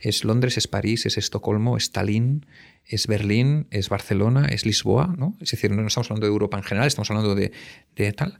Es 0.00 0.24
Londres, 0.24 0.56
es 0.56 0.68
París, 0.68 1.06
es 1.06 1.18
Estocolmo, 1.18 1.76
es 1.76 1.90
Tallinn, 1.90 2.46
es 2.84 3.06
Berlín, 3.08 3.66
es 3.70 3.88
Barcelona, 3.88 4.46
es 4.46 4.64
Lisboa. 4.64 5.14
¿no? 5.18 5.36
Es 5.40 5.50
decir, 5.50 5.72
no 5.72 5.84
estamos 5.86 6.08
hablando 6.10 6.26
de 6.26 6.32
Europa 6.32 6.56
en 6.56 6.62
general, 6.62 6.86
estamos 6.86 7.10
hablando 7.10 7.34
de, 7.34 7.50
de 7.96 8.12
tal. 8.12 8.38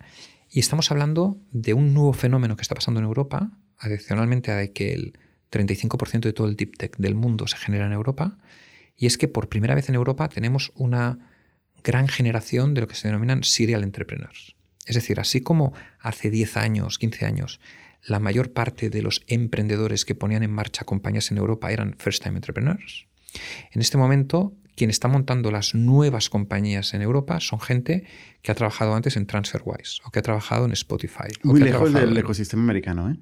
Y 0.52 0.60
estamos 0.60 0.90
hablando 0.90 1.36
de 1.50 1.74
un 1.74 1.94
nuevo 1.94 2.12
fenómeno 2.12 2.56
que 2.56 2.62
está 2.62 2.74
pasando 2.76 3.00
en 3.00 3.06
Europa, 3.06 3.50
adicionalmente 3.80 4.52
a 4.52 4.66
que 4.68 4.92
el 4.92 5.18
35% 5.50 6.20
de 6.20 6.32
todo 6.32 6.46
el 6.46 6.56
deep 6.56 6.76
tech 6.76 6.96
del 6.98 7.14
mundo 7.14 7.46
se 7.46 7.56
genera 7.56 7.86
en 7.86 7.92
Europa, 7.92 8.38
y 8.96 9.06
es 9.06 9.18
que 9.18 9.26
por 9.28 9.48
primera 9.48 9.74
vez 9.74 9.88
en 9.88 9.94
Europa 9.94 10.28
tenemos 10.28 10.72
una 10.76 11.18
gran 11.82 12.06
generación 12.08 12.74
de 12.74 12.82
lo 12.82 12.88
que 12.88 12.94
se 12.94 13.08
denominan 13.08 13.42
serial 13.42 13.82
entrepreneurs. 13.82 14.54
Es 14.86 14.94
decir, 14.94 15.18
así 15.18 15.40
como 15.40 15.72
hace 15.98 16.30
10 16.30 16.56
años, 16.58 16.98
15 16.98 17.24
años, 17.26 17.60
la 18.04 18.18
mayor 18.18 18.52
parte 18.52 18.90
de 18.90 19.02
los 19.02 19.22
emprendedores 19.26 20.04
que 20.04 20.14
ponían 20.14 20.42
en 20.42 20.50
marcha 20.52 20.84
compañías 20.84 21.30
en 21.30 21.38
Europa 21.38 21.70
eran 21.72 21.96
first-time 21.98 22.36
entrepreneurs, 22.36 23.06
en 23.72 23.80
este 23.80 23.96
momento 23.98 24.54
quien 24.76 24.88
está 24.90 25.08
montando 25.08 25.50
las 25.50 25.74
nuevas 25.74 26.30
compañías 26.30 26.94
en 26.94 27.02
Europa 27.02 27.38
son 27.40 27.60
gente 27.60 28.04
que 28.42 28.50
ha 28.50 28.54
trabajado 28.54 28.94
antes 28.94 29.16
en 29.16 29.26
TransferWise 29.26 30.00
o 30.04 30.10
que 30.10 30.20
ha 30.20 30.22
trabajado 30.22 30.64
en 30.64 30.72
Spotify. 30.72 31.28
o 31.44 31.48
Muy 31.48 31.60
que 31.60 31.68
ha 31.68 31.72
lejos 31.72 31.92
del 31.92 32.10
en- 32.12 32.16
ecosistema 32.16 32.62
americano, 32.62 33.10
¿eh? 33.10 33.16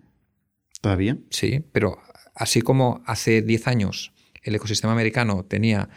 ¿Todavía? 0.81 1.18
Sí, 1.31 1.64
pero 1.72 1.99
así 2.35 2.62
como 2.62 3.03
hace 3.07 3.43
10 3.43 3.66
años 3.68 4.12
el 4.43 4.55
ecosistema 4.55 4.93
americano 4.93 5.45
tenía 5.45 5.89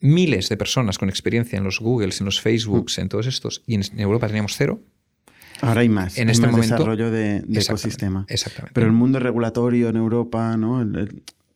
miles 0.00 0.48
de 0.48 0.56
personas 0.56 0.98
con 0.98 1.08
experiencia 1.08 1.56
en 1.56 1.64
los 1.64 1.80
Googles, 1.80 2.20
en 2.20 2.26
los 2.26 2.40
Facebooks, 2.40 2.98
en 2.98 3.08
todos 3.08 3.26
estos, 3.26 3.62
y 3.66 3.74
en 3.76 3.82
Europa 3.98 4.26
teníamos 4.26 4.54
cero. 4.56 4.80
Ahora 5.62 5.80
hay 5.82 5.88
más. 5.88 6.18
En 6.18 6.28
hay 6.28 6.32
este 6.32 6.46
más 6.46 6.52
momento- 6.52 6.74
desarrollo 6.74 7.10
de, 7.10 7.18
de 7.20 7.36
Exactamente, 7.36 7.62
ecosistema. 7.70 8.26
Exactamente. 8.28 8.72
Pero 8.74 8.86
el 8.86 8.92
mundo 8.92 9.18
regulatorio 9.20 9.88
en 9.88 9.96
Europa, 9.96 10.56
¿no? 10.56 10.84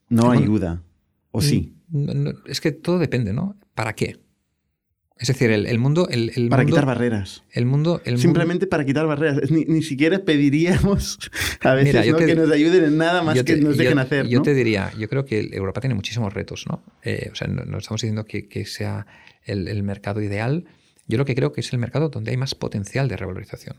No 0.08 0.30
ayuda. 0.30 0.82
¿O 1.30 1.42
sí? 1.42 1.74
No, 1.90 2.14
no, 2.14 2.32
es 2.46 2.60
que 2.60 2.72
todo 2.72 2.98
depende, 2.98 3.32
¿no? 3.32 3.56
¿Para 3.74 3.94
qué? 3.94 4.18
Es 5.18 5.28
decir, 5.28 5.50
el, 5.50 5.66
el 5.66 5.78
mundo... 5.78 6.08
El, 6.10 6.30
el 6.36 6.48
Para 6.48 6.62
mundo, 6.62 6.76
quitar 6.76 6.86
barreras. 6.86 7.42
El 7.50 7.66
mundo... 7.66 8.00
El 8.04 8.12
mundo- 8.12 8.22
Simplemente 8.22 8.66
para 8.68 8.84
quitar 8.84 9.06
barreras. 9.06 9.50
Ni, 9.50 9.64
ni 9.64 9.82
siquiera 9.82 10.20
pediríamos 10.20 11.18
a 11.62 11.74
veces 11.74 11.94
Mira, 11.94 12.04
yo 12.04 12.12
¿no? 12.12 12.18
te- 12.18 12.26
que 12.26 12.34
nos 12.36 12.50
ayuden 12.50 12.84
en 12.84 12.98
nada 12.98 13.22
más 13.22 13.42
que 13.42 13.56
nos 13.56 13.76
dejen 13.76 13.94
yo- 13.96 14.00
hacer. 14.00 14.26
Yo 14.28 14.42
te 14.42 14.54
diría, 14.54 14.92
yo 14.98 15.08
creo 15.08 15.24
que 15.24 15.40
Europa 15.52 15.80
tiene 15.80 15.94
muchísimos 15.94 16.32
retos, 16.32 16.66
¿no? 16.68 16.82
Eh, 17.02 17.30
o 17.32 17.34
sea, 17.34 17.48
no, 17.48 17.64
no 17.64 17.78
estamos 17.78 18.00
diciendo 18.00 18.24
que, 18.26 18.48
que 18.48 18.64
sea 18.64 19.06
el, 19.44 19.82
mercado 19.82 20.20
ideal. 20.22 20.66
Yo 21.08 21.18
lo 21.18 21.24
que 21.24 21.34
creo 21.34 21.52
que 21.52 21.62
es 21.62 21.72
el 21.72 21.78
mercado 21.80 22.10
donde 22.10 22.30
hay 22.30 22.36
más 22.36 22.54
potencial 22.54 23.08
de 23.08 23.16
revalorización, 23.16 23.76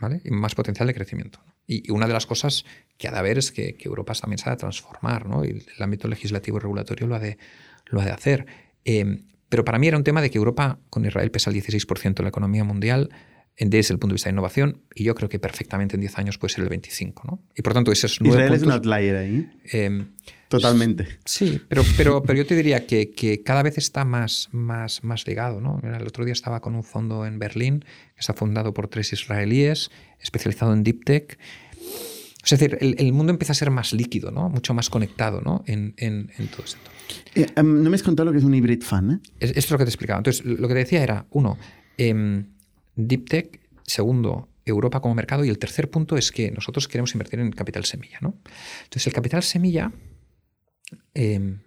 ¿vale? 0.00 0.20
Y 0.24 0.30
más 0.30 0.54
potencial 0.54 0.86
de 0.88 0.94
crecimiento. 0.94 1.40
Y, 1.66 1.88
y 1.88 1.90
una 1.92 2.06
de 2.06 2.12
las 2.12 2.26
cosas 2.26 2.64
que 2.98 3.08
ha 3.08 3.12
de 3.12 3.18
haber 3.18 3.38
es 3.38 3.50
que, 3.50 3.76
que 3.76 3.88
Europa 3.88 4.12
también 4.14 4.38
se 4.38 4.48
ha 4.48 4.52
de 4.52 4.58
transformar, 4.58 5.26
¿no? 5.26 5.44
Y 5.44 5.48
el, 5.48 5.64
el 5.76 5.82
ámbito 5.82 6.06
legislativo 6.06 6.58
y 6.58 6.60
regulatorio 6.60 7.06
lo 7.06 7.14
ha 7.14 7.20
de, 7.20 7.38
lo 7.86 8.00
ha 8.00 8.04
de 8.04 8.10
hacer. 8.10 8.46
Eh, 8.84 9.22
pero 9.48 9.64
para 9.64 9.78
mí 9.78 9.88
era 9.88 9.96
un 9.96 10.04
tema 10.04 10.20
de 10.20 10.30
que 10.30 10.38
Europa 10.38 10.78
con 10.90 11.04
Israel 11.04 11.30
pesa 11.30 11.50
el 11.50 11.56
16% 11.56 12.14
de 12.14 12.22
la 12.22 12.28
economía 12.28 12.64
mundial 12.64 13.10
desde 13.58 13.94
el 13.94 13.98
punto 13.98 14.12
de 14.12 14.16
vista 14.16 14.28
de 14.28 14.34
innovación 14.34 14.82
y 14.94 15.04
yo 15.04 15.14
creo 15.14 15.30
que 15.30 15.38
perfectamente 15.38 15.96
en 15.96 16.00
10 16.00 16.18
años 16.18 16.36
puede 16.38 16.52
ser 16.52 16.64
el 16.64 16.70
25%. 16.70 17.14
¿no? 17.24 17.42
Y 17.56 17.62
por 17.62 17.72
tanto, 17.72 17.90
esos 17.90 18.20
nueve 18.20 18.36
Israel 18.36 18.54
es 18.54 18.62
un 18.62 18.68
puntos, 18.70 18.86
outlier 18.92 19.16
ahí. 19.16 19.50
eh, 19.72 20.04
Totalmente. 20.48 21.08
Sí, 21.24 21.60
pero, 21.68 21.82
pero, 21.96 22.22
pero 22.22 22.38
yo 22.38 22.46
te 22.46 22.54
diría 22.54 22.86
que, 22.86 23.10
que 23.10 23.42
cada 23.42 23.62
vez 23.62 23.78
está 23.78 24.04
más, 24.04 24.48
más, 24.52 25.02
más 25.02 25.26
ligado. 25.26 25.60
¿no? 25.60 25.80
El 25.82 26.06
otro 26.06 26.24
día 26.24 26.32
estaba 26.32 26.60
con 26.60 26.74
un 26.74 26.84
fondo 26.84 27.26
en 27.26 27.38
Berlín 27.38 27.80
que 27.80 28.20
está 28.20 28.34
fundado 28.34 28.72
por 28.74 28.88
tres 28.88 29.12
israelíes, 29.12 29.90
especializado 30.20 30.72
en 30.72 30.82
deep 30.84 31.04
tech. 31.04 31.38
Es 32.46 32.50
decir, 32.58 32.78
el, 32.80 32.94
el 32.98 33.12
mundo 33.12 33.32
empieza 33.32 33.52
a 33.52 33.54
ser 33.56 33.70
más 33.70 33.92
líquido, 33.92 34.30
¿no? 34.30 34.48
mucho 34.48 34.72
más 34.72 34.88
conectado 34.88 35.40
¿no? 35.40 35.64
en, 35.66 35.94
en, 35.96 36.30
en 36.38 36.46
todo 36.48 36.64
esto. 36.64 36.78
Eh, 37.34 37.46
em, 37.56 37.82
no 37.82 37.90
me 37.90 37.96
has 37.96 38.02
contado 38.04 38.26
lo 38.26 38.32
que 38.32 38.38
es 38.38 38.44
un 38.44 38.54
hybrid 38.54 38.82
fan, 38.82 39.10
¿eh? 39.10 39.20
Es- 39.40 39.50
Esto 39.50 39.58
es 39.60 39.70
lo 39.72 39.78
que 39.78 39.84
te 39.84 39.90
explicaba. 39.90 40.18
Entonces, 40.18 40.44
lo 40.44 40.68
que 40.68 40.74
te 40.74 40.78
decía 40.80 41.02
era, 41.02 41.26
uno, 41.30 41.58
em, 41.98 42.46
Deep 42.94 43.28
Tech, 43.28 43.60
segundo, 43.84 44.48
Europa 44.64 45.00
como 45.00 45.14
mercado, 45.16 45.44
y 45.44 45.48
el 45.48 45.58
tercer 45.58 45.90
punto 45.90 46.16
es 46.16 46.30
que 46.32 46.50
nosotros 46.52 46.86
queremos 46.88 47.12
invertir 47.14 47.40
en 47.40 47.50
capital 47.52 47.84
semilla. 47.84 48.18
¿no? 48.20 48.38
Entonces, 48.84 49.06
el 49.08 49.12
capital 49.12 49.42
semilla, 49.42 49.92
em, 51.14 51.58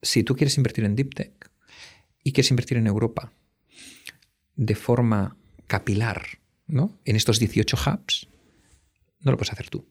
si 0.00 0.22
tú 0.22 0.36
quieres 0.36 0.56
invertir 0.56 0.84
en 0.84 0.94
Deep 0.96 1.14
Tech 1.14 1.50
y 2.22 2.32
quieres 2.32 2.50
invertir 2.50 2.78
en 2.78 2.86
Europa 2.86 3.32
de 4.56 4.74
forma 4.74 5.36
capilar, 5.66 6.22
¿no? 6.66 6.98
en 7.04 7.16
estos 7.16 7.38
18 7.40 7.76
hubs, 7.76 8.28
no 9.22 9.32
lo 9.32 9.36
puedes 9.36 9.52
hacer 9.52 9.68
tú. 9.70 9.86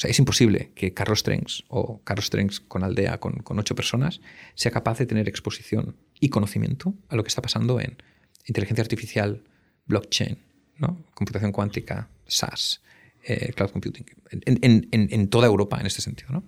O 0.00 0.02
sea, 0.02 0.10
es 0.10 0.18
imposible 0.18 0.72
que 0.74 0.94
Carlos 0.94 1.22
Trenks 1.22 1.64
o 1.68 2.00
Carlos 2.04 2.30
Trenks 2.30 2.58
con 2.60 2.84
aldea, 2.84 3.20
con, 3.20 3.42
ocho 3.58 3.74
personas, 3.74 4.22
sea 4.54 4.70
capaz 4.70 4.96
de 4.98 5.04
tener 5.04 5.28
exposición 5.28 5.94
y 6.18 6.30
conocimiento 6.30 6.94
a 7.10 7.16
lo 7.16 7.22
que 7.22 7.28
está 7.28 7.42
pasando 7.42 7.78
en 7.80 7.98
inteligencia 8.46 8.80
artificial, 8.80 9.44
blockchain, 9.84 10.38
¿no? 10.78 11.04
computación 11.12 11.52
cuántica, 11.52 12.08
SaaS, 12.26 12.80
eh, 13.24 13.52
cloud 13.54 13.72
computing, 13.72 14.06
en, 14.30 15.28
toda 15.28 15.46
Europa 15.46 15.78
en 15.78 15.84
este 15.86 16.00
sentido. 16.00 16.30
¿no? 16.32 16.44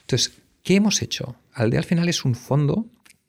Entonces, 0.00 0.38
¿qué 0.62 0.76
hemos 0.76 1.02
hecho? 1.02 1.36
Aldea 1.52 1.80
al 1.80 1.84
final 1.84 2.08
es 2.08 2.24
un 2.24 2.34
fondo 2.34 2.86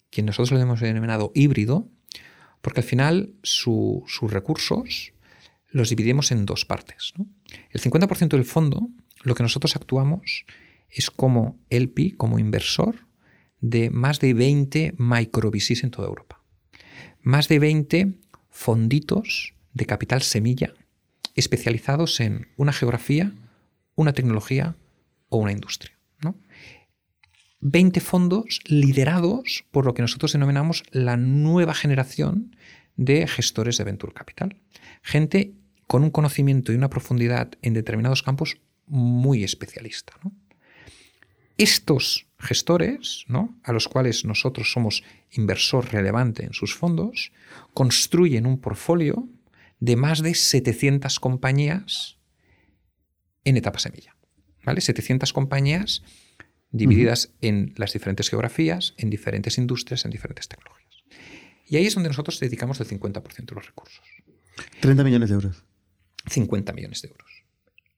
que 0.10 0.24
nosotros 0.24 0.52
lo 0.54 0.60
hemos 0.62 0.80
denominado 0.80 1.34
híbrido, 1.36 1.90
porque 2.62 2.80
al 2.80 2.86
final 2.86 3.34
su- 3.44 4.06
sus 4.08 4.32
recursos 4.32 5.12
los 5.68 5.90
dividimos 5.90 6.32
en 6.32 6.46
dos 6.46 6.64
partes. 6.64 7.12
El 7.72 7.82
50% 7.82 8.30
del 8.30 8.46
fondo, 8.46 8.88
lo 9.26 9.36
que 9.36 9.44
nosotros 9.44 9.76
actuamos 9.76 10.46
es 10.90 11.12
como 11.12 11.60
LP, 11.70 12.16
como 12.16 12.40
inversor 12.40 12.96
de 13.60 13.90
más 13.90 14.20
de 14.20 14.34
20 14.34 14.94
micro-VCs 14.98 15.84
en 15.84 15.92
toda 15.92 16.08
Europa. 16.08 16.42
Más 17.22 17.48
de 17.48 17.60
20 17.60 18.14
fonditos 18.50 19.54
de 19.74 19.86
capital 19.86 20.22
semilla 20.22 20.74
especializados 21.34 22.20
en 22.22 22.48
una 22.56 22.72
geografía, 22.72 23.34
una 23.96 24.14
tecnología 24.14 24.76
o 25.30 25.38
una 25.38 25.52
industria. 25.52 25.92
20 27.68 28.00
fondos 28.00 28.60
liderados 28.66 29.66
por 29.72 29.86
lo 29.86 29.96
que 29.96 30.04
nosotros 30.04 30.34
denominamos 30.34 30.84
la 30.92 31.18
nueva 31.18 31.74
generación 31.74 32.56
de 32.96 33.26
gestores 33.28 33.80
de 33.80 33.84
Venture 33.86 34.14
Capital. 34.14 34.62
Gente 35.02 35.56
con 35.88 36.04
un 36.04 36.12
conocimiento 36.12 36.72
y 36.72 36.76
una 36.76 36.92
profundidad 36.92 37.54
en 37.64 37.74
determinados 37.74 38.22
campos 38.22 38.58
muy 38.88 39.44
especialista. 39.44 40.14
Estos 41.58 42.28
gestores, 42.40 43.26
¿no? 43.28 43.58
a 43.64 43.72
los 43.72 43.88
cuales 43.88 44.26
nosotros 44.26 44.72
somos 44.72 45.04
inversor 45.32 45.92
relevante 45.92 46.46
en 46.46 46.54
sus 46.54 46.76
fondos, 46.76 47.32
construyen 47.74 48.46
un 48.46 48.60
portfolio 48.60 49.28
de 49.80 49.96
más 49.96 50.22
de 50.22 50.36
700 50.36 51.20
compañías 51.20 52.18
en 53.44 53.58
etapa 53.58 53.80
semilla. 53.80 54.16
¿vale? 54.64 54.82
700 54.82 55.32
compañías 55.32 56.04
divididas 56.72 57.32
en 57.42 57.74
las 57.78 57.94
diferentes 57.94 58.30
geografías, 58.30 58.94
en 58.98 59.10
diferentes 59.10 59.58
industrias, 59.58 60.04
en 60.04 60.12
diferentes 60.12 60.48
tecnologías. 60.48 61.04
Y 61.68 61.78
ahí 61.78 61.86
es 61.86 61.96
donde 61.96 62.10
nosotros 62.10 62.40
dedicamos 62.40 62.80
el 62.80 62.88
50% 62.88 63.46
de 63.46 63.56
los 63.56 63.66
recursos. 63.66 64.04
30 64.82 65.04
millones 65.04 65.30
de 65.30 65.36
euros. 65.36 65.64
50 66.28 66.74
millones 66.74 67.02
de 67.02 67.10
euros. 67.10 67.35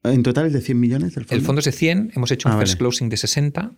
¿En 0.04 0.24
total 0.24 0.48
es 0.48 0.54
de 0.54 0.62
100 0.62 0.80
millones 0.80 1.18
el 1.18 1.26
fondo? 1.26 1.36
El 1.36 1.42
fondo 1.42 1.60
es 1.60 1.66
de 1.66 1.72
100, 1.72 2.12
hemos 2.16 2.32
hecho 2.32 2.50
un 2.50 2.56
ah, 2.56 2.60
first 2.60 2.78
closing 2.78 3.10
de 3.10 3.18
60 3.18 3.72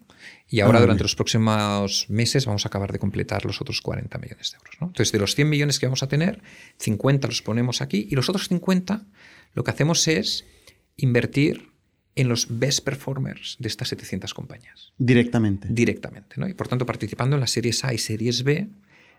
y 0.48 0.60
ahora 0.60 0.78
ah, 0.78 0.82
durante 0.82 1.04
los 1.04 1.16
próximos 1.16 2.06
meses 2.10 2.46
vamos 2.46 2.66
a 2.66 2.70
acabar 2.70 2.92
de 2.92 3.00
completar 3.00 3.46
los 3.46 3.62
otros 3.62 3.82
40 3.82 4.18
millones 4.18 4.52
de 4.52 4.58
euros. 4.58 4.76
Entonces, 4.82 5.12
de 5.12 5.20
los 5.20 5.36
100 5.36 5.50
millones 5.50 5.80
que 5.80 5.86
vamos 5.86 6.04
a 6.04 6.08
tener, 6.08 6.42
50 6.78 7.28
los 7.28 7.42
ponemos 7.42 7.82
aquí 7.82 8.08
y 8.10 8.16
los 8.16 8.30
otros 8.30 8.48
50 8.50 9.06
lo 9.54 9.64
que 9.64 9.72
hacemos 9.72 10.08
es 10.08 10.46
invertir 10.98 11.70
en 12.16 12.28
los 12.28 12.60
best 12.60 12.84
performers 12.84 13.56
de 13.60 13.70
estas 13.70 13.88
700 13.88 14.34
compañías. 14.34 14.94
Directamente. 14.98 15.68
Directamente. 15.72 16.36
¿no? 16.38 16.48
Y 16.48 16.54
por 16.54 16.68
tanto, 16.68 16.86
participando 16.86 17.38
en 17.38 17.40
las 17.40 17.52
series 17.52 17.84
A 17.86 17.94
y 17.94 17.98
series 17.98 18.44
B 18.44 18.68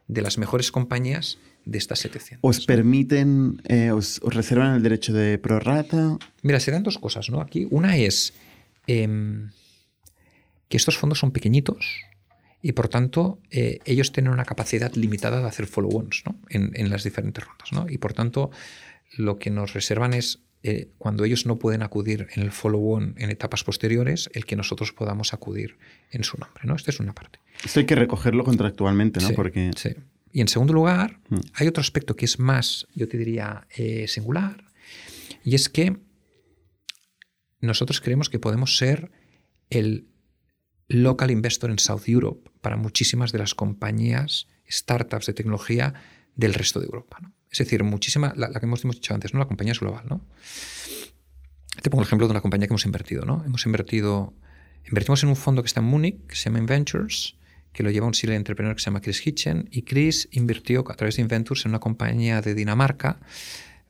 de 0.08 0.22
las 0.22 0.38
mejores 0.38 0.72
compañías 0.72 1.38
de 1.64 1.78
estas 1.78 2.00
700. 2.00 2.38
¿Os 2.42 2.66
permiten, 2.66 3.62
eh, 3.68 3.92
os, 3.92 4.20
reservan 4.24 4.74
el 4.76 4.82
derecho 4.82 5.12
de 5.12 5.38
prorata? 5.38 6.18
Mira, 6.42 6.60
se 6.60 6.70
dan 6.70 6.82
dos 6.82 6.98
cosas, 6.98 7.30
¿no? 7.30 7.40
Aquí, 7.40 7.66
una 7.70 7.96
es 7.96 8.32
em, 8.86 9.50
que 10.68 10.76
estos 10.76 10.96
fondos 10.96 11.18
son 11.18 11.30
pequeñitos 11.30 12.02
y 12.62 12.72
por 12.72 12.88
tanto 12.88 13.40
eh, 13.50 13.78
ellos 13.84 14.12
tienen 14.12 14.32
una 14.32 14.44
capacidad 14.44 14.92
limitada 14.94 15.40
de 15.40 15.48
hacer 15.48 15.66
follow-ons 15.66 16.24
¿no? 16.26 16.38
en, 16.50 16.72
en, 16.74 16.90
las 16.90 17.04
diferentes 17.04 17.44
rondas, 17.44 17.72
¿no? 17.72 17.86
Y 17.88 17.98
por 17.98 18.12
tanto, 18.12 18.50
lo 19.16 19.38
que 19.38 19.50
nos 19.50 19.72
reservan 19.72 20.12
es 20.14 20.40
eh, 20.62 20.90
cuando 20.98 21.24
ellos 21.24 21.46
no 21.46 21.58
pueden 21.58 21.82
acudir 21.82 22.28
en 22.34 22.42
el 22.42 22.52
follow-on 22.52 23.14
en 23.16 23.30
etapas 23.30 23.64
posteriores, 23.64 24.28
el 24.34 24.44
que 24.44 24.56
nosotros 24.56 24.92
podamos 24.92 25.32
acudir 25.32 25.78
en 26.10 26.22
su 26.24 26.36
nombre. 26.38 26.62
¿no? 26.64 26.76
Esta 26.76 26.90
es 26.90 27.00
una 27.00 27.14
parte. 27.14 27.40
Esto 27.64 27.80
hay 27.80 27.86
que 27.86 27.94
recogerlo 27.94 28.44
contractualmente, 28.44 29.20
¿no? 29.20 29.28
Sí, 29.28 29.34
Porque... 29.34 29.70
sí. 29.76 29.90
Y 30.32 30.40
en 30.40 30.48
segundo 30.48 30.72
lugar, 30.72 31.18
mm. 31.28 31.38
hay 31.54 31.66
otro 31.66 31.80
aspecto 31.80 32.14
que 32.14 32.24
es 32.24 32.38
más, 32.38 32.86
yo 32.94 33.08
te 33.08 33.18
diría, 33.18 33.66
eh, 33.76 34.06
singular, 34.06 34.64
y 35.42 35.54
es 35.54 35.68
que 35.68 35.96
nosotros 37.60 38.00
creemos 38.00 38.30
que 38.30 38.38
podemos 38.38 38.76
ser 38.76 39.10
el 39.70 40.06
local 40.88 41.30
investor 41.30 41.70
en 41.70 41.78
South 41.78 42.02
Europe 42.06 42.50
para 42.60 42.76
muchísimas 42.76 43.32
de 43.32 43.38
las 43.38 43.54
compañías, 43.54 44.46
startups 44.70 45.26
de 45.26 45.34
tecnología 45.34 45.94
del 46.36 46.54
resto 46.54 46.80
de 46.80 46.86
Europa. 46.86 47.18
¿no? 47.20 47.32
Es 47.50 47.58
decir, 47.58 47.82
muchísima, 47.82 48.32
la, 48.36 48.48
que 48.48 48.66
hemos 48.66 48.82
dicho 48.82 49.12
antes, 49.12 49.34
¿no? 49.34 49.40
La 49.40 49.46
compañía 49.46 49.72
es 49.72 49.80
global, 49.80 50.04
¿no? 50.08 50.20
Te 51.82 51.90
pongo 51.90 52.02
el 52.02 52.06
ejemplo 52.06 52.26
de 52.26 52.30
una 52.30 52.40
compañía 52.40 52.68
que 52.68 52.72
hemos 52.72 52.84
invertido, 52.84 53.24
¿no? 53.24 53.42
Hemos 53.44 53.66
invertido, 53.66 54.34
invertimos 54.86 55.22
en 55.24 55.30
un 55.30 55.36
fondo 55.36 55.62
que 55.62 55.66
está 55.66 55.80
en 55.80 55.86
Múnich, 55.86 56.26
que 56.26 56.36
se 56.36 56.44
llama 56.44 56.58
Inventures, 56.60 57.36
que 57.72 57.82
lo 57.82 57.90
lleva 57.90 58.06
un 58.06 58.14
serial 58.14 58.36
entrepreneur 58.36 58.74
que 58.74 58.80
se 58.80 58.86
llama 58.86 59.00
Chris 59.00 59.26
Hitchen, 59.26 59.68
y 59.72 59.82
Chris 59.82 60.28
invirtió 60.30 60.84
a 60.88 60.94
través 60.94 61.16
de 61.16 61.22
Inventures 61.22 61.64
en 61.64 61.72
una 61.72 61.80
compañía 61.80 62.40
de 62.40 62.54
Dinamarca, 62.54 63.18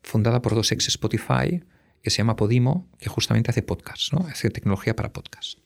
fundada 0.02 0.40
por 0.40 0.54
dos 0.54 0.72
ex 0.72 0.88
Spotify, 0.88 1.62
que 2.02 2.11
se 2.11 2.18
llama 2.18 2.36
Podimo, 2.36 2.88
que 2.98 3.11
justamente 3.11 3.50
hace 3.50 3.62
podcasts, 3.62 4.12
¿no? 4.12 4.26
Hace 4.26 4.48
tecnología 4.48 4.96
para 4.96 5.12
podcasts. 5.12 5.58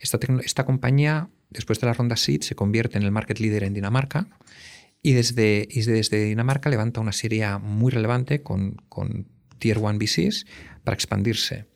Esta, 0.00 0.18
esta 0.42 0.64
compañía, 0.64 1.28
después 1.50 1.78
de 1.80 1.88
la 1.88 1.92
ronda 1.92 2.16
Seed, 2.16 2.40
se 2.40 2.54
convierte 2.54 2.96
en 2.96 3.04
el 3.04 3.10
market 3.10 3.38
leader 3.38 3.64
en 3.64 3.74
Dinamarca 3.74 4.28
y 5.02 5.12
desde, 5.12 5.68
desde 5.70 6.24
Dinamarca 6.24 6.70
levanta 6.70 7.00
una 7.00 7.12
serie 7.12 7.46
muy 7.58 7.92
relevante 7.92 8.42
con, 8.42 8.76
con 8.88 9.28
Tier 9.58 9.78
1 9.78 9.98
VCs 9.98 10.46
para 10.84 10.94
expandirse 10.94 11.66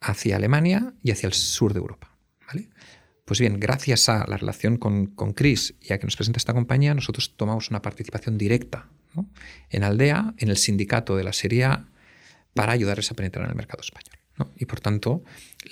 hacia 0.00 0.36
Alemania 0.36 0.94
y 1.02 1.10
hacia 1.10 1.26
el 1.26 1.32
sur 1.32 1.72
de 1.72 1.80
Europa. 1.80 2.16
¿vale? 2.46 2.68
Pues 3.24 3.40
bien, 3.40 3.58
gracias 3.58 4.08
a 4.08 4.26
la 4.28 4.36
relación 4.36 4.76
con, 4.76 5.06
con, 5.06 5.32
Chris 5.32 5.74
y 5.80 5.92
a 5.92 5.98
que 5.98 6.06
nos 6.06 6.16
presenta 6.16 6.38
esta 6.38 6.52
compañía, 6.52 6.94
nosotros 6.94 7.36
tomamos 7.36 7.70
una 7.70 7.82
participación 7.82 8.36
directa 8.36 8.88
en 9.70 9.84
Aldea, 9.84 10.34
en 10.38 10.48
el 10.48 10.56
sindicato 10.56 11.16
de 11.16 11.24
la 11.24 11.32
Serie 11.32 11.64
A, 11.64 11.88
para 12.52 12.72
ayudarles 12.72 13.10
a 13.10 13.14
penetrar 13.14 13.44
en 13.44 13.50
el 13.50 13.56
mercado 13.56 13.80
español. 13.80 14.12
Y 14.56 14.66
por 14.66 14.80
tanto, 14.80 15.22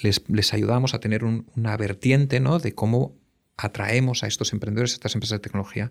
les, 0.02 0.22
les 0.28 0.54
ayudamos 0.54 0.94
a 0.94 1.00
tener 1.00 1.24
una 1.24 1.76
vertiente 1.76 2.40
¿no? 2.40 2.58
de 2.58 2.74
cómo 2.74 3.16
atraemos 3.56 4.22
a 4.22 4.28
estos 4.28 4.52
emprendedores, 4.52 4.92
a 4.92 4.94
estas 4.94 5.14
empresas 5.14 5.38
de 5.38 5.42
tecnología, 5.42 5.90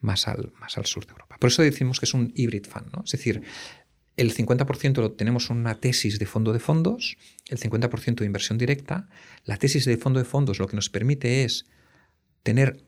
más 0.00 0.28
al, 0.28 0.52
más 0.60 0.78
al 0.78 0.86
sur 0.86 1.06
de 1.06 1.12
Europa. 1.12 1.36
Por 1.38 1.48
eso 1.48 1.62
decimos 1.62 2.00
que 2.00 2.06
es 2.06 2.14
un 2.14 2.32
hybrid 2.34 2.66
fund, 2.66 2.92
¿no? 2.92 3.02
Es 3.04 3.12
decir, 3.12 3.42
el 4.16 4.34
50% 4.34 4.96
lo 5.00 5.12
tenemos 5.12 5.48
una 5.48 5.76
tesis 5.80 6.18
de 6.18 6.26
fondo 6.26 6.52
de 6.52 6.58
fondos, 6.58 7.16
el 7.48 7.58
50% 7.58 8.16
de 8.16 8.26
inversión 8.26 8.58
directa. 8.58 9.08
La 9.44 9.56
tesis 9.56 9.84
de 9.84 9.96
fondo 9.96 10.18
de 10.18 10.24
fondos 10.24 10.58
lo 10.58 10.66
que 10.66 10.74
nos 10.74 10.90
permite 10.90 11.44
es 11.44 11.66
tener, 12.42 12.82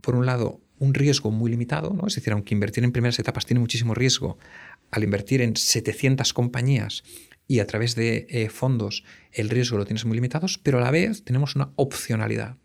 por 0.00 0.16
un 0.16 0.26
lado, 0.26 0.60
un 0.78 0.92
riesgo 0.92 1.30
muy 1.30 1.50
limitado, 1.50 1.94
¿no? 1.94 2.08
es 2.08 2.16
decir, 2.16 2.32
aunque 2.32 2.54
invertir 2.54 2.82
en 2.82 2.90
primeras 2.90 3.18
etapas 3.20 3.46
tiene 3.46 3.60
muchísimo 3.60 3.94
riesgo, 3.94 4.36
al 4.90 5.04
invertir 5.04 5.40
en 5.42 5.56
700 5.56 6.32
compañías 6.32 7.04
y 7.46 7.58
a 7.60 7.66
través 7.66 7.94
de 7.94 8.26
eh, 8.30 8.48
fondos 8.48 9.04
el 9.32 9.50
riesgo 9.50 9.76
lo 9.76 9.84
tienes 9.84 10.04
muy 10.04 10.16
limitado, 10.16 10.46
pero 10.62 10.78
a 10.78 10.80
la 10.80 10.90
vez 10.90 11.24
tenemos 11.24 11.56
una 11.56 11.70
opcionalidad 11.76 12.56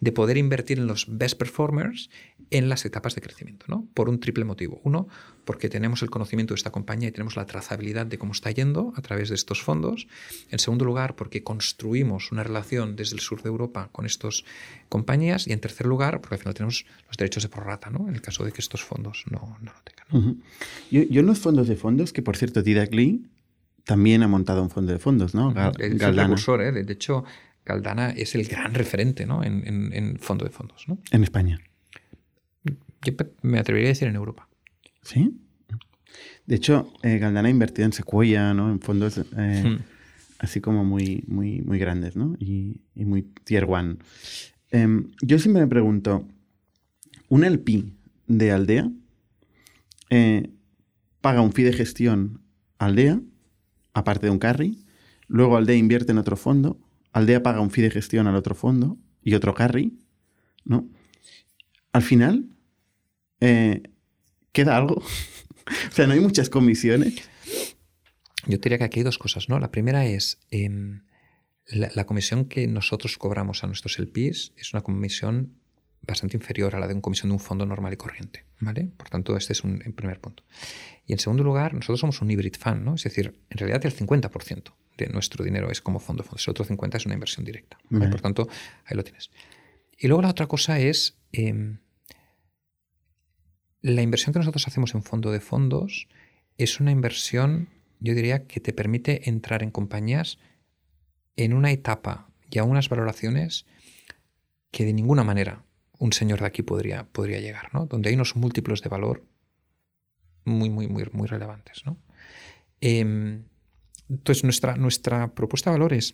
de 0.00 0.12
poder 0.12 0.36
invertir 0.36 0.78
en 0.78 0.86
los 0.86 1.06
best 1.08 1.36
performers 1.36 2.08
en 2.50 2.68
las 2.68 2.84
etapas 2.84 3.14
de 3.14 3.20
crecimiento, 3.20 3.66
¿no? 3.68 3.88
por 3.94 4.08
un 4.08 4.20
triple 4.20 4.44
motivo. 4.44 4.80
Uno, 4.84 5.08
porque 5.44 5.68
tenemos 5.68 6.02
el 6.02 6.10
conocimiento 6.10 6.54
de 6.54 6.58
esta 6.58 6.70
compañía 6.70 7.08
y 7.08 7.12
tenemos 7.12 7.36
la 7.36 7.46
trazabilidad 7.46 8.06
de 8.06 8.16
cómo 8.16 8.32
está 8.32 8.50
yendo 8.50 8.92
a 8.96 9.02
través 9.02 9.28
de 9.28 9.34
estos 9.34 9.60
fondos. 9.60 10.06
En 10.50 10.58
segundo 10.58 10.84
lugar, 10.84 11.16
porque 11.16 11.42
construimos 11.42 12.30
una 12.30 12.44
relación 12.44 12.96
desde 12.96 13.16
el 13.16 13.20
sur 13.20 13.42
de 13.42 13.48
Europa 13.48 13.88
con 13.90 14.06
estas 14.06 14.44
compañías. 14.88 15.48
Y 15.48 15.52
en 15.52 15.60
tercer 15.60 15.86
lugar, 15.86 16.20
porque 16.20 16.36
al 16.36 16.40
final 16.40 16.54
tenemos 16.54 16.86
los 17.08 17.16
derechos 17.16 17.42
de 17.42 17.48
prorrata, 17.48 17.90
¿no? 17.90 18.08
en 18.08 18.14
el 18.14 18.20
caso 18.20 18.44
de 18.44 18.52
que 18.52 18.60
estos 18.60 18.84
fondos 18.84 19.24
no, 19.30 19.58
no 19.60 19.72
lo 19.72 19.80
tengan. 19.82 20.42
yo, 20.90 21.02
yo, 21.02 21.20
en 21.20 21.26
los 21.26 21.40
fondos 21.40 21.66
de 21.66 21.76
fondos, 21.76 22.12
que 22.12 22.22
por 22.22 22.36
cierto, 22.36 22.62
Didac 22.62 22.94
Lee 22.94 23.24
también 23.84 24.22
ha 24.22 24.28
montado 24.28 24.62
un 24.62 24.70
fondo 24.70 24.92
de 24.92 24.98
fondos, 24.98 25.34
¿no? 25.34 25.52
es 25.78 26.02
el 26.02 26.14
precursor, 26.14 26.62
¿eh? 26.62 26.72
De 26.72 26.92
hecho, 26.92 27.24
Galdana 27.64 28.10
es 28.10 28.34
el 28.34 28.44
gran 28.44 28.74
referente 28.74 29.26
¿no? 29.26 29.44
en, 29.44 29.92
en, 29.92 30.18
fondo 30.18 30.44
de 30.44 30.50
fondos. 30.50 30.84
¿no? 30.88 30.98
En 31.10 31.22
España. 31.22 31.60
Yo 33.02 33.12
me 33.42 33.58
atrevería 33.58 33.88
a 33.88 33.92
decir 33.92 34.08
en 34.08 34.16
Europa. 34.16 34.48
¿Sí? 35.02 35.38
De 36.46 36.56
hecho, 36.56 36.92
eh, 37.02 37.18
Galdana 37.18 37.48
ha 37.48 37.50
invertido 37.50 37.86
en 37.86 37.92
Sequoia, 37.92 38.52
¿no? 38.54 38.70
En 38.70 38.80
fondos 38.80 39.18
eh, 39.18 39.22
hmm. 39.64 39.78
así 40.38 40.60
como 40.60 40.84
muy, 40.84 41.24
muy, 41.26 41.62
muy 41.62 41.78
grandes, 41.78 42.16
¿no? 42.16 42.36
Y, 42.38 42.80
muy 42.94 43.22
tier 43.44 43.64
one. 43.64 43.96
Em, 44.70 45.10
yo 45.22 45.38
siempre 45.38 45.62
me 45.62 45.68
pregunto, 45.68 46.26
¿un 47.28 47.44
LP 47.44 47.84
de 48.26 48.52
Aldea 48.52 48.90
paga 51.20 51.40
un 51.40 51.52
fee 51.52 51.64
de 51.64 51.72
gestión 51.72 52.40
Aldea 52.78 53.20
aparte 53.94 54.26
de 54.26 54.32
un 54.32 54.38
carry. 54.38 54.84
Luego 55.26 55.56
Aldea 55.56 55.76
invierte 55.76 56.12
en 56.12 56.18
otro 56.18 56.36
fondo. 56.36 56.78
Aldea 57.12 57.42
paga 57.42 57.60
un 57.60 57.70
fee 57.70 57.82
de 57.82 57.90
gestión 57.90 58.26
al 58.26 58.36
otro 58.36 58.54
fondo 58.54 58.98
y 59.22 59.34
otro 59.34 59.54
carry. 59.54 59.98
¿no? 60.64 60.90
Al 61.92 62.02
final, 62.02 62.50
eh, 63.40 63.82
¿queda 64.52 64.76
algo? 64.76 64.96
o 64.96 65.92
sea, 65.92 66.06
no 66.06 66.12
hay 66.12 66.20
muchas 66.20 66.50
comisiones. 66.50 67.30
Yo 68.46 68.58
diría 68.58 68.78
que 68.78 68.84
aquí 68.84 69.00
hay 69.00 69.04
dos 69.04 69.18
cosas, 69.18 69.48
¿no? 69.48 69.58
La 69.58 69.70
primera 69.70 70.04
es 70.04 70.38
em, 70.50 71.02
la, 71.66 72.04
comisión 72.04 72.44
que 72.46 72.66
nosotros 72.66 73.16
cobramos 73.16 73.64
a 73.64 73.66
nuestros 73.66 73.98
LPs 73.98 74.52
es 74.56 74.74
una 74.74 74.82
comisión 74.82 75.58
bastante 76.06 76.36
inferior 76.36 76.74
a 76.74 76.80
la 76.80 76.86
de 76.86 76.94
una 76.94 77.02
comisión 77.02 77.30
de 77.30 77.34
un 77.34 77.40
fondo 77.40 77.66
normal 77.66 77.92
y 77.92 77.96
corriente. 77.96 78.44
¿vale? 78.60 78.88
Por 78.96 79.08
tanto, 79.08 79.36
este 79.36 79.52
es 79.52 79.64
un 79.64 79.78
primer 79.94 80.20
punto. 80.20 80.42
Y 81.06 81.12
en 81.12 81.18
segundo 81.18 81.44
lugar, 81.44 81.74
nosotros 81.74 82.00
somos 82.00 82.20
un 82.22 82.30
hybrid 82.30 82.54
fund, 82.58 82.82
¿no? 82.82 82.94
es 82.94 83.04
decir, 83.04 83.38
en 83.50 83.58
realidad 83.58 83.84
el 83.84 83.94
50% 83.94 84.72
de 84.96 85.08
nuestro 85.08 85.44
dinero 85.44 85.70
es 85.70 85.80
como 85.80 85.98
fondo 85.98 86.22
fondo, 86.22 86.40
el 86.44 86.50
otro 86.50 86.64
50% 86.64 86.96
es 86.96 87.06
una 87.06 87.14
inversión 87.14 87.44
directa. 87.44 87.78
Por 87.88 88.20
tanto, 88.20 88.48
ahí 88.84 88.96
lo 88.96 89.04
tienes. 89.04 89.30
Y 89.98 90.08
luego 90.08 90.22
la 90.22 90.30
otra 90.30 90.46
cosa 90.46 90.78
es 90.78 91.18
em, 91.32 91.78
la 93.80 94.02
inversión 94.02 94.32
que 94.32 94.38
nosotros 94.38 94.66
hacemos 94.66 94.94
en 94.94 95.02
fondo 95.02 95.30
de 95.30 95.40
fondos 95.40 96.08
es 96.56 96.80
una 96.80 96.90
inversión, 96.90 97.68
yo 98.00 98.14
diría, 98.14 98.46
que 98.46 98.60
te 98.60 98.72
permite 98.72 99.28
entrar 99.28 99.62
en 99.62 99.70
compañías 99.70 100.38
en 101.36 101.52
una 101.52 101.70
etapa 101.70 102.30
y 102.50 102.58
a 102.58 102.64
unas 102.64 102.88
valoraciones 102.88 103.66
que 104.70 104.84
de 104.84 104.92
ninguna 104.92 105.24
manera 105.24 105.64
un 106.04 106.12
señor 106.12 106.40
de 106.40 106.46
aquí 106.46 106.62
podría, 106.62 107.04
podría 107.04 107.40
llegar, 107.40 107.72
¿no? 107.72 107.86
Donde 107.86 108.10
hay 108.10 108.14
unos 108.14 108.36
múltiplos 108.36 108.82
de 108.82 108.90
valor 108.90 109.24
muy, 110.44 110.68
muy, 110.68 110.86
muy, 110.86 111.26
relevantes, 111.26 111.86
¿no? 111.86 111.96
Em, 112.82 113.44
entonces, 114.10 114.44
nuestra, 114.44 114.76
nuestra 114.76 115.34
propuesta 115.34 115.70
de 115.70 115.78
valor 115.78 115.94
es, 115.94 116.12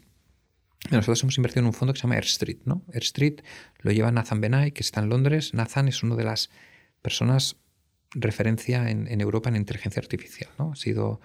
nosotros 0.93 1.21
hemos 1.25 1.37
invertido 1.39 1.63
en 1.63 1.67
un 1.67 1.73
fondo 1.73 1.93
que 1.93 1.99
se 1.99 2.05
llama 2.05 2.15
Air 2.15 2.25
Street, 2.25 2.59
¿no? 2.65 2.85
Air 2.93 3.03
Street 3.03 3.41
lo 3.81 3.91
lleva 3.91 4.13
Nathan 4.13 4.41
Benay, 4.41 4.71
que 4.71 4.83
está 4.83 5.01
en 5.01 5.09
Londres. 5.09 5.55
Nathan 5.55 5.89
es 5.89 6.05
una 6.05 6.15
de 6.15 6.25
las 6.25 6.51
personas 7.03 7.57
referencia 8.13 8.91
en, 8.91 9.21
Europa 9.21 9.49
en 9.49 9.57
inteligencia 9.57 10.01
artificial, 10.01 10.51
¿no? 10.57 10.73
Ha 10.73 10.77
sido 10.77 11.21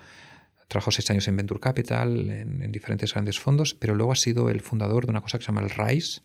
Trabajó 0.68 0.90
seis 0.90 1.12
años 1.12 1.28
en 1.28 1.38
Venture 1.38 1.60
Capital, 1.60 2.28
en, 2.32 2.72
diferentes 2.72 3.14
grandes 3.14 3.40
fondos, 3.40 3.76
pero 3.76 3.94
luego 3.94 4.12
ha 4.12 4.16
sido 4.16 4.50
el 4.50 4.62
fundador 4.62 5.06
de 5.06 5.12
una 5.12 5.22
cosa 5.22 5.38
que 5.38 5.46
se 5.46 5.52
llama 5.52 5.62
el 5.62 5.70
RISE, 5.70 6.22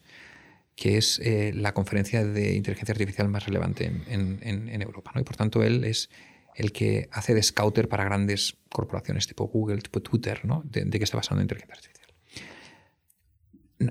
que 0.77 0.97
es 0.97 1.19
eh, 1.21 1.53
la 1.55 1.75
conferencia 1.75 2.25
de 2.25 2.55
inteligencia 2.55 2.93
artificial 2.93 3.29
más 3.29 3.47
relevante 3.47 3.87
en, 4.09 4.83
Europa. 4.83 5.13
Y 5.17 5.23
por 5.23 5.37
tanto, 5.37 5.63
él 5.63 5.85
es 5.85 6.09
el 6.55 6.73
que 6.73 7.09
hace 7.13 7.35
de 7.35 7.43
scouter 7.43 7.89
para 7.89 8.05
grandes 8.05 8.57
corporaciones 8.71 9.27
tipo 9.27 9.47
Google, 9.47 9.79
tipo 9.79 10.01
Twitter, 10.01 10.45
¿no? 10.45 10.63
de, 10.65 10.85
de 10.85 10.99
que 10.99 11.05
está 11.05 11.17
basado 11.17 11.41
en 11.41 11.45
inteligencia 11.45 11.75
artificial. 11.75 12.01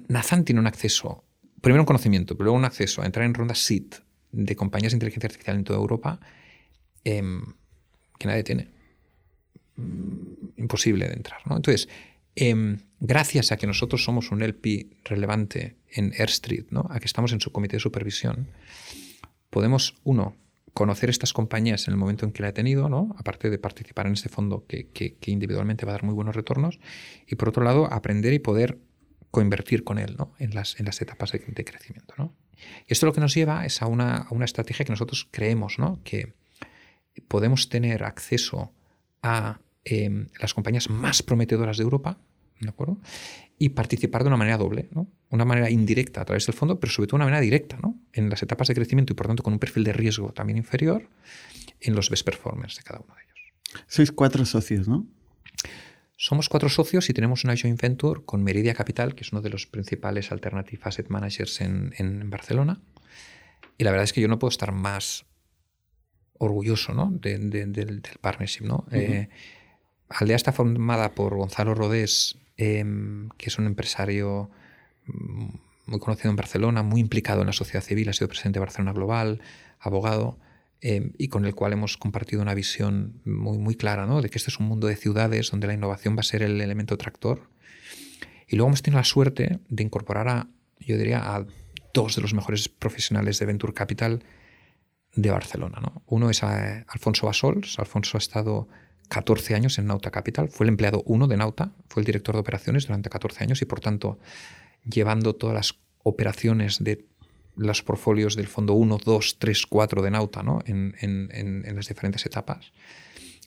Nathan 0.07 0.45
tiene 0.45 0.61
un 0.61 0.67
acceso, 0.67 1.23
primero 1.61 1.81
un 1.81 1.87
conocimiento, 1.87 2.35
pero 2.35 2.45
luego 2.45 2.57
un 2.57 2.65
acceso 2.65 3.01
a 3.01 3.05
entrar 3.05 3.25
en 3.25 3.33
rondas 3.33 3.59
SEED 3.59 3.95
de 4.31 4.55
compañías 4.55 4.91
de 4.91 4.97
inteligencia 4.97 5.27
artificial 5.27 5.57
en 5.57 5.63
toda 5.63 5.79
Europa 5.79 6.19
em, 7.03 7.41
que 8.17 8.27
nadie 8.27 8.43
tiene. 8.43 8.67
Mm, 9.75 10.39
imposible 10.57 11.07
de 11.07 11.13
entrar. 11.13 11.39
Entonces, 11.49 11.87
em, 12.35 12.79
gracias 12.99 13.51
a 13.51 13.57
que 13.57 13.65
nosotros 13.65 14.03
somos 14.03 14.31
un 14.31 14.41
LP 14.41 14.89
relevante 15.05 15.77
en 15.91 16.13
Air 16.17 16.29
Street, 16.29 16.65
¿no? 16.69 16.87
a 16.89 16.99
que 16.99 17.05
estamos 17.05 17.31
en 17.31 17.41
su 17.41 17.51
comité 17.51 17.77
de 17.77 17.81
supervisión, 17.81 18.47
podemos, 19.49 19.95
uno, 20.03 20.35
conocer 20.73 21.09
estas 21.09 21.33
compañías 21.33 21.87
en 21.87 21.93
el 21.93 21.97
momento 21.97 22.25
en 22.25 22.31
que 22.31 22.41
la 22.41 22.49
he 22.49 22.53
tenido, 22.53 22.89
¿no? 22.89 23.15
aparte 23.17 23.49
de 23.49 23.57
participar 23.57 24.07
en 24.07 24.13
este 24.13 24.29
fondo 24.29 24.65
que, 24.67 25.17
individualmente 25.25 25.85
va 25.85 25.91
a 25.91 25.95
dar 25.95 26.03
muy 26.03 26.13
buenos 26.13 26.35
retornos, 26.35 26.79
y 27.27 27.35
por 27.35 27.49
otro 27.49 27.63
lado, 27.63 27.91
aprender 27.91 28.33
y 28.33 28.39
poder 28.39 28.77
coinvertir 29.31 29.83
con 29.83 29.99
él 29.99 30.15
¿no? 30.17 30.33
en, 30.39 30.53
las, 30.53 30.79
en 30.79 30.85
las 30.85 31.01
etapas 31.01 31.31
de, 31.31 31.65
crecimiento. 31.65 32.13
¿no? 32.17 32.33
Y 32.87 32.93
esto 32.93 33.05
lo 33.05 33.13
que 33.13 33.21
nos 33.21 33.33
lleva 33.33 33.65
es 33.65 33.81
a 33.81 33.87
una, 33.87 34.17
a 34.17 34.29
una 34.31 34.45
estrategia 34.45 34.85
que 34.85 34.91
nosotros 34.91 35.27
creemos 35.31 35.79
¿no? 35.79 35.99
que 36.03 36.33
podemos 37.27 37.69
tener 37.69 38.03
acceso 38.03 38.71
a 39.21 39.59
Em, 39.85 40.27
las 40.39 40.53
compañías 40.53 40.89
más 40.89 41.23
prometedoras 41.23 41.77
de 41.77 41.83
Europa, 41.83 42.19
¿de 42.59 42.69
acuerdo? 42.69 42.97
Y 43.57 43.69
participar 43.69 44.23
de 44.23 44.27
una 44.27 44.37
manera 44.37 44.57
doble, 44.57 44.89
¿no? 44.91 45.07
Una 45.29 45.45
manera 45.45 45.69
indirecta 45.69 46.21
a 46.21 46.25
través 46.25 46.45
del 46.45 46.55
fondo, 46.55 46.79
pero 46.79 46.91
sobre 46.91 47.07
todo 47.07 47.17
una 47.17 47.25
manera 47.25 47.41
directa, 47.41 47.77
¿no? 47.81 47.99
En 48.13 48.29
las 48.29 48.41
etapas 48.43 48.67
de 48.67 48.75
crecimiento 48.75 49.13
y 49.13 49.15
por 49.15 49.27
tanto 49.27 49.43
con 49.43 49.53
un 49.53 49.59
perfil 49.59 49.83
de 49.83 49.93
riesgo 49.93 50.31
también 50.31 50.57
inferior 50.57 51.07
en 51.79 51.95
los 51.95 52.09
best 52.09 52.25
performers 52.25 52.77
de 52.77 52.83
cada 52.83 52.99
uno 52.99 53.13
de 53.15 53.21
ellos. 53.23 53.83
Sois 53.87 54.11
cuatro 54.11 54.45
socios, 54.45 54.87
¿no? 54.87 55.07
Somos 56.21 56.49
cuatro 56.49 56.67
socios 56.67 57.09
y 57.09 57.13
tenemos 57.13 57.45
una 57.45 57.55
joint 57.55 57.81
venture 57.81 58.21
con 58.25 58.43
Meridia 58.43 58.73
Capital, 58.73 59.15
que 59.15 59.23
es 59.23 59.31
uno 59.31 59.41
de 59.41 59.49
los 59.49 59.67
principales 59.67 60.33
alternative 60.33 60.81
asset 60.83 61.07
managers 61.07 61.61
en, 61.61 62.29
Barcelona. 62.29 62.81
Y 63.77 63.85
la 63.85 63.91
verdad 63.91 64.03
es 64.03 64.11
que 64.11 64.19
yo 64.19 64.27
no 64.27 64.37
puedo 64.37 64.49
estar 64.49 64.73
más 64.73 65.25
orgulloso 66.37 66.93
¿no? 66.93 67.09
del, 67.09 68.01
partnership. 68.19 68.65
¿no? 68.65 68.85
Aldea 70.09 70.35
está 70.35 70.51
formada 70.51 71.13
por 71.13 71.37
Gonzalo 71.37 71.73
Rodés, 71.73 72.37
em, 72.59 73.29
que 73.37 73.47
es 73.47 73.57
un 73.57 73.65
empresario 73.65 74.51
mm, 75.05 75.47
muy 75.85 75.99
conocido 75.99 76.29
en 76.29 76.35
Barcelona, 76.35 76.83
muy 76.83 76.99
implicado 76.99 77.39
en 77.41 77.47
la 77.47 77.53
sociedad 77.53 77.81
civil, 77.81 78.09
ha 78.09 78.13
sido 78.13 78.27
presidente 78.27 78.59
de 78.59 78.65
Barcelona 78.65 78.91
Global, 78.91 79.41
abogado, 79.79 80.37
em, 80.81 81.13
y 81.17 81.29
con 81.29 81.45
el 81.45 81.55
cual 81.55 81.71
hemos 81.71 81.95
compartido 81.97 82.41
una 82.41 82.53
visión 82.53 83.21
muy, 83.23 83.57
muy 83.57 83.75
clara 83.75 84.05
¿no? 84.05 84.21
de 84.21 84.29
que 84.29 84.37
este 84.37 84.51
es 84.51 84.59
un 84.59 84.67
mundo 84.67 84.87
de 84.87 84.97
ciudades 84.97 85.49
donde 85.51 85.67
la 85.67 85.73
innovación 85.73 86.17
va 86.17 86.19
a 86.19 86.23
ser 86.23 86.43
el 86.43 86.59
elemento 86.59 86.97
tractor. 86.97 87.49
Y 88.45 88.57
luego 88.57 88.67
hemos 88.67 88.81
tenido 88.81 88.99
la 88.99 89.05
suerte 89.05 89.59
de 89.69 89.83
incorporar 89.83 90.27
a, 90.27 90.47
yo 90.79 90.97
diría, 90.97 91.35
a 91.35 91.45
dos 91.93 92.15
de 92.17 92.21
los 92.21 92.33
mejores 92.33 92.67
profesionales 92.67 93.39
de 93.39 93.45
Venture 93.45 93.73
Capital 93.73 94.21
de 95.15 95.31
Barcelona. 95.31 95.79
¿no? 95.81 96.03
Uno 96.07 96.29
es 96.29 96.43
eh, 96.43 96.83
Alfonso 96.89 97.25
Basols. 97.25 97.79
Alfonso 97.79 98.17
ha 98.17 98.19
estado 98.19 98.67
14 99.09 99.55
años 99.55 99.77
en 99.79 99.87
Nauta 99.87 100.11
Capital. 100.11 100.49
Fue 100.49 100.65
el 100.65 100.69
empleado 100.69 101.03
uno 101.05 101.27
de 101.27 101.35
Nauta, 101.35 101.73
fue 101.87 102.01
el 102.01 102.05
director 102.05 102.35
de 102.35 102.41
operaciones 102.41 102.87
durante 102.87 103.09
14 103.09 103.43
años 103.43 103.61
y 103.61 103.65
por 103.65 103.81
tanto 103.81 104.19
llevando 104.89 105.35
todas 105.35 105.55
las 105.55 105.79
operaciones 106.03 106.83
de 106.83 107.05
los 107.55 107.83
portfolios 107.83 108.35
del 108.35 108.47
fondo 108.47 108.73
1, 108.73 108.99
2, 109.03 109.39
3, 109.39 109.65
4 109.65 110.01
de 110.01 110.11
Nauta 110.11 110.43
¿no? 110.43 110.59
en, 110.65 111.63
las 111.75 111.87
diferentes 111.87 112.25
etapas. 112.25 112.71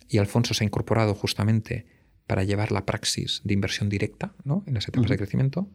Y 0.08 0.18
Alfonso 0.18 0.52
se 0.52 0.64
ha 0.64 0.66
incorporado 0.66 1.14
justamente 1.14 1.86
para 2.26 2.44
llevar 2.44 2.72
la 2.72 2.84
praxis 2.84 3.40
de 3.44 3.54
inversión 3.54 3.88
directa 3.88 4.34
¿no? 4.44 4.64
en 4.66 4.74
las 4.74 4.86
etapas 4.88 5.10
de 5.10 5.16
crecimiento. 5.16 5.68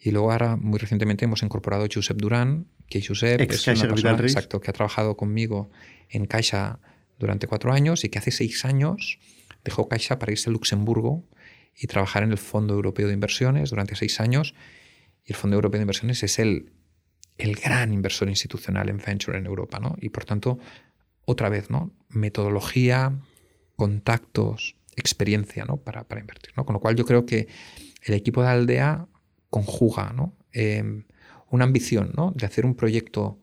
Y 0.00 0.10
luego 0.10 0.32
ahora, 0.32 0.56
muy 0.56 0.78
recientemente, 0.78 1.24
hemos 1.24 1.42
incorporado 1.42 1.84
a 1.84 1.88
Josep 1.92 2.16
Durán, 2.16 2.66
que 2.88 3.02
Josep 3.06 3.40
es 3.40 3.66
una 3.68 3.88
persona 3.88 4.18
exacto, 4.18 4.60
que 4.60 4.70
ha 4.70 4.74
trabajado 4.74 5.16
conmigo 5.16 5.70
en 6.10 6.26
Caixa 6.26 6.80
durante 7.18 7.46
cuatro 7.46 7.72
años 7.72 8.04
y 8.04 8.08
que 8.08 8.18
hace 8.18 8.30
seis 8.30 8.64
años 8.64 9.18
dejó 9.64 9.88
Caixa 9.88 10.18
para 10.18 10.32
irse 10.32 10.50
a 10.50 10.52
Luxemburgo 10.52 11.24
y 11.76 11.86
trabajar 11.86 12.22
en 12.22 12.30
el 12.30 12.38
Fondo 12.38 12.74
Europeo 12.74 13.08
de 13.08 13.14
Inversiones 13.14 13.70
durante 13.70 13.96
seis 13.96 14.20
años. 14.20 14.54
Y 15.24 15.32
el 15.32 15.36
Fondo 15.36 15.56
Europeo 15.56 15.78
de 15.78 15.82
Inversiones 15.82 16.22
es 16.22 16.38
el, 16.38 16.72
el 17.38 17.56
gran 17.56 17.92
inversor 17.92 18.28
institucional 18.28 18.88
en 18.88 18.98
venture 18.98 19.38
en 19.38 19.46
Europa. 19.46 19.80
¿no? 19.80 19.96
Y 20.00 20.10
por 20.10 20.24
tanto, 20.24 20.58
otra 21.24 21.48
vez, 21.48 21.70
¿no? 21.70 21.92
metodología, 22.10 23.18
contactos, 23.76 24.76
experiencia 24.96 25.64
¿no? 25.64 25.78
para, 25.78 26.04
para 26.04 26.20
invertir. 26.20 26.52
¿no? 26.56 26.64
Con 26.64 26.74
lo 26.74 26.80
cual 26.80 26.94
yo 26.94 27.04
creo 27.04 27.26
que 27.26 27.48
el 28.02 28.14
equipo 28.14 28.42
de 28.42 28.48
Aldea 28.48 29.06
conjuga 29.50 30.12
¿no? 30.12 30.36
Em, 30.52 31.04
una 31.50 31.64
ambición 31.64 32.12
¿no? 32.16 32.32
de 32.36 32.46
hacer 32.46 32.66
un 32.66 32.74
proyecto 32.74 33.38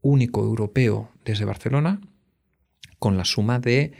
único 0.00 0.42
europeo 0.42 1.10
desde 1.24 1.44
Barcelona 1.44 2.00
con 3.02 3.16
la 3.16 3.24
suma 3.24 3.58
de, 3.58 3.90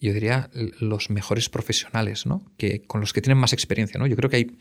yo 0.00 0.14
diría, 0.14 0.48
los 0.80 1.10
mejores 1.10 1.50
profesionales, 1.50 2.24
¿no? 2.24 2.42
que, 2.56 2.80
con 2.86 3.02
los 3.02 3.12
que 3.12 3.20
tienen 3.20 3.36
más 3.36 3.52
experiencia. 3.52 4.00
¿no? 4.00 4.06
Yo 4.06 4.16
creo 4.16 4.30
que 4.30 4.36
hay 4.36 4.56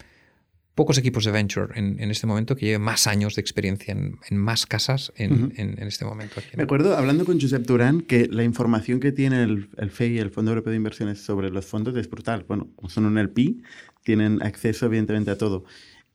pocos 0.76 0.98
equipos 0.98 1.24
de 1.24 1.32
venture 1.32 1.80
en, 1.80 2.12
este 2.12 2.28
momento 2.28 2.58
que 2.58 2.66
lleven 2.66 2.82
más 2.82 3.08
años 3.08 3.36
de 3.36 3.42
experiencia 3.42 3.94
en, 3.94 4.38
más 4.38 4.66
casas 4.66 5.14
en, 5.16 5.54
este 5.80 6.04
momento. 6.04 6.42
Me 6.58 6.64
acuerdo, 6.64 6.98
hablando 6.98 7.24
con 7.24 7.40
Josep 7.40 7.66
Durán, 7.66 8.02
que 8.02 8.28
la 8.28 8.44
información 8.44 9.00
que 9.00 9.14
tiene 9.14 9.44
el, 9.44 9.70
el 9.78 9.92
FEI, 9.92 10.20
el 10.20 10.30
Fondo 10.30 10.52
Europeo 10.52 10.72
de 10.72 10.78
Inversiones, 10.78 11.22
sobre 11.22 11.50
los 11.50 11.66
fondos 11.66 11.96
es 11.96 12.10
brutal. 12.10 12.44
Bueno, 12.50 12.68
como 12.76 12.90
son 12.90 13.06
un 13.06 13.18
LP, 13.18 13.56
tienen 14.04 14.42
acceso 14.42 14.88
evidentemente 14.88 15.32
a 15.32 15.38
todo. 15.38 15.64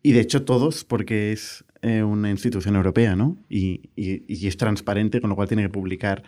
Y 0.03 0.13
de 0.13 0.21
hecho 0.21 0.45
todos, 0.45 0.85
porque 0.85 1.33
es 1.33 1.65
eh, 1.81 2.03
una 2.03 2.31
institución 2.31 2.77
europea, 2.77 3.17
¿no? 3.17 3.37
Y, 3.49 3.91
y, 3.97 4.47
es 4.47 4.57
transparente, 4.57 5.21
con 5.21 5.29
lo 5.29 5.37
cual 5.37 5.49
tiene 5.49 5.63
que 5.65 5.69
publicar 5.69 6.23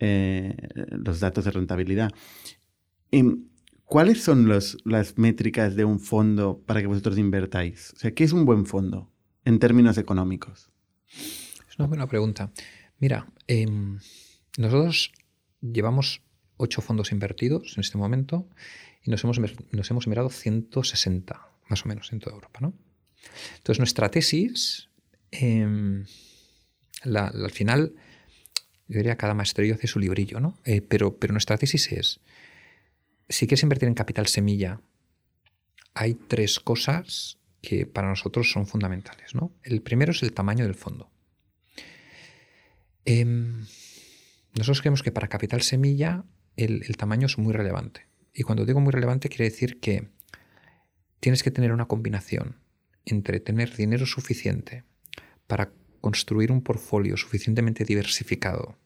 eh, 0.00 0.56
los 0.90 1.20
datos 1.20 1.44
de 1.44 1.50
rentabilidad. 1.50 2.10
Em, 3.10 3.44
¿Cuáles 3.84 4.22
son 4.22 4.48
las 4.48 5.18
métricas 5.18 5.74
de 5.74 5.84
un 5.84 5.98
fondo 5.98 6.62
para 6.64 6.80
que 6.80 6.86
vosotros 6.86 7.18
invertáis? 7.18 7.92
¿qué 8.14 8.22
es 8.22 8.32
un 8.32 8.44
buen 8.44 8.64
fondo 8.64 9.10
en 9.44 9.58
términos 9.58 9.98
económicos? 9.98 10.70
Es 11.68 11.76
una 11.76 11.88
buena 11.88 12.06
pregunta. 12.06 12.52
Mira, 13.00 13.26
em, 13.48 13.98
nosotros 14.58 15.10
llevamos 15.60 16.22
ocho 16.56 16.82
fondos 16.82 17.10
invertidos 17.10 17.76
en 17.76 17.80
este 17.80 17.98
momento 17.98 18.48
y 19.02 19.10
nos 19.10 19.24
hemos, 19.24 19.40
nos 19.72 19.90
hemos 19.90 20.06
mirado 20.06 20.30
160 20.30 21.50
más 21.68 21.84
o 21.84 21.88
menos 21.88 22.12
en 22.12 22.20
toda 22.20 22.36
Europa. 22.36 22.60
¿no? 22.60 22.74
Entonces, 23.56 23.78
nuestra 23.78 24.10
tesis, 24.10 24.88
em, 25.30 26.04
al 27.02 27.50
final, 27.50 27.94
yo 28.90 28.96
diría 28.96 29.16
cada 29.16 29.34
maestrillo 29.34 29.76
hace 29.76 29.86
su 29.86 30.00
librillo, 30.00 30.40
¿no? 30.40 30.58
Eh, 30.64 30.80
pero, 30.80 31.16
pero 31.16 31.32
nuestra 31.32 31.56
tesis 31.56 31.92
es, 31.92 32.20
si 33.28 33.46
quieres 33.46 33.62
invertir 33.62 33.88
en 33.88 33.94
capital 33.94 34.26
semilla, 34.26 34.80
hay 35.94 36.14
tres 36.14 36.58
cosas 36.58 37.38
que 37.62 37.86
para 37.86 38.08
nosotros 38.08 38.50
son 38.50 38.66
fundamentales, 38.66 39.36
¿no? 39.36 39.52
El 39.62 39.80
primero 39.80 40.10
es 40.10 40.24
el 40.24 40.32
tamaño 40.32 40.64
del 40.64 40.74
fondo. 40.74 41.08
Em, 43.04 43.60
nosotros 44.56 44.80
creemos 44.80 45.04
que 45.04 45.12
para 45.12 45.28
capital 45.28 45.62
semilla 45.62 46.24
el, 46.56 46.82
el 46.88 46.96
tamaño 46.96 47.26
es 47.26 47.38
muy 47.38 47.52
relevante. 47.52 48.08
Y 48.34 48.42
cuando 48.42 48.66
digo 48.66 48.80
muy 48.80 48.90
relevante 48.90 49.28
quiere 49.28 49.44
decir 49.44 49.78
que 49.78 50.08
tienes 51.20 51.44
que 51.44 51.52
tener 51.52 51.70
una 51.70 51.86
combinación 51.86 52.56
entre 53.04 53.38
tener 53.38 53.76
dinero 53.76 54.04
suficiente 54.04 54.82
para 55.46 55.70
construir 56.00 56.52
un 56.52 56.62
portfolio 56.62 57.16
suficientemente 57.16 57.84
diversificado 57.84 58.78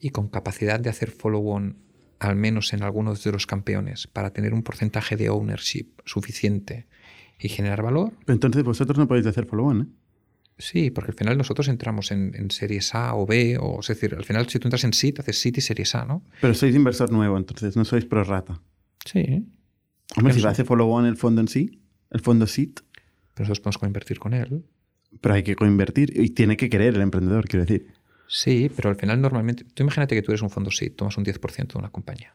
y 0.00 0.10
con 0.10 0.28
capacidad 0.28 0.80
de 0.80 0.90
hacer 0.90 1.10
follow-on, 1.10 1.76
al 2.18 2.36
menos 2.36 2.72
en 2.72 2.82
algunos 2.82 3.22
de 3.24 3.32
los 3.32 3.46
campeones, 3.46 4.06
para 4.06 4.32
tener 4.32 4.54
un 4.54 4.62
porcentaje 4.62 5.16
de 5.16 5.30
ownership 5.30 5.88
suficiente 6.04 6.86
y 7.40 7.48
generar 7.48 7.82
valor. 7.82 8.12
Entonces 8.26 8.62
vosotros 8.62 8.98
no 8.98 9.08
podéis 9.08 9.26
hacer 9.26 9.46
follow-on, 9.46 9.80
¿eh? 9.82 9.86
Sí, 10.60 10.90
porque 10.90 11.12
al 11.12 11.16
final 11.16 11.38
nosotros 11.38 11.68
entramos 11.68 12.10
en, 12.10 12.50
series 12.50 12.92
A 12.94 13.14
o 13.14 13.26
B, 13.26 13.56
o 13.60 13.78
es 13.78 13.86
decir, 13.86 14.14
al 14.16 14.24
final 14.24 14.48
si 14.48 14.58
tú 14.58 14.66
entras 14.66 14.82
en 14.82 14.92
SIT, 14.92 15.20
haces 15.20 15.40
SIT 15.40 15.58
y 15.58 15.60
series 15.60 15.94
A, 15.94 16.04
¿no? 16.04 16.24
Pero 16.40 16.52
sois 16.52 16.74
inversor 16.74 17.12
nuevo, 17.12 17.38
entonces 17.38 17.76
no 17.76 17.84
sois 17.84 18.04
pro 18.04 18.24
rata. 18.24 18.60
Sí. 19.04 19.46
Hombre, 20.16 20.34
si 20.34 20.40
va 20.40 20.48
a 20.48 20.52
hacer 20.52 20.66
follow-on 20.66 21.06
el 21.06 21.16
fondo 21.16 21.40
en 21.40 21.48
sí, 21.48 21.80
el 22.10 22.20
fondo 22.20 22.48
SIT. 22.48 22.80
Pero 23.34 23.44
nosotros 23.44 23.60
podemos 23.60 23.78
coinvertir 23.78 24.18
con 24.18 24.34
él. 24.34 24.64
Pero 25.20 25.34
hay 25.34 25.42
que 25.42 25.56
coinvertir 25.56 26.18
y 26.18 26.30
tiene 26.30 26.56
que 26.56 26.68
querer 26.68 26.94
el 26.94 27.00
emprendedor, 27.00 27.48
quiero 27.48 27.64
decir. 27.64 27.92
Sí, 28.28 28.70
pero 28.74 28.90
al 28.90 28.96
final 28.96 29.20
normalmente, 29.20 29.64
tú 29.64 29.82
imagínate 29.82 30.14
que 30.14 30.22
tú 30.22 30.32
eres 30.32 30.42
un 30.42 30.50
fondo 30.50 30.70
SIT, 30.70 30.96
tomas 30.96 31.16
un 31.16 31.24
10% 31.24 31.72
de 31.72 31.78
una 31.78 31.90
compañía. 31.90 32.34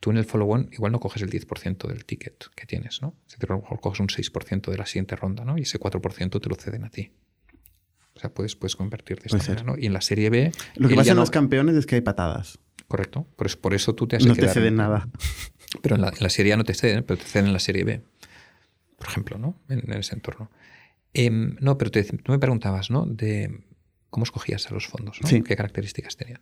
Tú 0.00 0.10
en 0.10 0.16
el 0.16 0.24
follow-on 0.24 0.70
igual 0.72 0.92
no 0.92 1.00
coges 1.00 1.22
el 1.22 1.30
10% 1.30 1.88
del 1.88 2.04
ticket 2.04 2.46
que 2.54 2.66
tienes, 2.66 3.02
¿no? 3.02 3.14
Es 3.26 3.34
decir, 3.34 3.50
a 3.50 3.54
lo 3.54 3.62
mejor 3.62 3.80
coges 3.80 4.00
un 4.00 4.08
6% 4.08 4.70
de 4.70 4.78
la 4.78 4.86
siguiente 4.86 5.16
ronda, 5.16 5.44
¿no? 5.44 5.58
Y 5.58 5.62
ese 5.62 5.78
4% 5.78 6.40
te 6.40 6.48
lo 6.48 6.54
ceden 6.54 6.84
a 6.84 6.90
ti. 6.90 7.10
O 8.14 8.20
sea, 8.20 8.30
puedes, 8.30 8.56
puedes 8.56 8.74
convertir 8.74 9.18
de 9.18 9.26
esta 9.26 9.38
manera, 9.38 9.62
¿no? 9.62 9.78
Y 9.78 9.86
en 9.86 9.92
la 9.92 10.00
serie 10.00 10.30
B... 10.30 10.52
Lo 10.76 10.88
que 10.88 10.94
pasa 10.94 11.12
en 11.12 11.18
los 11.18 11.30
campeones 11.30 11.76
es 11.76 11.86
que 11.86 11.96
hay 11.96 12.00
patadas. 12.00 12.58
Correcto. 12.88 13.26
Por, 13.36 13.54
por 13.58 13.74
eso 13.74 13.94
tú 13.94 14.06
te 14.08 14.16
has 14.16 14.24
No 14.24 14.34
te 14.34 14.48
ceden 14.48 14.76
nada. 14.76 15.08
Pero 15.82 15.96
en 15.96 16.02
la, 16.02 16.30
serie 16.30 16.54
A 16.54 16.56
no 16.56 16.64
te 16.64 16.74
ceden, 16.74 17.04
pero 17.04 17.18
te 17.18 17.26
ceden 17.26 17.46
en 17.46 17.52
la 17.52 17.58
serie 17.58 17.84
B. 17.84 18.00
Por 18.96 19.06
ejemplo, 19.06 19.36
¿no? 19.36 19.60
En, 19.68 19.92
ese 19.92 20.14
entorno. 20.14 20.50
Em, 21.14 21.56
no, 21.60 21.78
pero 21.78 21.90
tú 21.90 22.32
me 22.32 22.38
preguntabas, 22.38 22.90
¿no? 22.90 23.06
De 23.06 23.62
cómo 24.10 24.24
escogías 24.24 24.66
a 24.70 24.74
los 24.74 24.86
fondos, 24.86 25.18
¿no? 25.22 25.44
qué 25.44 25.56
características 25.56 26.16
tenían. 26.16 26.40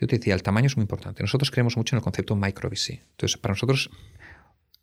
Yo 0.00 0.06
te 0.06 0.18
decía, 0.18 0.34
el 0.34 0.42
tamaño 0.42 0.66
es 0.66 0.76
muy 0.76 0.82
importante. 0.82 1.22
Nosotros 1.22 1.50
creemos 1.50 1.76
mucho 1.76 1.94
en 1.94 1.98
el 1.98 2.02
concepto 2.02 2.34
micro 2.36 2.70
VC. 2.70 3.02
Entonces, 3.10 3.38
para 3.38 3.52
nosotros 3.52 3.90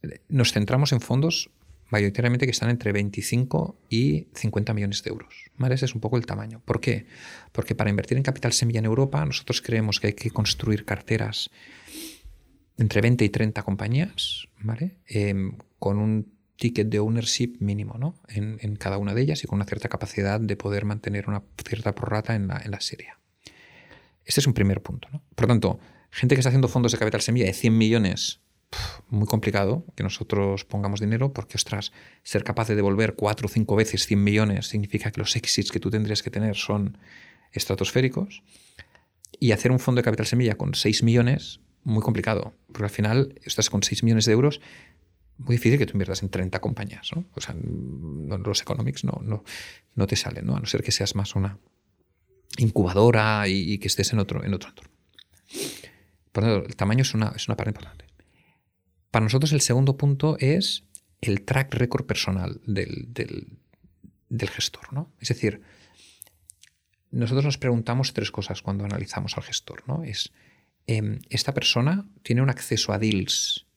eh, 0.04 0.22
nos 0.30 0.54
centramos 0.54 0.92
en 0.92 1.02
fondos 1.02 1.50
mayoritariamente 1.90 2.46
que 2.46 2.52
están 2.52 2.70
entre 2.70 2.92
25 2.92 3.80
y 3.90 4.28
50 4.36 4.74
millones 4.74 5.04
de 5.04 5.10
euros. 5.10 5.50
¿vale? 5.58 5.76
Ese 5.76 5.86
es 5.86 5.96
un 5.96 6.02
poco 6.02 6.18
el 6.18 6.26
tamaño. 6.26 6.62
¿Por 6.64 6.80
qué? 6.80 7.08
Porque 7.52 7.74
para 7.74 7.90
invertir 7.90 8.18
en 8.18 8.24
capital 8.24 8.54
semilla 8.54 8.80
en 8.80 8.86
Europa, 8.86 9.26
nosotros 9.26 9.62
creemos 9.62 10.00
que 10.00 10.08
hay 10.08 10.14
que 10.14 10.30
construir 10.30 10.86
carteras 10.86 11.50
entre 12.78 13.02
20 13.02 13.26
y 13.26 13.30
30 13.30 13.64
compañías, 13.64 14.48
¿vale? 14.62 14.98
Em, 15.08 15.58
con 15.80 15.98
un 15.98 16.39
ticket 16.60 16.90
de 16.90 17.00
ownership 17.00 17.56
mínimo 17.60 17.98
¿no? 17.98 18.16
en, 18.28 18.76
cada 18.76 18.98
una 18.98 19.14
de 19.14 19.22
ellas 19.22 19.44
y 19.44 19.48
con 19.48 19.56
una 19.58 19.66
cierta 19.66 19.90
capacidad 19.90 20.40
de 20.40 20.56
poder 20.56 20.86
mantener 20.86 21.28
una 21.28 21.42
cierta 21.66 21.96
prorrata 21.96 22.36
en 22.36 22.48
la, 22.48 22.62
en 22.64 22.72
la 22.72 22.82
serie. 22.82 23.14
Este 24.26 24.42
es 24.42 24.48
un 24.48 24.54
primer 24.54 24.82
punto. 24.82 25.08
¿no? 25.12 25.24
Por 25.36 25.46
lo 25.46 25.54
tanto, 25.54 25.80
gente 26.12 26.36
que 26.36 26.42
está 26.42 26.50
haciendo 26.50 26.68
fondos 26.68 26.92
de 26.92 27.00
capital 27.00 27.22
semilla 27.22 27.46
de 27.46 27.54
100 27.54 27.78
millones, 27.78 28.42
muy 29.08 29.26
complicado 29.26 29.86
que 29.96 30.04
nosotros 30.04 30.66
pongamos 30.66 31.00
dinero 31.00 31.34
porque, 31.34 31.56
ostras, 31.56 31.92
ser 32.24 32.44
capaz 32.44 32.68
de 32.68 32.76
devolver 32.76 33.16
cuatro 33.16 33.48
o 33.48 33.50
cinco 33.50 33.76
veces 33.76 34.06
100 34.06 34.24
millones 34.24 34.68
significa 34.68 35.12
que 35.12 35.20
los 35.20 35.36
exits 35.36 35.72
que 35.72 35.80
tú 35.80 35.90
tendrías 35.90 36.22
que 36.22 36.30
tener 36.30 36.56
son 36.56 36.98
estratosféricos. 37.52 38.44
Y 39.40 39.54
hacer 39.54 39.72
un 39.72 39.80
fondo 39.80 40.00
de 40.00 40.04
capital 40.04 40.28
semilla 40.28 40.56
con 40.56 40.76
6 40.76 41.04
millones, 41.04 41.62
muy 41.84 42.04
complicado, 42.04 42.54
porque 42.68 42.84
al 42.84 42.90
final 42.90 43.40
estás 43.44 43.70
con 43.70 43.82
6 43.82 44.04
millones 44.04 44.26
de 44.26 44.34
euros 44.34 44.60
muy 45.40 45.56
difícil 45.56 45.80
que 45.80 45.86
tú 45.86 45.94
inviertas 45.94 46.22
en 46.22 46.30
30 46.30 46.60
compañías. 46.60 47.10
¿no? 47.16 47.26
O 47.34 47.42
sea, 47.42 47.56
los 47.56 48.62
economics 48.62 49.04
no, 49.04 49.20
no, 49.24 49.44
no 49.96 50.08
te 50.08 50.16
salen, 50.16 50.46
¿no? 50.46 50.56
a 50.56 50.60
no 50.60 50.66
ser 50.66 50.84
que 50.84 50.92
seas 50.92 51.16
más 51.16 51.36
una 51.36 51.58
incubadora 52.58 53.48
y, 53.48 53.78
que 53.80 53.88
estés 53.88 54.12
en 54.14 54.20
otro, 54.20 54.44
en 54.44 54.54
otro 54.54 54.70
entorno. 54.70 54.92
Por 56.32 56.44
tanto, 56.44 56.68
el 56.68 56.76
tamaño 56.76 57.02
es 57.02 57.14
una, 57.14 57.30
es 57.36 57.48
una 57.48 57.56
parte 57.56 57.72
importante. 57.72 58.06
Para 59.12 59.24
nosotros 59.24 59.54
el 59.54 59.62
segundo 59.62 59.98
punto 59.98 60.38
es 60.40 60.84
el 61.22 61.44
track 61.44 61.74
record 61.74 62.06
personal 62.06 62.62
del, 62.66 63.08
del, 63.10 64.50
gestor. 64.50 64.94
¿no? 64.94 65.12
Es 65.20 65.30
decir, 65.30 65.62
nosotros 67.12 67.46
nos 67.46 67.58
preguntamos 67.58 68.14
tres 68.14 68.30
cosas 68.30 68.62
cuando 68.62 68.84
analizamos 68.84 69.38
al 69.38 69.44
gestor. 69.44 69.84
¿no? 69.88 70.04
Es, 70.04 70.34
em, 70.86 71.20
¿esta 71.30 71.54
persona 71.54 72.06
tiene 72.24 72.42
un 72.42 72.50
acceso 72.50 72.92
a 72.92 73.00
deals 73.00 73.69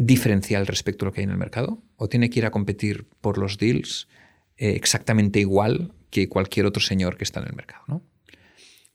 diferencial 0.00 0.66
respecto 0.66 1.04
a 1.04 1.06
lo 1.06 1.12
que 1.12 1.20
hay 1.20 1.24
en 1.24 1.30
el 1.30 1.36
mercado? 1.36 1.82
¿O 1.96 2.08
tiene 2.08 2.30
que 2.30 2.38
ir 2.38 2.46
a 2.46 2.50
competir 2.50 3.06
por 3.20 3.36
los 3.36 3.58
deals 3.58 4.08
eh, 4.56 4.70
exactamente 4.70 5.40
igual 5.40 5.92
que 6.08 6.28
cualquier 6.28 6.64
otro 6.64 6.82
señor 6.82 7.18
que 7.18 7.24
está 7.24 7.40
en 7.40 7.48
el 7.48 7.54
mercado? 7.54 7.84
¿no? 7.86 8.02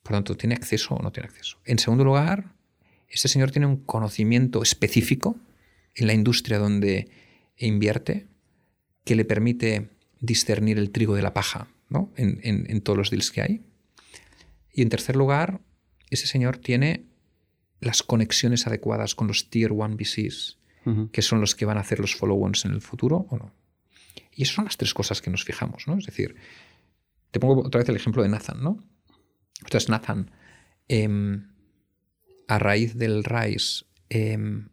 Por 0.02 0.12
lo 0.12 0.18
tanto, 0.18 0.36
¿tiene 0.36 0.56
acceso 0.56 0.96
o 0.96 1.02
no 1.04 1.12
tiene 1.12 1.30
acceso? 1.30 1.60
En 1.64 1.78
segundo 1.78 2.04
lugar, 2.04 2.54
este 3.08 3.28
señor 3.28 3.52
tiene 3.52 3.68
un 3.68 3.78
conocimiento 3.78 4.64
específico 4.64 5.38
en 5.94 6.08
la 6.08 6.14
industria 6.14 6.58
donde 6.58 7.08
invierte 7.58 8.26
que 9.04 9.16
le 9.16 9.26
permite 9.26 9.90
discernir 10.20 10.80
el 10.80 10.90
trigo 10.90 11.16
de 11.16 11.22
la 11.22 11.36
paja 11.36 11.68
¿no? 11.88 12.12
en, 12.18 12.40
en 12.44 12.82
todos 12.82 12.98
los 12.98 13.12
deals 13.12 13.30
que 13.30 13.42
hay. 13.44 13.62
Y 14.74 14.82
en 14.82 14.90
tercer 14.90 15.16
lugar, 15.16 15.62
ese 16.10 16.26
señor 16.26 16.58
tiene 16.58 17.06
las 17.80 18.02
conexiones 18.02 18.66
adecuadas 18.66 19.14
con 19.14 19.28
los 19.28 19.52
Tier 19.52 19.72
1 19.72 19.96
VCs 19.96 20.58
que 21.12 21.22
son 21.22 21.42
los 21.42 21.56
que 21.56 21.66
van 21.66 21.78
a 21.78 21.82
hacer 21.82 22.00
los 22.00 22.16
follow-ons 22.16 22.66
en 22.66 22.72
el 22.74 22.82
futuro 22.82 23.26
o 23.30 23.38
no. 23.38 23.54
Y 24.32 24.44
esas 24.44 24.56
son 24.56 24.66
las 24.66 24.78
tres 24.78 24.94
cosas 24.94 25.22
que 25.22 25.32
nos 25.32 25.44
fijamos, 25.44 25.88
¿no? 25.88 25.98
Es 25.98 26.06
decir, 26.06 26.36
te 27.32 27.40
pongo 27.40 27.62
otra 27.66 27.80
vez 27.80 27.90
el 27.90 27.96
ejemplo 27.96 28.22
de 28.22 28.30
Nathan, 28.30 28.62
¿no? 28.62 28.84
Entonces, 29.62 29.90
Nathan, 29.90 30.32
em, 30.88 31.48
a 32.48 32.60
raíz 32.60 32.96
del 32.96 33.24
RISE 33.24 33.86
em, 34.10 34.70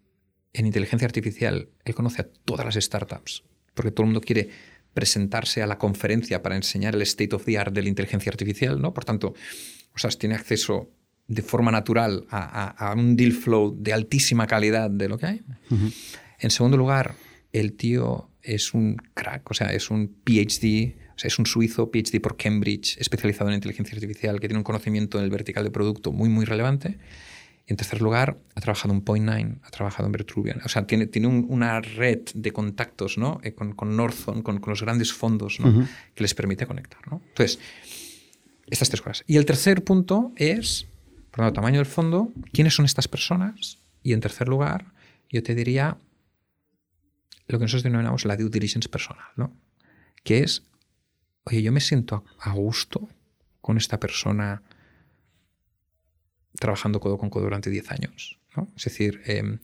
en 0.52 0.66
inteligencia 0.66 1.06
artificial, 1.06 1.70
él 1.84 1.94
conoce 1.94 2.22
a 2.22 2.28
todas 2.44 2.66
las 2.66 2.84
startups, 2.84 3.44
porque 3.74 3.90
todo 3.90 4.04
el 4.04 4.12
mundo 4.12 4.20
quiere 4.20 4.50
presentarse 4.92 5.62
a 5.62 5.66
la 5.66 5.78
conferencia 5.78 6.42
para 6.42 6.56
enseñar 6.56 6.94
el 6.94 7.02
state 7.02 7.34
of 7.34 7.44
the 7.44 7.58
art 7.58 7.72
de 7.72 7.82
la 7.82 7.88
inteligencia 7.88 8.30
artificial, 8.30 8.80
¿no? 8.80 8.92
Por 8.92 9.04
tanto, 9.04 9.34
o 9.94 9.98
sea, 9.98 10.10
tiene 10.10 10.34
acceso 10.34 10.90
de 11.32 11.42
forma 11.42 11.70
natural 11.70 12.26
a, 12.30 12.94
un 12.96 13.16
deal 13.16 13.32
flow 13.32 13.74
de 13.78 13.92
altísima 13.92 14.46
calidad 14.46 14.90
de 14.90 15.08
lo 15.08 15.18
que 15.18 15.26
hay. 15.26 15.42
En 16.38 16.50
segundo 16.50 16.76
lugar, 16.76 17.14
el 17.52 17.72
tío 17.74 18.28
es 18.42 18.74
un 18.74 18.96
crack, 19.14 19.50
o 19.50 19.54
sea, 19.54 19.72
es 19.72 19.90
un 19.90 20.08
PhD, 20.24 20.94
o 21.14 21.18
sea, 21.18 21.28
es 21.28 21.38
un 21.38 21.46
suizo, 21.46 21.90
PhD 21.90 22.20
por 22.20 22.36
Cambridge, 22.36 22.98
especializado 22.98 23.48
en 23.48 23.54
inteligencia 23.54 23.94
artificial, 23.94 24.40
que 24.40 24.48
tiene 24.48 24.58
un 24.58 24.64
conocimiento 24.64 25.18
en 25.18 25.24
el 25.24 25.30
vertical 25.30 25.64
de 25.64 25.70
producto 25.70 26.12
muy, 26.12 26.28
muy 26.28 26.44
relevante. 26.44 26.98
Y 27.66 27.72
en 27.72 27.76
tercer 27.76 28.02
lugar, 28.02 28.38
ha 28.54 28.60
trabajado 28.60 28.92
en 28.92 29.04
Point9, 29.04 29.60
ha 29.62 29.70
trabajado 29.70 30.06
en 30.06 30.12
Vitruvian. 30.12 30.60
O 30.64 30.68
sea, 30.68 30.86
tiene, 30.86 31.06
tiene 31.06 31.28
una 31.28 31.80
red 31.80 32.20
de 32.34 32.52
contactos 32.52 33.16
¿no? 33.16 33.40
Eh, 33.44 33.52
con, 33.52 33.72
con 33.72 33.96
Northon, 33.96 34.42
con, 34.42 34.60
los 34.66 34.82
grandes 34.82 35.12
fondos 35.12 35.60
¿no? 35.60 35.88
que 36.14 36.24
les 36.24 36.34
permite 36.34 36.66
conectar. 36.66 37.00
¿no? 37.08 37.22
Entonces, 37.28 37.60
estas 38.66 38.90
tres 38.90 39.00
cosas. 39.00 39.24
Y 39.26 39.36
el 39.36 39.46
tercer 39.46 39.84
punto 39.84 40.32
es 40.36 40.88
por 41.32 41.44
lo 41.44 41.52
tamaño 41.52 41.78
del 41.78 41.86
fondo, 41.86 42.30
quiénes 42.52 42.74
son 42.74 42.84
estas 42.84 43.08
personas 43.08 43.78
y 44.02 44.12
en 44.12 44.20
tercer 44.20 44.48
lugar, 44.48 44.92
yo 45.30 45.42
te 45.42 45.54
diría 45.54 45.96
lo 47.48 47.58
que 47.58 47.64
nosotros 47.64 47.82
denominamos 47.82 48.24
la 48.24 48.36
due 48.36 48.50
diligence 48.50 48.88
personal, 48.88 49.26
¿no? 49.36 49.56
Que 50.22 50.40
es, 50.40 50.62
oye, 51.44 51.62
yo 51.62 51.72
me 51.72 51.80
siento 51.80 52.24
a 52.38 52.52
gusto 52.52 53.08
con 53.60 53.78
esta 53.78 53.98
persona 53.98 54.62
trabajando 56.58 57.00
codo 57.00 57.16
con 57.18 57.30
codo 57.30 57.44
durante 57.44 57.70
10 57.70 57.90
años, 57.92 58.38
¿no? 58.54 58.70
Es 58.76 58.84
decir, 58.84 59.22
em, 59.24 59.58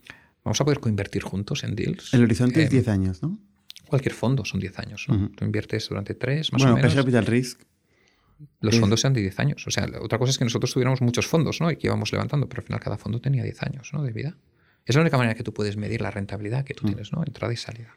vamos 0.44 0.60
a 0.60 0.64
poder 0.64 0.80
coinvertir 0.80 1.22
juntos 1.22 1.64
en 1.64 1.74
deals. 1.74 2.14
El 2.14 2.22
horizonte 2.22 2.62
es 2.62 2.70
10 2.70 2.86
em, 2.86 2.92
años, 2.92 3.22
¿no? 3.22 3.38
Cualquier 3.86 4.14
fondo 4.14 4.44
son 4.44 4.60
10 4.60 4.78
años, 4.78 5.06
¿no? 5.08 5.30
Tú 5.30 5.44
inviertes 5.44 5.88
durante 5.88 6.14
3, 6.14 6.52
más 6.52 6.62
o 6.62 6.64
menos. 6.66 6.80
Bueno, 6.80 6.94
Capital 6.94 7.26
Risk 7.26 7.60
los 8.60 8.78
fondos 8.78 9.00
sean 9.00 9.12
de 9.12 9.20
10 9.20 9.38
años. 9.40 9.66
O 9.66 9.70
sea, 9.70 9.86
otra 10.00 10.18
cosa 10.18 10.30
es 10.30 10.38
que 10.38 10.44
nosotros 10.44 10.72
tuviéramos 10.72 11.00
muchos 11.00 11.26
fondos 11.26 11.60
¿no? 11.60 11.70
y 11.70 11.76
que 11.76 11.86
íbamos 11.86 12.12
levantando, 12.12 12.48
pero 12.48 12.60
al 12.60 12.66
final 12.66 12.80
cada 12.80 12.98
fondo 12.98 13.20
tenía 13.20 13.42
10 13.42 13.62
años 13.62 13.90
¿no? 13.92 14.02
de 14.02 14.12
vida. 14.12 14.36
Es 14.84 14.94
la 14.94 15.02
única 15.02 15.16
manera 15.16 15.34
que 15.34 15.42
tú 15.42 15.52
puedes 15.52 15.76
medir 15.76 16.00
la 16.00 16.10
rentabilidad 16.10 16.64
que 16.64 16.74
tú 16.74 16.84
mm. 16.84 16.86
tienes, 16.88 17.12
¿no? 17.12 17.22
entrada 17.24 17.52
y 17.52 17.56
salida. 17.56 17.94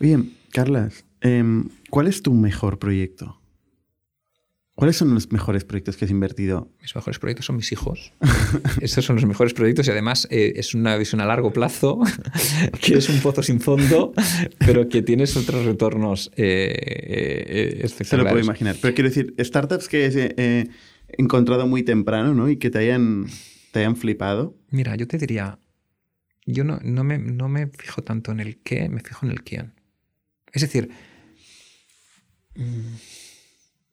Oye, 0.00 0.18
Carlas, 0.52 1.04
em, 1.20 1.68
¿cuál 1.90 2.06
es 2.06 2.22
tu 2.22 2.34
mejor 2.34 2.78
proyecto? 2.78 3.40
¿Cuáles 4.78 4.96
son 4.96 5.12
los 5.12 5.32
mejores 5.32 5.64
proyectos 5.64 5.96
que 5.96 6.04
has 6.04 6.10
invertido? 6.12 6.70
Mis 6.80 6.94
mejores 6.94 7.18
proyectos 7.18 7.46
son 7.46 7.56
mis 7.56 7.72
hijos. 7.72 8.12
Estos 8.80 9.04
son 9.04 9.16
los 9.16 9.26
mejores 9.26 9.52
proyectos 9.52 9.88
y 9.88 9.90
además 9.90 10.28
eh, 10.30 10.52
es 10.54 10.72
una 10.72 10.96
visión 10.96 11.20
a 11.20 11.26
largo 11.26 11.52
plazo, 11.52 11.98
que 12.80 12.94
es 12.98 13.08
un 13.08 13.18
pozo 13.18 13.42
sin 13.42 13.60
fondo, 13.60 14.12
pero 14.60 14.88
que 14.88 15.02
tienes 15.02 15.36
otros 15.36 15.64
retornos 15.64 16.30
eh, 16.36 17.82
eh, 17.82 17.88
Se 17.88 18.16
lo 18.16 18.22
puedo 18.22 18.38
imaginar. 18.38 18.76
Pero 18.80 18.94
quiero 18.94 19.10
decir, 19.10 19.34
startups 19.40 19.88
que 19.88 20.06
he 20.36 20.70
encontrado 21.08 21.66
muy 21.66 21.82
temprano 21.82 22.32
¿no? 22.32 22.48
y 22.48 22.56
que 22.58 22.70
te 22.70 22.78
hayan, 22.78 23.26
te 23.72 23.80
hayan 23.80 23.96
flipado. 23.96 24.56
Mira, 24.70 24.94
yo 24.94 25.08
te 25.08 25.18
diría, 25.18 25.58
yo 26.46 26.62
no, 26.62 26.78
no, 26.84 27.02
me, 27.02 27.18
no 27.18 27.48
me 27.48 27.66
fijo 27.66 28.04
tanto 28.04 28.30
en 28.30 28.38
el 28.38 28.58
qué, 28.62 28.88
me 28.88 29.00
fijo 29.00 29.26
en 29.26 29.32
el 29.32 29.42
quién. 29.42 29.72
Es 30.52 30.62
decir, 30.62 30.88
mm, 32.54 32.94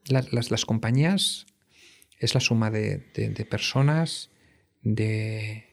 las, 0.07 0.65
compañías 0.65 1.45
es 2.19 2.34
la 2.34 2.40
suma 2.40 2.72
de, 2.72 2.99
personas, 3.49 4.32
de, 4.82 5.64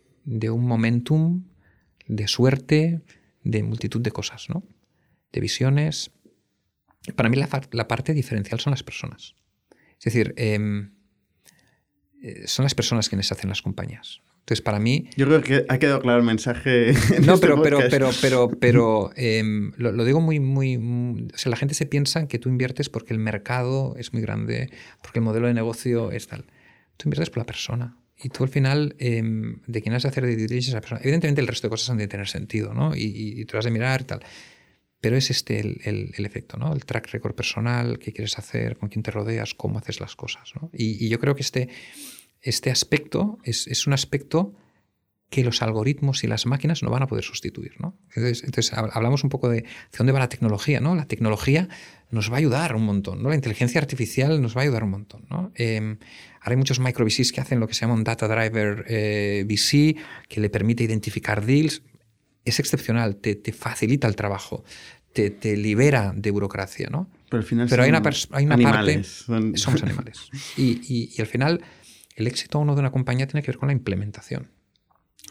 un 0.51 0.67
momentum, 0.67 1.45
de 2.07 2.29
suerte, 2.29 3.03
de 3.45 3.63
multitud 3.63 4.01
de 4.01 4.11
cosas, 4.11 4.49
¿no? 4.49 4.63
De 5.33 5.41
visiones. 5.41 6.11
Para 7.17 7.29
mí 7.29 7.37
la, 7.37 7.89
parte 7.89 8.15
diferencial 8.15 8.61
son 8.61 8.73
las 8.73 8.83
personas. 8.83 9.35
Es 9.99 10.05
decir, 10.05 10.35
em, 10.37 10.93
eh, 12.23 12.47
son 12.47 12.65
las 12.65 12.75
personas 12.75 13.09
quienes 13.09 13.31
hacen 13.33 13.49
las 13.49 13.63
compañías. 13.63 14.21
Entonces, 14.43 14.61
para 14.61 14.81
mí. 14.81 15.09
Yo 15.17 15.27
creo 15.27 15.41
que 15.41 15.65
ha 15.69 15.79
quedado 15.79 16.01
claro 16.01 16.19
el 16.19 16.25
mensaje. 16.25 16.93
no, 17.25 17.35
este 17.35 17.47
pero, 17.47 17.63
pero, 17.63 17.79
pero, 17.89 18.11
pero, 18.21 18.51
pero, 18.61 19.11
em, 19.15 19.73
lo, 19.77 20.05
digo 20.05 20.21
muy, 20.21 20.41
muy, 20.41 20.77
O 21.33 21.39
sea, 21.39 21.51
la 21.51 21.57
gente 21.57 21.75
se 21.75 21.87
piensa 21.87 22.27
que 22.27 22.41
tú 22.41 22.49
inviertes 22.49 22.89
porque 22.89 23.13
el 23.13 23.21
mercado 23.21 23.95
es 23.99 24.13
muy 24.13 24.21
grande, 24.21 24.71
porque 25.01 25.21
el 25.21 25.25
modelo 25.25 25.47
de 25.47 25.55
negocio 25.55 26.11
es 26.11 26.27
tal. 26.27 26.47
Tú 26.97 27.05
inviertes 27.09 27.31
por 27.31 27.39
la 27.39 27.47
persona. 27.47 27.97
Y 28.21 28.31
tú 28.31 28.43
al 28.43 28.49
final, 28.49 28.97
em, 28.99 29.61
de 29.69 29.81
quién 29.81 29.95
has 29.95 30.03
de 30.03 30.09
hacer 30.09 30.27
de 30.27 30.35
diligence 30.35 30.71
a 30.71 30.71
esa 30.71 30.81
persona. 30.81 31.01
Evidentemente, 31.03 31.41
el 31.41 31.47
resto 31.47 31.69
de 31.69 31.71
cosas 31.71 31.91
han 31.91 31.99
de 31.99 32.09
tener 32.09 32.27
sentido, 32.27 32.75
¿no? 32.75 32.97
Y, 32.97 33.41
y, 33.41 33.45
tú 33.45 33.59
has 33.59 33.65
de 33.65 33.71
mirar 33.71 34.01
y 34.01 34.05
tal. 34.05 34.21
Pero 35.01 35.17
es 35.17 35.31
este 35.31 35.61
el, 35.61 35.81
el, 35.85 36.27
efecto, 36.27 36.57
¿no? 36.57 36.73
El 36.73 36.85
track 36.85 37.11
record 37.13 37.35
personal, 37.35 38.01
qué 38.01 38.13
quieres 38.13 38.39
hacer, 38.39 38.77
con 38.77 38.89
quién 38.89 39.05
te 39.05 39.13
rodeas, 39.13 39.55
cómo 39.55 39.79
haces 39.79 40.01
las 40.01 40.17
cosas, 40.17 40.53
¿no? 40.61 40.71
Y, 40.73 41.05
y 41.05 41.09
yo 41.09 41.21
creo 41.21 41.35
que 41.37 41.43
este 41.43 41.69
este 42.43 42.71
aspecto 42.71 43.39
es, 43.45 43.87
un 43.87 43.93
aspecto 43.93 44.53
que 45.31 45.45
los 45.45 45.63
algoritmos 45.63 46.25
y 46.25 46.27
las 46.27 46.45
máquinas 46.45 46.83
no 46.83 46.91
van 46.91 47.05
a 47.05 47.07
poder 47.07 47.25
sustituir. 47.25 47.73
¿no? 47.79 47.97
Entonces, 48.15 48.73
hablamos 48.75 49.25
un 49.25 49.31
poco 49.31 49.49
de 49.49 49.65
dónde 49.97 50.13
va 50.13 50.19
la 50.19 50.29
tecnología. 50.29 50.81
¿no? 50.81 50.95
La 50.95 51.07
tecnología 51.07 51.69
nos 52.11 52.31
va 52.31 52.35
a 52.35 52.39
ayudar 52.39 52.75
un 52.75 52.85
montón. 52.85 53.23
¿no? 53.23 53.31
La 53.31 53.37
inteligencia 53.37 53.81
artificial 53.81 54.43
nos 54.43 54.55
va 54.57 54.61
a 54.61 54.65
ayudar 54.65 54.85
un 54.85 54.91
montón. 54.91 55.25
¿no? 55.31 55.53
Em, 55.55 55.99
ahora 56.41 56.51
hay 56.51 56.57
muchos 56.57 56.81
micro 56.81 57.07
VCs 57.07 57.33
que 57.33 57.41
hacen 57.41 57.61
lo 57.61 57.69
que 57.69 57.75
se 57.75 57.83
llama 57.83 57.95
un 57.95 58.05
Data 58.05 58.29
Driver 58.29 58.85
eh, 58.89 59.47
VC, 59.49 59.97
que 60.29 60.41
le 60.41 60.51
permite 60.51 60.85
identificar 60.85 61.47
deals. 61.47 61.83
Es 62.45 62.59
excepcional, 62.59 63.17
te, 63.17 63.53
facilita 63.53 64.09
el 64.09 64.17
trabajo, 64.17 64.65
te, 65.13 65.57
libera 65.57 66.13
de 66.15 66.31
burocracia. 66.33 66.91
¿no? 66.91 67.09
Pero 67.31 67.41
al 67.41 67.47
final 67.47 67.69
Pero 67.71 67.85
hay 67.85 67.89
una, 67.89 68.03
hay 68.33 68.45
una 68.45 68.59
parte... 68.59 69.05
Somos 69.05 69.83
animales. 69.83 70.29
y 70.59 71.19
al 71.21 71.27
final 71.29 71.63
el 72.15 72.27
éxito 72.27 72.59
uno 72.59 72.75
de 72.75 72.81
una 72.81 72.91
compañía 72.91 73.27
tiene 73.27 73.43
que 73.43 73.51
ver 73.51 73.59
con 73.59 73.69
la 73.69 73.73
implementación. 73.73 74.51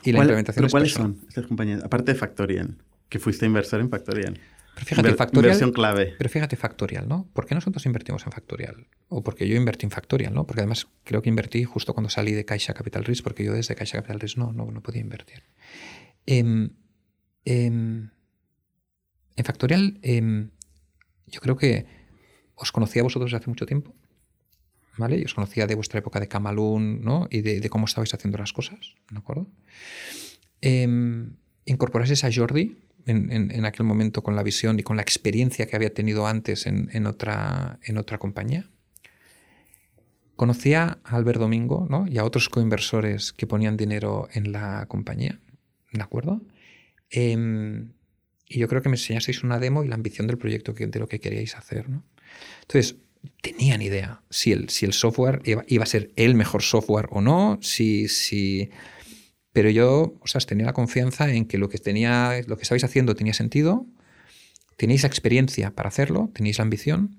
Y 0.04 0.12
la 0.12 0.20
implementación 0.20 0.64
¿pero 0.64 0.72
¿Cuáles 0.72 0.94
son 0.94 1.20
estas 1.28 1.46
compañías? 1.46 1.84
Aparte 1.84 2.14
de 2.14 2.18
Factorial, 2.18 2.78
que 3.10 3.20
fuiste 3.20 3.46
inversor 3.46 3.82
en 3.82 3.90
Factorial. 3.90 4.40
Pero 4.74 4.86
fíjate, 4.86 5.14
Factorial. 5.14 5.46
Inversión 5.46 5.72
clave. 5.74 6.16
Pero 6.18 6.30
fíjate, 6.30 6.56
Factorial, 6.56 7.08
¿no? 7.08 7.30
¿Por 7.34 7.46
qué 7.46 7.56
nosotros 7.56 7.86
invertimos 7.86 8.26
en 8.26 8.32
Factorial? 8.32 8.88
O 9.10 9.24
porque 9.24 9.48
yo 9.48 9.56
invertí 9.56 9.86
en 9.86 9.92
Factorial, 9.92 10.34
¿no? 10.34 10.48
Porque 10.48 10.62
además 10.62 10.88
creo 11.04 11.22
que 11.22 11.30
invertí 11.30 11.64
justo 11.66 11.94
cuando 11.94 12.10
salí 12.10 12.32
de 12.32 12.46
Caixa 12.46 12.74
Capital 12.74 13.04
Risk, 13.04 13.24
porque 13.24 13.44
yo 13.44 13.54
desde 13.54 13.76
Caixa 13.76 13.98
Capital 13.98 14.20
Risk 14.20 14.38
no, 14.38 14.54
no, 14.54 14.72
no 14.72 14.82
podía 14.82 15.02
invertir. 15.02 15.44
Em, 16.26 16.70
em, 17.46 18.10
en 19.36 19.46
Factorial, 19.46 20.00
em, 20.02 20.52
yo 21.28 21.42
creo 21.42 21.58
que 21.58 21.86
os 22.56 22.72
conocí 22.72 23.00
a 23.00 23.04
vosotros 23.04 23.30
desde 23.30 23.42
hace 23.42 23.50
mucho 23.50 23.66
tiempo. 23.66 23.94
¿Vale? 24.98 25.18
Yo 25.20 25.26
os 25.26 25.34
conocía 25.34 25.68
de 25.68 25.76
vuestra 25.76 26.00
época 26.00 26.20
de 26.20 26.28
Camalún, 26.28 27.02
¿no? 27.02 27.28
Y 27.30 27.42
de, 27.42 27.70
cómo 27.70 27.86
estabais 27.86 28.14
haciendo 28.14 28.38
las 28.38 28.54
cosas, 28.54 28.96
¿de 29.10 29.18
acuerdo? 29.18 29.48
Eh, 30.62 30.88
incorporasteis 31.66 32.24
a 32.24 32.30
Jordi 32.34 32.78
en, 33.06 33.66
aquel 33.66 33.86
momento 33.86 34.24
con 34.24 34.36
la 34.36 34.44
visión 34.44 34.80
y 34.80 34.84
con 34.84 34.96
la 34.96 35.02
experiencia 35.02 35.66
que 35.66 35.76
había 35.76 35.94
tenido 35.94 36.28
antes 36.28 36.68
en, 36.68 37.06
otra, 37.06 37.80
en 37.84 37.98
otra 37.98 38.18
compañía. 38.18 38.70
Conocía 40.36 41.00
a 41.04 41.16
Albert 41.16 41.40
Domingo 41.40 41.88
¿no? 41.90 42.08
y 42.08 42.18
a 42.18 42.24
otros 42.24 42.50
coinversores 42.50 43.32
que 43.34 43.48
ponían 43.48 43.78
dinero 43.78 44.28
en 44.34 44.52
la 44.52 44.86
compañía, 44.88 45.40
¿de 45.92 46.02
acuerdo? 46.02 46.42
Em, 47.10 47.92
y 48.48 48.60
yo 48.60 48.68
creo 48.68 48.82
que 48.82 48.90
me 48.90 48.96
enseñasteis 48.96 49.44
una 49.44 49.60
demo 49.60 49.84
y 49.84 49.88
la 49.88 49.96
ambición 49.96 50.28
del 50.28 50.38
proyecto 50.38 50.74
de 50.74 51.00
lo 51.00 51.08
que 51.08 51.20
queríais 51.20 51.56
hacer. 51.56 51.90
¿no? 51.90 52.04
Entonces, 52.62 52.96
tenían 53.42 53.82
idea 53.82 54.22
si 54.30 54.52
el, 54.52 54.70
si 54.70 54.86
el 54.86 54.94
software 54.94 55.42
iba, 55.46 55.84
a 55.84 55.88
ser 55.88 56.12
el 56.16 56.36
mejor 56.36 56.64
software 56.64 57.08
o 57.12 57.22
no, 57.22 57.60
si, 57.62 58.08
si... 58.08 58.70
pero 59.52 59.70
yo 59.70 60.14
o 60.20 60.28
sea, 60.28 60.42
tenía 60.42 60.66
la 60.66 60.74
confianza 60.74 61.32
en 61.32 61.46
que 61.46 61.58
lo 61.58 61.70
que, 61.70 61.78
tenía, 61.78 62.42
lo 62.48 62.58
que 62.58 62.64
estabais 62.64 62.84
haciendo 62.84 63.16
tenía 63.16 63.34
sentido, 63.34 63.86
tenéis 64.78 65.04
la 65.04 65.08
experiencia 65.08 65.72
para 65.72 65.90
hacerlo, 65.90 66.30
tenéis 66.34 66.58
la 66.60 66.64
ambición 66.64 67.18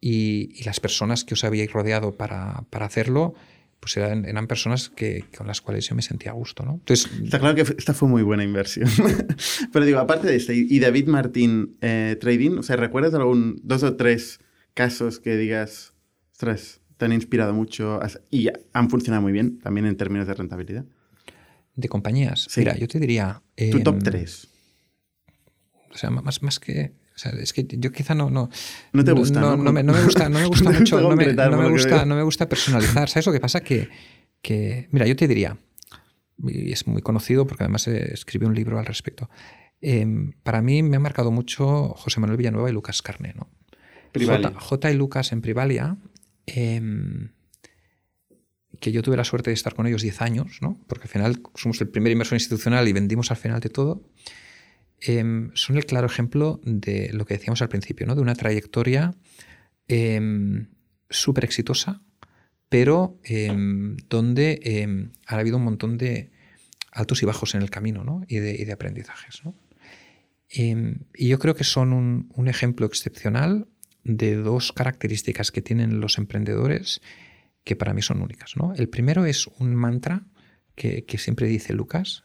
y, 0.00 0.62
las 0.64 0.80
personas 0.80 1.24
que 1.24 1.34
os 1.34 1.44
habíais 1.44 1.72
rodeado 1.72 2.16
para, 2.16 2.64
hacerlo 2.72 3.34
pues 3.80 3.96
eran, 3.98 4.24
eran 4.24 4.46
personas 4.46 4.88
que, 4.88 5.26
con 5.36 5.46
las 5.46 5.60
cuales 5.60 5.86
yo 5.86 5.94
me 5.94 6.02
sentía 6.02 6.32
a 6.32 6.34
gusto. 6.34 6.64
¿no? 6.64 6.72
Entonces, 6.72 7.10
Está 7.22 7.38
claro 7.38 7.54
que 7.54 7.62
esta 7.76 7.94
fue 7.94 8.08
muy 8.08 8.22
buena 8.22 8.42
inversión. 8.42 8.88
Pero 9.72 9.84
digo, 9.84 10.00
aparte 10.00 10.26
de 10.26 10.36
esto, 10.36 10.52
y 10.52 10.78
David 10.80 11.06
Martín 11.06 11.76
eh, 11.82 12.16
Trading, 12.18 12.58
o 12.58 12.62
sea, 12.62 12.76
¿recuerdas 12.76 13.14
algún 13.14 13.60
dos 13.62 13.82
o 13.82 13.94
tres 13.94 14.40
casos 14.76 15.18
que 15.18 15.36
digas, 15.36 15.94
ostras, 16.32 16.80
te 16.98 17.06
han 17.06 17.12
inspirado 17.12 17.54
mucho 17.54 17.98
y 18.30 18.48
han 18.72 18.90
funcionado 18.90 19.22
muy 19.22 19.32
bien 19.32 19.58
también 19.58 19.86
en 19.86 19.96
términos 19.96 20.28
de 20.28 20.34
rentabilidad? 20.34 20.84
De 21.74 21.88
compañías. 21.88 22.46
Mira, 22.56 22.76
yo 22.76 22.86
te 22.86 23.00
diría. 23.00 23.42
tu 23.72 23.82
top 23.82 24.02
3. 24.02 24.48
O 25.90 25.96
sea, 25.96 26.10
más, 26.10 26.42
más 26.42 26.60
que. 26.60 26.92
O 27.14 27.18
sea, 27.18 27.32
es 27.32 27.54
que 27.54 27.66
yo 27.66 27.90
quizá 27.90 28.14
no. 28.14 28.30
No, 28.30 28.50
no 28.92 29.04
te 29.04 29.12
gusta. 29.12 29.40
No, 29.40 29.56
no, 29.56 29.72
me, 29.72 29.82
no 29.82 29.94
me, 29.94 30.02
gusta, 30.02 30.28
no 30.28 30.38
me 30.38 30.46
gusta 30.52 30.70
mucho. 30.70 31.00
no, 31.00 31.16
me, 31.16 31.24
gusta, 31.70 32.04
no 32.04 32.14
me 32.14 32.22
gusta 32.22 32.48
personalizar. 32.48 33.08
¿Sabes 33.08 33.26
lo 33.26 33.32
que 33.32 33.40
pasa? 33.40 33.60
Que, 33.60 33.88
que. 34.42 34.88
Mira, 34.90 35.06
yo 35.06 35.16
te 35.16 35.26
diría. 35.26 35.56
Y 36.38 36.72
es 36.72 36.86
muy 36.86 37.00
conocido 37.00 37.46
porque 37.46 37.64
además 37.64 37.88
escribí 37.88 38.44
un 38.44 38.54
libro 38.54 38.78
al 38.78 38.84
respecto. 38.84 39.30
Em, 39.80 40.32
para 40.42 40.60
mí 40.60 40.82
me 40.82 40.96
ha 40.96 41.00
marcado 41.00 41.30
mucho 41.30 41.94
José 41.96 42.20
Manuel 42.20 42.36
Villanueva 42.36 42.68
y 42.68 42.72
Lucas 42.72 43.00
Carne, 43.00 43.32
¿no? 43.34 43.48
J, 44.24 44.90
y 44.90 44.94
Lucas 44.94 45.32
en 45.32 45.40
Privalia, 45.40 45.96
em, 46.46 47.30
que 48.80 48.92
yo 48.92 49.02
tuve 49.02 49.16
la 49.16 49.24
suerte 49.24 49.50
de 49.50 49.54
estar 49.54 49.74
con 49.74 49.86
ellos 49.86 50.02
10 50.02 50.22
años, 50.22 50.58
¿no? 50.60 50.80
porque 50.86 51.04
al 51.04 51.08
final 51.08 51.42
somos 51.54 51.80
el 51.80 51.88
primer 51.88 52.12
inversor 52.12 52.36
institucional 52.36 52.86
y 52.88 52.92
vendimos 52.92 53.30
al 53.30 53.36
final 53.36 53.60
de 53.60 53.68
todo, 53.68 54.08
em, 55.00 55.50
son 55.54 55.76
el 55.76 55.86
claro 55.86 56.06
ejemplo 56.06 56.60
de 56.64 57.10
lo 57.12 57.26
que 57.26 57.34
decíamos 57.34 57.62
al 57.62 57.68
principio, 57.68 58.06
¿no? 58.06 58.14
de 58.14 58.22
una 58.22 58.34
trayectoria 58.34 59.14
em, 59.88 60.68
súper 61.08 61.44
exitosa, 61.44 62.02
pero 62.68 63.20
donde 64.08 65.08
ha 65.26 65.38
habido 65.38 65.56
un 65.56 65.64
montón 65.64 65.96
de 65.98 66.32
altos 66.90 67.22
y 67.22 67.26
bajos 67.26 67.54
en 67.54 67.62
el 67.62 67.70
camino 67.70 68.02
¿no? 68.02 68.24
y, 68.26 68.38
de, 68.38 68.72
aprendizajes. 68.72 69.42
y 70.48 71.28
yo 71.28 71.38
creo 71.38 71.54
que 71.54 71.62
son 71.62 71.92
un 72.28 72.48
ejemplo 72.48 72.86
excepcional 72.86 73.68
de 74.06 74.36
dos 74.36 74.72
características 74.72 75.50
que 75.50 75.62
tienen 75.62 76.00
los 76.00 76.18
emprendedores 76.18 77.00
que 77.64 77.74
para 77.74 77.92
mí 77.92 78.02
son 78.02 78.22
únicas. 78.22 78.56
¿no? 78.56 78.72
El 78.74 78.88
primero 78.88 79.26
es 79.26 79.48
un 79.58 79.74
mantra 79.74 80.24
que, 80.76 81.04
siempre 81.18 81.48
dice 81.48 81.72
Lucas, 81.72 82.22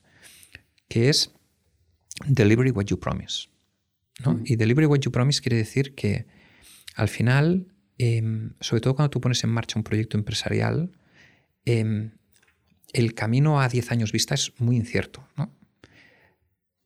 que 0.87 1.09
es 1.09 1.31
deliver 2.27 2.71
what 2.73 2.85
you 2.85 2.99
promise. 2.99 3.47
¿no? 4.23 4.33
Mm. 4.33 4.43
Y 4.45 4.55
deliver 4.57 4.85
what 4.85 4.99
you 4.99 5.11
promise 5.11 5.41
quiere 5.41 5.57
decir 5.57 5.95
que 5.95 6.27
al 6.95 7.07
final, 7.07 7.73
em, 7.97 8.53
sobre 8.59 8.81
todo 8.81 8.95
cuando 8.95 9.09
tú 9.09 9.19
pones 9.19 9.43
en 9.43 9.49
marcha 9.49 9.79
un 9.79 9.83
proyecto 9.83 10.17
empresarial, 10.17 10.91
em, 11.65 12.11
el 12.93 13.15
camino 13.15 13.59
a 13.59 13.69
10 13.69 13.91
años 13.91 14.11
vista 14.11 14.35
es 14.35 14.53
muy 14.59 14.75
incierto. 14.75 15.27
¿no? 15.35 15.51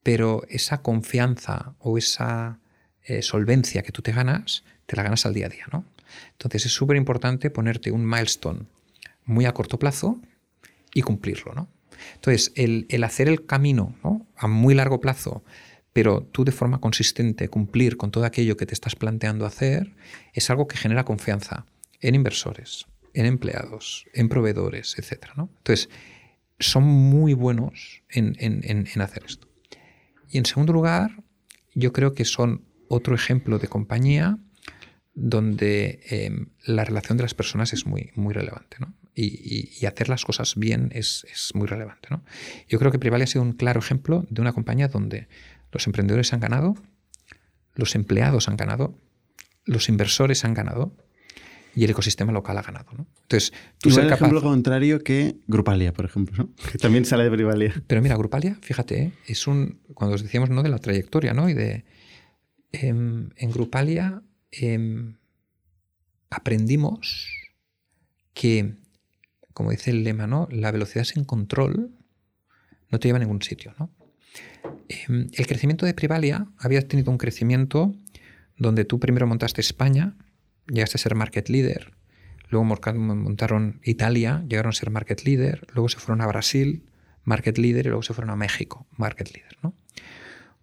Pero 0.03 0.43
esa 0.47 0.81
confianza 0.81 1.75
o 1.79 1.97
esa 1.97 2.61
eh, 3.05 3.21
solvencia 3.21 3.83
que 3.83 3.91
tú 3.91 4.01
te 4.01 4.11
ganas 4.11 4.63
te 4.85 4.95
la 4.95 5.03
ganas 5.03 5.25
al 5.25 5.33
día 5.33 5.47
a 5.47 5.49
día, 5.49 5.65
¿no? 5.71 5.85
Entonces 6.33 6.65
es 6.65 6.71
súper 6.73 6.97
importante 6.97 7.49
ponerte 7.49 7.91
un 7.91 8.05
milestone 8.05 8.65
muy 9.25 9.45
a 9.45 9.53
corto 9.53 9.79
plazo 9.79 10.21
y 10.93 11.01
cumplirlo, 11.01 11.53
¿no? 11.53 11.69
Entonces, 12.15 12.51
el, 12.55 12.87
hacer 13.03 13.27
el 13.27 13.45
camino 13.45 13.95
a 14.35 14.47
muy 14.47 14.75
largo 14.75 14.99
plazo, 14.99 15.43
pero 15.93 16.21
tú 16.31 16.43
de 16.43 16.51
forma 16.51 16.79
consistente 16.79 17.47
cumplir 17.47 17.97
con 17.97 18.11
todo 18.11 18.25
aquello 18.25 18.57
que 18.57 18.65
te 18.65 18.73
estás 18.73 18.95
planteando 18.95 19.45
hacer, 19.45 19.95
es 20.33 20.49
algo 20.49 20.67
que 20.67 20.77
genera 20.77 21.05
confianza 21.05 21.65
en 22.01 22.15
inversores, 22.15 22.85
en 23.13 23.25
empleados, 23.25 24.05
en 24.13 24.29
proveedores, 24.29 24.95
etc. 24.99 25.29
Entonces, 25.37 25.89
son 26.59 26.83
muy 26.83 27.33
buenos 27.33 28.03
en, 28.09 29.01
hacer 29.01 29.23
esto. 29.25 29.47
Y 30.29 30.37
en 30.37 30.45
segundo 30.45 30.73
lugar, 30.73 31.23
yo 31.73 31.93
creo 31.93 32.13
que 32.13 32.25
son 32.25 32.65
otro 32.87 33.15
ejemplo 33.15 33.59
de 33.59 33.67
compañía 33.67 34.37
donde 35.13 36.01
em, 36.09 36.47
la 36.65 36.83
relación 36.83 37.17
de 37.17 37.23
las 37.23 37.33
personas 37.33 37.73
es 37.73 37.85
muy, 37.85 38.11
muy 38.15 38.33
relevante. 38.33 38.77
Y, 39.15 39.85
hacer 39.85 40.09
las 40.09 40.25
cosas 40.25 40.55
bien 40.55 40.89
es, 40.93 41.25
muy 41.53 41.67
relevante. 41.67 42.09
Yo 42.67 42.79
creo 42.79 42.91
que 42.91 42.99
Privalia 42.99 43.23
ha 43.23 43.27
sido 43.27 43.43
un 43.43 43.53
claro 43.53 43.79
ejemplo 43.79 44.25
de 44.29 44.41
una 44.41 44.51
compañía 44.51 44.89
donde 44.89 45.29
los 45.71 45.87
emprendedores 45.87 46.33
han 46.33 46.41
ganado, 46.41 46.75
los 47.75 47.95
empleados 47.95 48.49
han 48.49 48.57
ganado, 48.57 48.97
los 49.65 49.87
inversores 49.87 50.43
han 50.43 50.53
ganado 50.53 50.93
y 51.75 51.83
el 51.83 51.89
ecosistema 51.91 52.31
local 52.31 52.57
ha 52.57 52.61
ganado. 52.61 52.91
¿no? 52.97 53.07
Entonces, 53.23 53.53
tú 53.79 53.91
ser 53.91 54.05
capaz... 54.05 54.25
ejemplo 54.25 54.41
contrario 54.41 54.99
que 54.99 55.35
Grupalia, 55.47 55.93
por 55.93 56.05
ejemplo, 56.05 56.49
que 56.71 56.77
también 56.77 57.05
sale 57.05 57.25
de 57.25 57.31
Privalia. 57.31 57.73
Pero 57.87 58.01
mira, 58.01 58.15
Grupalia, 58.15 58.57
fíjate, 58.61 59.01
¿eh? 59.01 59.11
es 59.27 59.47
un. 59.47 59.79
Cuando 59.93 60.15
os 60.15 60.23
decíamos 60.23 60.49
¿no? 60.49 60.63
de 60.63 60.69
la 60.69 60.79
trayectoria, 60.79 61.33
¿no? 61.33 61.49
Y 61.49 61.53
de. 61.53 61.85
Em, 62.81 63.29
en 63.37 63.51
Grupalia 63.51 64.21
em, 64.51 65.15
aprendimos 66.29 67.29
que, 68.33 68.75
como 69.53 69.71
dice 69.71 69.91
el 69.91 70.03
lema. 70.03 70.27
La 70.51 70.71
velocidad 70.71 71.05
sin 71.05 71.23
control 71.23 71.91
no 72.89 72.99
te 72.99 73.07
lleva 73.07 73.17
a 73.17 73.19
ningún 73.19 73.41
sitio, 73.41 73.73
¿no? 73.79 73.91
Em, 74.89 75.27
el 75.31 75.47
crecimiento 75.47 75.85
de 75.85 75.93
Privalia 75.93 76.47
había 76.57 76.85
tenido 76.85 77.11
un 77.11 77.17
crecimiento 77.17 77.95
donde 78.57 78.83
tú 78.83 78.99
primero 78.99 79.25
montaste 79.25 79.61
España, 79.61 80.17
llegaste 80.67 80.97
a 80.97 80.99
ser 80.99 81.15
market 81.15 81.47
leader, 81.49 81.93
luego 82.49 82.65
montaron 82.65 83.79
Italia, 83.83 84.43
llegaron 84.49 84.71
a 84.71 84.73
ser 84.73 84.89
market 84.89 85.23
leader, 85.23 85.65
luego 85.73 85.87
se 85.87 85.99
fueron 85.99 86.21
a 86.21 86.27
Brasil, 86.27 86.83
market 87.23 87.57
leader, 87.57 87.85
y 87.85 87.89
luego 87.89 88.03
se 88.03 88.13
fueron 88.13 88.31
a 88.31 88.35
México, 88.35 88.85
market 88.97 89.33
leader. 89.33 89.57
¿no? 89.63 89.73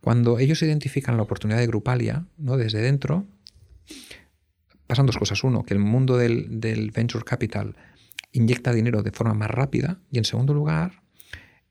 Cuando 0.03 0.39
ellos 0.39 0.61
identifican 0.62 1.16
la 1.16 1.23
oportunidad 1.23 1.59
de 1.59 1.66
Grupalia 1.66 2.27
¿no? 2.37 2.59
desde 2.59 2.83
dentro, 2.83 3.24
pasan 4.87 5.07
dos 5.07 5.16
cosas. 5.16 5.43
Uno, 5.45 5.62
que 5.62 5.73
el 5.73 5.81
mundo 5.81 6.19
del, 6.19 6.61
del 6.61 6.91
venture 6.91 7.24
capital 7.24 7.77
inyecta 8.33 8.73
dinero 8.73 9.03
de 9.03 9.12
forma 9.12 9.33
más 9.33 9.51
rápida 9.51 10.01
y 10.11 10.19
en 10.19 10.24
segundo 10.24 10.53
lugar, 10.53 11.03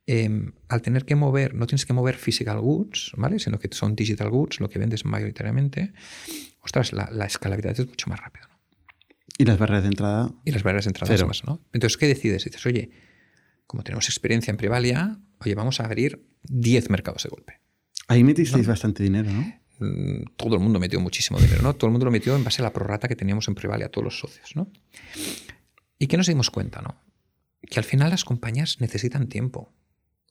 Em, 0.07 0.51
al 0.67 0.81
tener 0.81 1.05
que 1.05 1.15
mover, 1.15 1.53
no 1.53 1.67
tienes 1.67 1.85
que 1.85 1.93
mover 1.93 2.15
physical 2.15 2.59
goods, 2.59 3.13
¿vale? 3.15 3.39
Sino 3.39 3.59
que 3.59 3.69
son 3.71 3.95
digital 3.95 4.29
goods, 4.29 4.59
lo 4.59 4.67
que 4.67 4.79
vendes 4.79 5.05
mayoritariamente, 5.05 5.93
ostras, 6.59 6.91
la, 6.91 7.25
escalabilidad 7.25 7.79
es 7.79 7.87
mucho 7.87 8.09
más 8.09 8.19
rápida. 8.19 8.49
¿Y 9.37 9.45
las 9.45 9.57
barreras 9.57 9.83
de 9.83 9.89
entrada? 9.89 10.33
Y 10.43 10.51
las 10.51 10.63
barreras 10.63 10.83
de 10.83 10.89
entrada 10.89 11.25
más, 11.25 11.45
¿no? 11.45 11.61
Entonces, 11.71 11.97
¿qué 11.97 12.07
decides? 12.07 12.43
Dices, 12.43 12.65
oye, 12.65 12.89
como 13.67 13.83
tenemos 13.83 14.07
experiencia 14.07 14.51
en 14.51 14.57
Privalia, 14.57 15.19
oye, 15.39 15.55
vamos 15.55 15.79
a 15.79 15.85
abrir 15.85 16.27
10 16.43 16.89
mercados 16.89 17.23
de 17.23 17.29
golpe. 17.29 17.60
Ahí 18.11 18.23
metisteis 18.23 18.67
bastante 18.67 19.03
dinero, 19.03 19.31
¿no? 19.31 19.41
Mm, 19.79 20.35
todo 20.35 20.55
el 20.55 20.61
mundo 20.61 20.79
metió 20.79 20.99
muchísimo 20.99 21.39
dinero, 21.39 21.61
¿no? 21.61 21.73
Todo 21.75 21.87
el 21.87 21.91
mundo 21.91 22.05
lo 22.05 22.11
metió 22.11 22.35
en 22.35 22.43
base 22.43 22.61
a 22.61 22.63
la 22.63 22.73
prorrata 22.73 23.07
que 23.07 23.15
teníamos 23.15 23.47
en 23.47 23.55
Privalia, 23.55 23.89
todos 23.89 24.05
los 24.05 24.19
socios, 24.19 24.55
¿no? 24.55 24.69
¿Y 25.97 26.07
qué 26.07 26.17
nos 26.17 26.27
dimos 26.27 26.49
cuenta, 26.49 26.81
no? 26.81 26.95
Que 27.61 27.79
al 27.79 27.85
final 27.85 28.09
las 28.09 28.25
compañías 28.25 28.81
necesitan 28.81 29.27
tiempo 29.27 29.73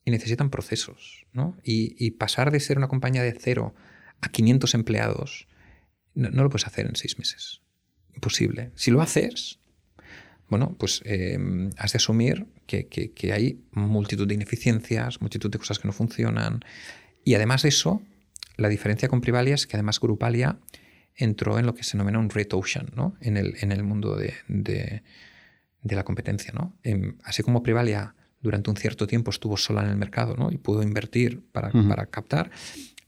y 0.05 0.11
necesitan 0.11 0.49
procesos. 0.49 1.25
¿no? 1.33 1.57
Y, 1.63 2.11
pasar 2.11 2.51
de 2.51 2.59
ser 2.59 2.77
una 2.77 2.87
compañía 2.87 3.23
de 3.23 3.33
cero 3.33 3.75
a 4.21 4.29
500 4.29 4.73
empleados 4.75 5.47
no, 6.13 6.29
lo 6.29 6.49
puedes 6.49 6.67
hacer 6.67 6.85
en 6.87 6.95
seis 6.95 7.17
meses. 7.17 7.61
Imposible. 8.13 8.71
Si 8.75 8.91
lo 8.91 9.01
haces, 9.01 9.59
bueno, 10.49 10.75
pues 10.77 11.01
em, 11.05 11.69
has 11.77 11.93
de 11.93 11.97
asumir 11.97 12.47
que, 12.67 12.87
que, 12.87 13.33
hay 13.33 13.63
multitud 13.71 14.27
de 14.27 14.33
ineficiencias, 14.33 15.21
multitud 15.21 15.49
de 15.49 15.57
cosas 15.57 15.79
que 15.79 15.87
no 15.87 15.93
funcionan. 15.93 16.59
Y 17.23 17.35
además 17.35 17.63
de 17.63 17.69
eso, 17.69 18.01
la 18.57 18.69
diferencia 18.69 19.09
con 19.09 19.21
Privalia 19.21 19.55
es 19.55 19.67
que 19.67 19.77
además 19.77 19.99
Grupalia 19.99 20.59
entró 21.15 21.59
en 21.59 21.65
lo 21.65 21.73
que 21.75 21.83
se 21.83 21.97
denomina 21.97 22.19
un 22.19 22.29
red 22.29 22.47
ocean, 22.53 22.87
¿no? 22.95 23.15
en, 23.21 23.37
el, 23.37 23.55
en 23.61 23.71
el 23.71 23.83
mundo 23.83 24.15
de, 24.15 24.33
de, 24.47 25.01
la 25.83 26.03
competencia. 26.03 26.51
¿no? 26.53 26.77
Em, 26.83 27.17
así 27.23 27.43
como 27.43 27.63
Privalia 27.63 28.15
durante 28.41 28.69
un 28.69 28.77
cierto 28.77 29.07
tiempo 29.07 29.29
estuvo 29.31 29.57
sola 29.57 29.83
en 29.83 29.89
el 29.89 29.97
mercado 29.97 30.35
¿no? 30.35 30.51
y 30.51 30.57
pudo 30.57 30.83
invertir 30.83 31.45
para, 31.51 31.71
para 31.71 32.07
captar, 32.07 32.49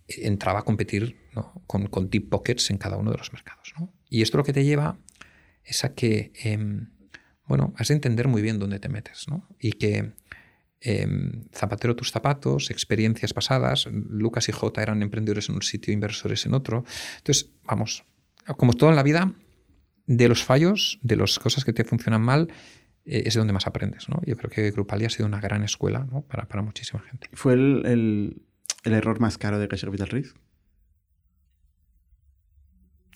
entraba 0.07 0.60
a 0.60 0.64
competir 0.64 1.18
con, 1.65 1.88
con, 1.88 2.10
deep 2.10 2.30
pockets 2.30 2.69
en 2.69 2.77
cada 2.77 2.98
uno 2.98 3.11
de 3.11 3.18
los 3.18 3.34
mercados. 3.34 3.73
¿no? 3.80 3.91
Y 4.10 4.22
esto 4.22 4.38
lo 4.38 4.44
que 4.44 4.53
te 4.53 4.64
lleva 4.64 4.98
es 5.64 5.84
a 5.84 5.94
que, 5.94 6.34
em, 6.44 6.90
bueno, 7.48 7.73
has 7.77 7.88
de 7.88 7.95
entender 7.95 8.27
muy 8.27 8.41
bien 8.41 8.60
dónde 8.60 8.80
te 8.80 8.90
metes 8.90 9.27
¿no? 9.27 9.48
y 9.60 9.73
que 9.73 10.11
em, 10.84 11.43
zapatero 11.51 11.95
tus 11.95 12.11
zapatos, 12.11 12.69
experiencias 12.69 13.34
pasadas, 13.34 13.88
Lucas 13.91 14.49
y 14.49 14.51
J 14.51 14.81
eran 14.81 15.01
emprendedores 15.01 15.49
en 15.49 15.55
un 15.55 15.61
sitio, 15.61 15.93
inversores 15.93 16.45
en 16.45 16.53
otro. 16.53 16.84
Entonces, 17.18 17.51
vamos, 17.64 18.03
como 18.57 18.73
todo 18.73 18.89
en 18.89 18.95
la 18.95 19.03
vida, 19.03 19.34
de 20.05 20.27
los 20.27 20.43
fallos, 20.43 20.99
de 21.01 21.15
las 21.15 21.39
cosas 21.39 21.65
que 21.65 21.73
te 21.73 21.84
funcionan 21.84 22.22
mal, 22.22 22.49
eh, 23.05 23.23
es 23.26 23.34
de 23.34 23.39
donde 23.39 23.53
más 23.53 23.68
aprendes. 23.68 24.10
¿no? 24.10 24.22
Yo 24.26 24.38
creo 24.38 24.49
que 24.49 24.72
Grupalia 24.72 25.07
ha 25.07 25.10
sido 25.10 25.26
una 25.26 25.39
gran 25.39 25.64
escuela 25.64 26.07
¿no? 26.11 26.22
para, 26.22 26.47
para, 26.47 26.61
muchísima 26.61 27.01
gente. 27.01 27.30
¿Fue 27.34 27.53
el, 27.53 27.85
el, 27.85 28.41
el 28.84 28.93
error 28.93 29.19
más 29.19 29.38
caro 29.38 29.60
de 29.60 29.68
Cash 29.68 29.85
Capital 29.85 30.10
Risk? 30.10 30.35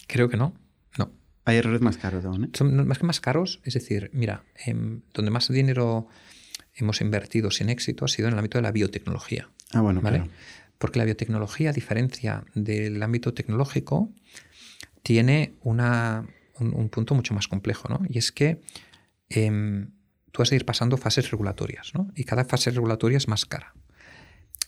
Creo 0.07 0.29
que 0.29 0.37
no. 0.37 0.53
No. 0.97 1.11
Hay 1.45 1.57
errores 1.57 1.81
más 1.81 1.97
caros 1.97 2.23
aún, 2.25 2.45
¿eh? 2.45 2.49
Son 2.53 2.87
más 2.87 2.99
que 2.99 3.05
más 3.05 3.19
caros, 3.19 3.61
es 3.63 3.73
decir, 3.73 4.09
mira, 4.13 4.43
em, 4.65 5.01
donde 5.13 5.31
más 5.31 5.49
dinero 5.49 6.07
hemos 6.77 7.01
invertido 7.01 7.51
sin 7.51 7.69
éxito 7.69 8.05
ha 8.05 8.07
sido 8.07 8.27
en 8.27 8.33
el 8.33 8.39
ámbito 8.39 8.57
de 8.57 8.61
la 8.61 8.71
biotecnología. 8.71 9.49
Ah, 9.73 9.81
bueno, 9.81 10.01
¿vale? 10.01 10.23
Porque 10.77 10.99
la 10.99 11.05
biotecnología, 11.05 11.71
a 11.71 11.73
diferencia 11.73 12.45
del 12.53 13.01
ámbito 13.03 13.33
tecnológico, 13.33 14.11
tiene 15.03 15.55
una, 15.61 16.25
un, 16.59 16.73
un, 16.73 16.89
punto 16.89 17.15
mucho 17.15 17.33
más 17.33 17.47
complejo, 17.47 17.89
¿no? 17.89 18.01
Y 18.07 18.19
es 18.19 18.31
que 18.31 18.61
Em, 19.29 19.91
tú 20.31 20.39
vas 20.41 20.51
a 20.51 20.55
ir 20.55 20.65
pasando 20.65 20.97
fases 20.97 21.31
regulatorias, 21.31 21.91
¿no? 21.93 22.11
Y 22.15 22.23
cada 22.23 22.45
fase 22.45 22.71
regulatoria 22.71 23.17
es 23.17 23.27
más 23.27 23.45
cara. 23.45 23.73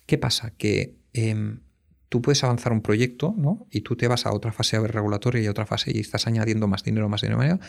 ¿Qué 0.06 0.18
pasa? 0.18 0.52
Que 0.58 0.96
em, 1.14 1.62
tú 2.10 2.22
puedes 2.22 2.44
avanzar 2.44 2.74
un 2.74 2.82
proyecto, 2.82 3.34
¿no? 3.38 3.68
Y 3.72 3.82
tú 3.82 3.96
te 3.96 4.08
vas 4.08 4.26
a 4.26 4.34
otra 4.34 4.52
fase 4.52 4.80
regulatoria 4.80 5.42
y 5.42 5.46
a 5.48 5.52
otra 5.52 5.66
fase 5.66 5.92
y 5.94 6.00
estás 6.00 6.28
añadiendo 6.28 6.68
más 6.68 6.84
dinero, 6.84 7.08
más 7.10 7.22
dinero, 7.22 7.60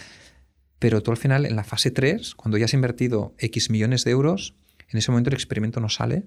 pero 0.81 1.03
tú 1.03 1.13
al 1.13 1.19
final, 1.19 1.47
en 1.47 1.55
la 1.55 1.63
fase 1.63 1.93
3, 1.93 2.35
cuando 2.35 2.59
ya 2.59 2.65
has 2.65 2.75
invertido 2.75 3.35
X 3.39 3.71
millones 3.71 4.03
de 4.03 4.11
euros, 4.11 4.55
en 4.89 4.99
ese 4.99 5.13
momento 5.13 5.31
el 5.31 5.35
experimento 5.35 5.79
no 5.79 5.91
sale 5.91 6.25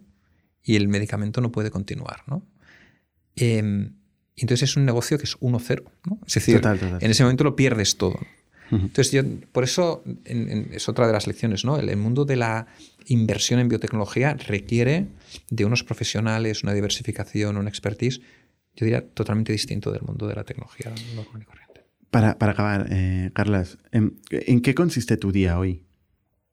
y 0.63 0.77
el 0.77 0.87
medicamento 0.87 1.41
no 1.41 1.51
puede 1.51 1.71
continuar, 1.71 2.21
¿no? 2.27 2.45
Em, 3.35 3.95
entonces 4.37 4.69
es 4.69 4.77
un 4.77 4.85
negocio 4.85 5.17
que 5.17 5.25
es 5.25 5.37
1-0, 5.39 5.83
¿no? 6.05 6.19
Es 6.25 6.35
decir, 6.35 6.61
en 6.63 7.11
ese 7.11 7.23
momento 7.23 7.43
lo 7.43 7.55
pierdes 7.55 7.97
todo. 7.97 8.19
Entonces, 8.71 9.11
yo, 9.11 9.21
por 9.51 9.63
eso 9.63 10.03
es 10.25 10.89
otra 10.89 11.05
de 11.05 11.13
las 11.13 11.27
lecciones, 11.27 11.63
¿no? 11.63 11.77
El, 11.77 11.95
mundo 11.97 12.25
de 12.25 12.37
la 12.37 12.65
inversión 13.05 13.59
en 13.59 13.69
biotecnología 13.69 14.33
requiere 14.33 15.07
de 15.51 15.65
unos 15.65 15.83
profesionales, 15.83 16.63
una 16.63 16.73
diversificación, 16.73 17.57
una 17.57 17.69
expertise, 17.69 18.21
yo 18.75 18.85
diría, 18.85 19.07
totalmente 19.07 19.51
distinto 19.51 19.91
del 19.91 20.01
mundo 20.01 20.27
de 20.27 20.33
la 20.33 20.43
tecnología. 20.43 20.91
Para, 22.13 22.37
para 22.37 22.51
acabar, 22.51 22.85
eh, 22.91 23.31
Carlas, 23.33 23.79
¿en, 23.91 24.61
qué 24.61 24.75
consiste 24.75 25.17
tu 25.17 25.31
día 25.31 25.57
hoy? 25.57 25.83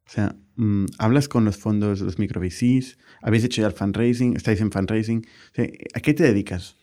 O 0.06 0.10
sea, 0.10 0.34
mm, 0.56 0.86
¿hablas 0.96 1.28
con 1.28 1.44
los 1.44 1.58
fondos, 1.58 2.00
los 2.00 2.18
micro 2.18 2.40
VCs? 2.40 2.96
¿Habéis 3.20 3.44
hecho 3.44 3.60
ya 3.60 3.66
el 3.66 3.74
fundraising? 3.74 4.36
¿Estáis 4.36 4.62
en 4.62 4.72
fundraising? 4.72 5.26
¿A 5.92 6.00
qué 6.00 6.14
te 6.14 6.22
dedicas? 6.22 6.76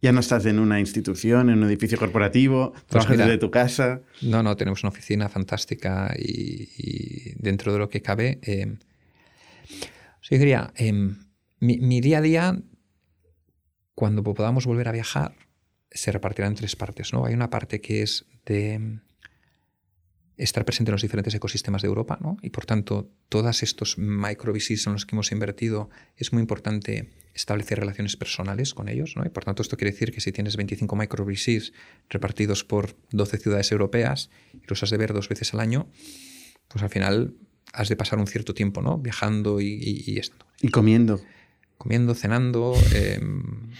Ya 0.00 0.10
no 0.10 0.18
estás 0.18 0.46
en 0.46 0.58
una 0.58 0.80
institución, 0.80 1.48
en 1.48 1.58
un 1.58 1.68
edificio 1.68 1.96
corporativo, 1.96 2.72
pues 2.72 2.86
trabajas 2.88 3.18
desde 3.18 3.38
tu 3.38 3.52
casa. 3.52 4.00
No, 4.20 4.42
no, 4.42 4.56
tenemos 4.56 4.82
una 4.82 4.88
oficina 4.88 5.28
fantástica 5.28 6.12
y, 6.18 7.34
dentro 7.36 7.72
de 7.72 7.78
lo 7.78 7.88
que 7.88 8.02
cabe. 8.02 8.40
Eh, 8.42 8.78
yo 10.22 10.38
diría, 10.38 10.72
em, 10.74 11.18
mi, 11.60 12.00
día 12.00 12.18
a 12.18 12.20
día, 12.20 12.62
cuando 13.94 14.24
podamos 14.24 14.66
volver 14.66 14.88
a 14.88 14.92
viajar, 14.92 15.36
se 15.94 16.12
repartirá 16.12 16.48
en 16.48 16.54
tres 16.54 16.76
partes. 16.76 17.12
¿no? 17.12 17.24
Hay 17.26 17.34
una 17.34 17.50
parte 17.50 17.80
que 17.80 18.02
es 18.02 18.26
de 18.46 19.00
estar 20.36 20.64
presente 20.64 20.90
en 20.90 20.94
los 20.94 21.02
diferentes 21.02 21.34
ecosistemas 21.34 21.82
de 21.82 21.88
Europa, 21.88 22.18
¿no? 22.20 22.36
y 22.42 22.50
por 22.50 22.66
tanto, 22.66 23.10
todos 23.28 23.62
estos 23.62 23.98
micro 23.98 24.52
en 24.54 24.92
los 24.92 25.06
que 25.06 25.14
hemos 25.14 25.30
invertido, 25.30 25.90
es 26.16 26.32
muy 26.32 26.40
importante 26.40 27.10
establecer 27.34 27.78
relaciones 27.78 28.16
personales 28.16 28.74
con 28.74 28.88
ellos, 28.88 29.14
¿no? 29.16 29.24
y 29.24 29.28
por 29.28 29.44
tanto 29.44 29.62
esto 29.62 29.76
quiere 29.76 29.92
decir 29.92 30.12
que 30.12 30.20
si 30.20 30.32
tienes 30.32 30.56
25 30.56 30.96
micro 30.96 31.26
repartidos 32.08 32.64
por 32.64 32.96
12 33.10 33.38
ciudades 33.38 33.70
europeas 33.72 34.30
y 34.54 34.62
los 34.66 34.82
has 34.82 34.90
de 34.90 34.96
ver 34.96 35.12
dos 35.12 35.28
veces 35.28 35.54
al 35.54 35.60
año, 35.60 35.88
pues 36.68 36.82
al 36.82 36.90
final 36.90 37.34
has 37.72 37.88
de 37.88 37.96
pasar 37.96 38.18
un 38.18 38.26
cierto 38.26 38.54
tiempo 38.54 38.82
¿no? 38.82 38.98
viajando 38.98 39.60
y, 39.60 39.66
y, 39.66 40.20
Y 40.60 40.68
comiendo. 40.68 41.20
Comiendo, 41.78 42.14
cenando. 42.14 42.74
Em, 42.94 43.70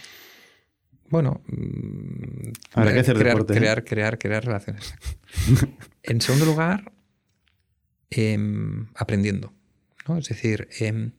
bueno, 1.13 1.41
Habrá 2.73 2.91
que 2.91 2.99
hacer 3.01 3.15
crear, 3.15 3.35
deporte, 3.35 3.53
crear, 3.53 3.83
crear, 3.83 4.17
crear 4.17 4.43
relaciones. 4.43 4.95
en 6.03 6.21
segundo 6.21 6.45
lugar, 6.45 6.91
em, 8.09 8.87
aprendiendo. 8.95 9.53
¿no? 10.07 10.17
Es 10.17 10.27
decir, 10.27 10.67
em, 10.79 11.11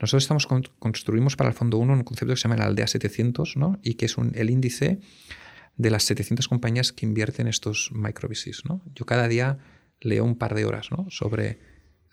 nosotros 0.00 0.24
estamos 0.24 0.46
con- 0.46 0.64
construimos 0.78 1.36
para 1.36 1.50
el 1.50 1.54
Fondo 1.54 1.76
1 1.78 1.92
un 1.92 2.02
concepto 2.02 2.32
que 2.32 2.38
se 2.38 2.44
llama 2.44 2.56
la 2.56 2.64
Aldea 2.64 2.86
700 2.86 3.56
¿no? 3.58 3.78
y 3.82 3.94
que 3.94 4.06
es 4.06 4.16
un- 4.16 4.32
el 4.34 4.48
índice 4.50 4.98
de 5.76 5.90
las 5.90 6.02
700 6.04 6.48
compañías 6.48 6.92
que 6.92 7.04
invierten 7.06 7.46
estos 7.46 7.90
micro 7.92 8.28
VCs, 8.28 8.64
¿no? 8.64 8.82
Yo 8.94 9.04
cada 9.06 9.28
día 9.28 9.58
leo 10.00 10.24
un 10.24 10.36
par 10.36 10.54
de 10.54 10.64
horas 10.64 10.88
¿no? 10.90 11.06
sobre 11.10 11.58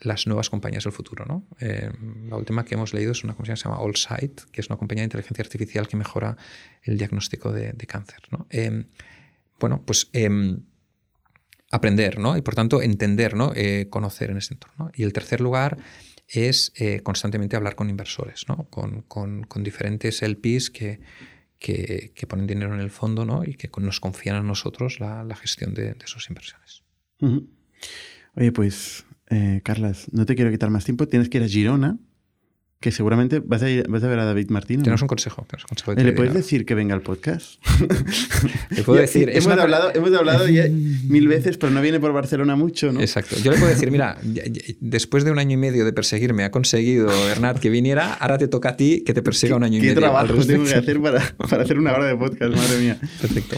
las 0.02 0.28
nuevas 0.28 0.50
compañías 0.50 0.84
del 0.84 0.94
futuro. 0.94 1.26
¿no? 1.26 1.48
Eh, 1.60 1.92
la 2.30 2.38
última 2.38 2.66
que 2.66 2.76
hemos 2.76 2.94
leído 2.94 3.12
es 3.12 3.24
una 3.24 3.34
compañía 3.34 3.56
que 3.56 3.62
se 3.62 3.70
llama 3.70 3.82
AllSight, 3.82 4.42
que 4.52 4.62
es 4.62 4.70
una 4.70 4.78
compañía 4.78 5.02
de 5.02 5.06
inteligencia 5.06 5.44
artificial 5.44 5.88
que 5.88 5.98
mejora 5.98 6.38
el 6.84 6.98
diagnóstico 6.98 7.52
de, 7.52 7.74
cáncer. 7.88 8.22
¿no? 8.32 8.48
Eh, 8.50 8.86
bueno, 9.60 9.84
pues 9.86 10.10
em, 10.14 10.62
aprender, 11.72 12.20
¿no? 12.20 12.38
Y 12.38 12.42
por 12.42 12.56
tanto 12.56 12.82
entender, 12.82 13.36
¿no? 13.36 13.52
Eh, 13.56 13.88
conocer 13.90 14.32
en 14.32 14.38
ese 14.38 14.54
entorno. 14.54 14.92
Y 14.94 15.04
el 15.04 15.14
tercer 15.14 15.42
lugar 15.42 15.78
es 16.28 16.72
eh, 16.76 17.02
constantemente 17.02 17.56
hablar 17.56 17.76
con 17.76 17.90
inversores, 17.90 18.46
¿no? 18.48 18.68
Con, 18.70 19.44
diferentes 19.64 20.22
LPs 20.22 20.70
que, 20.70 21.00
que, 21.60 22.28
ponen 22.28 22.48
dinero 22.48 22.74
en 22.74 22.80
el 22.80 22.92
fondo, 22.92 23.26
¿no? 23.26 23.44
Y 23.44 23.56
que 23.56 23.70
nos 23.78 24.00
confían 24.00 24.36
a 24.36 24.44
nosotros 24.44 25.00
la, 25.00 25.36
gestión 25.36 25.74
de, 25.74 25.96
sus 26.06 26.30
inversiones. 26.30 26.84
Oye, 28.36 28.52
pues, 28.52 29.06
eh, 29.30 29.62
Carlas, 29.64 30.08
no 30.12 30.26
te 30.26 30.36
quiero 30.36 30.52
quitar 30.52 30.70
más 30.70 30.86
tiempo. 30.86 31.08
Tienes 31.08 31.30
que 31.30 31.38
ir 31.38 31.44
a 31.44 31.48
Girona, 31.48 31.98
que 32.82 32.92
seguramente 32.94 33.40
vas 33.40 33.62
a, 33.62 33.70
ir- 33.70 33.86
vas 33.90 34.02
a 34.04 34.08
ver 34.08 34.20
a 34.20 34.26
David 34.26 34.50
Martín. 34.52 34.78
¿o 34.78 34.80
no? 34.80 34.84
Tenemos 34.86 35.02
un 35.02 35.10
consejo. 35.10 35.46
tenemos 35.50 35.64
un 35.64 35.68
consejo 35.70 35.96
de 35.96 36.02
Eh, 36.02 36.06
¿Le 36.06 36.12
puedes 36.14 36.34
decir 36.34 36.66
que 36.66 36.76
venga 36.76 36.96
al 36.96 37.02
podcast? 37.02 37.62
Le 38.70 38.84
puedo 38.84 39.02
decir, 39.02 39.30
es 39.30 39.44
hemos, 39.44 39.54
una- 39.54 39.64
hablado, 39.64 39.92
hemos 39.94 40.14
hablado 40.14 40.48
ya 40.48 40.64
mil 40.70 41.28
veces, 41.28 41.58
pero 41.58 41.72
no 41.74 41.82
viene 41.82 42.00
por 42.00 42.14
Barcelona 42.14 42.56
mucho, 42.56 42.92
¿no? 42.94 43.02
Exacto. 43.02 43.36
Yo 43.44 43.52
le 43.52 43.58
puedo 43.58 43.70
decir, 43.70 43.92
mira, 43.92 44.18
después 44.80 45.26
de 45.26 45.32
un 45.32 45.40
año 45.40 45.56
y 45.56 45.58
medio 45.58 45.84
de 45.84 45.92
perseguirme, 45.92 46.46
ha 46.46 46.52
conseguido, 46.52 47.08
Bernat, 47.08 47.60
que 47.60 47.70
viniera, 47.70 48.14
ahora 48.14 48.38
te 48.38 48.48
toca 48.48 48.70
a 48.70 48.78
ti 48.78 49.04
que 49.06 49.14
te 49.14 49.22
persiga 49.22 49.58
un 49.58 49.64
año 49.64 49.78
y 49.78 49.82
¿Qué 49.82 49.88
medio. 49.96 49.98
al 50.16 50.26
trabajo 50.28 50.46
tengo 50.48 50.64
que 50.64 50.76
hacer 50.76 51.02
para, 51.02 51.22
para 51.50 51.64
hacer 51.64 51.78
una 51.78 51.92
hora 51.94 52.06
de 52.06 52.16
podcast, 52.16 52.56
madre 52.56 52.80
mía? 52.80 52.98
Perfecto. 53.20 53.58